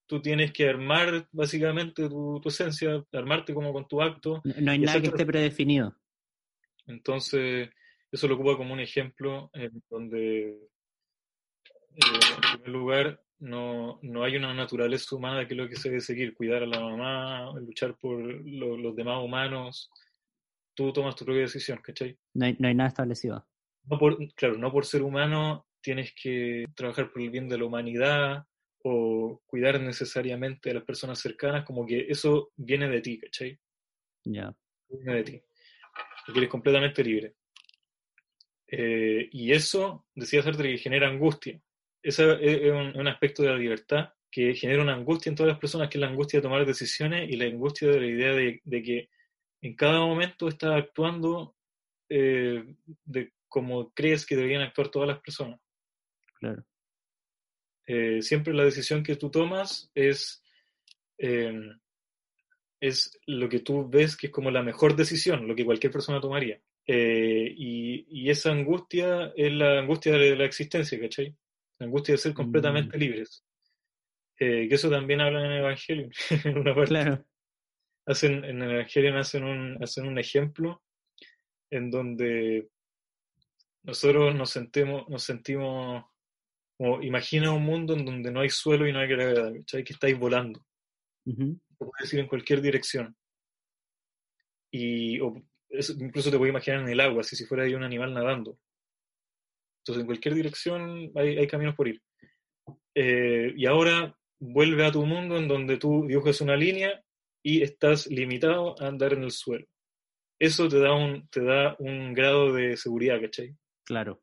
tú 0.07 0.23
tienes 0.23 0.51
que 0.51 0.67
armar 0.67 1.27
básicamente 1.31 2.09
tu, 2.09 2.41
tu, 2.41 2.49
esencia, 2.49 3.05
armarte 3.13 3.53
como 3.53 3.71
con 3.71 3.87
tu 3.87 4.01
acto. 4.01 4.41
No, 4.43 4.71
hay 4.71 4.79
nada 4.79 4.99
que 4.99 5.09
esté 5.09 5.23
predefinido. 5.23 5.95
Entonces, 6.87 7.69
eso 8.11 8.27
lo 8.27 8.33
ocupa 8.33 8.57
como 8.57 8.73
un 8.73 8.79
ejemplo 8.79 9.51
en 9.53 9.83
donde, 9.87 10.49
eh, 10.49 12.19
en 12.35 12.41
primer 12.41 12.69
lugar, 12.69 13.23
no, 13.41 13.99
no, 14.03 14.23
hay 14.23 14.35
una 14.35 14.53
naturaleza 14.53 15.15
humana 15.15 15.47
que 15.47 15.55
es 15.55 15.57
lo 15.57 15.67
que 15.67 15.75
se 15.75 15.89
debe 15.89 15.99
seguir, 15.99 16.35
cuidar 16.35 16.61
a 16.61 16.67
la 16.67 16.79
mamá, 16.79 17.51
luchar 17.59 17.97
por 17.97 18.19
los 18.21 18.95
demás 18.95 19.23
humanos. 19.23 19.89
Tú 20.75 20.93
tomas 20.93 21.15
tu 21.15 21.25
propia 21.25 21.41
decisión, 21.41 21.79
¿cachai? 21.81 22.17
No 22.35 22.45
hay, 22.45 22.55
no 22.59 22.67
hay 22.67 22.75
nada 22.75 22.89
establecido. 22.89 23.45
No 23.85 23.97
por, 23.97 24.17
claro, 24.35 24.57
no 24.57 24.71
por 24.71 24.85
ser 24.85 25.01
humano 25.01 25.65
tienes 25.81 26.13
que 26.13 26.65
trabajar 26.75 27.11
por 27.11 27.21
el 27.21 27.31
bien 27.31 27.49
de 27.49 27.57
la 27.57 27.65
humanidad 27.65 28.45
o 28.83 29.41
cuidar 29.47 29.81
necesariamente 29.81 30.69
a 30.69 30.75
las 30.75 30.83
personas 30.83 31.19
cercanas, 31.19 31.65
como 31.65 31.85
que 31.85 32.05
eso 32.09 32.51
viene 32.55 32.87
de 32.89 33.01
ti, 33.01 33.19
¿cachai? 33.19 33.59
Ya. 34.23 34.55
Viene 34.87 35.15
de 35.15 35.23
ti. 35.23 35.41
Porque 36.25 36.39
eres 36.39 36.49
completamente 36.49 37.03
libre. 37.03 37.35
Eh, 38.67 39.29
y 39.31 39.51
eso, 39.51 40.05
decía 40.13 40.43
Sartre, 40.43 40.71
que 40.71 40.77
genera 40.77 41.09
angustia. 41.09 41.59
Ese 42.03 42.37
es 42.41 42.71
un, 42.71 43.07
aspecto 43.07 43.43
de 43.43 43.49
la 43.49 43.57
libertad 43.57 44.13
que 44.29 44.55
genera 44.55 44.81
una 44.81 44.93
angustia 44.93 45.29
en 45.29 45.35
todas 45.35 45.51
las 45.51 45.59
personas, 45.59 45.89
que 45.89 45.97
es 45.97 46.01
la 46.01 46.07
angustia 46.07 46.39
de 46.39 46.43
tomar 46.43 46.65
decisiones 46.65 47.29
y 47.29 47.35
la 47.35 47.45
angustia 47.45 47.89
de 47.89 47.99
la 47.99 48.07
idea 48.07 48.33
de, 48.33 48.83
que 48.83 49.09
en 49.61 49.75
cada 49.75 49.99
momento 49.99 50.47
estás 50.47 50.71
actuando 50.71 51.55
eh, 52.09 52.75
de 53.05 53.33
como 53.47 53.91
crees 53.93 54.25
que 54.25 54.35
deberían 54.35 54.61
actuar 54.61 54.89
todas 54.89 55.09
las 55.09 55.19
personas. 55.19 55.59
Claro. 56.39 56.65
Eh, 57.85 58.21
siempre 58.21 58.53
la 58.53 58.63
decisión 58.63 59.03
que 59.03 59.17
tú 59.17 59.29
tomas 59.29 59.91
es, 59.93 60.41
es 62.79 63.19
lo 63.27 63.49
que 63.49 63.59
tú 63.59 63.87
ves 63.89 64.15
que 64.15 64.27
es 64.27 64.33
como 64.33 64.49
la 64.49 64.63
mejor 64.63 64.95
decisión, 64.95 65.47
lo 65.47 65.55
que 65.55 65.65
cualquier 65.65 65.91
persona 65.91 66.21
tomaría. 66.21 66.61
Eh, 66.87 67.53
y, 67.55 68.29
esa 68.29 68.51
angustia 68.51 69.33
es 69.35 69.51
la 69.53 69.79
angustia 69.79 70.13
de 70.13 70.35
la 70.35 70.45
existencia, 70.45 70.99
¿cachai? 70.99 71.35
La 71.81 71.87
angustia 71.87 72.13
de 72.13 72.19
ser 72.19 72.35
completamente 72.35 72.95
mm. 72.95 72.99
libres. 72.99 73.43
Eh, 74.37 74.67
que 74.69 74.75
eso 74.75 74.87
también 74.87 75.19
hablan 75.19 75.45
en 75.45 75.51
el 75.53 75.59
Evangelio, 75.61 76.09
en 76.45 76.57
una 76.59 76.75
parte. 76.75 76.89
Claro. 76.89 77.25
Hacen, 78.05 78.45
en 78.45 78.61
el 78.61 78.71
Evangelio 78.71 79.17
hacen 79.17 79.43
un, 79.43 79.83
hacen 79.83 80.05
un 80.05 80.19
ejemplo 80.19 80.83
en 81.71 81.89
donde 81.89 82.69
nosotros 83.81 84.35
nos 84.35 84.51
sentimos, 84.51 85.09
nos 85.09 85.23
sentimos 85.23 86.05
como, 86.77 87.01
imagina 87.01 87.51
un 87.51 87.63
mundo 87.63 87.95
en 87.95 88.05
donde 88.05 88.31
no 88.31 88.41
hay 88.41 88.49
suelo 88.49 88.87
y 88.87 88.93
no 88.93 88.99
hay 88.99 89.07
gravedad, 89.07 89.51
¿cachai? 89.53 89.83
Que 89.83 89.93
estáis 89.93 90.19
volando. 90.19 90.63
Uh 91.25 91.57
decir 91.99 92.19
en 92.19 92.27
cualquier 92.27 92.61
dirección. 92.61 93.15
Y, 94.69 95.17
incluso 95.17 96.29
te 96.29 96.37
voy 96.37 96.49
a 96.49 96.51
imaginar 96.51 96.81
en 96.81 96.89
el 96.89 96.99
agua, 96.99 97.21
así 97.21 97.35
si 97.35 97.45
fuera 97.45 97.63
ahí 97.63 97.73
un 97.73 97.83
animal 97.83 98.13
nadando. 98.13 98.59
Entonces, 99.81 100.01
en 100.01 100.05
cualquier 100.05 100.35
dirección 100.35 101.11
hay, 101.15 101.47
caminos 101.47 101.75
por 101.75 101.87
ir. 101.87 102.01
Eh, 102.93 103.53
y 103.55 103.65
ahora 103.65 104.15
vuelve 104.39 104.85
a 104.85 104.91
tu 104.91 105.05
mundo 105.05 105.37
en 105.37 105.47
donde 105.47 105.77
tú 105.77 106.05
dibujas 106.07 106.41
una 106.41 106.55
línea 106.55 107.01
y 107.43 107.61
estás 107.61 108.07
limitado 108.07 108.75
a 108.81 108.87
andar 108.87 109.13
en 109.13 109.23
el 109.23 109.31
suelo. 109.31 109.65
Eso 110.39 110.67
te 110.67 110.79
da 110.79 110.93
un, 110.93 111.27
te 111.29 111.43
da 111.43 111.75
un 111.79 112.13
grado 112.13 112.53
de 112.53 112.77
seguridad, 112.77 113.19
¿cachai? 113.21 113.55
Claro. 113.85 114.21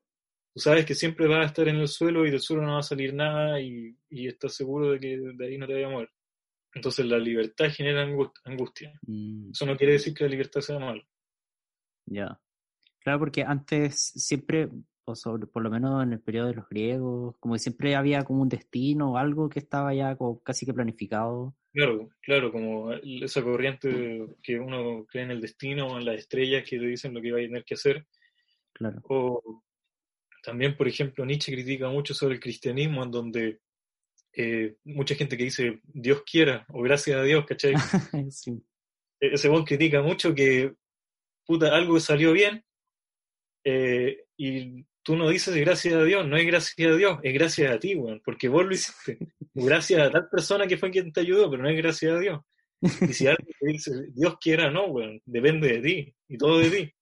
Tú 0.55 0.61
sabes 0.61 0.85
que 0.85 0.95
siempre 0.95 1.29
vas 1.29 1.45
a 1.45 1.47
estar 1.47 1.69
en 1.69 1.77
el 1.77 1.89
suelo 1.89 2.27
y 2.27 2.31
del 2.31 2.41
suelo 2.41 2.63
no 2.63 2.75
va 2.75 2.81
a 2.81 2.83
salir 2.83 3.15
nada 3.15 3.61
y, 3.61 3.97
estás 4.11 4.55
seguro 4.55 4.93
de 4.93 5.01
que 5.01 5.17
de 5.17 5.47
ahí 5.47 5.59
no 5.59 5.67
te 5.67 5.75
vaya 5.75 5.87
a 5.87 5.91
mover. 5.91 6.11
Entonces 6.75 7.07
la 7.07 7.19
libertad 7.19 7.71
genera 7.71 8.03
angustia. 8.03 8.99
Mm. 9.03 9.51
Eso 9.53 9.67
no 9.67 9.77
quiere 9.77 9.95
decir 9.95 10.15
que 10.15 10.25
la 10.25 10.31
libertad 10.31 10.61
sea 10.61 10.79
mala. 10.79 11.03
Ya. 12.07 12.41
Claro, 13.01 13.21
porque 13.21 13.43
antes 13.43 14.13
siempre, 14.17 14.69
o 15.09 15.17
sobre, 15.17 15.47
por 15.47 15.63
lo 15.63 15.71
menos 15.71 16.03
en 16.03 16.13
el 16.13 16.21
periodo 16.21 16.49
de 16.49 16.55
los 16.55 16.69
griegos, 16.69 17.37
como 17.41 17.55
que 17.55 17.61
siempre 17.61 17.97
había 17.97 18.25
como 18.25 18.43
un 18.43 18.49
destino 18.49 19.13
o 19.13 19.17
algo 19.17 19.49
que 19.49 19.59
estaba 19.59 19.95
ya 19.95 20.17
como 20.17 20.43
casi 20.43 20.67
que 20.67 20.75
planificado. 20.75 21.55
Claro, 21.73 22.11
claro, 22.21 22.53
como 22.53 22.93
esa 22.93 23.43
corriente 23.43 24.27
que 24.43 24.59
uno 24.59 25.07
cree 25.07 25.25
en 25.25 25.31
el 25.31 25.41
destino 25.41 25.87
o 25.87 25.99
en 25.99 26.05
las 26.05 26.17
estrellas 26.17 26.65
que 26.69 26.79
te 26.79 26.87
dicen 26.87 27.15
lo 27.15 27.21
que 27.21 27.33
va 27.33 27.39
a 27.39 27.43
tener 27.43 27.65
que 27.65 27.75
hacer. 27.75 28.07
Claro. 28.73 29.01
O 29.05 29.63
también, 30.43 30.77
por 30.77 30.89
ejemplo, 30.89 31.25
Nietzsche 31.25 31.53
critica 31.53 31.89
mucho 31.89 32.15
sobre 32.15 32.35
el 32.35 32.41
cristianismo, 32.41 33.03
en 33.03 33.11
donde 33.11 33.61
eh, 34.33 34.77
mucha 34.85 35.15
gente 35.15 35.37
que 35.37 35.45
dice 35.45 35.81
Dios 35.85 36.23
quiera 36.31 36.65
o 36.69 36.83
gracias 36.83 37.17
a 37.19 37.23
Dios, 37.23 37.45
¿cachai? 37.47 37.75
sí. 38.31 38.63
E-, 39.21 39.35
ese 39.35 39.51
critica 39.65 40.03
mucho 40.03 40.35
que 40.35 40.75
puta, 41.49 41.75
algo 41.75 41.99
salió 41.99 42.33
bien, 42.33 42.63
eh, 43.65 44.25
y 44.37 44.85
tú 45.09 45.17
no 45.17 45.31
dices 45.31 45.57
gracias 45.57 45.95
a 45.95 46.05
Dios, 46.05 46.29
no 46.29 46.37
es 46.37 46.45
gracias 46.45 46.87
a 46.87 46.95
Dios, 46.95 47.19
es 47.23 47.33
gracias 47.33 47.73
a 47.73 47.79
ti, 47.79 47.95
weón, 47.95 48.21
porque 48.23 48.47
vos 48.47 48.67
lo 48.67 48.75
hiciste. 48.75 49.17
gracias 49.55 50.03
a 50.03 50.11
tal 50.11 50.29
persona 50.29 50.67
que 50.67 50.77
fue 50.77 50.91
quien 50.91 51.11
te 51.15 51.21
ayudó, 51.21 51.51
pero 51.51 51.63
no 51.63 51.71
es 51.71 51.79
gracias 51.79 52.13
a 52.13 52.19
Dios. 52.19 52.41
Y 52.83 53.15
si 53.15 53.27
alguien 53.27 53.57
te 53.59 53.67
dice, 53.69 53.91
Dios 54.15 54.37
quiera, 54.39 54.71
no, 54.71 54.89
bueno, 54.89 55.19
depende 55.25 55.69
de 55.69 55.81
ti, 55.81 56.15
y 56.29 56.37
todo 56.37 56.59
de 56.59 56.71
ti. 56.71 56.95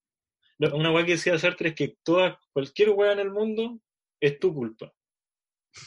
Una 0.73 0.93
weá 0.93 1.05
que 1.05 1.13
decía 1.13 1.37
Sartre 1.37 1.71
es 1.71 1.75
que 1.75 1.97
toda, 2.05 2.39
cualquier 2.53 2.91
weá 2.91 3.11
en 3.11 3.19
el 3.19 3.33
mundo 3.33 3.81
es 4.21 4.39
tu 4.39 4.55
culpa. 4.55 4.95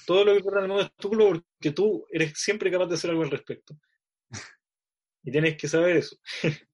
Todo 0.05 0.25
lo 0.25 0.33
que 0.33 0.39
ocurre 0.39 0.57
en 0.57 0.63
el 0.63 0.67
mundo 0.67 0.83
es 0.83 0.93
tu 0.97 1.07
culpa 1.07 1.41
porque 1.57 1.71
tú 1.71 2.05
eres 2.11 2.33
siempre 2.35 2.69
capaz 2.69 2.87
de 2.87 2.95
hacer 2.95 3.11
algo 3.11 3.23
al 3.23 3.31
respecto. 3.31 3.79
Y 5.23 5.31
tienes 5.31 5.55
que 5.55 5.69
saber 5.69 5.95
eso. 5.95 6.17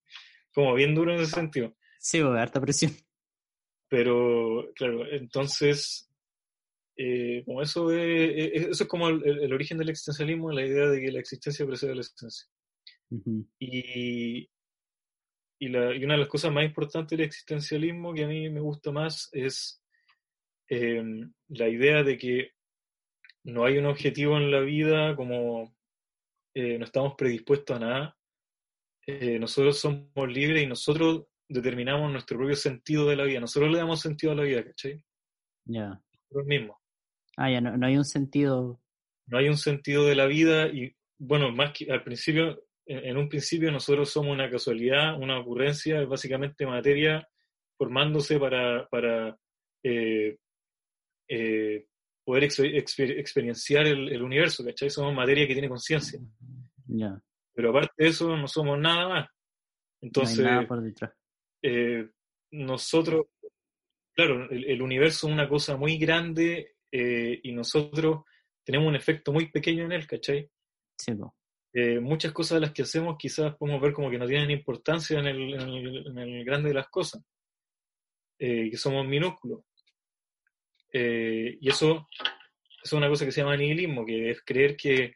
Como 0.56 0.74
bien 0.74 0.96
duro 0.96 1.14
en 1.14 1.22
ese 1.22 1.36
sentido. 1.36 1.78
Sí, 2.00 2.20
a 2.20 2.34
harta 2.34 2.60
presión. 2.60 2.96
Pero, 3.88 4.72
claro, 4.76 5.06
entonces, 5.12 6.10
eh, 6.98 7.44
como 7.46 7.62
eso 7.62 7.92
es, 7.92 8.54
eso 8.70 8.84
es 8.84 8.90
como 8.90 9.10
el, 9.10 9.54
origen 9.54 9.78
del 9.78 9.90
existencialismo, 9.90 10.52
la 10.52 10.66
idea 10.66 10.88
de 10.88 11.02
que 11.02 11.12
la 11.12 11.20
existencia 11.20 11.66
precede 11.66 11.92
a 11.92 11.96
la 11.96 12.02
existencia. 12.02 12.48
y, 13.60 14.50
y, 15.60 15.68
la, 15.70 15.96
y, 15.96 16.04
una 16.04 16.16
de 16.16 16.22
las 16.22 16.30
cosas 16.30 16.52
más 16.52 16.66
importantes 16.66 17.18
del 17.18 17.26
existencialismo 17.26 18.14
que 18.14 18.24
a 18.24 18.28
mí 18.28 18.50
me 18.50 18.60
gusta 18.60 18.92
más 18.92 19.30
es 19.32 19.82
em, 20.68 21.32
la 21.50 21.70
idea 21.70 22.04
de 22.04 22.18
que 22.18 22.52
no 23.44 23.64
hay 23.64 23.78
un 23.78 23.86
objetivo 23.86 24.38
en 24.38 24.52
la 24.52 24.62
vida 24.62 25.16
como 25.16 25.76
eh, 26.56 26.78
no 26.80 26.86
estamos 26.86 27.16
predispuestos 27.16 27.76
a 27.76 27.80
nada. 27.80 28.18
Eh, 29.06 29.38
nosotros 29.38 29.78
somos 29.78 30.28
libres 30.28 30.64
y 30.64 30.68
nosotros 30.68 31.28
determinamos 31.48 32.12
nuestro 32.12 32.38
propio 32.38 32.56
sentido 32.56 33.08
de 33.08 33.16
la 33.16 33.24
vida. 33.24 33.40
Nosotros 33.40 33.72
le 33.72 33.78
damos 33.78 34.02
sentido 34.02 34.34
a 34.34 34.36
la 34.36 34.44
vida, 34.44 34.64
¿cachai? 34.64 35.02
Ya. 35.66 36.02
Nosotros 36.12 36.46
mismos. 36.46 36.78
Ah, 37.38 37.52
ya, 37.52 37.62
no, 37.62 37.86
hay 37.86 37.98
un 37.98 38.06
sentido. 38.06 38.82
No 39.28 39.38
hay 39.38 39.50
un 39.50 39.58
sentido 39.58 40.06
de 40.06 40.16
la 40.16 40.26
vida 40.26 40.68
y, 40.68 40.96
bueno, 41.18 41.52
más 41.52 41.74
que 41.74 41.92
al 41.92 42.04
principio, 42.04 42.64
en, 42.86 43.18
un 43.18 43.28
principio 43.28 43.72
nosotros 43.72 44.10
somos 44.10 44.32
una 44.32 44.50
casualidad, 44.50 45.20
una 45.20 45.40
ocurrencia, 45.40 46.02
es 46.02 46.08
básicamente 46.08 46.66
materia 46.66 47.28
formándose 47.78 48.40
para, 48.40 48.88
para 48.88 49.38
eh, 49.84 50.38
eh, 51.28 51.86
poder 52.24 52.44
experienciar 52.44 53.86
el, 53.86 54.22
universo, 54.22 54.64
¿cachai? 54.64 54.90
Somos 54.90 55.14
materia 55.14 55.48
que 55.48 55.54
tiene 55.54 55.70
conciencia. 55.70 56.20
Ya. 56.88 57.20
Pero 57.54 57.70
aparte 57.70 57.94
de 57.98 58.10
eso, 58.10 58.36
no 58.36 58.48
somos 58.48 58.80
nada 58.80 59.10
más. 59.10 59.30
Entonces, 60.02 60.40
no 60.40 60.46
hay 60.46 60.56
nada 60.56 60.68
por 60.68 60.82
detrás. 60.82 61.12
Eh, 61.68 62.08
nosotros, 62.52 63.26
claro, 64.14 64.48
el, 64.52 64.82
universo 64.84 65.26
es 65.26 65.34
una 65.34 65.50
cosa 65.50 65.76
muy 65.78 65.98
grande 65.98 66.76
eh, 66.92 67.40
y 67.42 67.52
nosotros 67.54 68.24
tenemos 68.64 68.88
un 68.88 68.96
efecto 68.96 69.34
muy 69.34 69.50
pequeño 69.50 69.86
en 69.86 69.92
él, 69.92 70.06
¿cachai? 70.06 70.48
Sí, 70.96 71.14
eh, 71.74 72.00
muchas 72.00 72.32
cosas 72.34 72.58
de 72.58 72.62
las 72.62 72.72
que 72.72 72.84
hacemos 72.84 73.18
quizás 73.18 73.56
podemos 73.56 73.82
ver 73.82 73.94
como 73.94 74.12
que 74.12 74.20
no 74.20 74.28
tienen 74.28 74.52
importancia 74.52 75.18
en 75.18 75.26
el, 75.26 75.54
en 75.56 76.18
el, 76.20 76.46
grande 76.46 76.70
de 76.70 76.76
las 76.76 76.88
cosas, 76.88 77.24
que 78.38 78.78
somos 78.78 79.08
minúsculos. 79.08 79.62
y 80.94 81.68
eso, 81.68 82.08
es 82.84 82.94
una 82.94 83.10
cosa 83.10 83.26
que 83.26 83.32
se 83.32 83.42
llama 83.42 83.58
nihilismo, 83.58 84.06
que 84.06 84.30
es 84.30 84.44
creer 84.44 84.78
que 84.78 85.16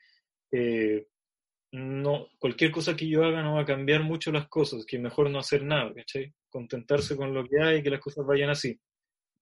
no, 1.71 2.27
cualquier 2.39 2.71
cosa 2.71 2.95
que 2.95 3.07
yo 3.07 3.23
haga 3.23 3.43
no 3.43 3.53
va 3.53 3.61
a 3.61 3.65
cambiar 3.65 4.01
mucho 4.01 4.31
las 4.31 4.47
cosas, 4.47 4.83
que 4.85 4.97
mejor 4.97 5.29
no 5.29 5.37
hacer 5.37 5.63
nada, 5.63 5.93
¿cachai? 5.93 6.33
Contentarse 6.49 7.15
con 7.15 7.33
lo 7.33 7.45
que 7.47 7.61
hay 7.61 7.79
y 7.79 7.83
que 7.83 7.89
las 7.89 7.99
cosas 7.99 8.25
vayan 8.25 8.49
así. 8.49 8.79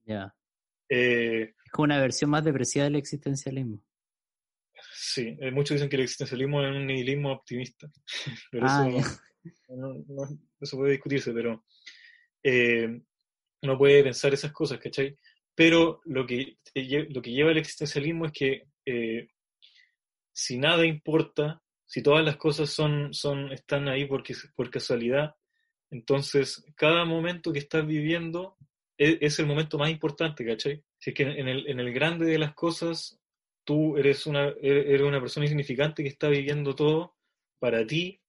Ya. 0.05 0.33
Eh, 0.89 1.53
es 1.63 1.71
como 1.71 1.85
una 1.85 1.99
versión 1.99 2.29
más 2.29 2.43
depresiva 2.43 2.85
del 2.85 2.95
existencialismo. 2.95 3.81
Sí, 4.93 5.35
eh, 5.39 5.51
muchos 5.51 5.75
dicen 5.75 5.89
que 5.89 5.95
el 5.95 6.03
existencialismo 6.03 6.63
es 6.63 6.75
un 6.75 6.85
nihilismo 6.85 7.31
optimista, 7.31 7.89
pero 8.51 8.65
ah, 8.67 8.87
eso, 8.87 9.75
no, 9.75 10.03
eso 10.59 10.77
puede 10.77 10.91
discutirse, 10.91 11.33
pero 11.33 11.65
eh, 12.43 13.01
uno 13.63 13.77
puede 13.77 14.03
pensar 14.03 14.33
esas 14.33 14.51
cosas, 14.51 14.79
¿cachai? 14.79 15.17
Pero 15.55 16.01
lo 16.05 16.25
que, 16.25 16.57
lo 17.09 17.21
que 17.21 17.31
lleva 17.31 17.51
el 17.51 17.57
existencialismo 17.57 18.27
es 18.27 18.31
que 18.31 18.67
si 20.31 20.59
nada 20.59 20.85
importa, 20.85 21.63
si 21.83 22.03
todas 22.03 22.23
las 22.23 22.37
cosas 22.37 22.69
son, 22.69 23.11
son, 23.11 23.51
están 23.51 23.87
ahí 23.87 24.05
porque, 24.05 24.35
por 24.55 24.69
casualidad, 24.69 25.33
entonces, 25.89 26.65
cada 26.75 27.05
momento 27.05 27.53
que 27.53 27.59
estás 27.59 27.85
viviendo 27.85 28.57
e, 28.97 29.19
es, 29.21 29.39
el 29.39 29.45
momento 29.45 29.77
más 29.77 29.89
importante, 29.89 30.45
¿cachai? 30.45 30.83
Si 30.97 31.11
es 31.11 31.15
que 31.15 31.23
en 31.23 31.47
el, 31.47 31.67
en 31.67 31.79
el 31.79 31.93
grande 31.93 32.25
de 32.25 32.39
las 32.39 32.53
cosas, 32.53 33.19
tú 33.63 33.97
eres 33.97 34.25
una, 34.25 34.49
e, 34.49 34.93
eres 34.93 35.01
una 35.01 35.19
persona 35.19 35.45
insignificante 35.45 36.03
que 36.03 36.09
está 36.09 36.29
viviendo 36.29 36.75
todo 36.75 37.15
para 37.59 37.85
ti, 37.85 38.21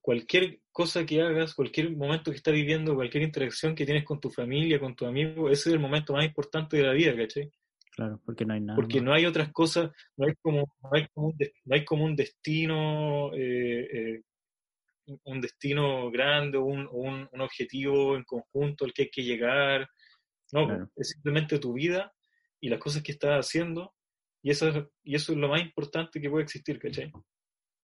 cualquier 0.00 0.60
cosa 0.70 1.06
que 1.06 1.22
hagas, 1.22 1.54
cualquier 1.54 1.96
momento 1.96 2.30
que 2.30 2.36
estás 2.36 2.54
viviendo, 2.54 2.94
cualquier 2.94 3.22
interacción 3.22 3.74
que 3.74 3.86
tienes 3.86 4.04
con 4.04 4.20
tu 4.20 4.30
familia, 4.30 4.78
con 4.78 4.94
tu 4.94 5.06
amigo, 5.06 5.48
ese 5.48 5.70
es 5.70 5.74
el 5.74 5.80
momento 5.80 6.12
más 6.12 6.24
importante 6.24 6.76
de 6.76 6.82
la 6.82 6.92
vida, 6.92 7.16
¿cachai? 7.16 7.50
Claro, 7.98 8.20
porque 8.24 8.44
no 8.44 8.54
hay 8.54 8.60
nada. 8.60 8.76
Porque 8.76 9.00
no 9.00 9.12
hay 9.12 9.26
otras 9.26 9.50
cosas, 9.52 9.90
no 10.16 10.26
hay 10.26 10.34
como, 10.40 10.72
no 10.82 10.90
hay 10.92 11.08
como, 11.12 11.28
un, 11.28 11.36
no 11.64 11.74
hay 11.74 11.84
como 11.84 12.04
un 12.04 12.14
destino 12.14 13.34
eh, 13.34 13.88
eh, 13.92 14.22
un 15.24 15.40
destino 15.40 16.10
grande, 16.10 16.58
un, 16.58 16.88
un, 16.90 17.28
un, 17.32 17.40
objetivo 17.40 18.16
en 18.16 18.24
conjunto 18.24 18.84
al 18.84 18.92
que 18.92 19.02
hay 19.02 19.10
que 19.10 19.22
llegar. 19.22 19.88
No, 20.52 20.88
es 20.96 21.10
simplemente 21.10 21.58
tu 21.58 21.74
vida 21.74 22.12
y 22.60 22.68
las 22.68 22.80
cosas 22.80 23.02
que 23.02 23.12
estás 23.12 23.46
haciendo, 23.46 23.94
y 24.42 24.50
eso, 24.50 24.90
y 25.02 25.14
eso 25.14 25.32
es 25.32 25.38
lo 25.38 25.48
más 25.48 25.60
importante 25.60 26.20
que 26.20 26.30
puede 26.30 26.44
existir, 26.44 26.78
¿cachai? 26.78 27.12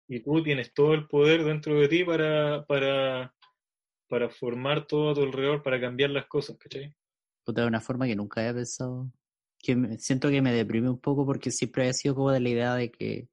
Y 0.09 0.21
tú 0.21 0.43
tienes 0.43 0.73
todo 0.73 0.95
el 0.95 1.07
poder 1.07 1.45
dentro 1.45 1.79
de 1.79 1.89
ti 1.89 2.05
para, 2.05 2.65
para, 2.67 3.35
para 4.09 4.31
formar 4.31 4.87
todo 4.87 5.11
a 5.11 5.15
tu 5.15 5.23
alrededor, 5.23 5.63
para 5.63 5.81
cambiar 5.81 6.11
las 6.11 6.27
cosas, 6.27 6.57
¿cachai? 6.59 6.95
de 7.47 7.67
una 7.67 7.81
forma 7.81 8.07
que 8.07 8.17
nunca 8.17 8.41
había 8.41 8.55
pensado, 8.55 9.11
que 9.59 9.99
siento 9.99 10.31
que 10.31 10.41
me 10.41 10.53
deprime 10.53 10.89
un 10.89 10.99
poco 10.99 11.27
porque 11.27 11.51
siempre 11.51 11.83
había 11.83 11.93
sido 11.93 12.15
como 12.15 12.31
de 12.31 12.41
la 12.41 12.49
idea 12.49 12.75
de 12.75 12.91
que 12.91 13.29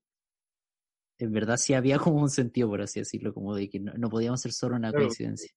en 1.21 1.31
verdad 1.31 1.57
sí 1.57 1.73
había 1.73 1.99
como 1.99 2.21
un 2.21 2.29
sentido, 2.29 2.67
por 2.67 2.81
así 2.81 2.99
decirlo, 2.99 3.33
como 3.33 3.55
de 3.55 3.69
que 3.69 3.79
no, 3.79 4.09
podíamos 4.09 4.41
ser 4.41 4.51
solo 4.51 4.75
una 4.75 4.91
coincidencia. 4.91 5.51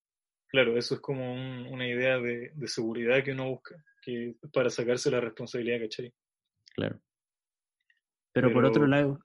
Claro, 0.49 0.77
eso 0.77 0.95
es 0.95 1.01
como 1.01 1.33
una 1.33 1.89
idea 1.89 2.19
de, 2.19 2.53
seguridad 2.67 3.25
que 3.25 3.33
uno 3.33 3.49
busca, 3.49 3.75
que 4.03 4.37
para 4.53 4.69
sacarse 4.69 5.11
la 5.11 5.21
responsabilidad, 5.21 5.81
¿cachai? 5.81 6.13
Claro. 6.75 7.01
Pero, 8.33 8.53
por 8.53 8.65
otro 8.65 8.87
lado, 8.87 9.19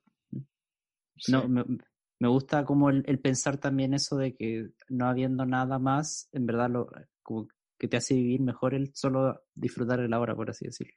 no, 1.28 1.48
me, 1.48 2.28
gusta 2.28 2.64
como 2.64 2.90
el, 2.90 3.20
pensar 3.20 3.57
también 3.57 3.94
eso 3.94 4.16
de 4.16 4.36
que 4.36 4.70
no 4.88 5.07
habiendo 5.07 5.45
nada 5.45 5.78
más, 5.78 6.30
en 6.32 6.45
verdad 6.45 6.70
lo, 6.70 6.90
como 7.22 7.48
que 7.78 7.88
te 7.88 7.98
hace 7.98 8.16
vivir 8.16 8.41
mejor 8.41 8.74
el 8.74 8.94
solo 8.94 9.44
disfrutar 9.53 9.99
de 9.99 10.07
la 10.07 10.20
hora, 10.20 10.36
por 10.36 10.49
así 10.49 10.66
decirlo. 10.66 10.94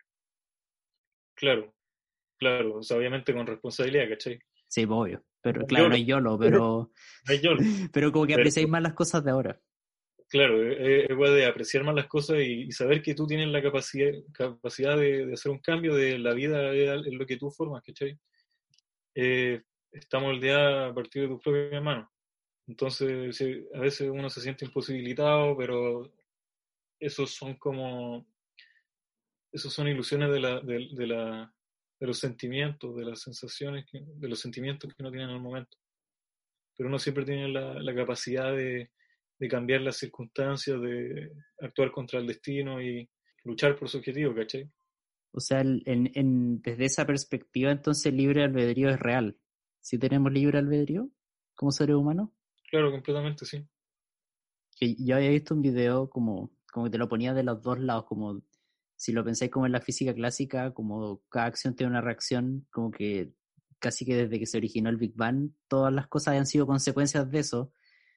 Claro, 1.35 1.75
claro, 2.39 2.77
o 2.77 2.83
sea, 2.83 2.97
obviamente 2.97 3.35
con 3.35 3.47
responsabilidad, 3.47 4.09
¿cachai? 4.11 4.39
Sí, 4.73 4.87
obvio. 4.89 5.23
Pero 5.43 5.67
claro, 5.67 5.91
no 5.91 5.95
hay 5.95 6.07
YOLO, 6.07 6.39
pero. 6.41 6.91
Pero 7.93 8.11
como 8.11 8.27
que 8.27 8.35
apreciáis 8.35 8.69
más 8.69 8.83
las 8.83 8.95
cosas 8.95 9.23
de 9.23 9.31
ahora. 9.31 9.61
Claro, 10.29 10.67
es 10.67 11.11
igual 11.11 11.35
de 11.35 11.45
apreciar 11.45 11.85
más 11.85 11.95
las 11.95 12.07
cosas 12.07 12.39
y, 12.41 12.73
saber 12.73 13.03
que 13.03 13.15
tú 13.15 13.27
tienes 13.27 13.49
la 13.49 13.61
capacidad, 13.61 14.11
capacidad 14.33 14.97
de, 14.97 15.31
hacer 15.35 15.53
un 15.53 15.59
cambio 15.59 15.95
de 15.95 16.19
la 16.19 16.33
vida 16.33 16.73
en 16.73 17.19
lo 17.19 17.27
que 17.27 17.37
tú 17.37 17.51
formas, 17.51 17.83
¿cachai? 17.83 18.19
Eh, 19.15 19.61
está 19.91 20.19
moldeada 20.19 20.87
a 20.87 20.95
partir 20.95 21.23
de 21.23 21.29
tus 21.29 21.43
propias 21.43 21.83
manos. 21.83 22.09
Entonces, 22.67 23.43
a 23.75 23.79
veces 23.79 24.09
uno 24.09 24.31
se 24.31 24.41
siente 24.41 24.65
imposibilitado, 24.65 25.55
pero 25.55 26.11
esos 26.99 27.31
son 27.31 27.57
como. 27.57 28.27
Esos 29.53 29.71
son 29.71 29.87
ilusiones 29.87 30.31
de 30.31 30.41
la, 30.41 30.61
de 30.61 31.07
la, 31.07 31.55
de 32.03 32.09
los 32.09 32.19
sentimientos, 32.19 32.97
de 32.97 33.05
las 33.05 33.21
sensaciones, 33.21 33.87
de 33.93 34.29
los 34.29 34.41
sentimientos 34.41 34.93
que 34.93 35.05
uno 35.05 35.13
tiene 35.13 35.27
en 35.27 35.37
el 35.37 35.41
momento. 35.41 35.79
Pero 36.77 36.89
uno 36.89 36.99
siempre 36.99 37.25
tiene 37.25 37.47
la, 37.47 37.95
capacidad 37.95 38.57
de, 38.57 38.91
cambiar 39.49 39.83
las 39.83 39.99
circunstancias, 39.99 40.81
de 40.81 41.31
actuar 41.61 41.93
contra 41.93 42.19
el 42.19 42.27
destino 42.27 42.83
y 42.83 43.09
luchar 43.45 43.77
por 43.77 43.89
su 43.89 43.99
objetivo, 43.99 44.35
¿cachai? 44.35 44.69
O 45.31 45.39
sea, 45.39 45.61
en, 45.61 46.61
desde 46.61 46.85
esa 46.87 47.07
perspectiva, 47.07 47.71
entonces 47.71 48.13
libre 48.13 48.43
albedrío 48.43 48.91
es 48.91 48.99
real. 48.99 49.39
¿Sí 49.81 49.97
tenemos 49.97 50.33
libre 50.33 50.59
albedrío 50.59 51.09
como 51.55 51.71
seres 51.71 51.95
humanos? 51.95 52.31
Claro, 52.69 52.91
completamente, 52.91 53.45
sí. 53.45 53.65
Que 54.77 54.97
yo 54.97 55.15
había 55.15 55.31
visto 55.31 55.55
un 55.55 55.63
video 55.63 56.11
como, 56.11 56.51
como 56.73 56.87
que 56.87 56.91
te 56.91 56.99
lo 56.99 57.09
ponía 57.09 57.33
de 57.33 57.45
los 57.45 57.63
dos 57.63 57.79
lados, 57.79 58.07
como 58.07 58.43
si 59.03 59.11
lo 59.11 59.25
pensáis 59.25 59.51
como 59.51 59.67
en 59.67 59.73
la 59.73 59.81
física 59.81 60.15
clásica, 60.15 60.73
como 60.73 61.23
cada 61.29 61.47
acción 61.47 61.75
tiene 61.75 61.91
una 61.91 62.01
reacción, 62.01 62.69
como 62.71 62.93
que 62.93 63.33
casi 63.81 64.05
que 64.05 64.15
desde 64.15 64.39
que 64.39 64.47
se 64.47 64.59
originó 64.59 64.91
el 64.91 64.97
Big 64.97 65.13
Bang, 65.17 65.51
todas 65.67 65.93
las 65.93 66.07
cosas 66.07 66.37
han 66.37 66.47
sido 66.47 66.69
consecuencias 66.69 67.29
de 67.29 67.41
eso. 67.41 67.73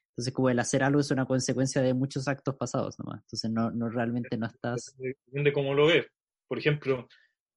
Entonces, 0.09 0.31
como 0.31 0.51
el 0.51 0.59
hacer 0.59 0.83
algo 0.83 0.99
es 0.99 1.09
una 1.09 1.25
consecuencia 1.25 1.81
de 1.81 1.95
muchos 1.95 2.27
actos 2.27 2.55
pasados 2.55 2.99
nomás. 2.99 3.21
Entonces, 3.23 3.49
no, 3.49 3.71
no 3.71 3.89
realmente 3.89 4.37
no 4.37 4.45
estás... 4.45 4.95
Depende 4.99 5.51
cómo 5.51 5.73
lo 5.73 5.87
ves. 5.87 6.05
Por 6.47 6.59
ejemplo, 6.59 7.07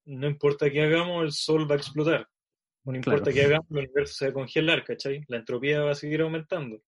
no 0.07 0.27
importa 0.27 0.71
qué 0.71 0.85
hagamos, 0.85 1.23
el 1.23 1.33
sol 1.33 1.71
va 1.71 1.75
a 1.75 1.79
explotar. 1.79 2.27
No 2.85 2.97
importa 2.97 3.31
que 3.31 3.43
hagamos, 3.43 3.71
el 3.73 3.77
universo 3.77 4.15
se 4.15 4.25
va 4.25 4.31
a 4.31 4.35
congelar, 4.35 4.85
¿cachai? 4.85 5.23
La 5.29 5.37
entropía 5.37 5.83
va 5.83 5.91
a 5.91 5.95
seguir 5.95 6.23
aumentando. 6.23 6.81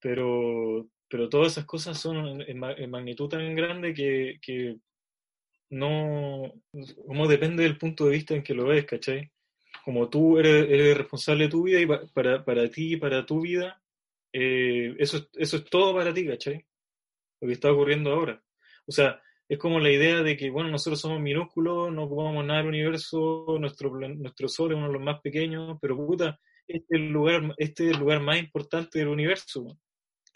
Pero, 0.00 0.88
pero 1.08 1.28
todas 1.28 1.50
esas 1.50 1.64
cosas 1.64 1.98
son 1.98 2.42
en, 2.42 2.90
magnitud 2.90 3.28
tan 3.28 3.56
grande 3.56 3.92
que, 3.92 4.38
que 4.40 4.78
no, 5.70 6.52
como 7.06 7.28
depende 7.28 7.62
del 7.62 7.78
punto 7.78 8.06
de 8.06 8.12
vista 8.12 8.34
en 8.34 8.42
que 8.42 8.54
lo 8.54 8.66
ves, 8.66 8.84
¿cachai? 8.84 9.30
Como 9.84 10.08
tú 10.10 10.38
eres, 10.38 10.96
responsable 10.96 11.44
de 11.44 11.50
tu 11.50 11.62
vida 11.62 11.80
y 11.80 11.86
para, 12.12 12.44
para 12.44 12.68
ti 12.68 12.94
y 12.94 12.96
para 12.96 13.24
tu 13.24 13.40
vida, 13.40 13.80
eh, 14.32 14.94
eso, 14.98 15.28
eso 15.34 15.56
es 15.56 15.64
todo 15.64 15.94
para 15.94 16.12
ti, 16.12 16.26
¿cachai? 16.26 16.64
Lo 17.40 17.48
que 17.48 17.54
está 17.54 17.72
ocurriendo 17.72 18.12
ahora. 18.12 18.42
O 18.86 18.92
sea, 18.92 19.20
es 19.48 19.58
como 19.58 19.80
la 19.80 19.90
idea 19.90 20.22
de 20.22 20.36
que, 20.36 20.50
bueno, 20.50 20.70
nosotros 20.70 21.00
somos 21.00 21.20
minúsculos, 21.20 21.92
no 21.92 22.04
ocupamos 22.04 22.44
nada 22.44 22.60
del 22.60 22.68
universo, 22.68 23.56
nuestro, 23.58 23.90
nuestro 23.90 24.48
Sol 24.48 24.70
es 24.70 24.76
uno 24.76 24.86
de 24.86 24.92
los 24.92 25.02
más 25.02 25.20
pequeños, 25.20 25.76
pero 25.80 25.96
puta, 25.96 26.38
este 26.68 26.96
es 26.96 27.00
el 27.00 27.08
lugar, 27.08 27.54
este 27.56 27.86
es 27.86 27.94
el 27.94 28.00
lugar 28.00 28.20
más 28.20 28.38
importante 28.38 29.00
del 29.00 29.08
universo. 29.08 29.66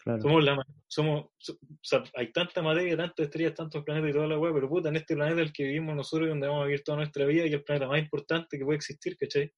Somos 0.05 0.43
la, 0.43 0.63
somos, 0.85 1.25
o 1.49 1.57
sea, 1.81 2.03
hay 2.13 2.31
tanta 2.31 2.61
materia, 2.61 2.95
tantas 2.95 3.25
estrellas, 3.25 3.55
tantos 3.55 3.83
planetas 3.83 4.11
y 4.11 4.13
toda 4.13 4.27
la 4.27 4.37
weá, 4.37 4.53
pero 4.53 4.69
puta, 4.69 4.89
en 4.89 4.97
este 4.97 5.15
planeta 5.15 5.41
el 5.41 5.51
que 5.51 5.63
vivimos 5.63 5.95
nosotros 5.95 6.27
y 6.27 6.29
donde 6.29 6.47
vamos 6.47 6.61
a 6.61 6.65
vivir 6.67 6.83
toda 6.83 6.97
nuestra 6.97 7.25
vida 7.25 7.47
y 7.47 7.53
el 7.53 7.63
planeta 7.63 7.87
más 7.87 7.99
importante 7.99 8.57
que 8.57 8.63
puede 8.63 8.77
existir, 8.77 9.17
¿cachai? 9.17 9.51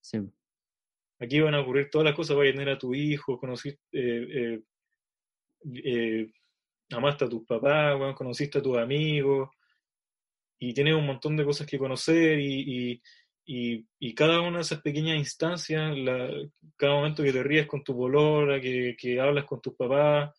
Sí. 0.00 0.18
Aquí 1.18 1.40
van 1.40 1.54
a 1.54 1.60
ocurrir 1.60 1.90
todas 1.90 2.04
las 2.04 2.14
cosas, 2.14 2.36
vas 2.36 2.46
a 2.46 2.52
tener 2.52 2.68
a 2.68 2.78
tu 2.78 2.94
hijo, 2.94 3.40
conocer, 3.40 3.76
eh, 3.90 4.26
eh, 4.30 4.62
eh 5.84 6.32
amaste 6.90 7.24
a 7.24 7.28
tus 7.28 7.44
papás, 7.44 8.14
conociste 8.14 8.58
a 8.58 8.62
tus 8.62 8.78
amigos 8.78 9.50
y 10.58 10.72
tienes 10.72 10.94
un 10.94 11.06
montón 11.06 11.36
de 11.36 11.44
cosas 11.44 11.66
que 11.66 11.78
conocer 11.78 12.38
y, 12.38 13.02
cada 14.14 14.40
una 14.40 14.58
de 14.58 14.62
esas 14.62 14.82
pequeñas 14.82 15.16
instancias, 15.16 15.94
cada 16.76 16.94
momento 16.94 17.22
que 17.22 17.32
te 17.32 17.42
ríes 17.42 17.66
con 17.66 17.82
tu 17.82 17.94
bolora, 17.94 18.60
que, 18.60 19.18
hablas 19.20 19.44
con 19.44 19.60
tus 19.60 19.74
papás, 19.74 20.34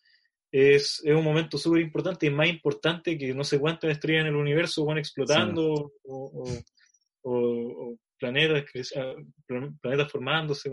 es, 0.52 1.02
un 1.04 1.24
momento 1.24 1.58
súper 1.58 1.80
importante 1.82 2.26
y 2.26 2.30
más 2.30 2.48
importante 2.48 3.18
que 3.18 3.34
no 3.34 3.44
sé 3.44 3.58
cuántas 3.58 3.90
estrellas 3.90 4.22
en 4.22 4.28
el 4.28 4.36
universo 4.36 4.84
van 4.84 4.98
explotando 4.98 5.92
o, 6.04 7.96
planetas, 8.18 8.64
ah, 8.96 9.14
planetas 9.80 10.12
formándose. 10.12 10.70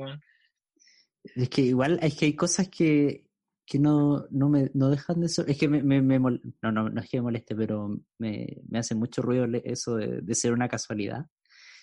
Es 1.36 1.50
que 1.50 1.62
igual 1.62 2.00
es 2.02 2.16
que 2.16 2.26
hay 2.26 2.36
cosas 2.36 2.70
que, 2.70 3.26
que 3.66 3.80
no, 3.80 4.26
no 4.32 4.50
me 4.50 4.72
no 4.74 4.90
dejan 4.90 5.22
de 5.22 5.30
ser. 5.30 5.50
Es 5.50 5.58
que 5.58 5.68
me, 5.68 5.82
me, 5.84 6.02
no, 6.20 6.72
no, 6.72 6.90
no 6.90 7.02
es 7.02 7.10
que 7.10 7.18
me 7.18 7.24
moleste, 7.24 7.56
pero 7.56 8.00
me, 8.18 8.62
me 8.70 8.80
hace 8.80 8.96
mucho 8.96 9.22
ruido 9.22 9.46
eso 9.64 9.96
de, 9.96 10.22
de, 10.22 10.36
ser 10.36 10.54
una 10.54 10.70
casualidad. 10.70 11.26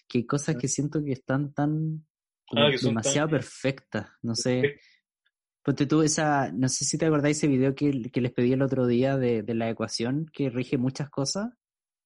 Que 0.09 0.19
hay 0.19 0.27
cosas 0.27 0.57
que 0.57 0.69
siento 0.69 1.03
que 1.03 1.13
están 1.13 1.53
tan 1.55 2.07
ah, 2.55 2.71
demasiado 2.83 3.29
perfectas. 3.29 4.11
No 4.23 4.35
sé. 4.35 4.81
Ponte 5.63 5.87
tú 5.87 6.03
esa, 6.03 6.53
no 6.53 6.69
sé 6.69 6.85
si 6.85 6.99
te 6.99 7.07
acordáis 7.07 7.39
ese 7.39 7.47
video 7.47 7.75
que, 7.75 8.11
que 8.13 8.21
les 8.21 8.33
pedí 8.33 8.53
el 8.53 8.61
otro 8.61 8.87
día 8.87 9.17
de, 9.17 9.43
de, 9.43 9.55
la 9.55 9.71
ecuación 9.71 10.27
que 10.31 10.51
rige 10.51 10.77
muchas 10.77 11.09
cosas. 11.09 11.53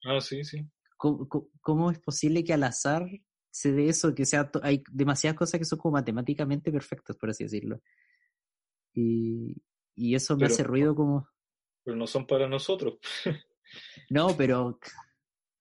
Ah, 0.05 0.21
sí, 0.21 0.45
sí. 0.45 0.65
¿Cómo, 0.97 1.29
cómo 1.61 1.91
es 1.91 1.99
posible 1.99 2.45
que 2.45 2.53
al 2.53 2.63
azar 2.63 3.09
se 3.51 3.73
dé 3.73 3.89
eso? 3.89 4.15
Que 4.15 4.27
sea, 4.27 4.49
hay 4.63 4.85
demasiadas 4.93 5.37
cosas 5.37 5.59
que 5.59 5.65
son 5.65 5.81
como 5.81 5.95
matemáticamente 5.95 6.71
perfectas, 6.71 7.17
por 7.17 7.31
así 7.31 7.45
decirlo. 7.45 7.81
Y, 8.95 9.61
y 9.97 10.15
eso 10.15 10.37
me 10.37 10.47
hace 10.47 10.63
ruido 10.63 10.95
como... 10.95 11.29
Pero 11.85 11.97
no 11.97 12.07
son 12.07 12.27
para 12.27 12.49
nosotros. 12.49 12.99
no, 14.11 14.37
pero... 14.37 14.79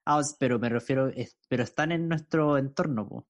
Ah, 0.10 0.22
pero 0.40 0.58
me 0.58 0.70
refiero, 0.70 1.12
pero 1.50 1.64
están 1.64 1.92
en 1.92 2.08
nuestro 2.08 2.58
entorno, 2.58 3.28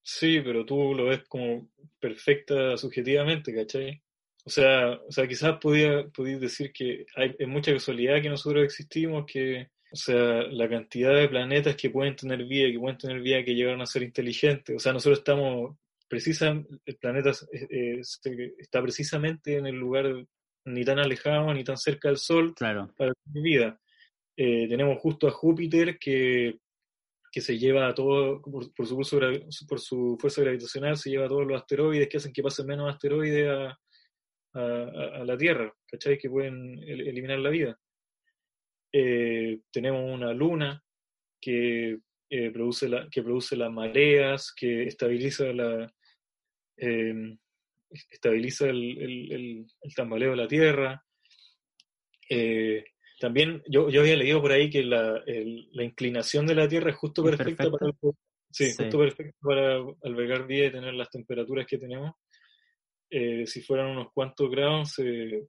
Sí, 0.00 0.40
pero 0.40 0.64
tú 0.64 0.94
lo 0.94 1.06
ves 1.06 1.24
como 1.28 1.68
perfecta 1.98 2.76
subjetivamente, 2.76 3.52
¿cachai? 3.52 4.00
O 4.44 4.50
sea, 4.50 4.92
o 4.92 5.10
sea 5.10 5.26
quizás 5.26 5.58
podía, 5.58 6.04
decir 6.38 6.72
que 6.72 7.06
hay, 7.16 7.34
mucha 7.46 7.72
casualidad 7.72 8.22
que 8.22 8.28
nosotros 8.28 8.62
existimos, 8.62 9.26
que, 9.26 9.70
o 9.92 9.96
sea, 9.96 10.44
la 10.44 10.68
cantidad 10.68 11.12
de 11.12 11.28
planetas 11.28 11.74
que 11.74 11.90
pueden 11.90 12.14
tener 12.14 12.44
vida, 12.44 12.70
que 12.70 12.78
pueden 12.78 12.96
tener 12.96 13.20
vida, 13.20 13.44
que 13.44 13.56
llegaron 13.56 13.82
a 13.82 13.86
ser 13.86 14.04
inteligentes. 14.04 14.76
O 14.76 14.78
sea, 14.78 14.92
nosotros 14.92 15.18
estamos 15.18 15.76
precisa, 16.08 16.50
el 16.86 16.96
planeta 16.96 17.32
eh, 17.52 18.00
está 18.58 18.80
precisamente 18.80 19.56
en 19.56 19.66
el 19.66 19.74
lugar 19.74 20.06
ni 20.64 20.84
tan 20.84 21.00
alejado 21.00 21.52
ni 21.52 21.64
tan 21.64 21.76
cerca 21.76 22.08
del 22.08 22.18
Sol 22.18 22.54
claro. 22.54 22.94
para 22.96 23.12
mi 23.32 23.42
vida. 23.42 23.80
Eh, 24.40 24.68
tenemos 24.68 24.98
justo 25.00 25.26
a 25.26 25.32
Júpiter 25.32 25.98
que, 25.98 26.58
que 27.32 27.40
se 27.40 27.58
lleva 27.58 27.88
a 27.88 27.94
todo, 27.94 28.40
por, 28.40 28.86
su 28.86 28.94
curso, 28.94 29.18
por 29.68 29.80
su 29.80 30.16
fuerza 30.20 30.42
gravitacional, 30.42 30.96
se 30.96 31.10
lleva 31.10 31.26
a 31.26 31.28
todos 31.28 31.46
los 31.46 31.60
asteroides 31.60 32.08
que 32.08 32.18
hacen 32.18 32.32
que 32.32 32.42
pasen 32.42 32.66
menos 32.66 32.88
asteroides 32.88 33.48
a, 33.48 33.78
a, 34.54 35.24
la 35.24 35.36
Tierra, 35.36 35.74
¿cachai? 35.86 36.16
Que 36.18 36.30
pueden 36.30 36.78
eliminar 36.84 37.40
la 37.40 37.50
vida. 37.50 37.78
Eh, 38.92 39.60
tenemos 39.72 40.02
una 40.14 40.32
luna 40.32 40.80
que, 41.40 41.98
produce 42.52 42.88
la, 42.88 43.08
que 43.10 43.22
produce 43.22 43.56
las 43.56 43.72
mareas, 43.72 44.52
que 44.54 44.84
estabiliza 44.84 45.52
la, 45.52 45.92
Em, 46.78 47.36
estabiliza 48.10 48.68
el, 48.68 49.66
tambaleo 49.96 50.30
de 50.30 50.36
la 50.36 50.46
Tierra. 50.46 51.04
Eh, 52.30 52.84
también 53.18 53.62
yo, 53.68 53.90
yo 53.90 54.00
había 54.00 54.16
leído 54.16 54.40
por 54.40 54.52
ahí 54.52 54.70
que 54.70 54.82
la, 54.82 55.22
inclinación 55.74 56.46
de 56.46 56.54
la 56.54 56.68
Tierra 56.68 56.90
es 56.90 56.96
justo 56.96 57.22
perfecta, 57.22 57.70
para, 57.70 57.92
Justo 58.50 58.98
para 59.40 59.76
albergar 60.02 60.46
vida 60.46 60.66
y 60.66 60.72
tener 60.72 60.94
las 60.94 61.10
temperaturas 61.10 61.66
que 61.66 61.78
tenemos. 61.78 62.12
Eh, 63.10 63.46
si 63.46 63.60
fueran 63.62 63.90
unos 63.90 64.12
cuantos 64.12 64.50
grados, 64.50 64.92
se, 64.92 65.46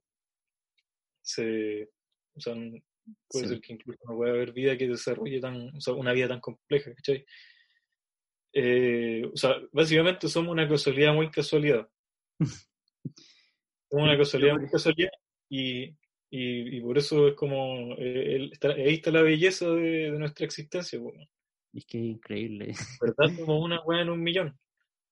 puede 3.28 3.48
ser 3.48 3.60
que 3.60 3.72
incluso 3.72 4.00
no 4.08 4.16
pueda 4.16 4.32
haber 4.32 4.52
vida 4.52 4.76
que 4.76 4.88
desarrolle 4.88 5.40
tan, 5.40 5.70
una 5.96 6.12
vida 6.12 6.28
tan 6.28 6.40
compleja, 6.40 6.94
¿cachai? 6.94 7.24
Eh, 8.52 9.22
o 9.32 9.36
sea, 9.36 9.56
básicamente 9.72 10.28
somos 10.28 10.50
una 10.50 10.68
casualidad 10.68 11.14
muy 11.14 11.30
casualidad. 11.30 11.88
somos 13.90 14.04
una 14.04 14.18
casualidad 14.18 14.56
muy 14.56 14.68
casualidad 14.68 15.10
y, 15.48 15.94
y, 16.32 16.80
por 16.80 16.96
eso 16.96 17.28
es 17.28 17.34
como, 17.34 17.94
eh, 17.98 18.50
ahí 18.76 18.94
está 18.94 19.10
la 19.10 19.22
belleza 19.22 19.68
de, 19.70 20.12
nuestra 20.12 20.46
existencia. 20.46 21.00
Es 21.72 21.84
que 21.86 21.98
increíble. 21.98 22.72
¿Verdad? 23.00 23.36
Como 23.36 23.60
una 23.60 23.80
weá 23.82 24.02
en 24.02 24.10
un 24.10 24.22
millón. 24.22 24.58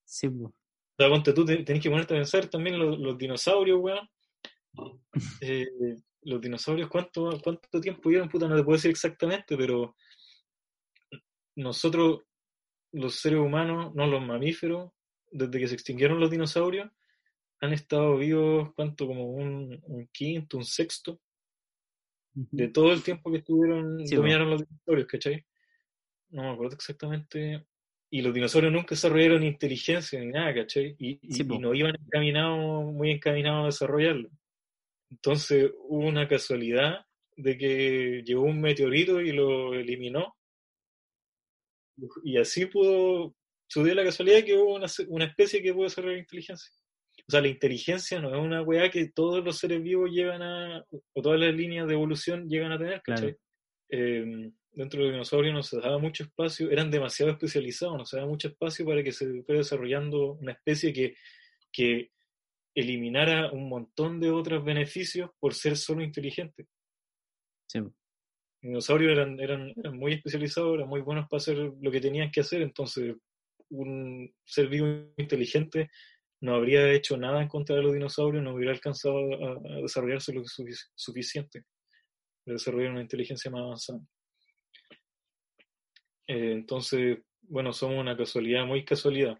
Sí, 0.05 0.29
O 0.29 0.53
sea, 0.97 1.09
ponte 1.09 1.33
tú, 1.33 1.45
tenés 1.45 1.83
que 1.83 1.91
ponerte 1.91 2.15
a 2.15 2.19
pensar 2.19 2.47
también 2.47 2.79
los, 2.79 3.19
dinosaurios, 3.19 3.81
weón. 3.81 4.09
Eh, 5.41 5.67
los 6.23 6.41
dinosaurios, 6.41 6.89
¿cuánto, 6.89 7.41
¿cuánto 7.43 7.81
tiempo 7.81 8.11
llevan? 8.11 8.29
Puta, 8.29 8.47
no 8.47 8.57
te 8.57 8.63
puedo 8.63 8.77
decir 8.77 8.91
exactamente, 8.91 9.57
pero 9.57 9.97
nosotros 11.57 12.21
los 12.93 13.17
seres 13.17 13.41
humanos, 13.41 13.93
no 13.95 14.07
los 14.07 14.23
mamíferos, 14.23 14.93
desde 15.31 15.59
que 15.59 15.69
se 15.69 15.75
extinguieron 15.75 16.21
los 16.21 16.31
dinosaurios, 16.31 16.91
han 17.61 17.73
estado 17.73 18.17
vivos, 18.17 18.73
¿cuánto? 18.75 19.07
Como 19.07 19.31
un, 19.31 20.09
quinto, 20.13 20.57
un 20.57 20.65
sexto, 20.65 21.21
de 22.33 22.69
todo 22.69 22.93
el 22.93 23.03
tiempo 23.03 23.33
que 23.33 23.39
estuvieron, 23.39 24.05
dominaron 24.05 24.51
los 24.51 24.65
dinosaurios, 24.65 25.09
¿cachai? 25.09 25.45
No 26.31 26.43
me 26.43 26.51
acuerdo 26.51 26.77
exactamente. 26.77 27.67
Y 28.11 28.23
los 28.23 28.33
dinosaurios 28.33 28.73
nunca 28.73 28.91
desarrollaron 28.91 29.43
inteligencia 29.43 30.21
ni 30.21 30.27
nada, 30.27 30.55
¿cachai? 30.55 30.95
Y, 30.99 31.19
no 31.45 31.75
iban 31.75 31.95
encaminados, 31.97 32.93
muy 32.93 33.11
encaminados 33.11 33.63
a 33.63 33.67
desarrollarlo. 33.67 34.31
Entonces 35.11 35.71
hubo 35.89 36.07
una 36.07 36.29
casualidad 36.29 37.05
de 37.37 37.57
que 37.57 38.23
llegó 38.25 38.43
un 38.43 38.61
meteorito 38.61 39.21
y 39.21 39.33
lo 39.33 39.75
eliminó 39.75 40.39
y 42.23 42.39
así 42.39 42.67
pudo, 42.67 43.35
sucedió 43.67 43.95
la 43.95 44.05
casualidad 44.05 44.45
que 44.45 44.57
hubo 44.57 44.75
una, 44.75 45.25
especie 45.25 45.63
que 45.63 45.73
pudo 45.73 45.85
desarrollar 45.85 46.19
inteligencia. 46.19 46.73
O 47.29 47.31
sea, 47.31 47.41
la 47.43 47.49
inteligencia 47.49 48.21
no 48.21 48.35
es 48.35 48.41
una 48.41 48.63
weá 48.63 48.91
que 48.91 49.11
todos 49.11 49.45
los 49.45 49.59
seres 49.59 49.83
vivos 49.83 50.11
llegan 50.11 50.43
a, 50.43 50.85
o 50.91 51.23
todas 51.23 51.39
las 51.39 51.55
líneas 51.55 51.87
de 51.87 51.95
evolución 51.95 52.49
llegan 52.49 52.73
a 52.73 52.79
tener, 52.79 53.03
¿cachai? 53.03 53.37
Em, 53.91 54.53
dentro 54.73 55.01
de 55.01 55.07
los 55.07 55.15
dinosaurios 55.15 55.55
no 55.55 55.63
se 55.63 55.81
daba 55.81 55.99
mucho 55.99 56.25
espacio, 56.25 56.71
eran 56.71 56.91
demasiado 56.91 57.33
especializados, 57.33 57.99
no 57.99 58.07
se 58.07 58.17
daba 58.17 58.29
mucho 58.29 58.49
espacio 58.49 58.87
para 58.87 59.03
que 59.03 59.13
se 59.13 59.43
fuera 59.43 59.59
desarrollando 59.59 60.33
una 60.35 60.53
especie 60.53 60.93
que, 60.93 61.17
que 61.71 62.11
eliminara 62.75 63.51
un 63.53 63.69
montón 63.69 64.21
de 64.21 64.31
otros 64.31 64.65
beneficios 64.65 65.31
por 65.39 65.55
ser 65.55 65.77
solo 65.77 66.03
inteligente. 66.03 66.67
Sí 67.67 67.81
dinosaurios 68.63 69.13
eran, 69.13 69.39
eran, 69.41 69.73
eran, 69.77 69.97
muy 69.97 70.15
especializados, 70.15 70.75
eran 70.75 70.89
muy 70.89 71.01
buenos 71.01 71.29
para 71.29 71.39
hacer 71.39 71.57
lo 71.57 71.91
que 71.91 72.01
tenían 72.01 72.31
que 72.31 72.41
hacer, 72.41 72.63
entonces 72.63 73.17
un 73.71 74.33
ser 74.45 74.69
vivo 74.69 75.13
inteligente 75.17 75.91
no 76.41 76.55
habría 76.55 76.93
hecho 76.93 77.17
nada 77.17 77.43
en 77.43 77.49
contra 77.49 77.77
de 77.77 77.83
los 77.83 77.93
dinosaurios, 77.93 78.43
no 78.43 78.55
hubiera 78.55 78.73
alcanzado 78.73 79.17
a, 79.17 79.81
desarrollarse 79.83 80.33
lo 80.33 80.43
suficiente 80.95 81.65
para 82.45 82.55
desarrollar 82.55 82.93
una 82.93 83.03
inteligencia 83.03 83.51
más 83.51 83.63
avanzada. 83.63 84.01
Eh, 86.27 86.53
entonces, 86.53 87.19
bueno, 87.43 87.73
somos 87.73 87.99
una 87.99 88.17
casualidad, 88.17 88.67
muy 88.67 88.85
casualidad. 88.85 89.39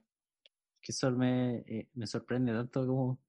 Que 0.81 0.93
eso 0.93 1.11
me, 1.13 1.59
eh, 1.67 1.89
me 1.95 2.07
sorprende 2.07 2.53
tanto 2.53 2.87
como, 2.87 3.21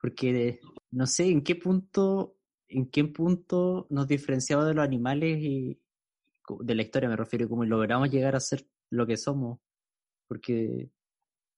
porque 0.00 0.60
no 0.90 1.06
sé 1.06 1.28
en 1.28 1.42
qué 1.42 1.56
punto, 1.56 2.36
en 2.68 2.90
qué 2.90 3.04
punto 3.04 3.86
nos 3.90 4.06
diferenciamos 4.06 4.66
de 4.66 4.74
los 4.74 4.84
animales 4.84 5.38
y 5.40 5.80
de 6.60 6.74
la 6.74 6.82
historia 6.82 7.08
me 7.08 7.16
refiero, 7.16 7.48
como 7.48 7.64
logramos 7.64 8.10
llegar 8.10 8.36
a 8.36 8.40
ser 8.40 8.66
lo 8.90 9.06
que 9.06 9.16
somos, 9.16 9.58
porque, 10.28 10.90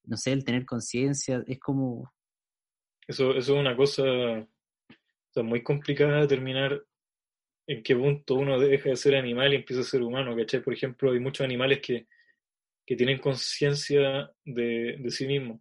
no 0.06 0.16
sé, 0.16 0.32
el 0.32 0.44
tener 0.44 0.64
conciencia 0.64 1.42
es 1.46 1.58
como... 1.58 2.12
Eso, 3.06 3.30
eso 3.30 3.54
es 3.54 3.60
una 3.60 3.76
cosa 3.76 4.02
muy 5.42 5.62
complicada 5.62 6.16
de 6.16 6.20
determinar 6.22 6.82
en 7.68 7.82
qué 7.82 7.94
punto 7.96 8.36
uno 8.36 8.58
deja 8.58 8.90
de 8.90 8.96
ser 8.96 9.16
animal 9.16 9.52
y 9.52 9.56
empieza 9.56 9.82
a 9.82 9.84
ser 9.84 10.02
humano, 10.02 10.36
¿cachai? 10.36 10.62
Por 10.62 10.72
ejemplo, 10.72 11.12
hay 11.12 11.20
muchos 11.20 11.44
animales 11.44 11.80
que, 11.80 12.06
que 12.86 12.96
tienen 12.96 13.18
conciencia 13.18 14.32
de, 14.44 14.96
de, 14.98 15.10
sí 15.10 15.26
mismos. 15.26 15.60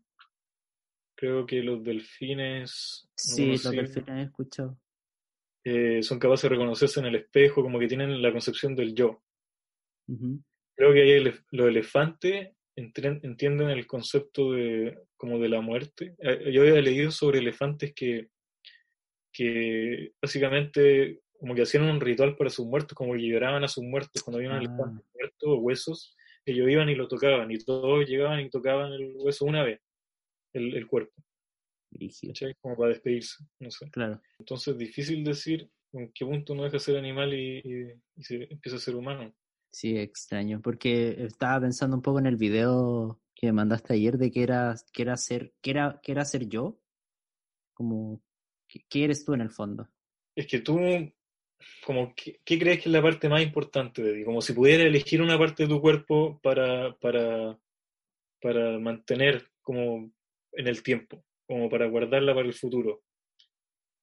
Creo 1.16 1.46
que 1.46 1.62
los 1.62 1.84
delfines... 1.84 3.10
Sí, 3.16 3.48
los 3.48 3.64
delfines 3.64 4.10
he 4.10 4.22
escuchado. 4.24 4.80
Eh, 5.64 6.04
son 6.04 6.20
capaces 6.20 6.44
de 6.44 6.50
reconocerse 6.50 7.00
en 7.00 7.08
el 7.08 7.16
espejo, 7.16 7.64
como 7.64 7.80
que 7.80 7.88
tienen 7.88 8.22
la 8.22 8.32
concepción 8.32 8.76
del 8.76 8.94
yo. 8.94 9.24
Creo 10.76 10.94
que 10.94 11.02
ahí 11.02 11.24
los 11.24 11.68
elefantes 11.68 12.55
entienden 12.76 13.70
el 13.70 13.88
concepto 13.88 14.54
de 14.54 14.98
como 15.16 15.40
de 15.40 15.50
la 15.50 15.62
muerte. 15.62 16.16
Eh, 16.20 16.52
yo 16.52 16.62
había 16.62 16.82
leído 16.82 17.12
sobre 17.12 17.40
elefantes 17.40 17.94
que, 17.94 18.28
que 19.32 20.12
básicamente 20.22 21.22
como 21.40 21.56
que 21.56 21.62
hacían 21.62 21.84
un 21.84 22.02
ritual 22.02 22.36
para 22.36 22.50
sus 22.50 22.66
muertos, 22.66 22.96
como 22.96 23.14
que 23.14 23.28
lloraban 23.28 23.64
a 23.64 23.68
sus 23.68 23.84
muertos 23.84 24.24
cuando 24.24 24.38
había 24.38 24.52
un 24.52 24.58
elefante 24.58 25.02
ah. 25.04 25.10
muerto 25.14 25.50
o 25.50 25.60
huesos, 25.60 26.16
ellos 26.46 26.70
iban 26.70 26.90
y 26.90 26.96
lo 26.96 27.08
tocaban, 27.08 27.52
y 27.52 27.58
todos 27.58 28.08
llegaban 28.08 28.40
y 28.40 28.50
tocaban 28.50 28.94
el 28.94 29.16
hueso 29.18 29.46
una 29.46 29.64
vez, 29.64 29.82
el, 30.54 30.88
cuerpo. 30.88 31.14
Como 32.62 32.78
para 32.78 32.90
despedirse, 32.90 33.44
no 33.60 33.72
sé. 33.72 33.90
Claro. 33.92 34.22
Entonces, 34.40 34.78
difícil 34.78 35.24
decir 35.24 35.70
en 35.94 36.12
qué 36.14 36.26
punto 36.26 36.54
uno 36.54 36.64
deja 36.64 36.74
de 36.74 36.80
ser 36.80 36.98
animal 36.98 37.34
y, 37.34 37.62
se 38.20 38.44
empieza 38.50 38.78
a 38.78 38.80
ser 38.80 38.96
humano. 38.96 39.34
Sí, 39.76 39.98
extraño, 39.98 40.62
porque 40.62 41.26
estaba 41.26 41.60
pensando 41.60 41.98
un 41.98 42.02
poco 42.02 42.20
en 42.20 42.28
el 42.28 42.38
video 42.38 43.20
que 43.36 43.48
me 43.48 43.52
mandaste 43.52 43.94
ayer 43.94 44.18
de 44.18 44.32
que 44.32 44.42
era, 44.42 44.74
que 44.94 45.02
era 45.02 45.18
ser, 45.18 45.54
que 45.62 45.72
era, 45.72 46.00
que 46.02 46.14
era 46.14 46.24
ser 46.24 46.48
yo, 46.48 46.80
como, 47.74 48.24
¿qué 48.70 49.04
eres 49.04 49.26
tú 49.26 49.34
en 49.34 49.42
el 49.42 49.50
fondo? 49.50 49.90
Es 50.34 50.48
que 50.48 50.62
tú 50.62 50.80
como, 51.86 52.14
¿qué, 52.16 52.40
crees 52.46 52.84
que 52.84 52.86
es 52.86 52.94
la 52.94 53.02
parte 53.02 53.28
más 53.28 53.42
importante 53.42 54.02
de 54.02 54.14
ti? 54.14 54.24
Como 54.24 54.42
si 54.42 54.54
pudieras 54.54 54.88
elegir 54.88 55.22
una 55.22 55.38
parte 55.38 55.64
de 55.64 55.70
tu 55.70 55.82
cuerpo 55.82 56.40
para, 56.42 56.96
para, 56.96 57.60
para 58.42 58.80
mantener 58.80 59.46
como 59.62 60.10
en 60.54 60.68
el 60.70 60.84
tiempo, 60.84 61.22
como 61.46 61.70
para 61.70 61.90
guardarla 61.90 62.34
para 62.34 62.48
el 62.48 62.54
futuro. 62.54 63.04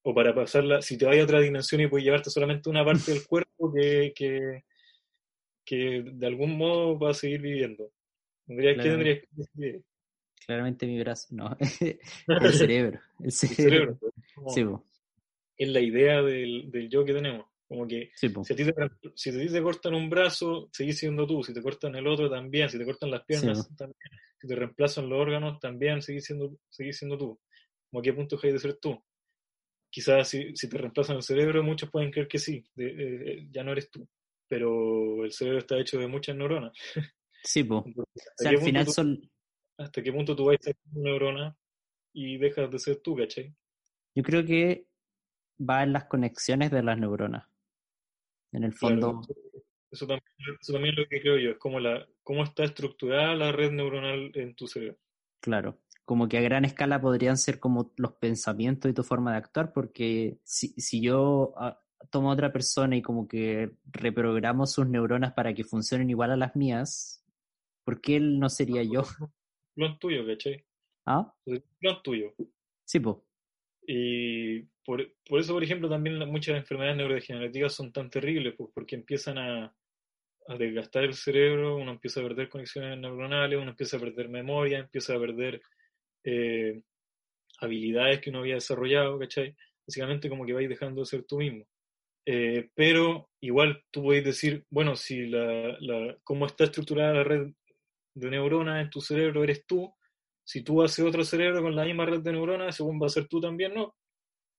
O 0.02 0.14
para 0.14 0.34
pasarla, 0.34 0.82
si 0.82 0.98
te 0.98 1.06
vas 1.06 1.16
a 1.16 1.24
otra 1.24 1.40
dimensión 1.40 1.80
y 1.80 1.86
puedes 1.86 2.04
llevarte 2.04 2.28
solamente 2.28 2.68
una 2.68 2.84
parte 2.84 3.10
del 3.10 3.26
cuerpo 3.26 3.72
que, 3.72 4.12
que, 4.14 4.64
que 5.64 6.02
de 6.04 6.26
algún 6.26 6.56
modo 6.56 6.98
va 6.98 7.10
a 7.10 7.14
seguir 7.14 7.40
viviendo. 7.40 7.90
¿Qué 8.46 8.74
tendrías 8.74 9.20
que 9.20 9.28
decidir? 9.30 9.84
Claramente 10.44 10.86
mi 10.86 10.98
brazo, 10.98 11.28
no. 11.30 11.56
el 12.26 12.52
cerebro. 12.52 13.00
El 13.20 13.32
cerebro. 13.32 13.98
sí, 14.48 14.64
es 15.56 15.68
la 15.68 15.80
idea 15.80 16.22
del, 16.22 16.70
del, 16.70 16.88
yo 16.88 17.04
que 17.04 17.12
tenemos. 17.12 17.46
Como 17.68 17.86
que 17.88 18.10
si, 18.14 18.26
a 18.26 18.54
ti 18.54 18.64
te, 18.66 18.74
si 19.14 19.32
te 19.32 19.62
cortan 19.62 19.94
un 19.94 20.10
brazo, 20.10 20.68
seguís 20.72 20.98
siendo 20.98 21.26
tú. 21.26 21.42
Si 21.42 21.54
te 21.54 21.62
cortan 21.62 21.94
el 21.94 22.06
otro, 22.06 22.28
también. 22.28 22.68
Si 22.68 22.76
te 22.76 22.84
cortan 22.84 23.10
las 23.10 23.24
piernas, 23.24 23.74
también. 23.76 23.98
Si 24.38 24.46
te 24.46 24.54
reemplazan 24.54 25.08
los 25.08 25.18
órganos, 25.18 25.58
también 25.58 26.02
seguís 26.02 26.24
siendo, 26.24 26.58
seguís 26.68 26.98
siendo 26.98 27.16
tú. 27.16 27.40
Como 27.90 28.00
a 28.00 28.02
qué 28.02 28.12
punto 28.12 28.38
hay 28.42 28.52
de 28.52 28.58
ser 28.58 28.74
tú. 28.74 29.02
Quizás 29.88 30.28
si, 30.28 30.54
si, 30.54 30.68
te 30.68 30.76
reemplazan 30.76 31.16
el 31.16 31.22
cerebro, 31.22 31.62
muchos 31.62 31.90
pueden 31.90 32.10
creer 32.10 32.28
que 32.28 32.38
sí, 32.38 32.62
ya 33.50 33.62
no 33.62 33.72
eres 33.72 33.90
tú. 33.90 34.06
Pero 34.52 35.24
el 35.24 35.32
cerebro 35.32 35.60
está 35.60 35.78
hecho 35.78 35.98
de 35.98 36.06
muchas 36.06 36.36
neuronas. 36.36 36.76
Sí, 37.42 37.64
pues. 37.64 37.84
al 38.44 38.58
final 38.58 38.86
son... 38.86 39.18
¿Hasta 39.78 40.02
qué 40.02 40.12
punto 40.12 40.36
tú 40.36 40.44
vas 40.44 40.58
a 40.60 40.64
ser 40.64 40.76
una 40.92 41.08
neurona 41.08 41.56
y 42.12 42.36
dejas 42.36 42.70
de 42.70 42.78
ser 42.78 43.00
tú, 43.00 43.16
cachai? 43.16 43.56
Yo 44.14 44.22
creo 44.22 44.44
que 44.44 44.88
va 45.58 45.82
en 45.82 45.94
las 45.94 46.04
conexiones 46.04 46.70
de 46.70 46.82
las 46.82 46.98
neuronas. 46.98 47.48
En 48.52 48.64
el 48.64 48.74
fondo. 48.74 49.22
eso, 49.90 50.06
también, 50.06 50.92
es 50.92 50.98
lo 50.98 51.06
que 51.06 51.22
creo 51.22 51.38
yo, 51.38 51.52
es 51.52 51.58
como 51.58 51.80
la, 51.80 52.06
cómo 52.22 52.44
está 52.44 52.64
estructurada 52.64 53.34
la 53.34 53.52
red 53.52 53.72
neuronal 53.72 54.32
en 54.34 54.54
tu 54.54 54.66
cerebro. 54.66 54.98
Claro, 55.40 55.78
como 56.04 56.28
que 56.28 56.36
a 56.36 56.42
gran 56.42 56.66
escala 56.66 57.00
podrían 57.00 57.38
ser 57.38 57.58
como 57.58 57.94
los 57.96 58.12
pensamientos 58.16 58.90
y 58.90 58.94
tu 58.94 59.02
forma 59.02 59.32
de 59.32 59.38
actuar, 59.38 59.72
porque 59.72 60.40
si, 60.44 60.74
si 60.78 61.00
yo 61.00 61.54
ah, 61.56 61.82
tomo 62.10 62.30
a 62.30 62.34
otra 62.34 62.52
persona 62.52 62.96
y 62.96 63.02
como 63.02 63.28
que 63.28 63.70
reprogramo 63.84 64.66
sus 64.66 64.86
neuronas 64.86 65.32
para 65.32 65.54
que 65.54 65.64
funcionen 65.64 66.10
igual 66.10 66.32
a 66.32 66.36
las 66.36 66.56
mías, 66.56 67.24
¿por 67.84 68.00
qué 68.00 68.16
él 68.16 68.38
no 68.38 68.48
sería 68.48 68.82
yo? 68.82 69.02
Clon 69.74 69.98
tuyo, 69.98 70.26
¿cachai? 70.26 70.64
¿Ah? 71.06 71.32
Clon 71.44 72.02
tuyo. 72.02 72.34
Sí, 72.84 73.00
pues. 73.00 73.16
Y 73.86 74.62
por, 74.84 75.12
por, 75.28 75.40
eso, 75.40 75.54
por 75.54 75.64
ejemplo, 75.64 75.88
también 75.88 76.18
muchas 76.28 76.56
enfermedades 76.56 76.96
neurodegenerativas 76.96 77.74
son 77.74 77.92
tan 77.92 78.10
terribles, 78.10 78.54
pues, 78.56 78.70
porque 78.74 78.96
empiezan 78.96 79.38
a, 79.38 79.74
a, 80.46 80.56
desgastar 80.56 81.04
el 81.04 81.14
cerebro, 81.14 81.76
uno 81.76 81.92
empieza 81.92 82.20
a 82.20 82.24
perder 82.24 82.48
conexiones 82.48 82.98
neuronales, 82.98 83.58
uno 83.58 83.70
empieza 83.70 83.96
a 83.96 84.00
perder 84.00 84.28
memoria, 84.28 84.78
empieza 84.78 85.14
a 85.14 85.20
perder 85.20 85.60
eh, 86.24 86.82
habilidades 87.60 88.20
que 88.20 88.30
uno 88.30 88.40
había 88.40 88.54
desarrollado, 88.54 89.18
¿cachai? 89.18 89.56
Básicamente 89.86 90.28
como 90.28 90.44
que 90.46 90.52
vais 90.52 90.68
dejando 90.68 91.00
de 91.00 91.06
ser 91.06 91.24
tú 91.24 91.38
mismo. 91.38 91.66
Eh, 92.24 92.70
pero 92.74 93.30
igual 93.40 93.84
tú 93.90 94.04
podéis 94.04 94.24
decir, 94.24 94.64
bueno, 94.70 94.94
si 94.94 95.26
la, 95.26 95.76
la, 95.80 96.16
cómo 96.22 96.46
está 96.46 96.64
estructurada 96.64 97.14
la 97.14 97.24
red 97.24 97.52
de 98.14 98.30
neuronas 98.30 98.82
en 98.82 98.90
tu 98.90 99.00
cerebro 99.00 99.42
eres 99.42 99.66
tú, 99.66 99.92
si 100.44 100.62
tú 100.62 100.82
haces 100.82 101.04
otro 101.04 101.24
cerebro 101.24 101.62
con 101.62 101.74
la 101.74 101.84
misma 101.84 102.06
red 102.06 102.20
de 102.20 102.32
neuronas, 102.32 102.76
según 102.76 103.00
va 103.00 103.06
a 103.06 103.10
ser 103.10 103.26
tú 103.28 103.40
también, 103.40 103.74
no. 103.74 103.94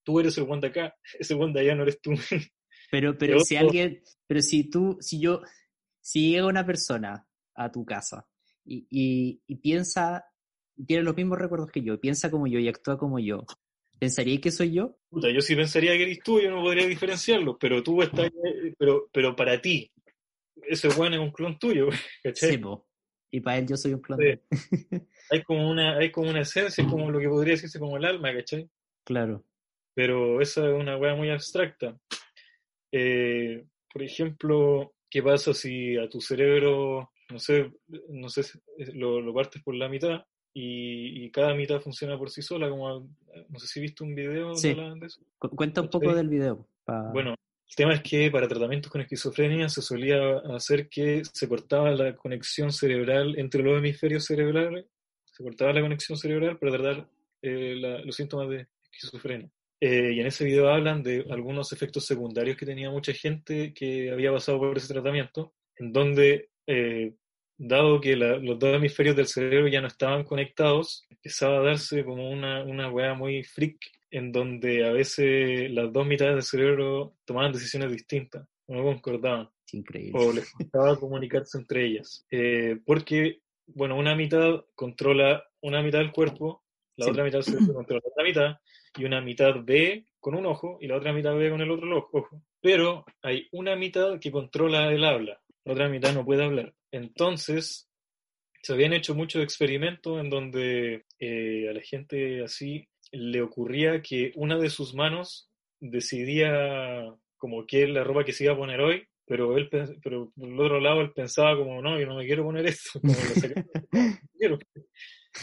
Tú 0.03 0.19
eres 0.19 0.37
el 0.37 0.59
de 0.59 0.67
acá, 0.67 0.95
ese 1.19 1.35
de 1.35 1.59
allá 1.59 1.75
no 1.75 1.83
eres 1.83 2.01
tú. 2.01 2.11
Pero, 2.91 3.15
pero 3.17 3.39
si 3.39 3.55
alguien, 3.55 4.01
pero 4.27 4.41
si 4.41 4.69
tú, 4.69 4.97
si 4.99 5.19
yo, 5.19 5.41
si 6.01 6.31
llega 6.31 6.47
una 6.47 6.65
persona 6.65 7.25
a 7.55 7.71
tu 7.71 7.85
casa 7.85 8.27
y, 8.65 8.87
y, 8.89 9.41
y 9.47 9.55
piensa, 9.57 10.25
tiene 10.85 11.03
los 11.03 11.15
mismos 11.15 11.37
recuerdos 11.37 11.71
que 11.71 11.81
yo, 11.81 11.99
piensa 11.99 12.29
como 12.29 12.47
yo 12.47 12.59
y 12.59 12.67
actúa 12.67 12.97
como 12.97 13.19
yo, 13.19 13.45
¿pensaría 14.03 14.41
que 14.41 14.51
soy 14.51 14.73
yo? 14.73 14.97
Puta, 15.09 15.29
yo 15.29 15.39
sí 15.39 15.55
pensaría 15.55 15.93
que 15.93 16.03
eres 16.03 16.19
tú, 16.21 16.41
yo 16.41 16.51
no 16.51 16.61
podría 16.61 16.85
diferenciarlo, 16.85 17.57
pero 17.57 17.81
tú 17.81 18.01
estás, 18.01 18.29
pero, 18.77 19.09
pero 19.13 19.33
para 19.33 19.61
ti, 19.61 19.89
ese 20.63 20.89
one 20.89 21.15
es 21.15 21.21
un 21.21 21.31
clon 21.31 21.57
tuyo, 21.57 21.87
¿cachai? 22.23 22.57
Sí, 22.57 22.61
y 23.31 23.39
para 23.39 23.59
él 23.59 23.67
yo 23.67 23.77
soy 23.77 23.93
un 23.93 24.01
clon. 24.01 24.19
hay 25.31 25.43
como 25.43 25.69
una, 25.69 25.97
hay 25.97 26.11
como 26.11 26.29
una 26.29 26.41
esencia, 26.41 26.85
como 26.85 27.09
lo 27.09 27.19
que 27.19 27.29
podría 27.29 27.53
decirse 27.53 27.79
como 27.79 27.95
el 27.95 28.03
alma, 28.03 28.33
¿cachai? 28.33 28.69
Claro. 29.05 29.45
Pero 29.95 30.41
esa 30.41 30.67
es 30.67 30.73
una 30.73 30.97
weá 30.97 31.15
muy 31.15 31.29
abstracta. 31.29 31.97
Eh, 32.91 33.63
por 33.91 34.03
ejemplo, 34.03 34.93
¿qué 35.09 35.23
pasa 35.23 35.53
si 35.53 35.95
a 35.95 36.09
tu 36.09 36.19
cerebro, 36.19 37.11
no 37.29 37.39
sé, 37.39 37.71
no 38.09 38.27
sé, 38.27 38.43
lo, 38.93 39.21
lo 39.21 39.33
partes 39.33 39.63
por 39.63 39.75
la 39.75 39.87
mitad 39.87 40.25
y, 40.53 41.31
cada 41.31 41.53
mitad 41.55 41.79
funciona 41.79 42.17
por 42.17 42.29
sí 42.29 42.41
sola? 42.41 42.69
Como, 42.69 43.09
no 43.49 43.59
sé 43.59 43.67
si 43.67 43.79
viste 43.79 44.03
un 44.03 44.15
video 44.15 44.55
sí. 44.55 44.73
de 44.73 45.05
eso. 45.05 45.21
Cuenta 45.37 45.81
un 45.81 45.89
poco 45.89 46.13
del 46.13 46.29
video. 46.29 46.67
Bueno, 47.13 47.35
el 47.73 47.75
tema 47.75 47.93
es 47.93 48.03
que 48.03 48.29
para 48.29 48.47
tratamientos 48.47 48.91
con 48.91 49.01
esquizofrenia 49.01 49.67
se 49.69 49.81
solía 49.81 50.37
hacer 50.55 50.89
que 50.89 51.23
se 51.25 51.47
cortaba 51.47 51.91
la 51.91 52.15
conexión 52.15 52.71
cerebral 52.71 53.37
entre 53.39 53.63
los 53.63 53.77
hemisferios 53.77 54.25
cerebrales, 54.25 54.85
se 55.25 55.43
cortaba 55.43 55.73
la 55.73 55.81
conexión 55.81 56.17
cerebral 56.17 56.59
para 56.59 56.73
tratar 56.73 57.09
eh, 57.41 58.01
los 58.05 58.15
síntomas 58.15 58.49
de 58.49 58.67
esquizofrenia. 58.91 59.49
Eh, 59.81 60.13
y 60.13 60.19
en 60.21 60.27
ese 60.27 60.45
video 60.45 60.69
hablan 60.69 61.03
de 61.03 61.25
algunos 61.29 61.73
efectos 61.73 62.05
secundarios 62.05 62.55
que 62.55 62.65
tenía 62.65 62.89
mucha 62.89 63.11
gente 63.11 63.73
que 63.73 64.11
había 64.11 64.31
pasado 64.31 64.59
por 64.59 64.77
ese 64.77 64.93
tratamiento, 64.93 65.53
en 65.75 65.91
donde, 65.91 66.51
eh, 66.67 67.15
dado 67.57 68.01
que 68.01 68.15
los 68.15 68.59
dos 68.59 68.75
hemisferios 68.75 69.15
del 69.15 69.27
cerebro 69.27 69.67
ya 69.67 69.81
no 69.81 69.87
estaban 69.87 70.23
conectados, 70.23 71.05
empezaba 71.09 71.59
a 71.59 71.63
darse 71.63 72.03
como 72.03 72.29
una, 72.29 72.63
una 72.63 72.89
weá 72.89 73.13
muy 73.13 73.43
freak 73.43 73.77
en 74.11 74.31
donde 74.31 74.85
a 74.87 74.91
veces 74.91 75.71
las 75.71 75.91
dos 75.91 76.05
mitades 76.05 76.35
del 76.35 76.43
cerebro 76.43 77.15
tomaban 77.25 77.51
decisiones 77.51 77.91
distintas, 77.91 78.47
no 78.67 78.83
concordaban. 78.83 79.49
Increíble. 79.71 80.11
O 80.13 80.31
les 80.31 80.51
costaba 80.51 80.99
comunicarse 80.99 81.57
entre 81.57 81.85
ellas. 81.85 82.23
Eh, 82.29 82.77
porque, 82.85 83.41
bueno, 83.65 83.97
una 83.97 84.15
mitad 84.15 84.63
controla 84.75 85.43
una 85.61 85.81
mitad 85.81 85.99
del 85.99 86.11
cuerpo, 86.11 86.63
la 86.95 87.07
otra 87.07 87.23
mitad 87.23 87.39
del 87.39 87.45
cerebro 87.45 87.73
controla 87.73 88.01
la 88.03 88.11
otra 88.11 88.23
mitad, 88.23 88.57
y 88.97 89.05
una 89.05 89.21
mitad 89.21 89.55
ve 89.63 90.05
con 90.19 90.35
un 90.35 90.45
ojo 90.45 90.77
y 90.79 90.87
la 90.87 90.97
otra 90.97 91.11
mitad 91.11 91.35
ve 91.35 91.49
con 91.49 91.61
el 91.61 91.71
otro 91.71 92.09
ojo. 92.11 92.43
Pero 92.61 93.05
hay 93.21 93.47
una 93.51 93.75
mitad 93.75 94.19
que 94.19 94.31
controla 94.31 94.91
el 94.91 95.03
habla, 95.03 95.41
la 95.65 95.73
otra 95.73 95.89
mitad 95.89 96.13
no 96.13 96.23
puede 96.23 96.43
hablar. 96.43 96.73
Entonces, 96.93 97.89
se 98.61 98.71
habían 98.71 98.93
hecho 98.93 99.15
muchos 99.15 99.43
experimentos 99.43 100.21
en 100.21 100.29
donde 100.29 101.05
eh, 101.19 101.67
a 101.67 101.73
la 101.73 101.81
gente 101.81 102.43
así 102.43 102.87
le 103.11 103.41
ocurría 103.41 104.03
que 104.03 104.31
una 104.35 104.59
de 104.59 104.69
sus 104.69 104.93
manos 104.93 105.49
decidía 105.79 107.11
como 107.37 107.65
que 107.65 107.87
la 107.87 108.03
ropa 108.03 108.23
que 108.23 108.31
se 108.31 108.43
iba 108.43 108.53
a 108.53 108.57
poner 108.57 108.79
hoy, 108.79 109.07
pero 109.25 109.57
él 109.57 109.69
pero 110.03 110.31
por 110.35 110.47
el 110.47 110.59
otro 110.59 110.79
lado 110.79 111.01
él 111.01 111.11
pensaba 111.13 111.57
como, 111.57 111.81
no, 111.81 111.99
yo 111.99 112.05
no 112.05 112.15
me 112.15 112.27
quiero 112.27 112.43
poner 112.43 112.67
esto, 112.67 113.01
como 113.01 113.13
lo 113.13 113.57
quiero. 114.37 114.59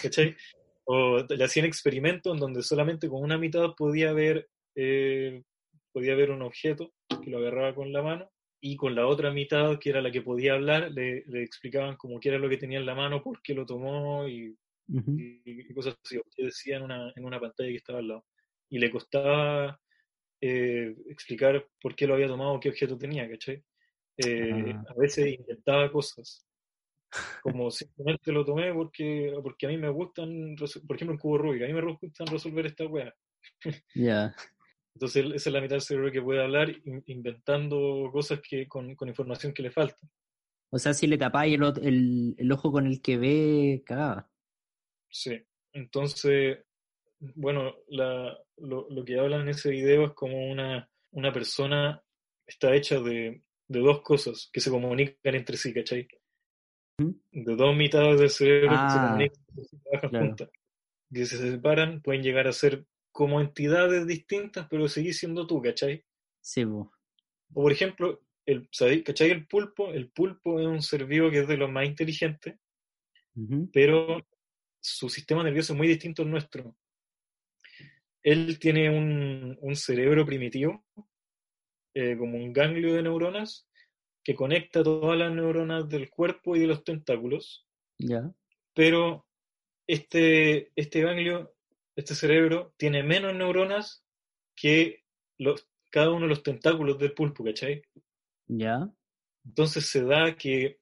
¿Cachai? 0.02 0.36
O 0.84 1.18
le 1.28 1.44
hacían 1.44 1.66
experimentos 1.66 2.32
en 2.32 2.38
donde 2.38 2.62
solamente 2.62 3.08
con 3.08 3.24
una 3.24 3.38
mitad 3.38 3.74
podía 3.76 4.12
ver, 4.12 4.48
eh, 4.76 5.42
podía 5.92 6.14
ver 6.14 6.30
un 6.30 6.42
objeto 6.42 6.92
que 7.24 7.28
lo 7.28 7.38
agarraba 7.38 7.74
con 7.74 7.92
la 7.92 8.02
mano 8.02 8.30
y 8.60 8.76
con 8.76 8.94
la 8.94 9.06
otra 9.06 9.30
mitad, 9.30 9.78
que 9.78 9.90
era 9.90 10.02
la 10.02 10.10
que 10.10 10.22
podía 10.22 10.54
hablar, 10.54 10.90
le, 10.92 11.24
le 11.26 11.42
explicaban 11.42 11.96
como 11.96 12.20
qué 12.20 12.28
era 12.28 12.38
lo 12.38 12.48
que 12.48 12.58
tenía 12.58 12.78
en 12.78 12.86
la 12.86 12.94
mano, 12.94 13.22
por 13.22 13.40
qué 13.42 13.54
lo 13.54 13.64
tomó 13.64 14.28
y, 14.28 14.56
y, 14.88 15.74
cosas 15.74 15.96
así. 16.04 16.20
que 16.36 16.44
decía 16.44 16.76
en 16.76 16.82
una, 16.82 17.12
en 17.14 17.24
una 17.24 17.40
pantalla 17.40 17.70
que 17.70 17.76
estaba 17.76 18.00
al 18.00 18.08
lado. 18.08 18.26
Y 18.68 18.78
le 18.78 18.90
costaba 18.90 19.80
eh, 20.40 20.94
explicar 21.08 21.66
por 21.80 21.94
qué 21.94 22.06
lo 22.06 22.14
había 22.14 22.28
tomado, 22.28 22.60
qué 22.60 22.68
objeto 22.68 22.98
tenía, 22.98 23.28
¿cachai? 23.28 23.64
Eh, 24.18 24.74
ah. 24.74 24.84
A 24.88 24.94
veces 24.94 25.38
inventaba 25.38 25.90
cosas. 25.90 26.46
Como 27.42 27.70
simplemente 27.70 28.30
lo 28.30 28.44
tomé 28.44 28.72
porque, 28.72 29.34
porque 29.42 29.66
a 29.66 29.68
mí 29.68 29.76
me 29.76 29.88
gustan, 29.88 30.54
por 30.86 30.96
ejemplo, 30.96 31.14
en 31.14 31.18
cubo 31.18 31.38
Rubik, 31.38 31.62
a 31.62 31.66
mí 31.66 31.72
me 31.72 31.82
gustan 31.82 32.26
resolver 32.26 32.66
esta 32.66 32.86
weá. 32.86 33.12
Ya. 33.94 34.34
Entonces, 34.94 35.24
esa 35.34 35.50
es 35.50 35.52
la 35.52 35.60
mitad 35.60 35.76
del 35.76 35.82
cerebro 35.82 36.12
que 36.12 36.22
puede 36.22 36.42
hablar 36.42 36.68
inventando 37.06 38.10
cosas 38.12 38.40
que 38.40 38.66
con, 38.66 38.94
con 38.94 39.08
información 39.08 39.52
que 39.52 39.62
le 39.62 39.70
falta. 39.70 40.00
O 40.70 40.78
sea, 40.78 40.94
si 40.94 41.06
le 41.06 41.18
tapáis 41.18 41.58
el, 41.82 42.34
el, 42.38 42.52
ojo 42.52 42.70
con 42.70 42.86
el 42.86 43.00
que 43.00 43.18
ve, 43.18 43.82
cagaba. 43.84 44.30
Sí. 45.08 45.40
Entonces, 45.72 46.58
bueno, 47.18 47.76
la, 47.88 48.36
lo, 48.58 48.88
lo, 48.90 49.04
que 49.04 49.18
hablan 49.18 49.42
en 49.42 49.48
ese 49.50 49.70
video 49.70 50.06
es 50.06 50.12
como 50.12 50.50
una, 50.50 50.88
una 51.12 51.32
persona 51.32 52.02
está 52.46 52.74
hecha 52.74 53.00
de, 53.00 53.42
de 53.68 53.80
dos 53.80 54.02
cosas 54.02 54.50
que 54.52 54.60
se 54.60 54.70
comunican 54.70 55.34
entre 55.34 55.56
sí, 55.56 55.72
¿cachai? 55.72 56.08
De 56.98 57.56
dos 57.56 57.74
mitades 57.76 58.20
del 58.20 58.30
cerebro 58.30 58.70
que 58.70 58.76
se 58.76 58.98
ah, 58.98 59.06
comunican 59.08 59.44
trabajan 59.84 60.26
juntas. 60.26 60.50
Que 61.12 61.24
se 61.24 61.38
separan, 61.38 62.02
pueden 62.02 62.22
llegar 62.22 62.46
a 62.46 62.52
ser 62.52 62.84
como 63.12 63.40
entidades 63.40 64.06
distintas, 64.06 64.66
pero 64.68 64.88
seguís 64.88 65.18
siendo 65.18 65.46
tú, 65.46 65.60
¿cachai? 65.60 66.04
Sí, 66.40 66.64
O 66.64 66.90
por 67.52 67.72
ejemplo, 67.72 68.20
el, 68.46 68.68
¿cachai? 69.04 69.30
El 69.30 69.46
pulpo, 69.46 69.92
el 69.92 70.10
pulpo 70.10 70.60
es 70.60 70.66
un 70.66 70.82
ser 70.82 71.06
vivo 71.06 71.30
que 71.30 71.40
es 71.40 71.48
de 71.48 71.56
los 71.56 71.70
más 71.70 71.86
inteligentes, 71.86 72.56
pero 73.72 74.26
su 74.80 75.08
sistema 75.08 75.42
nervioso 75.42 75.72
es 75.72 75.76
muy 75.76 75.88
distinto 75.88 76.22
al 76.22 76.30
nuestro. 76.30 76.76
Él 78.22 78.58
tiene 78.58 78.90
un, 78.90 79.56
un 79.60 79.76
cerebro 79.76 80.26
primitivo, 80.26 80.84
eh, 81.94 82.16
como 82.18 82.36
un 82.36 82.52
ganglio 82.52 82.94
de 82.94 83.02
neuronas, 83.02 83.66
que 84.22 84.34
conecta 84.34 84.82
todas 84.82 85.18
las 85.18 85.32
neuronas 85.32 85.88
del 85.88 86.10
cuerpo 86.10 86.54
y 86.54 86.60
de 86.60 86.66
los 86.66 86.84
tentáculos. 86.84 87.66
Ya. 87.98 88.30
Pero 88.74 89.26
este, 89.86 90.70
este 90.76 91.00
ganglio 91.00 91.54
este 91.96 92.14
cerebro 92.14 92.74
tiene 92.76 93.02
menos 93.02 93.34
neuronas 93.34 94.04
que 94.54 95.04
los, 95.38 95.66
cada 95.90 96.10
uno 96.10 96.22
de 96.22 96.28
los 96.28 96.42
tentáculos 96.42 96.98
del 96.98 97.12
pulpo, 97.12 97.44
¿cachai? 97.44 97.82
Ya. 98.46 98.90
Entonces 99.44 99.86
se 99.86 100.04
da 100.04 100.36
que 100.36 100.80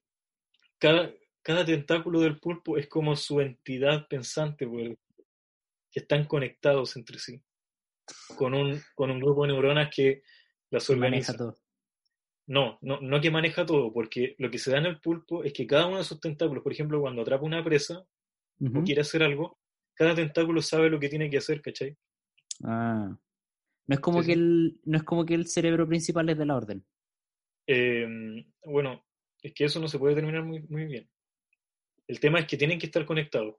cada, 0.77 1.13
cada 1.41 1.65
tentáculo 1.65 2.19
del 2.21 2.39
pulpo 2.39 2.77
es 2.77 2.87
como 2.87 3.15
su 3.15 3.41
entidad 3.41 4.07
pensante, 4.07 4.67
que 5.91 5.99
están 5.99 6.25
conectados 6.25 6.95
entre 6.95 7.19
sí, 7.19 7.41
con 8.35 8.53
un, 8.53 8.81
con 8.95 9.11
un 9.11 9.19
grupo 9.19 9.43
de 9.43 9.53
neuronas 9.53 9.93
que 9.93 10.23
las 10.69 10.89
organiza. 10.89 11.35
todo. 11.35 11.57
No, 12.47 12.79
no, 12.81 12.99
no 12.99 13.21
que 13.21 13.29
maneja 13.29 13.63
todo, 13.65 13.93
porque 13.93 14.35
lo 14.39 14.49
que 14.49 14.57
se 14.57 14.71
da 14.71 14.79
en 14.79 14.87
el 14.87 14.99
pulpo 14.99 15.43
es 15.43 15.53
que 15.53 15.67
cada 15.67 15.85
uno 15.85 15.97
de 15.97 16.01
esos 16.01 16.19
tentáculos, 16.19 16.63
por 16.63 16.71
ejemplo, 16.71 16.99
cuando 16.99 17.21
atrapa 17.21 17.45
una 17.45 17.63
presa 17.63 18.03
o 18.59 18.83
quiere 18.83 19.01
hacer 19.01 19.21
algo, 19.21 19.58
cada 19.99 20.15
tentáculo 20.15 20.61
sabe 20.61 20.89
lo 20.89 20.97
que 20.97 21.09
tiene 21.09 21.29
que 21.29 21.39
hacer, 21.39 21.61
¿cachai? 21.61 21.93
Ah. 22.63 23.19
No 23.85 23.93
es 23.93 23.99
como, 23.99 24.23
que, 24.23 24.31
El, 24.31 24.79
no 24.85 24.97
es 24.97 25.03
como 25.03 25.25
que 25.25 25.33
el 25.33 25.47
cerebro 25.47 25.85
principal 25.85 26.29
es 26.29 26.37
de 26.37 26.45
la 26.45 26.55
orden. 26.55 26.85
Em, 27.67 28.45
bueno, 28.63 29.03
es 29.43 29.53
que 29.53 29.65
eso 29.65 29.81
no 29.81 29.89
se 29.89 29.99
puede 29.99 30.15
determinar 30.15 30.45
muy, 30.45 30.61
muy 30.69 30.85
bien. 30.85 31.09
El 32.07 32.21
tema 32.21 32.39
es 32.39 32.47
que 32.47 32.55
tienen 32.55 32.79
que 32.79 32.85
estar 32.85 33.05
conectados. 33.05 33.57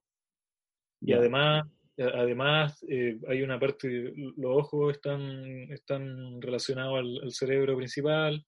Y 1.02 1.12
además, 1.12 1.68
además 1.98 2.82
eh, 2.88 3.18
hay 3.28 3.42
una 3.42 3.60
parte, 3.60 4.14
los 4.16 4.56
ojos 4.56 4.94
están, 4.94 5.70
están 5.70 6.40
relacionados 6.40 7.00
al, 7.00 7.32
cerebro 7.32 7.76
principal, 7.76 8.46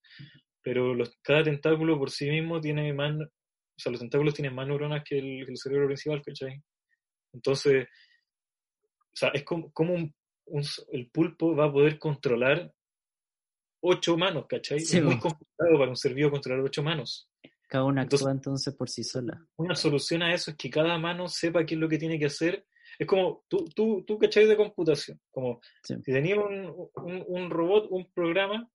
pero 0.63 0.95
los, 0.95 1.19
cada 1.21 1.43
tentáculo 1.43 1.99
por 1.99 2.11
sí 2.11 2.31
mismo 2.31 2.59
tiene 2.59 2.91
más, 2.95 3.13
o 3.17 3.77
sea, 3.77 3.93
los 3.93 4.01
tentáculos 4.01 4.33
tienen 4.33 4.55
más 4.55 4.67
neuronas 4.67 5.05
que 5.05 5.19
el, 5.19 5.47
el 5.47 5.59
cerebro 5.59 5.89
principal, 5.89 6.23
¿cachai? 6.23 6.63
Entonces, 7.33 7.89
o 9.13 9.17
sea, 9.17 9.29
es 9.31 9.45
como, 9.45 9.73
un, 9.77 10.15
el 10.91 11.11
pulpo 11.11 11.55
va 11.55 11.67
a 11.67 11.73
poder 11.73 11.99
controlar 11.99 12.73
ocho 13.81 14.17
manos, 14.17 14.47
¿cachai? 14.49 14.79
es 14.79 15.03
muy 15.03 15.19
complicado 15.19 15.79
para 15.79 15.91
un 15.91 15.97
ser 15.97 16.15
vivo 16.15 16.31
controlar 16.31 16.65
ocho 16.65 16.83
manos. 16.83 17.29
Cada 17.69 17.85
una 17.85 18.03
actúa 18.03 18.31
entonces, 18.31 18.75
por 18.75 18.91
sí 18.91 19.03
sola. 19.03 19.47
Una 19.57 19.75
solución 19.75 20.23
a 20.23 20.35
eso 20.35 20.51
es 20.51 20.57
que 20.57 20.69
cada 20.69 20.99
mano 20.99 21.27
sepa 21.29 21.65
qué 21.65 21.75
es 21.75 21.81
lo 21.81 21.89
que 21.89 21.99
tiene 21.99 22.19
que 22.19 22.27
hacer. 22.27 22.67
Es 22.99 23.07
como, 23.07 23.45
tú, 23.49 23.65
tú, 23.75 24.05
tú 24.07 24.19
¿cachai? 24.19 24.47
De 24.47 24.57
computación. 24.57 25.19
Como 25.31 25.61
si 25.83 25.97
tenía 26.03 26.39
un, 26.39 26.91
un, 26.97 27.51
robot, 27.51 27.87
un 27.89 28.13
programa 28.13 28.69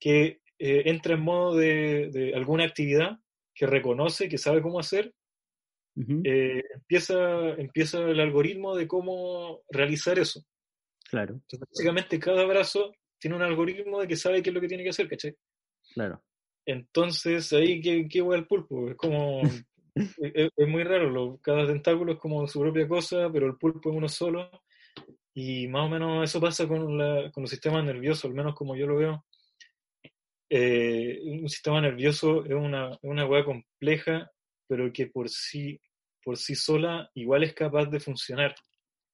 que 0.00 0.40
eh, 0.58 0.82
entra 0.86 1.14
en 1.14 1.20
modo 1.20 1.54
de, 1.54 2.10
de 2.12 2.34
alguna 2.34 2.64
actividad, 2.64 3.20
que 3.54 3.66
reconoce, 3.66 4.28
que 4.28 4.38
sabe 4.38 4.60
cómo 4.60 4.80
hacer, 4.80 5.14
eh, 5.96 6.62
empieza, 6.74 7.50
empieza 7.50 7.98
el 7.98 8.20
algoritmo 8.20 8.74
de 8.76 8.86
cómo 8.86 9.62
realizar 9.70 10.18
eso. 10.18 10.44
Claro. 11.10 11.34
Entonces, 11.34 11.68
básicamente 11.68 12.18
cada 12.18 12.44
brazo 12.44 12.92
tiene 13.18 13.36
un 13.36 13.42
algoritmo 13.42 14.00
de 14.00 14.08
que 14.08 14.16
sabe 14.16 14.42
qué 14.42 14.50
es 14.50 14.54
lo 14.54 14.60
que 14.60 14.68
tiene 14.68 14.82
que 14.82 14.90
hacer, 14.90 15.08
¿cachai? 15.08 15.36
Claro. 15.94 16.22
Entonces, 16.64 17.52
ahí, 17.52 17.80
¿qué, 17.80 18.08
qué 18.08 18.18
el 18.18 18.46
pulpo? 18.46 18.88
Es 18.88 18.96
como. 18.96 19.42
es, 19.94 20.68
muy 20.68 20.84
raro, 20.84 21.38
cada 21.42 21.66
tentáculo 21.66 22.12
es 22.12 22.18
como 22.18 22.46
su 22.48 22.60
propia 22.60 22.88
cosa, 22.88 23.30
pero 23.30 23.46
el 23.46 23.56
pulpo 23.56 23.90
es 23.90 23.96
uno 23.96 24.08
solo. 24.08 24.50
Y 25.34 25.66
más 25.68 25.86
o 25.86 25.88
menos 25.88 26.24
eso 26.24 26.40
pasa 26.40 26.66
con, 26.68 26.96
la, 26.96 27.30
con 27.30 27.42
los 27.42 27.50
sistemas 27.50 27.84
nerviosos, 27.84 28.26
al 28.26 28.34
menos 28.34 28.54
como 28.54 28.76
yo 28.76 28.86
lo 28.86 28.96
veo. 28.96 29.24
Eh, 30.48 31.20
un 31.24 31.48
sistema 31.48 31.80
nervioso 31.80 32.44
es 32.44 32.52
una, 32.52 32.98
una 33.02 33.26
hueá 33.26 33.44
compleja 33.44 34.30
pero 34.72 34.90
que 34.90 35.08
por 35.08 35.28
sí, 35.28 35.78
por 36.24 36.38
sí 36.38 36.54
sola 36.54 37.10
igual 37.12 37.44
es 37.44 37.52
capaz 37.52 37.90
de 37.90 38.00
funcionar. 38.00 38.54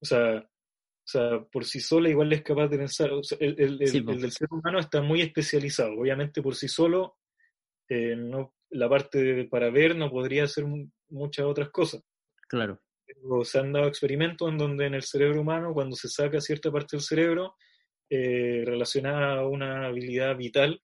O 0.00 0.04
sea, 0.06 0.36
o 0.38 1.04
sea, 1.04 1.44
por 1.50 1.64
sí 1.64 1.80
sola 1.80 2.08
igual 2.08 2.32
es 2.32 2.44
capaz 2.44 2.68
de 2.68 2.78
pensar. 2.78 3.10
el, 3.40 3.56
el, 3.58 3.76
del 3.76 4.30
ser 4.30 4.46
humano 4.52 4.78
está 4.78 5.02
muy 5.02 5.20
especializado. 5.20 5.94
Obviamente 5.98 6.40
por 6.42 6.54
sí 6.54 6.68
solo, 6.68 7.16
eh, 7.88 8.14
no, 8.14 8.54
la 8.70 8.88
parte 8.88 9.48
para 9.50 9.68
ver 9.70 9.96
no 9.96 10.08
podría 10.12 10.44
hacer 10.44 10.64
muchas 11.08 11.44
otras 11.44 11.70
cosas. 11.70 12.04
Claro. 12.48 12.80
Pero 13.04 13.44
se 13.44 13.58
han 13.58 13.72
dado 13.72 13.88
experimentos 13.88 14.48
en 14.48 14.58
donde 14.58 14.86
en 14.86 14.94
el 14.94 15.02
cerebro 15.02 15.40
humano, 15.40 15.74
cuando 15.74 15.96
se 15.96 16.08
saca 16.08 16.40
cierta 16.40 16.70
parte 16.70 16.96
del 16.96 17.02
cerebro 17.02 17.56
eh, 18.08 18.62
relacionada 18.64 19.40
a 19.40 19.48
una 19.48 19.86
habilidad 19.86 20.36
vital, 20.36 20.80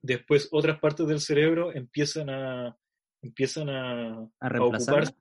después 0.00 0.48
otras 0.52 0.78
partes 0.78 1.08
del 1.08 1.18
cerebro 1.18 1.74
empiezan 1.74 2.30
a, 2.30 2.78
empiezan 3.22 3.68
a, 3.70 4.18
a, 4.40 4.48
a 4.48 4.62
ocuparse, 4.62 5.14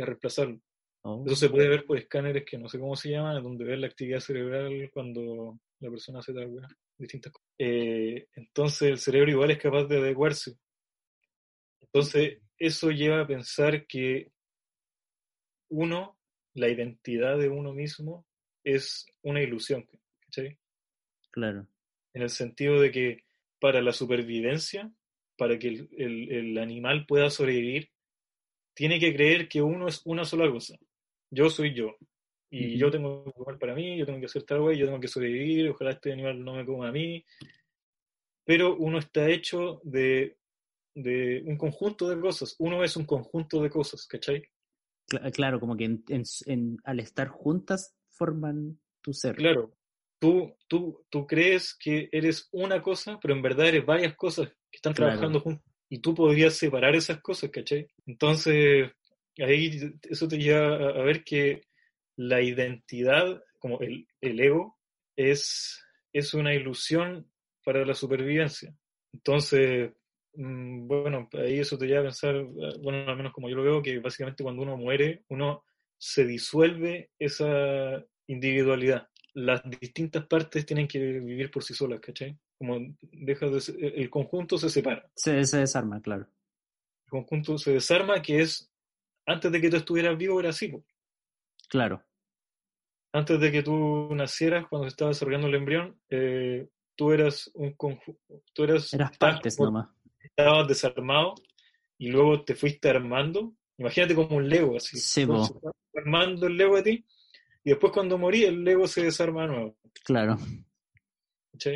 a 0.00 0.06
reemplazarlo. 0.06 0.60
Oh. 1.02 1.24
Eso 1.26 1.36
se 1.36 1.48
puede 1.48 1.68
ver 1.68 1.86
por 1.86 1.96
escáneres 1.96 2.44
que 2.44 2.58
no 2.58 2.68
sé 2.68 2.78
cómo 2.78 2.94
se 2.94 3.10
llaman, 3.10 3.42
donde 3.42 3.64
ven 3.64 3.80
la 3.80 3.86
actividad 3.86 4.20
cerebral 4.20 4.90
cuando 4.92 5.58
la 5.80 5.90
persona 5.90 6.18
hace 6.18 6.34
tal 6.34 6.50
distintas 6.98 7.32
cosas. 7.32 7.48
Eh, 7.58 8.28
entonces 8.34 8.90
el 8.90 8.98
cerebro 8.98 9.30
igual 9.30 9.50
es 9.50 9.58
capaz 9.58 9.84
de 9.84 9.98
adecuarse. 9.98 10.58
Entonces 11.80 12.38
eso 12.58 12.90
lleva 12.90 13.22
a 13.22 13.26
pensar 13.26 13.86
que 13.86 14.30
uno, 15.70 16.18
la 16.54 16.68
identidad 16.68 17.38
de 17.38 17.48
uno 17.48 17.72
mismo, 17.72 18.26
es 18.62 19.06
una 19.22 19.42
ilusión. 19.42 19.88
¿cachai? 20.20 20.58
Claro. 21.30 21.66
En 22.12 22.22
el 22.22 22.30
sentido 22.30 22.80
de 22.80 22.90
que 22.90 23.24
para 23.58 23.80
la 23.80 23.92
supervivencia 23.92 24.92
para 25.40 25.58
que 25.58 25.88
el, 25.96 26.58
animal 26.58 27.06
pueda 27.06 27.30
sobrevivir, 27.30 27.88
tiene 28.74 29.00
que 29.00 29.14
creer 29.14 29.48
que 29.48 29.62
uno 29.62 29.88
es 29.88 30.02
una 30.04 30.26
sola 30.26 30.50
cosa. 30.50 30.76
Yo 31.30 31.48
soy 31.48 31.72
yo. 31.72 31.96
Y 32.50 32.76
yo 32.76 32.90
tengo 32.90 33.24
que 33.24 33.32
comer 33.32 33.58
para 33.58 33.74
mí, 33.74 33.96
yo 33.96 34.04
tengo 34.04 34.20
que 34.20 34.26
hacer 34.26 34.42
tal 34.42 34.60
vez, 34.60 34.76
yo 34.76 34.84
tengo 34.84 35.00
que 35.00 35.08
sobrevivir, 35.08 35.70
ojalá 35.70 35.92
este 35.92 36.12
animal 36.12 36.44
no 36.44 36.56
me 36.56 36.66
coma 36.66 36.88
a 36.88 36.92
mí. 36.92 37.24
Pero 38.44 38.76
uno 38.76 38.98
está 38.98 39.30
hecho 39.30 39.80
de 39.82 40.36
de 40.94 41.42
un 41.46 41.56
conjunto 41.56 42.08
de 42.08 42.20
cosas. 42.20 42.54
Uno 42.58 42.84
es 42.84 42.96
un 42.96 43.06
conjunto 43.06 43.62
de 43.62 43.70
cosas, 43.70 44.06
¿cachai? 44.06 44.42
Claro, 45.32 45.58
como 45.58 45.76
que 45.76 45.84
en, 45.84 46.76
al 46.84 47.00
estar 47.00 47.28
juntas 47.28 47.96
forman 48.10 48.78
tu 49.00 49.14
ser. 49.14 49.36
Claro, 49.36 49.72
tú, 50.20 50.54
tú, 50.68 51.04
tú 51.10 51.26
crees 51.26 51.74
que 51.74 52.08
eres 52.12 52.48
una 52.52 52.80
cosa, 52.80 53.18
pero 53.20 53.34
en 53.34 53.42
verdad 53.42 53.68
eres 53.68 53.84
varias 53.84 54.14
cosas 54.14 54.48
que 54.70 54.76
están 54.76 54.94
trabajando 54.94 55.40
juntas. 55.40 55.64
Y 55.88 55.98
tú 55.98 56.14
podrías 56.14 56.54
separar 56.54 56.94
esas 56.94 57.20
cosas, 57.20 57.50
¿cachai? 57.50 57.88
Entonces, 58.06 58.92
ahí 59.38 59.92
eso 60.08 60.28
te 60.28 60.38
lleva 60.38 60.76
a, 60.76 61.02
ver 61.02 61.24
que 61.24 61.62
la 62.16 62.40
identidad, 62.40 63.42
como 63.58 63.80
el, 63.80 64.06
el 64.20 64.38
ego, 64.38 64.78
es, 65.16 65.82
es 66.12 66.34
una 66.34 66.54
ilusión 66.54 67.28
para 67.64 67.84
la 67.84 67.94
supervivencia. 67.94 68.72
Entonces, 69.12 69.90
mm, 70.34 70.86
bueno, 70.86 71.28
ahí 71.32 71.58
eso 71.58 71.76
te 71.76 71.86
lleva 71.86 72.00
a 72.00 72.04
pensar, 72.04 72.40
bueno, 72.80 73.10
al 73.10 73.16
menos 73.16 73.32
como 73.32 73.48
yo 73.48 73.56
lo 73.56 73.64
veo, 73.64 73.82
que 73.82 73.98
básicamente 73.98 74.44
cuando 74.44 74.62
uno 74.62 74.76
muere, 74.76 75.24
uno 75.28 75.64
se 75.98 76.24
disuelve 76.24 77.10
esa 77.18 78.04
individualidad. 78.26 79.08
Las 79.34 79.62
distintas 79.80 80.26
partes 80.26 80.66
tienen 80.66 80.88
que 80.88 80.98
vivir 80.98 81.50
por 81.50 81.62
sí 81.62 81.74
solas, 81.74 82.00
¿cachai? 82.00 82.36
Como 82.58 82.78
deja 83.00 83.46
de 83.46 83.60
el 83.96 84.10
conjunto 84.10 84.58
se 84.58 84.68
separa. 84.68 85.10
Se, 85.14 85.44
se 85.44 85.58
desarma, 85.58 86.00
claro. 86.00 86.26
El 87.06 87.10
conjunto 87.10 87.58
se 87.58 87.72
desarma, 87.72 88.20
que 88.22 88.40
es 88.40 88.70
antes 89.26 89.52
de 89.52 89.60
que 89.60 89.70
tú 89.70 89.76
estuvieras 89.76 90.18
vivo 90.18 90.40
era 90.40 90.50
así. 90.50 90.72
Claro. 91.68 92.04
Antes 93.12 93.40
de 93.40 93.52
que 93.52 93.62
tú 93.62 94.14
nacieras, 94.14 94.66
cuando 94.68 94.86
se 94.86 94.90
estaba 94.90 95.10
desarrollando 95.10 95.48
el 95.48 95.54
embrión, 95.54 96.00
eh, 96.08 96.68
tú 96.96 97.12
eras 97.12 97.50
un 97.54 97.72
conjunto. 97.74 98.42
Tú 98.52 98.64
eras. 98.64 98.92
Eras 98.92 99.16
partes 99.18 99.58
nomás. 99.58 99.88
Estabas 100.20 100.68
desarmado 100.68 101.34
y 101.98 102.08
luego 102.08 102.44
te 102.44 102.54
fuiste 102.54 102.88
armando. 102.88 103.54
Imagínate 103.78 104.14
como 104.14 104.36
un 104.36 104.48
Lego, 104.48 104.76
así. 104.76 104.98
Sí, 104.98 105.26
armando 105.94 106.46
el 106.46 106.56
Lego 106.56 106.76
de 106.76 106.82
ti 106.82 107.06
y 107.64 107.70
después 107.70 107.92
cuando 107.92 108.18
morí 108.18 108.44
el 108.44 108.64
Lego 108.64 108.86
se 108.86 109.04
desarma 109.04 109.42
de 109.42 109.48
nuevo. 109.48 109.76
Claro. 110.04 110.38
¿Sí? 111.58 111.72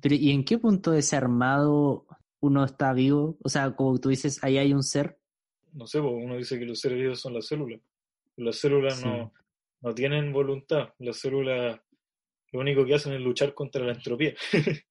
Pero 0.00 0.14
¿y 0.14 0.30
en 0.30 0.44
qué 0.44 0.58
punto 0.58 0.90
de 0.90 1.00
ese 1.00 1.16
armado 1.16 2.06
uno 2.40 2.64
está 2.64 2.92
vivo? 2.92 3.38
O 3.44 3.48
sea, 3.48 3.74
como 3.76 3.98
tú 3.98 4.08
dices, 4.08 4.42
ahí 4.42 4.58
hay 4.58 4.72
un 4.72 4.82
ser. 4.82 5.18
No 5.72 5.86
sé, 5.86 6.00
uno 6.00 6.36
dice 6.36 6.58
que 6.58 6.64
los 6.64 6.80
seres 6.80 6.98
vivos 6.98 7.20
son 7.20 7.34
las 7.34 7.46
células. 7.46 7.80
Las 8.36 8.56
células 8.56 9.04
no, 9.04 9.32
no 9.82 9.94
tienen 9.94 10.32
voluntad. 10.32 10.94
Las 10.98 11.18
células 11.18 11.80
lo 12.52 12.60
único 12.60 12.84
que 12.84 12.94
hacen 12.94 13.12
es 13.12 13.20
luchar 13.20 13.54
contra 13.54 13.84
la 13.84 13.92
entropía. 13.92 14.34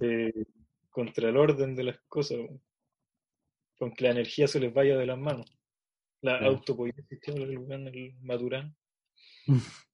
Eh, 0.00 0.32
contra, 0.90 1.28
el 1.28 1.36
orden 1.36 1.74
de 1.74 1.84
las 1.84 1.98
cosas. 2.08 2.38
Con 3.78 3.92
que 3.92 4.04
la 4.04 4.10
energía 4.10 4.46
se 4.46 4.60
les 4.60 4.72
vaya 4.72 4.96
de 4.96 5.06
las 5.06 5.18
manos 5.18 5.55
la 6.26 6.38
claro. 6.38 6.54
autopoiesis 6.54 7.04
que 7.20 7.30
el 7.30 8.14
Maturán. 8.20 8.74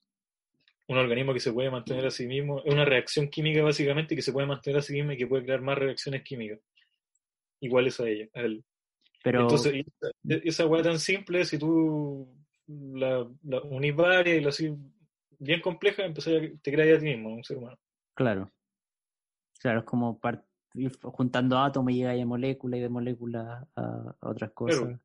un 0.89 0.99
organismo 0.99 1.33
que 1.33 1.41
se 1.41 1.53
puede 1.53 1.71
mantener 1.71 2.07
a 2.07 2.11
sí 2.11 2.27
mismo, 2.27 2.61
es 2.65 2.73
una 2.73 2.85
reacción 2.85 3.29
química 3.29 3.63
básicamente 3.63 4.15
que 4.15 4.23
se 4.23 4.33
puede 4.33 4.47
mantener 4.47 4.79
a 4.79 4.83
sí 4.83 4.93
mismo 4.93 5.13
y 5.13 5.17
que 5.17 5.27
puede 5.27 5.45
crear 5.45 5.61
más 5.61 5.79
reacciones 5.79 6.23
químicas 6.23 6.59
iguales 7.61 7.99
a 8.01 8.09
ella, 8.09 8.29
a 8.35 8.41
él. 8.41 8.65
Pero... 9.23 9.43
Entonces, 9.43 9.85
esa 10.25 10.67
hueá 10.67 10.83
tan 10.83 10.99
simple, 10.99 11.45
si 11.45 11.57
tú 11.57 12.29
la, 12.67 13.27
la 13.45 13.61
unís 13.63 13.95
varias 13.95 14.37
y 14.37 14.41
la 14.41 14.49
así 14.49 14.75
bien 15.39 15.61
compleja, 15.61 16.05
entonces 16.05 16.61
te 16.61 16.73
creas 16.73 16.99
a 16.99 17.01
ti 17.01 17.07
mismo, 17.07 17.33
un 17.35 17.45
ser 17.45 17.59
humano. 17.59 17.79
Claro. 18.15 18.51
Claro, 19.61 19.81
es 19.81 19.85
como 19.85 20.21
juntando 21.03 21.59
átomos 21.59 21.93
y 21.93 21.97
llega 21.97 22.21
a 22.21 22.27
molécula 22.27 22.77
y 22.77 22.81
de 22.81 22.89
molécula 22.89 23.67
a, 23.77 24.17
otras 24.21 24.51
cosas. 24.53 24.99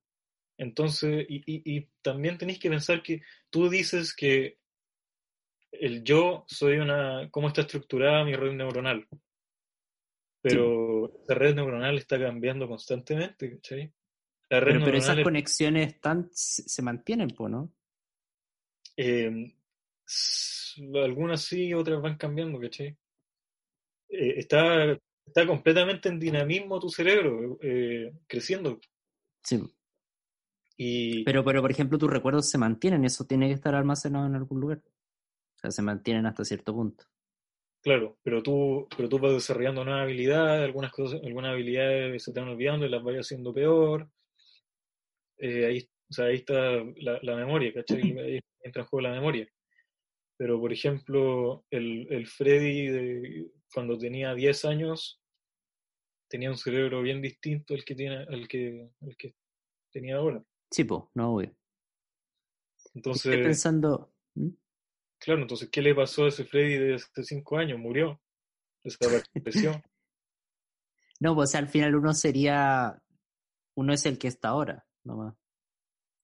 Entonces, 0.58 1.26
y, 1.30 1.44
y, 1.46 1.88
también 2.02 2.38
tenéis 2.38 2.60
que 2.60 2.70
pensar 2.70 3.04
que 3.04 3.22
tú 3.50 3.70
dices 3.70 4.16
que 4.16 4.58
el 5.72 6.04
yo 6.04 6.46
soy 6.48 6.78
una, 6.78 7.30
cómo 7.30 7.48
está 7.48 7.62
estructurada 7.62 8.24
mi 8.24 8.34
red 8.34 8.54
neuronal. 8.54 9.08
Pero 10.42 11.12
la 11.28 11.36
red 11.36 11.56
neuronal 11.56 11.98
está 11.98 12.18
cambiando 12.20 12.68
constantemente, 12.68 13.56
¿cachai? 13.56 13.92
pero, 14.48 14.98
esas 14.98 15.22
conexiones 15.24 15.94
están, 15.94 16.30
se 16.32 16.82
mantienen, 16.82 17.28
¿no? 17.38 17.72
Eh, 18.96 19.54
algunas 20.96 21.42
sí, 21.44 21.74
otras 21.74 22.02
van 22.02 22.18
cambiando, 22.18 22.60
¿cachai? 22.60 22.98
Eh, 24.10 24.36
está, 24.38 24.98
está 25.26 25.46
completamente 25.46 26.10
en 26.10 26.20
dinamismo 26.20 26.80
tu 26.80 26.90
cerebro, 26.90 27.60
eh, 27.62 28.14
creciendo. 28.26 28.80
Sí. 29.44 29.62
Pero, 30.78 31.44
pero, 31.44 31.62
por 31.62 31.72
ejemplo, 31.72 31.98
tus 31.98 32.10
recuerdos 32.10 32.50
se 32.50 32.58
mantienen, 32.58 33.04
eso 33.04 33.26
tiene 33.26 33.48
que 33.48 33.54
estar 33.54 33.74
almacenado 33.74 34.28
en 34.28 34.36
algún 34.36 34.60
lugar. 34.60 34.82
O 34.86 35.60
sea, 35.60 35.72
se 35.72 35.82
mantienen 35.82 36.26
hasta 36.28 36.46
cierto 36.46 36.74
punto. 36.74 37.06
Claro, 37.82 38.18
pero 38.22 38.44
tú, 38.44 38.88
pero 38.96 39.10
tú 39.10 39.18
vas 39.18 39.34
desarrollando 39.34 39.84
nuevas 39.84 40.04
habilidades, 40.04 40.66
algunas 40.66 40.92
cosas, 40.92 41.22
algunas 41.24 41.52
habilidades 41.52 42.22
se 42.22 42.34
te 42.34 42.40
van 42.40 42.50
olvidando 42.50 42.86
y 42.86 42.90
las 42.90 43.04
vas 43.04 43.16
haciendo 43.16 43.54
peor. 43.54 44.10
Eh, 45.38 45.66
ahí, 45.66 45.90
o 46.10 46.14
sea, 46.14 46.26
ahí 46.26 46.36
está 46.36 46.84
la, 46.98 47.20
la 47.22 47.36
memoria, 47.36 47.74
¿cachai? 47.74 48.02
Ahí 48.20 48.40
entra 48.62 48.84
en 48.84 48.88
juego 48.88 49.02
la 49.02 49.14
memoria. 49.14 49.48
Pero, 50.38 50.60
por 50.60 50.72
ejemplo, 50.72 51.66
el, 51.72 52.08
el 52.12 52.28
Freddy 52.28 52.88
de, 52.88 53.52
cuando 53.74 53.98
tenía 53.98 54.36
10 54.36 54.66
años 54.66 55.20
tenía 56.30 56.50
un 56.52 56.58
cerebro 56.58 57.02
bien 57.02 57.22
distinto 57.22 57.74
al 57.74 57.84
que 57.84 57.96
tiene, 57.96 58.18
al 58.18 58.48
que, 58.48 58.90
al 59.02 59.18
que 59.18 59.34
tenía 59.92 60.18
ahora. 60.18 60.44
Sí, 60.72 60.84
pues, 60.84 61.04
no 61.14 61.34
obvio. 61.34 61.56
Entonces. 62.94 63.26
Estoy 63.26 63.44
pensando. 63.44 64.12
¿Mm? 64.36 64.50
Claro, 65.20 65.42
entonces, 65.42 65.70
¿qué 65.70 65.82
le 65.82 65.96
pasó 65.96 66.26
a 66.26 66.30
ese 66.30 66.46
Freddy 66.46 66.78
de 66.78 66.96
hace 66.96 67.24
cinco 67.24 67.58
años? 67.58 67.80
Murió. 67.80 68.22
Desapareció. 68.84 69.82
no, 71.20 71.36
pues 71.36 71.56
al 71.56 71.68
final 71.68 71.96
uno 71.96 72.14
sería. 72.14 73.02
Uno 73.76 73.94
es 73.94 74.06
el 74.06 74.18
que 74.18 74.28
está 74.28 74.50
ahora, 74.50 74.86
nomás. 75.04 75.36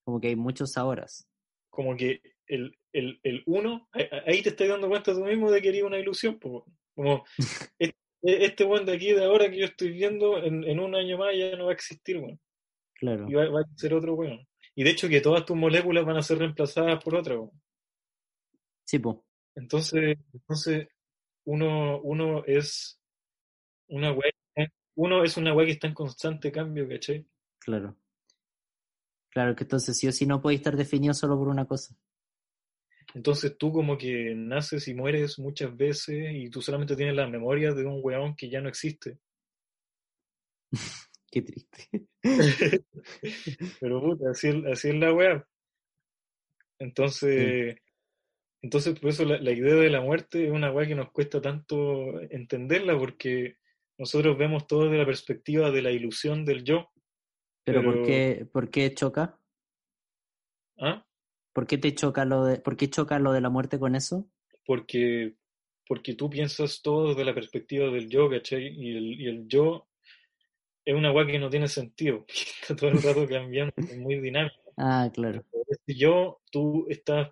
Como 0.03 0.19
que 0.19 0.29
hay 0.29 0.35
muchos 0.35 0.77
ahora. 0.77 1.05
Como 1.69 1.95
que 1.95 2.21
el, 2.47 2.77
el, 2.91 3.19
el 3.23 3.43
uno, 3.45 3.87
ahí 4.25 4.41
te 4.41 4.49
estás 4.49 4.67
dando 4.67 4.89
cuenta 4.89 5.13
tú 5.13 5.23
mismo 5.23 5.51
de 5.51 5.61
que 5.61 5.69
era 5.69 5.85
una 5.85 5.99
ilusión. 5.99 6.39
Como 6.39 7.25
este, 7.79 7.95
este 8.23 8.63
buen 8.63 8.85
de 8.85 8.93
aquí, 8.93 9.11
de 9.11 9.23
ahora 9.23 9.49
que 9.49 9.57
yo 9.57 9.65
estoy 9.65 9.91
viendo, 9.91 10.37
en, 10.43 10.63
en 10.63 10.79
un 10.79 10.95
año 10.95 11.17
más 11.17 11.35
ya 11.37 11.55
no 11.55 11.65
va 11.65 11.71
a 11.71 11.75
existir, 11.75 12.19
bueno. 12.19 12.39
Claro. 13.03 13.25
Y 13.27 13.34
va, 13.34 13.59
a 13.59 13.75
ser 13.75 13.93
otro 13.93 14.13
weón. 14.13 14.47
Y 14.75 14.84
de 14.85 14.91
hecho 14.91 15.09
que 15.09 15.19
todas 15.19 15.45
tus 15.45 15.57
moléculas 15.57 16.05
van 16.05 16.15
a 16.15 16.21
ser 16.21 16.38
reemplazadas 16.38 17.03
por 17.03 17.15
otra, 17.15 17.35
Sí, 18.85 18.97
pues. 18.99 19.17
Entonces, 19.55 20.17
entonces 20.31 20.88
uno, 21.43 21.99
uno 22.01 22.45
es 22.45 22.97
una 23.89 24.13
weá, 24.13 24.31
uno 24.95 25.21
es 25.25 25.35
una 25.35 25.53
weá 25.53 25.65
que 25.65 25.73
está 25.73 25.88
en 25.88 25.93
constante 25.93 26.49
cambio, 26.49 26.88
¿cachai? 26.88 27.27
Claro. 27.59 27.97
Claro 29.30 29.53
que 29.53 29.65
entonces 29.65 29.97
sí 29.97 30.07
o 30.07 30.13
sí 30.13 30.25
no 30.25 30.41
puede 30.41 30.55
estar 30.55 30.77
definido 30.77 31.13
solo 31.13 31.38
por 31.38 31.49
una 31.49 31.65
cosa. 31.65 31.93
Entonces 33.13 33.57
tú 33.57 33.73
como 33.73 33.97
que 33.97 34.34
naces 34.34 34.88
y 34.88 34.93
mueres 34.93 35.39
muchas 35.39 35.75
veces 35.75 36.31
y 36.34 36.49
tú 36.49 36.61
solamente 36.61 36.95
tienes 36.95 37.15
la 37.15 37.27
memoria 37.27 37.73
de 37.73 37.85
un 37.85 37.99
weón 38.01 38.34
que 38.34 38.49
ya 38.49 38.61
no 38.61 38.69
existe. 38.69 39.19
Qué 41.34 41.41
triste. 41.41 41.89
Pero 43.80 44.01
puta, 44.01 44.30
así, 44.30 44.49
así 44.72 44.89
es 44.89 44.95
la 44.95 45.11
weá. 45.11 45.43
Entonces, 46.77 47.76
entonces 48.61 48.99
por 48.99 49.10
eso 49.10 49.26
la, 49.26 49.51
idea 49.51 49.73
de 49.73 49.89
la 49.89 50.01
muerte 50.01 50.45
es 50.45 50.51
una 50.51 50.72
weá 50.72 50.88
que 50.88 50.93
nos 50.93 51.11
cuesta 51.11 51.41
tanto 51.41 52.22
entenderla 52.30 52.95
porque 52.99 53.57
nosotros 53.97 54.38
vemos 54.38 54.68
todo 54.68 54.84
desde 54.84 54.99
la 54.99 55.07
perspectiva 55.07 55.72
de 55.72 55.81
la 55.81 55.89
ilusión 55.89 56.45
del 56.45 56.64
yo. 56.64 56.91
Pero, 57.64 57.81
¿por, 57.81 58.03
qué, 58.03 58.47
¿por 58.53 58.69
qué 58.69 58.93
choca? 58.93 59.39
¿Ah? 60.77 61.03
¿Por 61.51 61.65
qué 61.65 61.80
te 61.80 61.95
choca 61.95 62.26
lo 62.26 62.45
de, 62.45 62.60
por 62.60 62.77
qué 62.77 62.91
choca 62.91 63.18
lo 63.18 63.31
de 63.31 63.41
la 63.41 63.49
muerte 63.49 63.80
con 63.80 63.95
eso? 63.95 64.30
Porque, 64.68 65.34
porque 65.88 66.14
tú 66.14 66.30
piensas 66.30 66.84
todo 66.84 67.10
desde 67.10 67.26
la 67.26 67.34
perspectiva 67.34 67.88
del 67.88 68.07
yo, 68.07 68.30
¿cachai? 68.30 68.68
Y 68.68 68.95
el, 68.95 69.19
y 69.19 69.27
el 69.30 69.47
yo 69.47 69.88
es 70.85 70.95
una 70.95 71.11
weá 71.11 71.26
que 71.26 71.39
no 71.39 71.49
tiene 71.49 71.68
sentido, 71.68 72.26
está 72.61 72.76
todo 72.76 72.89
el 72.89 73.01
rato 73.01 73.27
cambiando, 73.27 73.73
es 73.77 73.97
muy 73.97 74.19
dinámico. 74.19 74.55
Ah, 74.77 75.10
claro. 75.14 75.43
Yo, 75.88 76.41
tú 76.51 76.85
estás, 76.89 77.31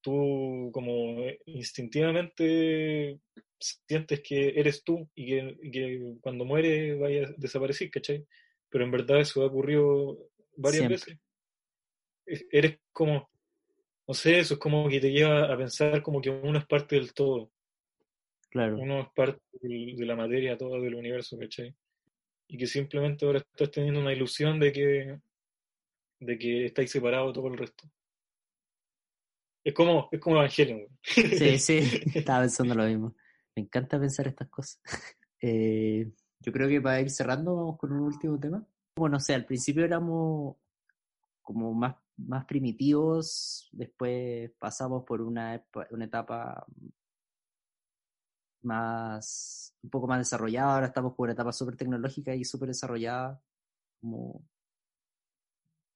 tú 0.00 0.70
como 0.72 1.24
instintivamente 1.46 3.20
sientes 3.58 4.20
que 4.20 4.58
eres 4.58 4.82
tú 4.82 5.08
y 5.14 5.70
que, 5.70 6.14
cuando 6.20 6.44
mueres 6.44 6.98
vaya 6.98 7.26
a 7.26 7.34
desaparecer, 7.36 7.90
¿cachai? 7.90 8.26
Pero 8.70 8.84
en 8.84 8.90
verdad 8.90 9.20
eso 9.20 9.42
ha 9.42 9.46
ocurrido 9.46 10.30
varias 10.56 10.88
veces. 10.88 11.18
Eres 12.24 12.78
como, 12.92 13.28
no 14.06 14.14
sé, 14.14 14.38
eso 14.38 14.54
es 14.54 14.60
como 14.60 14.88
que 14.88 15.00
te 15.00 15.10
lleva 15.10 15.52
a 15.52 15.56
pensar 15.56 16.02
como 16.02 16.20
que 16.20 16.30
uno 16.30 16.58
es 16.58 16.66
parte 16.66 16.96
del 16.96 17.12
todo. 17.12 17.50
Claro. 18.50 18.78
Uno 18.78 19.02
es 19.02 19.08
parte 19.14 19.40
de 19.62 20.06
la 20.06 20.16
materia 20.16 20.56
toda 20.56 20.80
del 20.80 20.94
universo, 20.94 21.38
¿cachai? 21.38 21.74
Y 22.52 22.58
que 22.58 22.66
simplemente 22.66 23.24
ahora 23.24 23.38
estás 23.38 23.70
teniendo 23.70 24.00
una 24.00 24.12
ilusión 24.12 24.58
de 24.58 24.72
que, 24.72 25.20
de 26.18 26.38
que 26.38 26.66
estáis 26.66 26.90
separados 26.90 27.32
todo 27.32 27.46
el 27.46 27.56
resto. 27.56 27.88
Es 29.62 29.72
como, 29.72 30.08
es 30.10 30.20
como 30.20 30.36
Evangelion. 30.36 30.86
Sí, 31.02 31.58
sí, 31.58 32.02
estaba 32.14 32.40
pensando 32.40 32.74
lo 32.74 32.84
mismo. 32.84 33.14
Me 33.54 33.62
encanta 33.62 34.00
pensar 34.00 34.26
estas 34.28 34.48
cosas. 34.48 34.80
Eh, 35.42 36.06
yo 36.40 36.52
creo 36.52 36.68
que 36.68 36.82
para 36.82 37.00
ir 37.00 37.08
cerrando, 37.08 37.56
vamos 37.56 37.78
con 37.78 37.92
un 37.92 38.00
último 38.00 38.38
tema. 38.38 38.62
Bueno, 38.94 39.16
o 39.16 39.20
sea, 39.20 39.36
al 39.36 39.46
principio 39.46 39.86
éramos 39.86 40.56
como 41.40 41.72
más, 41.72 41.96
más 42.18 42.44
primitivos, 42.44 43.70
después 43.72 44.50
pasamos 44.58 45.04
por 45.04 45.22
una, 45.22 45.64
una 45.92 46.04
etapa 46.04 46.66
más, 48.62 49.76
un 49.82 49.90
poco 49.90 50.06
más 50.06 50.18
desarrollada, 50.18 50.74
ahora 50.74 50.86
estamos 50.86 51.14
por 51.14 51.24
una 51.24 51.34
etapa 51.34 51.52
súper 51.52 51.76
tecnológica 51.76 52.34
y 52.34 52.44
súper 52.44 52.68
desarrollada, 52.68 53.40
como 54.00 54.44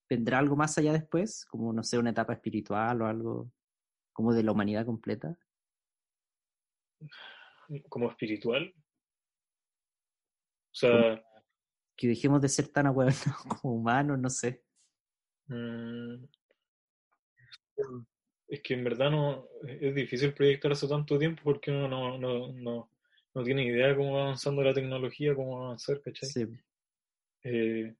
¿Vendrá 0.09 0.39
algo 0.39 0.57
más 0.57 0.77
allá 0.79 0.93
después? 0.93 1.47
Como, 1.47 1.73
no 1.73 1.83
sé, 1.83 1.99
una 1.99 2.11
etapa 2.11 2.35
espiritual 2.35 3.03
o 3.03 3.07
algo 3.07 3.51
como 4.13 4.33
de 4.33 4.43
la 4.43 4.53
humanidad 4.53 4.85
completa. 4.85 5.37
¿Como 7.89 8.11
espiritual? 8.11 8.73
O 10.71 10.75
sea... 10.75 11.25
Que 11.97 12.09
dejemos 12.09 12.41
de 12.41 12.49
ser 12.49 12.69
tan 12.69 12.89
ahueonados 12.89 13.23
como 13.61 13.77
humanos, 13.77 14.19
no 14.19 14.29
sé. 14.29 14.65
Mm, 15.47 16.25
es 18.49 18.61
que 18.61 18.75
en 18.75 18.85
verdad 18.85 19.11
no 19.11 19.49
es 19.67 19.95
difícil 19.95 20.33
proyectar 20.33 20.73
hace 20.73 20.89
tanto 20.89 21.19
tiempo 21.19 21.43
porque 21.45 21.71
uno 21.71 21.89
no, 21.89 22.19
no, 22.19 22.53
no, 22.53 22.89
no 23.35 23.43
tiene 23.43 23.65
idea 23.65 23.89
de 23.89 23.97
cómo 23.97 24.15
va 24.15 24.23
avanzando 24.23 24.63
la 24.63 24.75
tecnología, 24.75 25.35
cómo 25.35 25.59
va 25.59 25.63
a 25.63 25.67
avanzar, 25.67 26.01
¿cachai? 26.01 26.29
Sí. 26.29 26.47
Eh, 27.45 27.95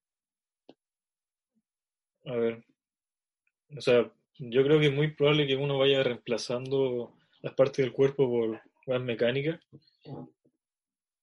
a 2.27 2.37
ver, 2.37 2.65
o 3.77 3.81
sea, 3.81 4.11
yo 4.39 4.65
creo 4.65 4.81
que 4.81 4.87
es 4.87 4.93
muy 4.93 5.13
probable 5.13 5.47
que 5.47 5.57
uno 5.57 5.79
vaya 5.79 6.03
reemplazando 6.03 7.15
las 7.43 7.55
partes 7.55 7.85
del 7.85 7.93
cuerpo 7.93 8.29
por 8.29 8.61
más 8.87 9.03
mecánicas, 9.03 9.61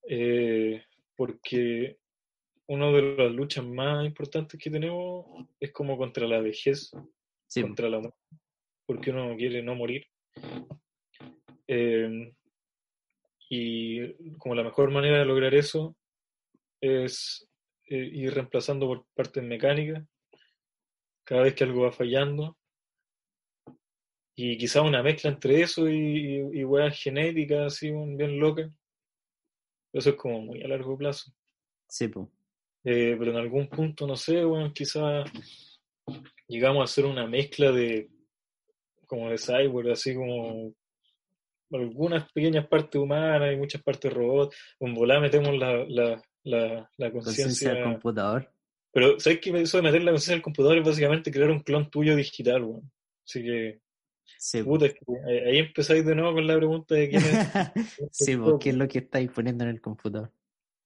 eh, 0.03 0.83
porque 1.15 1.97
una 2.67 2.91
de 2.91 3.01
las 3.17 3.31
luchas 3.31 3.65
más 3.65 4.05
importantes 4.05 4.59
que 4.59 4.69
tenemos 4.69 5.25
es 5.59 5.71
como 5.71 5.97
contra 5.97 6.27
la 6.27 6.39
vejez, 6.39 6.91
contra 7.53 7.89
la 7.89 7.99
muerte, 7.99 8.17
porque 8.91 9.11
uno 9.11 9.37
quiere 9.37 9.63
no 9.63 9.73
morir. 9.73 10.05
Eh, 11.65 12.33
y 13.49 14.33
como 14.37 14.53
la 14.53 14.63
mejor 14.63 14.91
manera 14.91 15.19
de 15.19 15.25
lograr 15.25 15.53
eso 15.53 15.95
es 16.81 17.47
eh, 17.85 18.09
ir 18.11 18.33
reemplazando 18.33 18.87
por 18.87 19.05
partes 19.13 19.41
mecánicas 19.43 20.03
cada 21.23 21.43
vez 21.43 21.53
que 21.53 21.63
algo 21.63 21.83
va 21.83 21.93
fallando. 21.93 22.57
Y 24.35 24.57
quizá 24.57 24.81
una 24.81 25.01
mezcla 25.01 25.29
entre 25.29 25.61
eso 25.61 25.87
y, 25.87 26.39
y, 26.51 26.63
weas 26.65 27.01
genéticas 27.01 27.73
así 27.73 27.91
bien 27.91 28.39
locas. 28.39 28.69
Eso 29.93 30.09
es 30.09 30.15
como 30.17 30.41
muy 30.41 30.63
a 30.63 30.67
largo 30.67 30.97
plazo. 30.97 31.31
Sí, 31.87 32.09
pues. 32.09 32.27
pero 32.83 33.31
en 33.31 33.37
algún 33.37 33.69
punto, 33.69 34.05
no 34.05 34.17
sé, 34.17 34.43
bueno, 34.43 34.73
quizá 34.73 35.23
llegamos 36.49 36.81
a 36.81 36.83
hacer 36.83 37.05
una 37.05 37.25
mezcla 37.25 37.71
de 37.71 38.09
como 39.11 39.29
de 39.29 39.37
cyborg, 39.37 39.91
así 39.91 40.15
como 40.15 40.73
algunas 41.69 42.31
pequeñas 42.31 42.65
partes 42.65 43.01
humanas 43.01 43.53
y 43.53 43.57
muchas 43.57 43.83
partes 43.83 44.13
robots. 44.13 44.55
En 44.79 44.93
volar 44.93 45.19
metemos 45.19 45.53
la, 45.57 45.83
la, 45.85 46.23
la, 46.43 46.89
la 46.95 47.11
conciencia 47.11 47.73
del 47.73 47.83
computador. 47.83 48.49
Pero, 48.93 49.19
¿sabes 49.19 49.39
qué? 49.41 49.49
Eso 49.61 49.77
de 49.77 49.83
meter 49.83 50.01
la 50.01 50.11
conciencia 50.11 50.35
el 50.35 50.41
computador 50.41 50.77
es 50.77 50.85
básicamente 50.85 51.29
crear 51.29 51.51
un 51.51 51.59
clon 51.59 51.89
tuyo 51.89 52.15
digital, 52.15 52.63
weón. 52.63 52.89
Así 53.25 53.43
que. 53.43 53.81
Sí, 54.37 54.63
puta, 54.63 54.85
ahí 54.85 55.57
empezáis 55.57 56.05
de 56.05 56.15
nuevo 56.15 56.35
con 56.35 56.47
la 56.47 56.55
pregunta 56.55 56.95
de 56.95 57.09
quién 57.09 57.21
es. 57.21 57.47
sí, 58.11 58.37
pues, 58.37 58.55
¿qué 58.61 58.69
es 58.69 58.75
lo 58.75 58.87
que 58.87 58.99
estáis 58.99 59.29
poniendo 59.29 59.65
en 59.65 59.71
el 59.71 59.81
computador? 59.81 60.31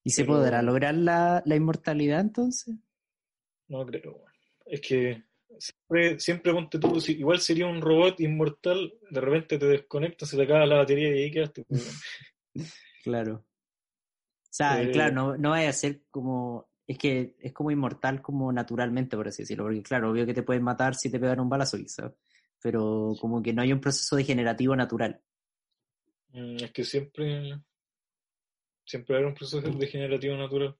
¿Y 0.03 0.09
se 0.09 0.25
podrá 0.25 0.63
lograr 0.63 0.95
la, 0.95 1.43
la, 1.45 1.55
inmortalidad 1.55 2.21
entonces? 2.21 2.75
No 3.67 3.85
creo, 3.85 4.13
weón. 4.13 4.33
Es 4.65 4.81
que 4.81 5.23
siempre, 5.59 6.19
siempre 6.19 6.53
ponte 6.53 6.79
tú, 6.79 7.01
igual 7.07 7.39
sería 7.39 7.67
un 7.67 7.81
robot 7.81 8.19
inmortal, 8.19 8.93
de 9.09 9.21
repente 9.21 9.57
te 9.57 9.65
desconectas, 9.65 10.29
se 10.29 10.37
te 10.37 10.43
acaba 10.43 10.65
la 10.65 10.77
batería 10.77 11.15
y 11.15 11.23
ahí 11.23 11.31
quedaste. 11.31 11.65
Claro. 13.03 13.35
O 13.35 14.49
sea, 14.49 14.81
eh, 14.81 14.89
claro, 14.89 15.13
no, 15.13 15.37
no 15.37 15.51
vaya 15.51 15.69
a 15.69 15.73
ser 15.73 16.01
como 16.09 16.69
es 16.87 16.97
que 16.97 17.35
es 17.39 17.53
como 17.53 17.71
inmortal 17.71 18.21
como 18.21 18.51
naturalmente, 18.51 19.17
por 19.17 19.27
así 19.27 19.43
decirlo, 19.43 19.65
porque 19.65 19.81
claro, 19.81 20.11
obvio 20.11 20.25
que 20.25 20.33
te 20.33 20.43
pueden 20.43 20.63
matar 20.63 20.95
si 20.95 21.09
te 21.09 21.19
pegan 21.19 21.39
un 21.39 21.49
balazo 21.49 21.77
quizás, 21.77 22.13
pero 22.61 23.13
como 23.19 23.41
que 23.41 23.53
no 23.53 23.61
hay 23.61 23.73
un 23.73 23.81
proceso 23.81 24.15
degenerativo 24.15 24.75
natural. 24.75 25.19
Mm, 26.29 26.57
es 26.63 26.71
que 26.71 26.83
siempre, 26.83 27.59
siempre 28.85 29.17
hay 29.17 29.23
un 29.23 29.33
proceso 29.33 29.61
degenerativo 29.61 30.35
natural. 30.35 30.75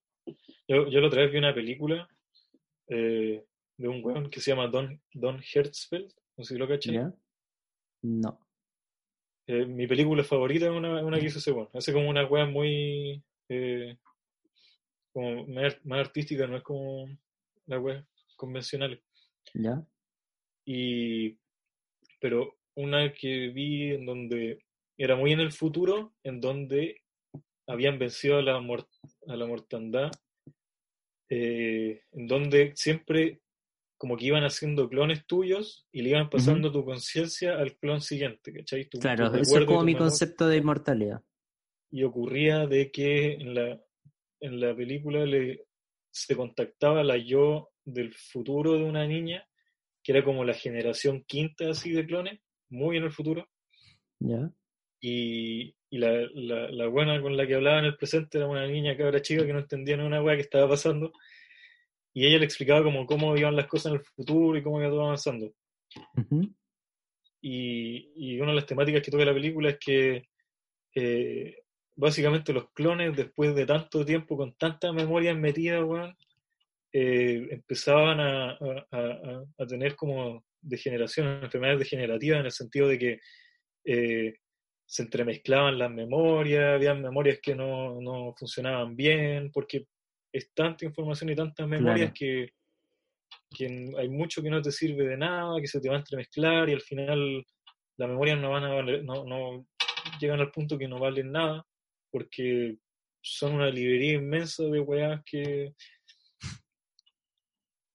Yo, 0.68 0.88
yo 0.90 1.00
la 1.00 1.08
otra 1.08 1.22
vez 1.22 1.32
vi 1.32 1.38
una 1.38 1.54
película 1.54 2.08
eh, 2.88 3.44
de 3.78 3.88
un 3.88 4.04
weón 4.04 4.30
que 4.30 4.40
se 4.40 4.52
llama 4.52 4.68
Don, 4.68 5.02
Don 5.14 5.42
Hertzfeld, 5.42 6.12
no 6.38 6.44
sé 6.44 6.54
si 6.54 6.60
lo 6.60 6.68
caché. 6.68 7.00
No. 8.02 8.40
Eh, 9.48 9.66
mi 9.66 9.88
película 9.88 10.24
favorita 10.24 10.66
es 10.66 10.72
una, 10.72 11.04
una 11.04 11.20
que 11.20 11.26
hizo 11.26 11.40
ese 11.40 11.52
weón. 11.52 11.70
Hace 11.74 11.94
como 11.94 12.10
una 12.10 12.26
weá 12.26 12.46
muy... 12.46 13.24
Eh, 13.50 13.98
como 15.14 15.48
más, 15.48 15.78
artística, 15.92 16.46
no 16.46 16.58
es 16.58 16.64
como 16.64 17.08
la 17.68 17.80
web 17.80 18.06
convencional. 18.36 19.02
¿Ya? 19.54 19.86
Y, 20.66 21.38
pero 22.20 22.58
una 22.76 23.14
que 23.14 23.48
vi 23.50 23.92
en 23.92 24.06
donde 24.06 24.66
era 24.98 25.16
muy 25.16 25.32
en 25.32 25.40
el 25.40 25.54
futuro, 25.54 26.14
en 26.24 26.42
donde 26.42 27.02
habían 27.66 27.98
vencido 27.98 28.38
a 28.38 28.42
la, 28.42 28.58
a 28.58 29.36
la 29.36 29.46
mortandad, 29.46 30.12
eh, 31.30 32.02
en 32.12 32.28
donde 32.28 32.74
siempre 32.76 33.42
como 33.98 34.18
que 34.18 34.26
iban 34.26 34.44
haciendo 34.44 34.90
clones 34.90 35.26
tuyos 35.26 35.88
y 35.92 36.02
le 36.02 36.10
iban 36.10 36.30
pasando 36.30 36.72
tu 36.72 36.84
conciencia 36.84 37.58
al 37.58 37.78
clon 37.78 38.02
siguiente, 38.02 38.54
¿cachai? 38.54 38.88
claro, 38.90 39.34
eso 39.36 39.60
es 39.60 39.66
como 39.66 39.84
mi 39.84 39.96
concepto 39.96 40.48
de 40.48 40.58
inmortalidad. 40.58 41.22
Y 41.92 42.04
ocurría 42.04 42.68
de 42.68 42.92
que 42.92 43.34
en 43.34 43.54
la, 43.54 43.82
en 44.42 44.60
la 44.60 44.76
película 44.76 45.26
le, 45.26 45.66
se 46.12 46.36
contactaba 46.36 47.04
la 47.04 47.18
yo 47.18 47.72
del 47.86 48.14
futuro 48.14 48.74
de 48.74 48.84
una 48.84 49.08
niña, 49.08 49.48
que 50.04 50.12
era 50.12 50.24
como 50.24 50.44
la 50.44 50.54
generación 50.54 51.24
quinta 51.26 51.70
así 51.70 51.92
de 51.92 52.06
clones, 52.06 52.40
muy 52.70 52.98
en 52.98 53.04
el 53.04 53.12
futuro. 53.12 53.48
Ya. 54.20 54.52
Y, 55.00 55.76
y 55.90 55.98
la, 55.98 56.28
la, 56.34 56.88
buena 56.88 57.22
con 57.22 57.38
la 57.38 57.48
que 57.48 57.56
hablaba 57.56 57.80
en 57.80 57.86
el 57.86 57.98
presente 57.98 58.38
era 58.38 58.48
una 58.48 58.68
niña 58.68 58.98
cabra 58.98 59.22
chica 59.22 59.46
que 59.46 59.54
no 59.54 59.60
entendía 59.60 59.98
ni 59.98 60.04
una 60.04 60.22
weá 60.22 60.36
que 60.36 60.42
estaba 60.42 60.68
pasando. 60.68 61.14
Y 62.16 62.26
ella 62.26 62.40
le 62.40 62.46
explicaba 62.46 62.82
como 62.82 63.06
cómo 63.06 63.36
iban 63.36 63.56
las 63.56 63.68
cosas 63.68 63.92
en 63.92 64.00
el 64.00 64.06
futuro 64.06 64.58
y 64.58 64.64
cómo 64.64 64.80
iba 64.80 64.90
todo 64.90 65.04
avanzando. 65.04 65.54
y, 67.42 68.12
y, 68.16 68.40
una 68.40 68.52
de 68.52 68.56
las 68.56 68.66
temáticas 68.66 69.04
que 69.04 69.12
toca 69.12 69.26
la 69.26 69.34
película 69.34 69.70
es 69.70 69.78
que 69.78 70.24
eh, 70.96 71.58
básicamente 71.96 72.54
los 72.54 72.72
clones, 72.72 73.16
después 73.16 73.54
de 73.54 73.66
tanto 73.66 74.06
tiempo, 74.06 74.38
con 74.38 74.54
tanta 74.56 74.94
memoria 74.94 75.36
metida, 75.36 75.84
weón, 75.84 76.16
eh, 76.94 77.50
empezaban 77.52 78.22
a, 78.22 78.52
a, 78.52 79.44
a, 79.58 79.66
tener 79.68 79.98
como 79.98 80.46
degeneración, 80.62 81.44
enfermedades 81.44 81.80
degenerativas, 81.80 82.40
en 82.40 82.46
el 82.46 82.52
sentido 82.54 82.88
de 82.88 82.98
que 82.98 83.20
eh, 83.84 84.36
se 84.86 85.04
entremezclaban 85.04 85.78
las 85.78 85.92
memorias, 85.92 86.76
había 86.76 86.94
memorias 86.94 87.40
que 87.42 87.56
no, 87.56 88.00
no, 88.00 88.34
funcionaban 88.38 88.96
bien, 88.96 89.52
porque 89.52 89.88
es 90.36 90.52
tanta 90.54 90.84
información 90.84 91.30
y 91.30 91.36
tantas 91.36 91.66
memorias 91.66 92.12
que, 92.14 92.50
que, 93.56 93.94
hay 93.98 94.10
mucho 94.10 94.44
que 94.44 94.50
no 94.50 94.62
te 94.62 94.70
sirve 94.70 95.08
de 95.08 95.16
nada, 95.16 95.62
que 95.62 95.68
se 95.68 95.80
te 95.80 95.88
va 95.88 95.96
a 95.96 96.00
entremezclar 96.00 96.70
y 96.70 96.74
al 96.74 96.82
final 96.82 97.46
las 97.96 98.10
memorias 98.10 98.38
no 98.38 98.52
van 98.52 98.66
a 98.66 98.82
no, 98.82 99.24
no 99.24 99.66
llegan 100.20 100.42
al 100.42 100.52
punto 100.52 100.78
que 100.78 100.90
no 100.90 101.00
valen 101.00 101.32
nada 101.32 101.66
porque 102.12 102.76
son 103.22 103.54
una 103.54 103.70
librería 103.70 104.16
inmensa 104.16 104.64
de 104.64 104.80
weas 104.82 105.22
que, 105.24 105.74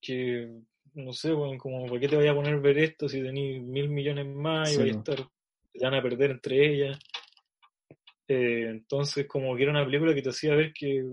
que 0.00 0.50
no 0.94 1.12
sé, 1.12 1.32
bueno, 1.32 1.58
como, 1.58 1.84
¿por 1.86 2.00
qué 2.00 2.08
te 2.08 2.16
voy 2.16 2.26
a 2.26 2.34
poner 2.34 2.58
ver 2.58 2.78
esto 2.78 3.06
si 3.06 3.22
tenéis 3.22 3.62
mil 3.62 3.90
millones 3.90 4.26
más 4.26 4.72
y 4.72 4.78
vais 4.78 4.96
a 4.96 4.98
estar, 4.98 5.28
te 5.72 5.84
van 5.84 5.94
a 5.94 6.02
perder 6.02 6.30
entre 6.30 6.72
ellas? 6.72 6.98
Eh, 8.26 8.66
entonces, 8.70 9.26
como 9.26 9.54
que 9.56 9.64
era 9.64 9.72
una 9.72 9.84
película 9.84 10.14
que 10.14 10.22
te 10.22 10.30
hacía 10.30 10.54
ver 10.54 10.72
que, 10.72 11.04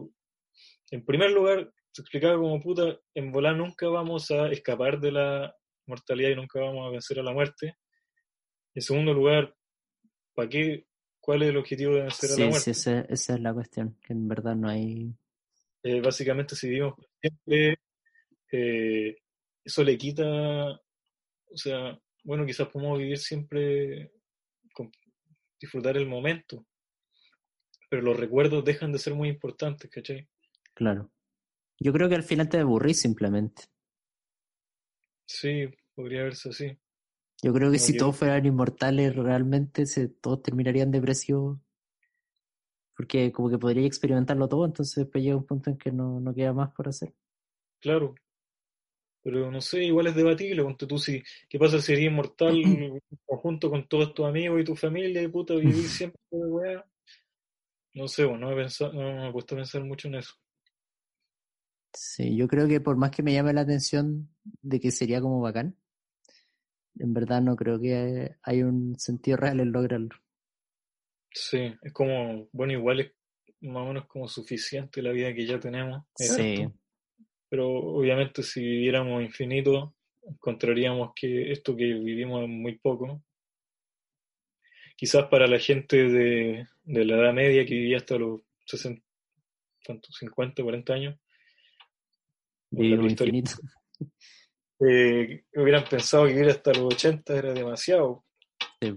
en 0.92 1.06
primer 1.06 1.32
lugar, 1.32 1.72
se 1.92 2.02
explicaba 2.02 2.38
como 2.38 2.60
puta, 2.60 3.00
en 3.14 3.32
volar 3.32 3.56
nunca 3.56 3.88
vamos 3.88 4.30
a 4.32 4.50
escapar 4.50 5.00
de 5.00 5.12
la 5.12 5.56
mortalidad 5.86 6.30
y 6.30 6.36
nunca 6.36 6.60
vamos 6.60 6.88
a 6.88 6.92
vencer 6.92 7.20
a 7.20 7.24
la 7.24 7.34
muerte. 7.34 7.78
En 8.74 8.82
segundo 8.82 9.14
lugar, 9.14 9.56
¿para 10.34 10.50
qué 10.50 10.88
cuál 11.28 11.44
es 11.44 11.50
el 11.50 11.58
objetivo 11.58 11.94
de 11.94 12.04
vencer 12.04 12.32
a 12.32 12.40
la 12.40 12.46
muerte. 12.46 12.60
Sí, 12.60 12.72
esa, 12.72 13.02
esa, 13.02 13.34
es 13.34 13.42
la 13.42 13.54
cuestión, 13.54 13.98
que 14.02 14.14
en 14.14 14.30
verdad 14.30 14.56
no 14.56 14.70
hay... 14.70 15.14
Eh, 15.84 16.00
básicamente, 16.00 16.56
si 16.56 16.70
vivimos 16.70 16.94
siempre, 17.20 17.80
eh, 18.50 19.18
eso 19.62 19.84
le 19.84 19.98
quita, 19.98 20.26
o 20.72 21.58
sea, 21.58 22.00
bueno, 22.24 22.46
quizás 22.46 22.70
podemos 22.70 22.98
vivir 22.98 23.18
siempre, 23.18 24.14
con, 24.72 24.90
disfrutar 25.60 25.98
el 25.98 26.08
momento, 26.08 26.66
pero 27.90 28.04
los 28.04 28.18
recuerdos 28.18 28.64
dejan 28.64 28.94
de 28.94 29.00
ser 29.00 29.14
muy 29.14 29.28
importantes, 29.28 29.92
¿cachai? 29.92 30.30
Claro. 30.78 31.10
Yo 31.80 31.92
creo 31.92 32.08
que 32.08 32.14
al 32.14 32.22
final 32.22 32.50
te 32.50 32.60
aburrís 32.60 33.02
simplemente. 33.02 33.64
Sí, 35.26 35.66
podría 35.96 36.22
verse 36.22 36.50
así. 36.50 36.78
Yo 37.42 37.52
creo 37.52 37.72
que 37.72 37.80
si 37.80 37.98
todos 37.98 38.16
fueran 38.16 38.46
inmortales, 38.46 39.16
realmente 39.16 39.88
se, 39.88 40.08
todos 40.08 40.44
terminarían 40.44 40.92
depresión. 40.92 41.64
Porque 42.96 43.32
como 43.32 43.50
que 43.50 43.58
podría 43.58 43.88
experimentarlo 43.88 44.48
todo, 44.48 44.66
entonces 44.66 45.06
después 45.06 45.24
llega 45.24 45.36
un 45.36 45.48
punto 45.48 45.72
en 45.72 45.80
que 45.80 45.92
no, 45.92 46.20
no 46.20 46.32
queda 46.36 46.54
más 46.54 46.72
por 46.74 46.88
hacer. 46.88 47.16
Claro. 47.80 48.14
Pero 49.24 49.50
no 49.52 49.62
sé, 49.62 49.84
igual 49.84 50.06
es 50.06 50.16
debatible. 50.16 50.62
Ponte 50.64 50.86
tú, 50.86 51.00
si, 51.00 51.24
¿qué 51.50 51.58
pasa 51.58 51.80
si 51.80 51.88
sería 51.88 52.12
inmortal 52.12 52.54
junto 53.26 53.72
con 53.72 53.88
todos 53.88 54.14
tus 54.14 54.28
amigos 54.28 54.62
y 54.62 54.64
tu 54.64 54.76
familia 54.76 55.24
y 55.24 55.28
puta 55.28 55.56
vivir 55.56 55.74
siempre 55.90 56.22
weá? 56.32 56.86
No 57.98 58.08
sé, 58.08 58.26
bueno, 58.26 58.42
no 58.42 58.56
me, 58.56 58.62
pensado, 58.62 58.94
no 58.94 59.02
me 59.02 59.30
he 59.30 59.32
puesto 59.32 59.56
a 59.56 59.58
pensar 59.58 59.84
mucho 59.84 60.08
en 60.08 60.16
eso. 60.16 60.36
Sí, 61.98 62.36
yo 62.36 62.48
creo 62.48 62.68
que 62.68 62.80
por 62.80 62.96
más 62.96 63.12
que 63.12 63.24
me 63.24 63.34
llame 63.34 63.54
la 63.54 63.62
atención 63.62 64.30
de 64.44 64.80
que 64.80 64.92
sería 64.92 65.20
como 65.20 65.42
bacán, 65.42 65.76
en 67.00 67.14
verdad 67.14 67.42
no 67.42 67.56
creo 67.56 67.80
que 67.80 68.36
hay 68.44 68.62
un 68.62 68.98
sentido 69.00 69.38
real 69.38 69.60
en 69.60 69.72
lograrlo. 69.72 70.16
Sí, 71.32 71.74
es 71.82 71.94
como, 71.94 72.48
bueno, 72.52 72.74
igual 72.74 73.00
es 73.00 73.12
más 73.62 73.84
o 73.84 73.88
menos 73.88 74.06
como 74.06 74.28
suficiente 74.28 75.02
la 75.02 75.12
vida 75.12 75.34
que 75.34 75.46
ya 75.46 75.60
tenemos. 75.60 76.04
Sí. 76.16 76.68
Pero 77.50 77.70
obviamente 77.70 78.44
si 78.44 78.62
viviéramos 78.62 79.24
infinito, 79.24 79.96
encontraríamos 80.24 81.12
que 81.16 81.52
esto 81.52 81.76
que 81.76 81.86
vivimos 81.86 82.44
es 82.44 82.50
muy 82.50 82.78
poco. 82.78 83.24
Quizás 84.96 85.26
para 85.28 85.48
la 85.48 85.60
gente 85.60 86.10
de, 86.10 86.68
de 86.84 87.06
la 87.06 87.16
edad 87.18 87.34
media 87.34 87.66
que 87.66 87.74
vivía 87.74 87.98
hasta 87.98 88.18
los 88.18 88.42
60, 88.66 89.02
50, 89.84 90.64
40 90.64 90.94
años. 90.94 91.20
Vivimos 92.70 93.12
infinito. 93.12 93.52
Eh, 94.80 95.44
hubieran 95.56 95.86
pensado 95.90 96.28
que 96.28 96.34
vivir 96.34 96.50
hasta 96.50 96.72
los 96.72 96.94
80 96.94 97.36
era 97.36 97.52
demasiado. 97.52 98.24
Sí. 98.80 98.96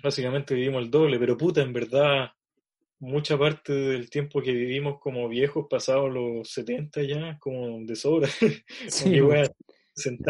Básicamente 0.00 0.54
vivimos 0.54 0.84
el 0.84 0.92
doble, 0.92 1.18
pero 1.18 1.36
puta, 1.36 1.60
en 1.60 1.72
verdad, 1.72 2.30
mucha 3.00 3.36
parte 3.36 3.72
del 3.72 4.08
tiempo 4.10 4.40
que 4.40 4.52
vivimos 4.52 5.00
como 5.00 5.28
viejos, 5.28 5.66
pasados 5.68 6.12
los 6.12 6.48
70 6.50 7.02
ya, 7.02 7.38
como 7.38 7.84
de 7.84 7.96
sobra. 7.96 8.28
Sí, 8.88 9.10
que, 9.10 9.20
no, 9.20 9.32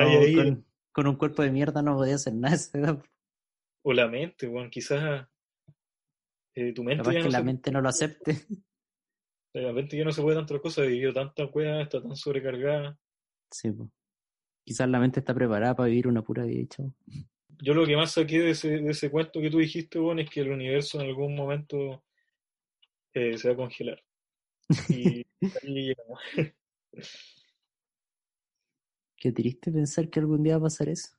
ahí. 0.00 0.34
Con, 0.34 0.66
con, 0.90 1.06
un 1.06 1.16
cuerpo 1.16 1.42
de 1.42 1.50
mierda 1.50 1.82
no 1.82 1.96
podía 1.96 2.14
hacer 2.14 2.32
nada. 2.34 2.56
O 3.82 3.92
la 3.92 4.08
mente, 4.08 4.46
bueno, 4.46 4.70
quizás 4.70 5.28
eh, 6.54 6.72
tu 6.72 6.82
mente. 6.82 7.02
Capaz 7.02 7.12
ya 7.12 7.18
que 7.18 7.24
no 7.24 7.30
la 7.30 7.38
se... 7.38 7.44
mente 7.44 7.70
no 7.70 7.80
lo 7.80 7.88
acepte. 7.88 8.46
La 9.62 9.72
mente 9.72 9.97
ya 9.97 10.05
no 10.05 10.12
se 10.12 10.22
puede 10.22 10.36
tantas 10.36 10.60
cosas, 10.60 10.86
vivió 10.86 11.12
tanta 11.12 11.47
cueva, 11.48 11.82
está 11.82 12.02
tan 12.02 12.14
sobrecargada. 12.16 12.98
Sí, 13.51 13.70
pues. 13.70 13.90
Quizás 14.64 14.89
la 14.89 15.01
mente 15.01 15.20
está 15.20 15.35
preparada 15.35 15.74
para 15.74 15.89
vivir 15.89 16.09
una 16.09 16.22
pura 16.22 16.44
vida, 16.44 16.68
chavo. 16.68 16.94
Yo 17.60 17.74
lo 17.74 17.86
que 17.86 17.97
más 17.97 18.12
saqué 18.12 18.40
de 18.40 18.51
ese, 18.51 18.80
de 18.80 18.90
ese 18.90 19.10
cuento 19.10 19.40
que 19.40 19.51
tú 19.51 19.59
dijiste, 19.59 19.98
Bon, 19.98 20.18
es 20.18 20.28
que 20.30 20.40
el 20.40 20.52
universo 20.52 21.01
en 21.01 21.06
algún 21.06 21.35
momento 21.35 22.05
eh, 23.14 23.36
se 23.39 23.48
va 23.48 23.55
a 23.55 23.56
congelar. 23.56 24.02
Y 24.89 25.24
ahí 25.62 25.94
llegamos. 25.97 26.20
Qué 29.16 29.32
triste 29.32 29.72
pensar 29.72 30.09
que 30.09 30.20
algún 30.20 30.44
día 30.44 30.55
va 30.55 30.59
a 30.59 30.62
pasar 30.64 30.89
eso. 30.89 31.16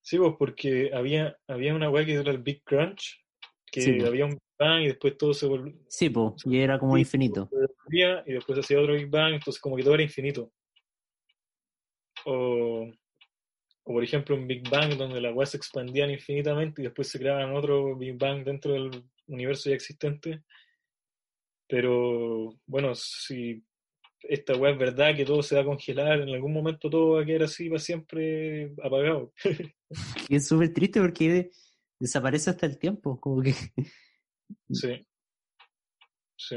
Sí, 0.00 0.18
pues 0.18 0.34
porque 0.36 0.90
había, 0.92 1.38
había 1.46 1.74
una 1.74 1.88
weá 1.88 2.04
que 2.04 2.14
era 2.14 2.32
el 2.32 2.38
Big 2.38 2.64
Crunch, 2.64 3.24
que 3.70 3.82
Sí, 3.82 4.00
había 4.00 4.26
un 4.26 4.38
Bang 4.62 4.82
y 4.82 4.88
después 4.88 5.16
todo 5.18 5.34
se 5.34 5.46
volvió. 5.46 5.74
Sí, 5.88 6.08
pues, 6.10 6.46
y 6.46 6.58
era 6.58 6.78
como 6.78 6.96
infinito. 6.96 7.48
Y 7.90 8.32
después 8.32 8.58
hacía 8.58 8.80
otro 8.80 8.94
Big 8.94 9.10
Bang, 9.10 9.34
entonces 9.34 9.60
como 9.60 9.76
que 9.76 9.82
todo 9.82 9.94
era 9.94 10.02
infinito. 10.02 10.52
O, 12.24 12.88
o 13.84 13.92
por 13.92 14.04
ejemplo 14.04 14.36
un 14.36 14.46
Big 14.46 14.68
Bang 14.70 14.96
donde 14.96 15.20
las 15.20 15.34
weas 15.34 15.50
se 15.50 15.56
expandían 15.56 16.10
infinitamente 16.10 16.80
y 16.80 16.84
después 16.84 17.08
se 17.08 17.18
creaban 17.18 17.54
otro 17.56 17.96
Big 17.96 18.16
Bang 18.16 18.44
dentro 18.44 18.72
del 18.72 19.04
universo 19.26 19.68
ya 19.68 19.74
existente. 19.76 20.42
Pero 21.68 22.58
bueno, 22.66 22.94
si 22.94 23.64
esta 24.24 24.54
wea 24.54 24.72
es 24.72 24.78
verdad 24.78 25.16
que 25.16 25.24
todo 25.24 25.42
se 25.42 25.54
va 25.54 25.62
a 25.62 25.64
congelar, 25.64 26.20
en 26.20 26.28
algún 26.28 26.52
momento 26.52 26.88
todo 26.88 27.14
va 27.14 27.22
a 27.22 27.24
quedar 27.24 27.44
así, 27.44 27.68
va 27.68 27.78
siempre 27.78 28.72
apagado. 28.82 29.32
Es 30.30 30.48
súper 30.48 30.72
triste 30.72 31.00
porque 31.00 31.50
desaparece 31.98 32.48
hasta 32.48 32.64
el 32.64 32.78
tiempo, 32.78 33.20
como 33.20 33.42
que 33.42 33.54
Sí. 34.70 35.06
Sí. 36.36 36.56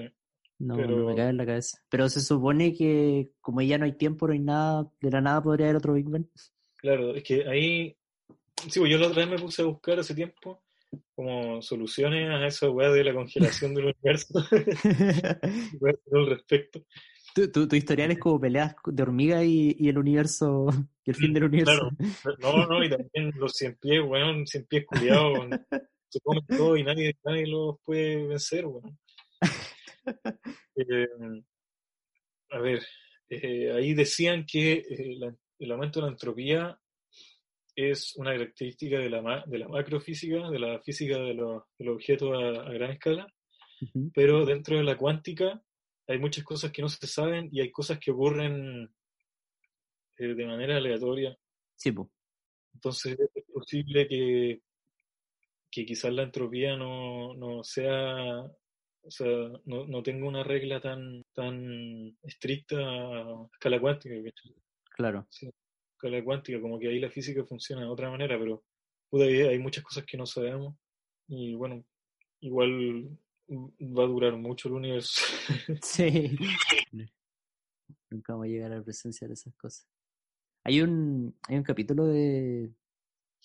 no, 0.59 0.75
Pero- 0.77 0.97
no 0.99 1.05
me 1.09 1.15
cae 1.15 1.29
en 1.29 1.37
la 1.37 1.45
cabeza. 1.45 1.77
Pero 1.89 2.09
se 2.09 2.21
supone 2.21 2.73
que 2.73 3.29
como 3.41 3.61
ya 3.61 3.77
no 3.77 3.85
hay 3.85 3.93
tiempo, 3.97 4.27
no 4.27 4.33
hay 4.33 4.39
nada, 4.39 4.89
de 5.01 5.11
la 5.11 5.21
nada 5.21 5.41
podría 5.43 5.67
haber 5.67 5.77
otro 5.77 5.93
Big 5.93 6.09
Bang. 6.09 6.25
Claro, 6.77 7.15
es 7.15 7.23
que 7.23 7.47
ahí, 7.47 7.97
sí, 8.69 8.79
pues 8.79 8.91
yo 8.91 8.97
la 8.97 9.07
otra 9.07 9.25
vez 9.25 9.29
me 9.29 9.39
puse 9.43 9.61
a 9.61 9.65
buscar 9.65 9.99
hace 9.99 10.13
tiempo 10.15 10.61
como 11.13 11.61
soluciones 11.61 12.29
a 12.29 12.45
esa 12.47 12.69
weá 12.69 12.89
de 12.89 13.03
la 13.03 13.13
congelación 13.13 13.73
del 13.73 13.85
universo, 13.85 14.33
al 16.11 16.27
respecto. 16.29 16.85
tu, 17.33 17.51
tu, 17.51 17.67
tu 17.67 17.75
historial 17.75 18.11
es 18.11 18.19
como 18.19 18.39
peleas 18.39 18.75
de 18.85 19.03
hormiga 19.03 19.43
y, 19.43 19.75
y 19.77 19.89
el 19.89 19.97
universo, 19.97 20.67
y 21.03 21.09
el 21.11 21.15
fin 21.15 21.33
del 21.33 21.45
universo. 21.45 21.89
Claro, 22.21 22.37
no, 22.39 22.67
no, 22.67 22.83
y 22.83 22.89
también 22.89 23.31
los 23.37 23.53
cien 23.53 23.77
pies, 23.81 24.01
weón, 24.05 24.45
cien 24.47 24.65
pies 24.65 24.85
culiados, 24.85 25.33
se 26.15 26.21
comen 26.21 26.45
todo 26.47 26.77
y 26.77 26.83
nadie, 26.83 27.13
nadie 27.25 27.45
los 27.47 27.75
puede 27.83 28.25
vencer, 28.27 28.65
weón. 28.65 28.97
Eh, 30.77 31.07
a 32.51 32.59
ver, 32.59 32.81
eh, 33.29 33.71
ahí 33.71 33.93
decían 33.93 34.45
que 34.45 34.73
eh, 34.73 35.15
la- 35.17 35.35
el 35.59 35.71
aumento 35.71 35.99
de 35.99 36.05
la 36.05 36.11
entropía 36.11 36.79
es 37.75 38.15
una 38.17 38.31
característica 38.33 38.99
de 38.99 39.09
la, 39.09 39.43
de 39.47 39.57
la 39.57 39.67
macrofísica, 39.67 40.49
de 40.49 40.59
la 40.59 40.79
física 40.81 41.17
de 41.17 41.33
los, 41.33 41.63
de 41.77 41.85
los 41.85 41.95
objetos 41.95 42.31
a, 42.33 42.61
a 42.69 42.73
gran 42.73 42.91
escala, 42.91 43.33
Ujú. 43.81 44.11
pero 44.13 44.45
dentro 44.45 44.77
de 44.77 44.83
la 44.83 44.95
cuántica 44.97 45.61
hay 46.07 46.19
muchas 46.19 46.43
cosas 46.43 46.71
que 46.71 46.81
no 46.81 46.89
se 46.89 47.07
saben 47.07 47.49
y 47.51 47.61
hay 47.61 47.71
cosas 47.71 47.97
que 47.99 48.11
ocurren 48.11 48.93
eh, 50.17 50.33
de 50.35 50.45
manera 50.45 50.77
aleatoria. 50.77 51.35
Sí, 51.75 51.91
pues. 51.91 52.07
Entonces 52.75 53.17
es 53.33 53.43
posible 53.51 54.07
que, 54.07 54.61
que 55.75 55.85
quizás 55.85 56.13
la 56.13 56.23
entropía 56.23 56.77
no, 56.77 57.33
no 57.33 57.61
sea, 57.61 58.39
o 58.43 59.11
sea, 59.11 59.27
no, 59.65 59.85
no 59.85 60.01
tenga 60.01 60.25
una 60.25 60.41
regla 60.41 60.79
tan, 60.79 61.21
tan 61.33 62.17
estricta 62.23 62.77
a 62.77 63.47
escala 63.51 63.81
cuántica. 63.81 64.15
Claro. 64.95 65.27
Sí, 65.29 65.49
escala 65.91 66.23
cuántica, 66.23 66.61
como 66.61 66.79
que 66.79 66.87
ahí 66.87 66.99
la 66.99 67.09
física 67.09 67.43
funciona 67.43 67.81
de 67.81 67.89
otra 67.89 68.09
manera, 68.09 68.39
pero 68.39 68.63
puta, 69.09 69.25
hay 69.25 69.41
hay 69.41 69.59
muchas 69.59 69.83
cosas 69.83 70.05
que 70.05 70.15
no 70.15 70.25
sabemos 70.25 70.77
y 71.27 71.55
bueno, 71.55 71.83
igual 72.39 73.09
va 73.49 74.03
a 74.03 74.07
durar 74.07 74.37
mucho 74.37 74.69
el 74.69 74.75
universo. 74.75 75.21
Sí. 75.81 76.37
Nunca 78.09 78.31
vamos 78.31 78.45
a 78.45 78.49
llegar 78.49 78.71
a 78.71 78.77
la 78.77 78.83
presencia 78.83 79.27
de 79.27 79.33
esas 79.33 79.53
cosas. 79.55 79.85
Hay 80.63 80.79
un, 80.81 81.37
hay 81.49 81.57
un 81.57 81.63
capítulo 81.63 82.05
de 82.07 82.71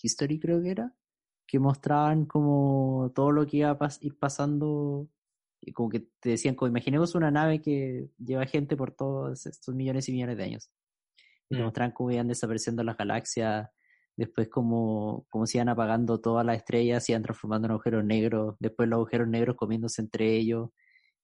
History, 0.01 0.39
creo 0.39 0.61
que 0.61 0.69
era, 0.69 0.95
que 1.51 1.59
mostraban 1.59 2.23
como 2.25 3.11
todo 3.13 3.33
lo 3.33 3.45
que 3.45 3.57
iba 3.57 3.71
a 3.71 3.77
pas- 3.77 3.97
ir 3.99 4.17
pasando, 4.17 5.09
y 5.59 5.73
como 5.73 5.89
que 5.89 5.99
te 6.21 6.29
decían, 6.29 6.55
como 6.55 6.69
imaginemos 6.69 7.13
una 7.13 7.29
nave 7.29 7.61
que 7.61 8.07
lleva 8.17 8.45
gente 8.45 8.77
por 8.77 8.91
todos 8.93 9.45
estos 9.45 9.75
millones 9.75 10.07
y 10.07 10.13
millones 10.13 10.37
de 10.37 10.43
años. 10.45 10.71
Y 11.49 11.55
te 11.55 11.61
Mm. 11.61 11.65
mostraban 11.65 11.91
cómo 11.91 12.09
iban 12.11 12.29
desapareciendo 12.29 12.83
las 12.85 12.95
galaxias, 12.95 13.69
después 14.15 14.47
cómo, 14.47 15.25
cómo 15.29 15.45
se 15.45 15.57
iban 15.57 15.67
apagando 15.67 16.21
todas 16.21 16.45
las 16.45 16.55
estrellas, 16.55 17.03
se 17.03 17.11
iban 17.11 17.23
transformando 17.23 17.65
en 17.67 17.71
agujeros 17.73 18.05
negros, 18.05 18.55
después 18.59 18.87
los 18.87 18.97
agujeros 18.99 19.27
negros 19.27 19.57
comiéndose 19.57 20.01
entre 20.01 20.33
ellos, 20.37 20.69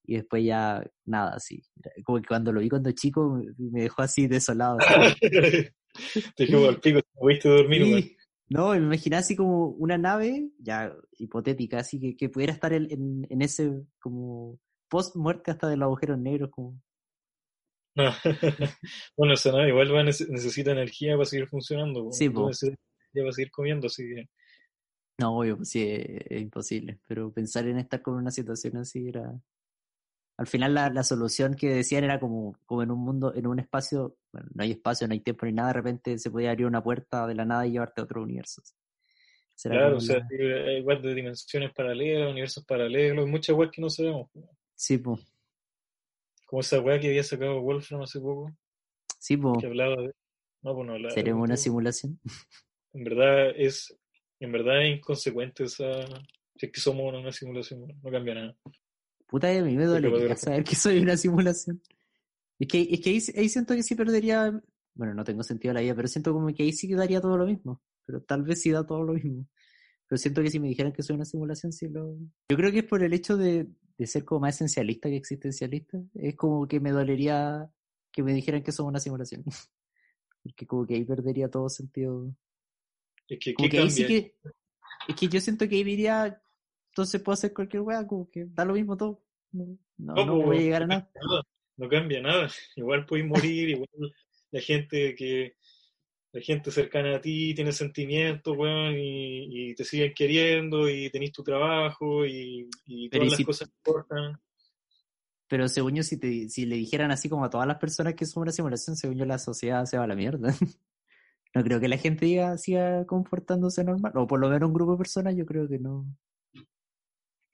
y 0.04 0.16
después 0.16 0.44
ya 0.44 0.84
nada, 1.06 1.36
así. 1.36 1.62
Como 2.04 2.20
que 2.20 2.28
cuando 2.28 2.52
lo 2.52 2.60
vi 2.60 2.68
cuando 2.68 2.92
chico 2.92 3.40
me- 3.56 3.80
dejó 3.80 4.02
así 4.02 4.26
desolado. 4.26 4.76
Te 6.36 6.46
quedo 6.46 6.68
al 6.68 6.80
pico, 6.80 7.00
te 7.00 7.08
pudiste 7.18 7.48
dormir. 7.48 8.17
No, 8.50 8.70
me 8.70 8.78
imaginaba 8.78 9.20
así 9.20 9.36
como 9.36 9.68
una 9.68 9.98
nave, 9.98 10.50
ya 10.58 10.94
hipotética, 11.18 11.80
así 11.80 12.00
que, 12.00 12.16
que 12.16 12.28
pudiera 12.30 12.52
estar 12.52 12.72
en, 12.72 12.90
en, 12.90 13.26
en 13.28 13.42
ese 13.42 13.84
como 14.00 14.58
post 14.88 15.16
muerte 15.16 15.50
hasta 15.50 15.68
de 15.68 15.76
los 15.76 15.86
agujeros 15.86 16.18
negros, 16.18 16.50
como 16.50 16.80
No. 17.94 18.12
bueno, 19.16 19.34
esa 19.34 19.50
nave 19.50 19.70
igual 19.70 19.92
va 19.92 20.00
a 20.00 20.04
nece- 20.04 20.28
necesita 20.28 20.70
energía 20.70 21.14
para 21.14 21.24
seguir 21.26 21.48
funcionando. 21.48 22.10
Sí, 22.12 22.28
necesitas 22.28 22.78
energía 23.12 23.22
para 23.24 23.32
seguir 23.32 23.50
comiendo, 23.50 23.86
así 23.88 24.04
que 24.04 24.28
No, 25.18 25.36
obvio, 25.38 25.56
pues 25.56 25.70
sí, 25.70 25.84
es, 25.84 26.40
imposible. 26.40 27.00
Pero 27.08 27.32
pensar 27.32 27.66
en 27.66 27.78
estar 27.78 28.00
con 28.02 28.14
una 28.14 28.30
situación 28.30 28.76
así 28.76 29.08
era. 29.08 29.34
Al 30.38 30.46
final 30.46 30.72
la, 30.72 30.88
la, 30.88 31.02
solución 31.02 31.54
que 31.54 31.68
decían 31.68 32.04
era 32.04 32.18
como, 32.18 32.56
como 32.64 32.82
en 32.82 32.90
un 32.90 33.00
mundo, 33.00 33.34
en 33.34 33.46
un 33.46 33.58
espacio, 33.58 34.16
bueno, 34.32 34.48
no 34.54 34.62
hay 34.62 34.70
espacio, 34.70 35.06
no 35.06 35.12
hay 35.12 35.20
tiempo 35.20 35.46
ni 35.46 35.52
nada, 35.52 35.68
de 35.68 35.74
repente 35.74 36.18
se 36.18 36.30
podía 36.30 36.50
abrir 36.50 36.66
una 36.66 36.82
puerta 36.82 37.26
de 37.26 37.34
la 37.34 37.44
nada 37.44 37.66
y 37.66 37.72
llevarte 37.72 38.00
a 38.00 38.04
otro 38.04 38.22
universo. 38.22 38.62
claro, 39.62 39.96
o 39.96 40.00
sea, 40.00 40.26
hay 40.30 40.76
igual 40.76 41.02
de 41.02 41.14
dimensiones 41.14 41.72
paralelas, 41.74 42.30
universos 42.30 42.64
paralelos, 42.64 43.28
muchas 43.28 43.56
weas 43.56 43.72
que 43.72 43.82
no 43.82 43.90
sabemos. 43.90 44.30
Sí, 44.74 44.98
pues. 44.98 45.20
Como 46.46 46.60
esa 46.60 46.80
wea 46.80 46.98
que 46.98 47.08
había 47.08 47.24
sacado 47.24 47.60
Wolfram 47.60 48.02
hace 48.02 48.20
poco. 48.20 48.50
Sí, 49.18 49.36
pues. 49.36 49.58
Que 49.60 49.66
hablaba 49.66 49.96
de. 49.96 50.14
No, 50.62 50.74
pues 50.74 50.86
no 50.86 50.94
hablaba. 50.94 51.14
¿Seremos 51.14 51.44
una 51.44 51.56
simulación? 51.56 52.18
En 52.94 53.04
verdad 53.04 53.50
es 53.56 53.94
en 54.40 54.52
verdad 54.52 54.82
es 54.82 54.96
inconsecuente 54.96 55.64
esa. 55.64 56.04
Si 56.56 56.66
es 56.66 56.72
que 56.72 56.80
somos 56.80 57.12
una, 57.12 57.32
simulación, 57.32 57.86
no 58.02 58.10
cambia 58.10 58.34
nada. 58.34 58.56
Puta, 59.28 59.48
a 59.50 59.62
mí 59.62 59.76
me 59.76 59.84
duele 59.84 60.36
saber 60.36 60.64
que 60.64 60.74
soy 60.74 60.98
una 60.98 61.16
simulación. 61.16 61.80
Es 62.58 62.66
que, 62.66 62.88
es 62.90 63.00
que 63.00 63.10
ahí, 63.10 63.48
siento 63.48 63.74
que 63.74 63.82
sí 63.82 63.94
perdería. 63.94 64.60
Bueno, 64.94 65.14
no 65.14 65.22
tengo 65.22 65.42
sentido 65.42 65.74
la 65.74 65.80
vida, 65.80 65.94
pero 65.94 66.08
siento 66.08 66.32
como 66.32 66.48
que 66.48 66.64
ahí 66.64 66.72
sí 66.72 66.92
daría 66.94 67.20
todo 67.20 67.36
lo 67.36 67.46
mismo. 67.46 67.80
Pero 68.04 68.22
tal 68.22 68.42
vez 68.42 68.62
sí 68.62 68.70
da 68.70 68.86
todo 68.86 69.02
lo 69.02 69.12
mismo. 69.12 69.46
Pero 70.08 70.18
siento 70.18 70.42
que 70.42 70.50
si 70.50 70.58
me 70.58 70.68
dijeran 70.68 70.92
que 70.92 71.02
soy 71.02 71.16
una 71.16 71.24
simulación, 71.24 71.72
sí 71.72 71.88
lo. 71.88 72.16
Yo 72.48 72.56
creo 72.56 72.72
que 72.72 72.78
es 72.78 72.84
por 72.84 73.02
el 73.02 73.12
hecho 73.12 73.36
de, 73.36 73.68
de 73.98 74.06
ser 74.06 74.24
como 74.24 74.40
más 74.40 74.56
esencialista 74.56 75.08
que 75.08 75.16
existencialista. 75.16 75.98
Es 76.14 76.34
como 76.34 76.66
que 76.66 76.80
me 76.80 76.90
dolería 76.90 77.70
que 78.10 78.22
me 78.22 78.32
dijeran 78.32 78.62
que 78.62 78.72
somos 78.72 78.90
una 78.90 79.00
simulación. 79.00 79.44
Porque 80.42 80.66
como 80.66 80.86
que 80.86 80.94
ahí 80.94 81.04
perdería 81.04 81.50
todo 81.50 81.68
sentido 81.68 82.32
es 83.28 83.38
que, 83.38 83.54
que, 83.54 84.34
es 85.08 85.14
que 85.14 85.28
yo 85.28 85.40
siento 85.40 85.68
que 85.68 85.76
ahí 85.76 85.84
diría, 85.84 86.42
entonces 86.98 87.22
puedo 87.22 87.34
hacer 87.34 87.54
cualquier 87.54 87.82
weá, 87.82 88.04
como 88.04 88.28
que 88.28 88.46
da 88.46 88.64
lo 88.64 88.74
mismo 88.74 88.96
todo. 88.96 89.22
No, 89.52 89.78
no, 89.96 90.42
voy 90.42 90.56
a 90.56 90.60
llegar 90.60 90.82
a 90.82 90.86
nada. 90.88 91.10
No 91.76 91.88
cambia 91.88 92.20
nada. 92.20 92.50
Igual 92.76 93.06
puedes 93.06 93.24
morir, 93.24 93.68
igual 93.68 93.88
la 94.50 94.60
gente 94.60 95.14
que 95.14 95.54
la 96.32 96.40
gente 96.40 96.72
cercana 96.72 97.16
a 97.16 97.20
ti 97.20 97.54
tiene 97.54 97.70
sentimientos, 97.70 98.56
weón, 98.56 98.94
y, 98.96 99.74
te 99.76 99.84
siguen 99.84 100.12
queriendo, 100.12 100.88
y 100.88 101.08
tenés 101.10 101.30
tu 101.30 101.44
trabajo, 101.44 102.26
y, 102.26 102.68
todas 103.10 103.30
las 103.30 103.44
cosas 103.44 103.68
importan. 103.68 104.40
Pero 105.46 105.68
según 105.68 105.94
yo, 105.94 106.02
si, 106.02 106.18
te, 106.18 106.48
si 106.48 106.66
le 106.66 106.76
dijeran 106.76 107.12
así 107.12 107.28
como 107.28 107.44
a 107.44 107.50
todas 107.50 107.66
las 107.66 107.78
personas 107.78 108.14
que 108.14 108.26
son 108.26 108.42
una 108.42 108.52
simulación, 108.52 108.96
según 108.96 109.18
yo 109.18 109.24
la 109.24 109.38
sociedad 109.38 109.84
se 109.84 109.96
va 109.96 110.04
a 110.04 110.08
la 110.08 110.16
mierda. 110.16 110.48
No 111.54 111.64
creo 111.64 111.80
que 111.80 111.88
la 111.88 111.96
gente 111.96 112.26
diga, 112.26 112.58
siga 112.58 113.06
comportándose 113.06 113.82
normal, 113.82 114.12
o 114.16 114.26
por 114.26 114.38
lo 114.38 114.50
menos 114.50 114.68
un 114.68 114.74
grupo 114.74 114.92
de 114.92 114.98
personas, 114.98 115.34
yo 115.34 115.46
creo 115.46 115.66
que 115.66 115.78
no. 115.78 116.04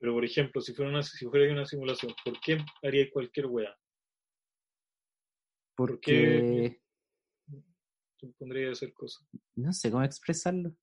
Pero 0.04 0.12
por 0.12 0.24
ejemplo, 0.26 0.60
si 0.60 0.74
fuera 0.74 0.90
una, 0.90 1.02
si 1.02 1.24
fuera 1.24 1.50
una 1.50 1.64
simulación, 1.64 2.12
¿por 2.22 2.38
qué 2.38 2.58
haría 2.82 3.10
cualquier 3.10 3.46
wea? 3.46 3.74
Porque... 5.74 6.78
¿Por 8.20 8.34
pondría 8.34 8.68
a 8.68 8.72
hacer 8.72 8.92
cosas? 8.92 9.26
No 9.54 9.72
sé 9.72 9.90
cómo 9.90 10.04
expresarlo. 10.04 10.76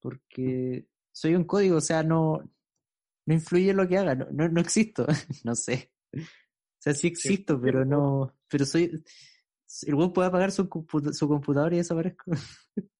Porque 0.00 0.88
soy 1.12 1.36
un 1.36 1.44
código, 1.44 1.76
o 1.76 1.80
sea, 1.80 2.02
no, 2.02 2.42
no 3.24 3.34
influye 3.34 3.70
en 3.70 3.76
lo 3.76 3.86
que 3.86 3.98
haga, 3.98 4.16
no, 4.16 4.26
no, 4.32 4.48
no 4.48 4.60
existo, 4.60 5.06
no 5.44 5.54
sé. 5.54 5.92
O 6.12 6.80
sea, 6.80 6.92
sí 6.92 7.06
existo, 7.06 7.60
pero 7.60 7.84
no, 7.84 8.36
pero 8.48 8.64
soy, 8.64 9.00
el 9.86 9.94
weón 9.94 10.12
puede 10.12 10.26
apagar 10.26 10.50
su, 10.50 10.68
su 11.12 11.28
computador 11.28 11.72
y 11.72 11.76
desaparezco. 11.76 12.32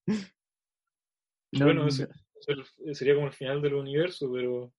bueno, 1.53 1.89
eso, 1.89 2.07
sería 2.93 3.17
como 3.17 3.27
el 3.27 3.33
final 3.33 3.61
del 3.61 3.75
universo, 3.75 4.31
pero 4.33 4.73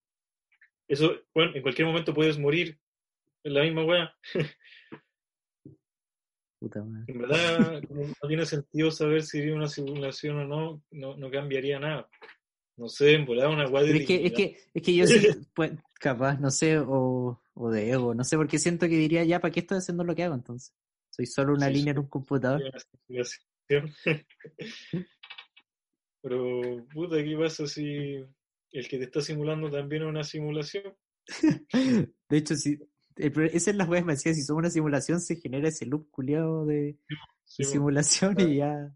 eso, 0.88 1.14
bueno, 1.34 1.52
en 1.54 1.62
cualquier 1.62 1.86
momento 1.86 2.14
puedes 2.14 2.38
morir 2.38 2.78
en 3.44 3.54
la 3.54 3.62
misma 3.62 3.84
weá. 3.84 4.14
En 7.06 7.18
verdad, 7.18 7.82
no 7.90 8.28
tiene 8.28 8.46
sentido 8.46 8.90
saber 8.90 9.22
si 9.22 9.40
vive 9.40 9.54
una 9.54 9.68
simulación 9.68 10.38
o 10.38 10.46
no, 10.46 10.82
no, 10.90 11.16
no 11.16 11.30
cambiaría 11.30 11.78
nada. 11.78 12.08
No 12.76 12.88
sé, 12.88 13.14
en 13.14 13.24
volar 13.24 13.48
una 13.48 13.68
weá 13.68 13.84
de. 13.84 13.98
Es 13.98 14.06
que, 14.06 14.26
es 14.26 14.32
que, 14.32 14.56
es 14.74 14.82
que 14.82 14.94
yo 14.94 15.06
sí, 15.06 15.28
pues, 15.54 15.72
capaz, 15.94 16.38
no 16.40 16.50
sé, 16.50 16.78
o, 16.78 17.40
o 17.54 17.70
de 17.70 17.90
ego, 17.90 18.14
no 18.14 18.24
sé, 18.24 18.36
porque 18.36 18.58
siento 18.58 18.88
que 18.88 18.96
diría 18.96 19.22
ya, 19.24 19.40
¿para 19.40 19.52
qué 19.52 19.60
estoy 19.60 19.78
haciendo 19.78 20.02
lo 20.04 20.14
que 20.14 20.24
hago 20.24 20.34
entonces? 20.34 20.74
Soy 21.10 21.26
solo 21.26 21.54
una 21.54 21.70
línea 21.70 21.92
en 21.92 22.00
un 22.00 22.08
computador. 22.08 22.62
Pero, 26.22 26.86
puta, 26.92 27.16
¿qué 27.22 27.36
pasa 27.38 27.66
si 27.66 28.24
el 28.72 28.88
que 28.88 28.98
te 28.98 29.04
está 29.04 29.20
simulando 29.20 29.70
también 29.70 30.02
es 30.02 30.08
una 30.08 30.24
simulación? 30.24 30.94
de 32.28 32.36
hecho, 32.36 32.54
si, 32.54 32.78
esa 33.16 33.70
es 33.70 33.76
la 33.76 33.84
web 33.84 34.04
me 34.04 34.12
decía, 34.12 34.34
si 34.34 34.42
somos 34.42 34.60
una 34.60 34.70
simulación 34.70 35.20
se 35.20 35.36
genera 35.36 35.68
ese 35.68 35.86
loop 35.86 36.10
culiado 36.10 36.66
de, 36.66 36.98
simulación 37.44 38.38
y 38.40 38.56
ya, 38.56 38.90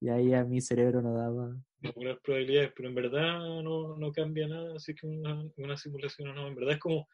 y 0.00 0.08
ahí 0.08 0.34
a 0.34 0.44
mi 0.44 0.60
cerebro 0.60 1.02
no 1.02 1.14
daba. 1.14 1.56
Algunas 1.82 2.18
probabilidades, 2.20 2.72
pero 2.74 2.88
en 2.88 2.94
verdad 2.94 3.62
no, 3.62 3.96
no 3.96 4.12
cambia 4.12 4.46
nada, 4.46 4.76
así 4.76 4.94
que 4.94 5.06
una, 5.06 5.44
una 5.56 5.76
simulación 5.76 6.28
o 6.28 6.34
no, 6.34 6.48
en 6.48 6.54
verdad 6.54 6.74
es 6.74 6.80
como 6.80 7.08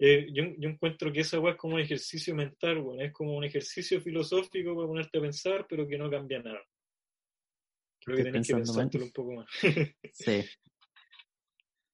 eh, 0.00 0.28
yo, 0.32 0.44
yo, 0.58 0.68
encuentro 0.68 1.12
que 1.12 1.20
esa 1.20 1.40
weá 1.40 1.54
es 1.54 1.58
como 1.58 1.74
un 1.74 1.80
ejercicio 1.80 2.32
mental, 2.32 2.78
bueno, 2.78 3.02
es 3.02 3.12
como 3.12 3.36
un 3.36 3.42
ejercicio 3.42 4.00
filosófico 4.00 4.76
para 4.76 4.86
ponerte 4.86 5.18
a 5.18 5.20
pensar, 5.20 5.66
pero 5.68 5.88
que 5.88 5.98
no 5.98 6.08
cambia 6.08 6.40
nada. 6.40 6.60
Creo 8.00 8.16
que 8.16 8.22
tenés 8.22 8.46
que 8.46 8.54
pensártelo 8.54 9.04
un 9.04 9.12
poco 9.12 9.32
más. 9.34 9.48
sí. 10.12 10.44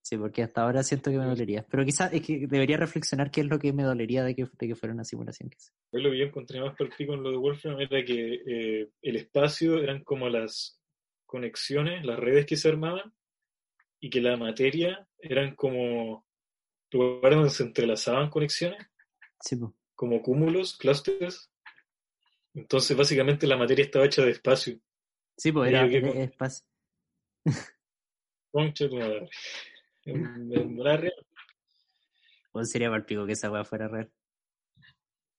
Sí, 0.04 0.18
porque 0.18 0.42
hasta 0.42 0.62
ahora 0.62 0.82
siento 0.82 1.10
que 1.10 1.16
me 1.16 1.24
dolería. 1.24 1.64
Pero 1.70 1.82
quizás 1.82 2.12
es 2.12 2.20
que 2.20 2.46
debería 2.46 2.76
reflexionar 2.76 3.30
qué 3.30 3.40
es 3.40 3.46
lo 3.46 3.58
que 3.58 3.72
me 3.72 3.84
dolería 3.84 4.22
de 4.22 4.34
que, 4.34 4.44
de 4.44 4.68
que 4.68 4.74
fuera 4.74 4.92
una 4.92 5.02
simulación. 5.02 5.48
Que 5.48 5.98
lo 5.98 6.10
que 6.10 6.18
yo 6.18 6.26
encontré 6.26 6.60
más 6.60 6.76
pico 6.98 7.14
en 7.14 7.22
lo 7.22 7.30
de 7.30 7.38
Wolfram 7.38 7.80
era 7.80 8.04
que 8.04 8.34
eh, 8.46 8.90
el 9.00 9.16
espacio 9.16 9.78
eran 9.78 10.04
como 10.04 10.28
las 10.28 10.78
conexiones, 11.24 12.04
las 12.04 12.18
redes 12.18 12.44
que 12.44 12.56
se 12.56 12.68
armaban, 12.68 13.14
y 13.98 14.10
que 14.10 14.20
la 14.20 14.36
materia 14.36 15.08
eran 15.18 15.54
como 15.54 16.26
lugares 16.92 17.38
donde 17.38 17.50
se 17.50 17.62
entrelazaban 17.62 18.28
conexiones, 18.28 18.86
como 19.94 20.20
cúmulos, 20.20 20.76
clústeres. 20.76 21.50
Entonces, 22.52 22.94
básicamente, 22.94 23.46
la 23.46 23.56
materia 23.56 23.86
estaba 23.86 24.04
hecha 24.04 24.22
de 24.22 24.32
espacio. 24.32 24.78
Sí, 25.38 25.50
pues 25.50 25.70
era, 25.70 25.88
de 25.88 26.24
espacio. 26.24 26.66
Concha 28.52 28.86
tu 28.86 28.96
madre. 28.96 29.30
En, 30.04 30.78
real. 30.78 31.12
¿O 32.52 32.64
sería 32.64 32.90
mal 32.90 33.04
pico 33.04 33.26
que 33.26 33.32
esa 33.32 33.50
weá 33.50 33.64
fuera 33.64 33.88
real? 33.88 34.10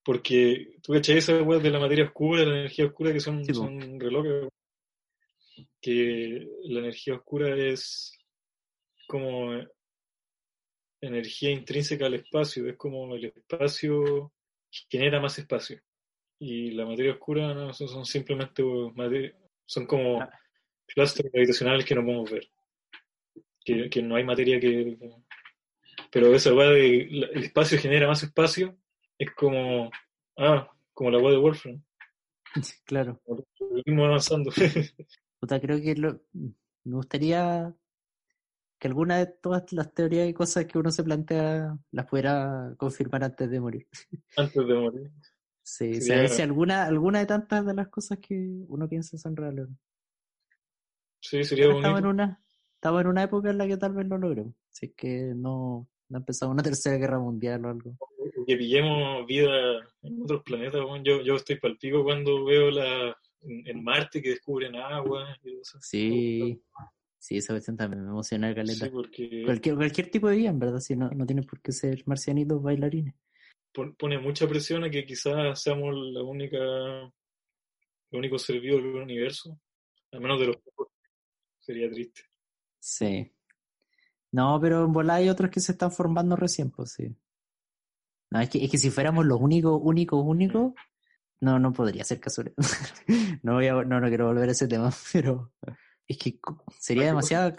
Porque 0.04 0.78
tú 0.82 0.94
cachai 0.94 1.18
esas 1.18 1.42
weas 1.42 1.64
de 1.64 1.72
la 1.72 1.80
materia 1.80 2.06
oscura, 2.06 2.42
de 2.42 2.48
la 2.48 2.60
energía 2.60 2.86
oscura, 2.86 3.14
que 3.14 3.20
son, 3.20 3.44
son 3.46 4.00
relojes. 4.00 4.50
Que 5.82 6.48
la 6.64 6.80
energía 6.80 7.16
oscura 7.16 7.56
es 7.56 8.18
como 9.08 9.54
energía 11.02 11.52
intrínseca 11.52 12.06
al 12.06 12.16
espacio, 12.16 12.68
es 12.68 12.78
como 12.78 13.16
el 13.16 13.26
espacio 13.26 14.34
genera 14.90 15.20
más 15.20 15.38
espacio. 15.40 15.82
Y 16.40 16.72
la 16.72 16.86
materia 16.86 17.14
oscura 17.14 17.54
no, 17.54 17.74
son, 17.74 18.06
simplemente 18.06 18.64
son 19.66 19.86
como 19.86 20.22
ah. 20.22 20.30
clústeres 20.86 21.32
gravitacionales 21.32 21.86
que 21.86 21.96
no 21.96 22.04
podemos 22.04 22.32
ver. 22.32 22.50
Que, 23.66 24.02
no 24.02 24.16
hay 24.16 24.24
materia 24.24 24.60
que. 24.60 24.98
Pero 26.12 26.34
esa 26.34 26.54
weá 26.54 26.70
de 26.70 27.02
el 27.02 27.44
espacio 27.44 27.80
genera 27.80 28.08
más 28.08 28.24
espacio 28.24 28.78
es 29.18 29.32
como. 29.32 29.90
Ah, 30.38 30.70
como 30.94 31.10
la 31.12 31.18
weá 31.18 31.32
de 31.32 31.38
Wolfram. 31.38 31.84
Claro. 32.86 33.22
Seguimos 33.58 34.06
avanzando. 34.06 34.52
creo 35.62 35.82
que 35.82 35.96
me 35.96 36.96
gustaría 36.96 37.76
que 38.80 38.88
alguna 38.88 39.18
de 39.18 39.28
todas 39.28 39.72
las 39.74 39.94
teorías 39.94 40.28
y 40.30 40.34
cosas 40.34 40.66
que 40.66 40.78
uno 40.78 40.92
se 40.92 41.04
plantea 41.04 41.78
las 41.92 42.06
pudiera 42.06 42.74
confirmar 42.78 43.24
antes 43.24 43.50
de 43.50 43.60
morir. 43.60 43.88
Antes 44.38 44.68
de 44.68 44.74
morir. 44.74 45.12
Sí, 45.64 45.98
o 45.98 46.02
sea, 46.02 46.28
si 46.28 46.44
alguna, 46.44 46.86
alguna 46.86 47.20
de 47.20 47.26
tantas 47.26 47.66
de 47.66 47.74
las 47.74 47.88
cosas 47.88 48.20
que 48.20 48.36
uno 48.68 48.88
piensa 48.88 49.18
son 49.18 49.36
reales. 49.36 49.68
Sí, 51.20 51.44
sería 51.44 51.66
bonito. 51.66 51.80
Estamos 51.80 52.00
en, 52.02 52.06
una, 52.06 52.45
estamos 52.76 53.02
en 53.02 53.08
una 53.08 53.24
época 53.24 53.50
en 53.50 53.58
la 53.58 53.68
que 53.68 53.78
tal 53.78 53.94
vez 53.94 54.08
lo 54.08 54.18
logremos. 54.18 54.54
Así 54.72 54.90
que 54.96 55.34
no, 55.36 55.88
no 56.10 56.18
empezado 56.18 56.52
una 56.52 56.64
tercera 56.76 56.98
guerra 56.98 57.20
mundial 57.20 57.66
o 57.66 57.70
algo. 57.70 57.98
Que 58.48 58.58
pillemos 58.58 59.26
vida 59.26 59.80
en 60.04 60.22
otros 60.22 60.44
planetas. 60.44 60.82
Yo, 61.04 61.22
yo 61.22 61.36
estoy 61.36 61.58
palpico 61.60 62.04
cuando 62.04 62.46
veo 62.46 62.70
la 62.70 63.18
en, 63.48 63.84
Marte 63.84 64.22
que 64.22 64.30
descubren 64.30 64.76
agua. 64.76 65.38
Y 65.44 65.60
Sí. 65.82 66.62
Sí, 67.18 67.38
esa 67.38 67.54
cuestión 67.54 67.76
también 67.76 68.04
me 68.04 68.12
emociona 68.12 68.54
caleta. 68.54 68.92
cualquier, 68.92 69.76
cualquier 69.76 70.12
tipo 70.12 70.30
de 70.30 70.36
vida, 70.38 70.50
en 70.50 70.60
verdad, 70.60 70.80
si 70.80 70.96
no, 70.96 71.10
no 71.10 71.26
tiene 71.26 71.42
por 71.42 71.60
qué 71.60 71.72
ser 71.72 72.04
marcianitos 72.06 72.62
bailarines. 72.62 73.16
Pone 73.98 74.20
mucha 74.20 74.48
presión 74.48 74.84
a 74.84 74.92
que 74.92 75.08
quizás 75.08 75.60
seamos 75.60 75.96
la 75.96 76.22
única, 76.22 76.60
el 76.60 77.12
único 78.12 78.38
ser 78.38 78.60
vivo 78.60 78.78
del 78.78 78.98
universo, 78.98 79.60
al 80.12 80.22
menos 80.22 80.40
de 80.40 80.46
los 80.46 80.58
pocos. 80.58 80.90
Sería 81.60 81.90
triste. 81.90 82.22
Sí. 82.86 83.34
No, 84.32 84.60
pero 84.62 84.86
en 84.86 84.94
bola 84.94 85.16
hay 85.16 85.30
otros 85.30 85.50
que 85.50 85.60
se 85.60 85.72
están 85.72 85.92
formando 85.92 86.36
recién, 86.36 86.70
pues 86.70 86.92
sí. 86.92 87.16
No, 88.30 88.40
es 88.42 88.50
que, 88.50 88.64
es 88.64 88.70
que 88.70 88.78
si 88.78 88.92
fuéramos 88.92 89.26
los 89.26 89.42
únicos, 89.42 89.80
únicos, 89.84 90.24
únicos, 90.24 90.74
no, 91.42 91.58
no 91.58 91.74
podría 91.74 92.04
ser 92.04 92.20
casual. 92.20 92.54
no, 93.44 93.56
voy 93.56 93.68
a, 93.68 93.74
no, 93.74 94.00
no 94.00 94.08
quiero 94.08 94.28
volver 94.28 94.50
a 94.50 94.52
ese 94.52 94.68
tema, 94.68 94.92
pero 95.14 95.52
es 96.08 96.18
que 96.20 96.40
sería 96.80 97.06
demasiado 97.06 97.56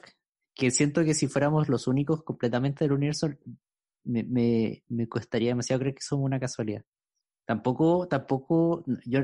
que 0.55 0.70
siento 0.70 1.05
que 1.05 1.15
si 1.15 1.27
fuéramos 1.27 1.69
los 1.69 1.89
únicos 1.89 2.23
completamente 2.23 2.85
del 2.85 2.93
universo, 2.93 3.28
me, 4.05 4.23
me, 4.23 4.85
me 4.89 5.09
costaría 5.09 5.51
demasiado 5.51 5.81
creer 5.81 5.97
que 5.97 6.03
somos 6.03 6.24
una 6.24 6.39
casualidad. 6.39 6.85
Tampoco, 7.47 8.07
tampoco, 8.07 8.85
yo 9.05 9.20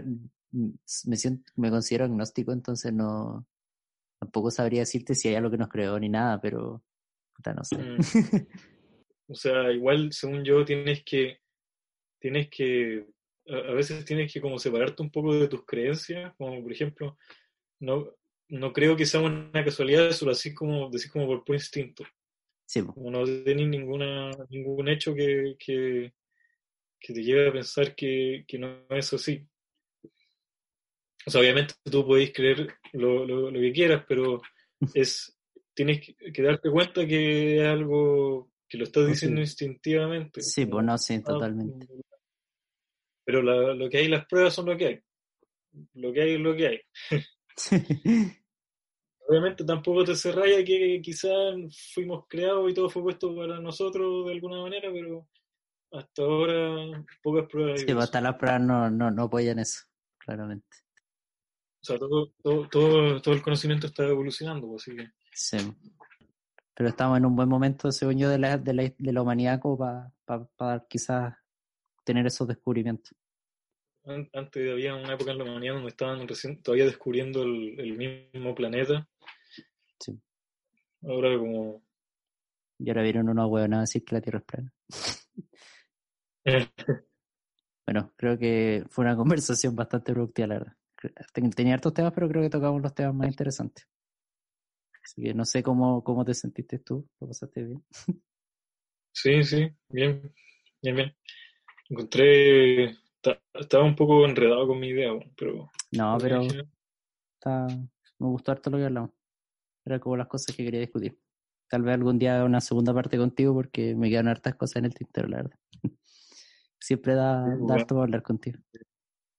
me 0.50 1.16
siento, 1.16 1.52
me 1.56 1.70
considero 1.70 2.06
agnóstico, 2.06 2.52
entonces 2.52 2.92
no, 2.92 3.46
tampoco 4.22 4.52
sabría 4.52 4.80
decirte 4.82 5.16
si 5.16 5.28
hay 5.28 5.34
algo 5.34 5.50
que 5.50 5.58
nos 5.58 5.68
creó 5.68 5.98
ni 5.98 6.08
nada, 6.08 6.40
pero 6.40 6.80
puta, 7.34 7.52
no 7.52 7.64
sé. 7.64 7.76
Mm. 7.76 7.96
o 9.28 9.34
sea, 9.34 9.72
igual, 9.72 10.12
según 10.12 10.44
yo, 10.44 10.64
tienes 10.64 11.02
que, 11.02 11.40
tienes 12.20 12.48
que, 12.48 13.04
a 13.48 13.72
veces 13.72 14.04
tienes 14.04 14.32
que 14.32 14.40
como 14.40 14.60
separarte 14.60 15.02
un 15.02 15.10
poco 15.10 15.34
de 15.34 15.48
tus 15.48 15.66
creencias, 15.66 16.32
como 16.36 16.62
por 16.62 16.72
ejemplo, 16.72 17.18
no, 17.80 18.14
no 18.48 18.72
creo 18.72 18.96
que 18.96 19.06
sea 19.06 19.20
una 19.20 19.64
casualidad, 19.64 20.12
solo 20.12 20.30
así 20.30 20.54
como 20.54 20.88
decir 20.88 21.10
como 21.10 21.26
por 21.26 21.42
puro 21.42 21.58
instinto. 21.58 22.04
Sí. 22.64 22.80
Como 22.84 23.10
no 23.10 23.24
tenés 23.24 23.66
ninguna, 23.66 24.30
ningún 24.50 24.88
hecho 24.88 25.16
que, 25.16 25.56
que, 25.58 26.12
que 27.00 27.12
te 27.12 27.24
lleve 27.24 27.48
a 27.48 27.52
pensar 27.52 27.96
que, 27.96 28.44
que, 28.46 28.56
no 28.56 28.86
es 28.88 29.12
así. 29.12 29.44
O 31.26 31.30
sea, 31.30 31.40
obviamente 31.40 31.74
tú 31.84 32.06
podéis 32.06 32.32
creer 32.32 32.74
lo, 32.92 33.24
lo, 33.26 33.50
lo 33.50 33.60
que 33.60 33.72
quieras, 33.72 34.04
pero 34.08 34.40
es 34.94 35.36
tienes 35.74 36.00
que, 36.00 36.42
darte 36.42 36.70
cuenta 36.70 37.06
que 37.06 37.58
es 37.58 37.66
algo 37.66 38.50
que 38.68 38.78
lo 38.78 38.84
estás 38.84 39.06
diciendo 39.06 39.40
instintivamente. 39.40 40.40
Sí, 40.40 40.66
pues 40.66 40.84
no, 40.84 40.96
sí, 40.98 41.22
totalmente. 41.22 41.86
Pero 43.24 43.42
la, 43.42 43.74
lo 43.74 43.88
que 43.88 43.98
hay, 43.98 44.08
las 44.08 44.26
pruebas 44.26 44.54
son 44.54 44.66
lo 44.66 44.76
que 44.76 44.86
hay. 44.86 45.00
Lo 45.94 46.12
que 46.12 46.22
hay 46.22 46.34
es 46.34 46.40
lo 46.40 46.56
que 46.56 46.66
hay. 46.66 46.80
Obviamente 49.28 49.64
tampoco 49.64 50.04
te 50.04 50.16
cerráis 50.16 50.64
que 50.64 51.00
quizás 51.02 51.32
fuimos 51.94 52.26
creados 52.28 52.70
y 52.70 52.74
todo 52.74 52.90
fue 52.90 53.02
puesto 53.02 53.34
para 53.34 53.60
nosotros 53.60 54.26
de 54.26 54.32
alguna 54.32 54.60
manera, 54.60 54.90
pero 54.92 55.28
hasta 55.92 56.22
ahora 56.22 57.04
pocas 57.22 57.46
pruebas. 57.48 57.80
Sí, 57.80 57.86
pues, 57.86 58.04
hasta 58.04 58.20
las 58.20 58.34
pruebas 58.34 58.60
no, 58.62 58.90
no, 58.90 59.10
no 59.10 59.22
apoyan 59.22 59.58
eso, 59.58 59.84
claramente. 60.18 60.76
O 61.82 61.84
sea, 61.84 61.98
todo, 61.98 62.32
todo, 62.42 62.68
todo, 62.68 63.20
todo 63.20 63.34
el 63.34 63.42
conocimiento 63.42 63.88
está 63.88 64.04
evolucionando, 64.06 64.68
pues, 64.68 64.82
así 64.82 64.96
que... 64.96 65.08
Sí. 65.32 65.56
Pero 66.74 66.88
estamos 66.88 67.18
en 67.18 67.26
un 67.26 67.36
buen 67.36 67.48
momento, 67.48 67.90
según 67.90 68.18
yo, 68.18 68.28
de 68.28 68.38
la, 68.38 68.56
de 68.56 68.72
la, 68.72 68.82
de 68.96 69.12
la 69.12 69.22
humanidad 69.22 69.60
como 69.60 69.78
para 69.78 70.12
para 70.56 70.86
quizás 70.88 71.34
tener 72.04 72.26
esos 72.26 72.48
descubrimientos. 72.48 73.14
Antes 74.04 74.70
había 74.70 74.94
una 74.94 75.14
época 75.14 75.30
en 75.30 75.38
la 75.38 75.44
humanidad 75.44 75.74
donde 75.74 75.90
estaban 75.90 76.26
recién, 76.26 76.60
todavía 76.60 76.86
descubriendo 76.86 77.42
el, 77.42 77.78
el 77.78 77.96
mismo 77.96 78.54
planeta. 78.54 79.08
Sí. 80.00 80.20
Ahora 81.02 81.38
como... 81.38 81.82
Y 82.78 82.88
ahora 82.88 83.02
vieron 83.02 83.28
una 83.28 83.46
huevona 83.46 83.78
a 83.78 83.80
decir 83.82 84.04
que 84.04 84.16
la 84.16 84.20
Tierra 84.20 84.40
es 84.40 84.44
plana. 84.44 84.72
bueno, 87.86 88.12
creo 88.16 88.36
que 88.36 88.84
fue 88.88 89.04
una 89.04 89.16
conversación 89.16 89.76
bastante 89.76 90.12
productiva, 90.12 90.48
la 90.48 90.54
verdad. 90.54 90.76
Tenía 91.54 91.74
hartos 91.74 91.94
temas, 91.94 92.12
pero 92.14 92.28
creo 92.28 92.42
que 92.42 92.50
tocamos 92.50 92.82
los 92.82 92.94
temas 92.94 93.14
más 93.14 93.28
interesantes. 93.28 93.88
Así 95.02 95.22
que 95.22 95.34
no 95.34 95.44
sé 95.44 95.62
cómo, 95.62 96.02
cómo 96.04 96.24
te 96.24 96.34
sentiste 96.34 96.78
tú, 96.78 97.08
¿lo 97.20 97.28
pasaste 97.28 97.64
bien? 97.64 97.84
Sí, 99.14 99.44
sí, 99.44 99.70
bien, 99.90 100.32
bien, 100.80 100.96
bien. 100.96 101.16
Encontré, 101.90 102.96
estaba 103.52 103.84
un 103.84 103.94
poco 103.94 104.24
enredado 104.24 104.66
con 104.66 104.80
mi 104.80 104.88
idea, 104.88 105.12
pero... 105.36 105.70
No, 105.90 106.16
pero 106.18 106.40
está, 107.34 107.66
me 108.18 108.26
gustó 108.26 108.52
harto 108.52 108.70
lo 108.70 108.78
que 108.78 108.84
hablamos. 108.84 109.10
Era 109.84 110.00
como 110.00 110.16
las 110.16 110.28
cosas 110.28 110.56
que 110.56 110.64
quería 110.64 110.80
discutir. 110.80 111.18
Tal 111.68 111.82
vez 111.82 111.94
algún 111.94 112.18
día 112.18 112.42
una 112.42 112.62
segunda 112.62 112.94
parte 112.94 113.18
contigo 113.18 113.52
porque 113.52 113.94
me 113.94 114.08
quedan 114.08 114.28
hartas 114.28 114.54
cosas 114.54 114.76
en 114.76 114.86
el 114.86 114.94
tintero, 114.94 115.28
la 115.28 115.36
verdad. 115.38 115.58
Siempre 116.80 117.14
da, 117.14 117.44
da 117.66 117.74
harto 117.74 117.94
para 117.94 118.04
hablar 118.04 118.22
contigo. 118.22 118.60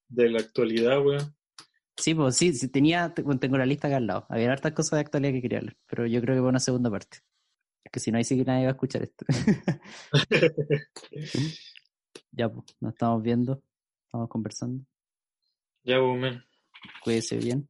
De 0.07 0.29
la 0.29 0.39
actualidad, 0.39 1.03
weón. 1.03 1.35
Sí, 1.97 2.15
pues 2.15 2.35
sí, 2.35 2.53
sí, 2.53 2.67
tenía, 2.69 3.13
tengo 3.13 3.57
la 3.57 3.65
lista 3.65 3.87
acá 3.87 3.97
al 3.97 4.07
lado. 4.07 4.25
Había 4.29 4.51
hartas 4.51 4.73
cosas 4.73 4.97
de 4.97 5.01
actualidad 5.01 5.33
que 5.33 5.41
quería 5.41 5.59
hablar, 5.59 5.77
pero 5.87 6.07
yo 6.07 6.21
creo 6.21 6.35
que 6.35 6.41
va 6.41 6.49
una 6.49 6.59
segunda 6.59 6.89
parte. 6.89 7.19
Que 7.91 7.99
si 7.99 8.11
no, 8.11 8.17
ahí 8.17 8.23
sí 8.23 8.35
que 8.35 8.45
nadie 8.45 8.63
va 8.63 8.69
a 8.69 8.73
escuchar 8.73 9.03
esto. 9.03 9.25
ya, 12.31 12.49
pues, 12.49 12.75
nos 12.79 12.93
estamos 12.93 13.21
viendo, 13.21 13.61
estamos 14.05 14.29
conversando. 14.29 14.83
Ya, 15.83 15.99
pues, 15.99 16.19
man. 16.19 16.43
Cuídese 17.03 17.37
bien. 17.37 17.69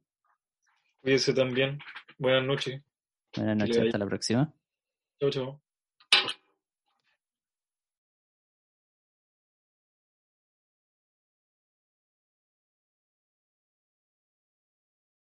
Cuídese 1.02 1.34
también. 1.34 1.78
Buenas 2.18 2.44
noches. 2.44 2.82
Buenas 3.36 3.56
noches, 3.56 3.78
hasta 3.78 3.98
la 3.98 4.06
próxima. 4.06 4.54
Chao, 5.20 5.30
chao. 5.30 5.63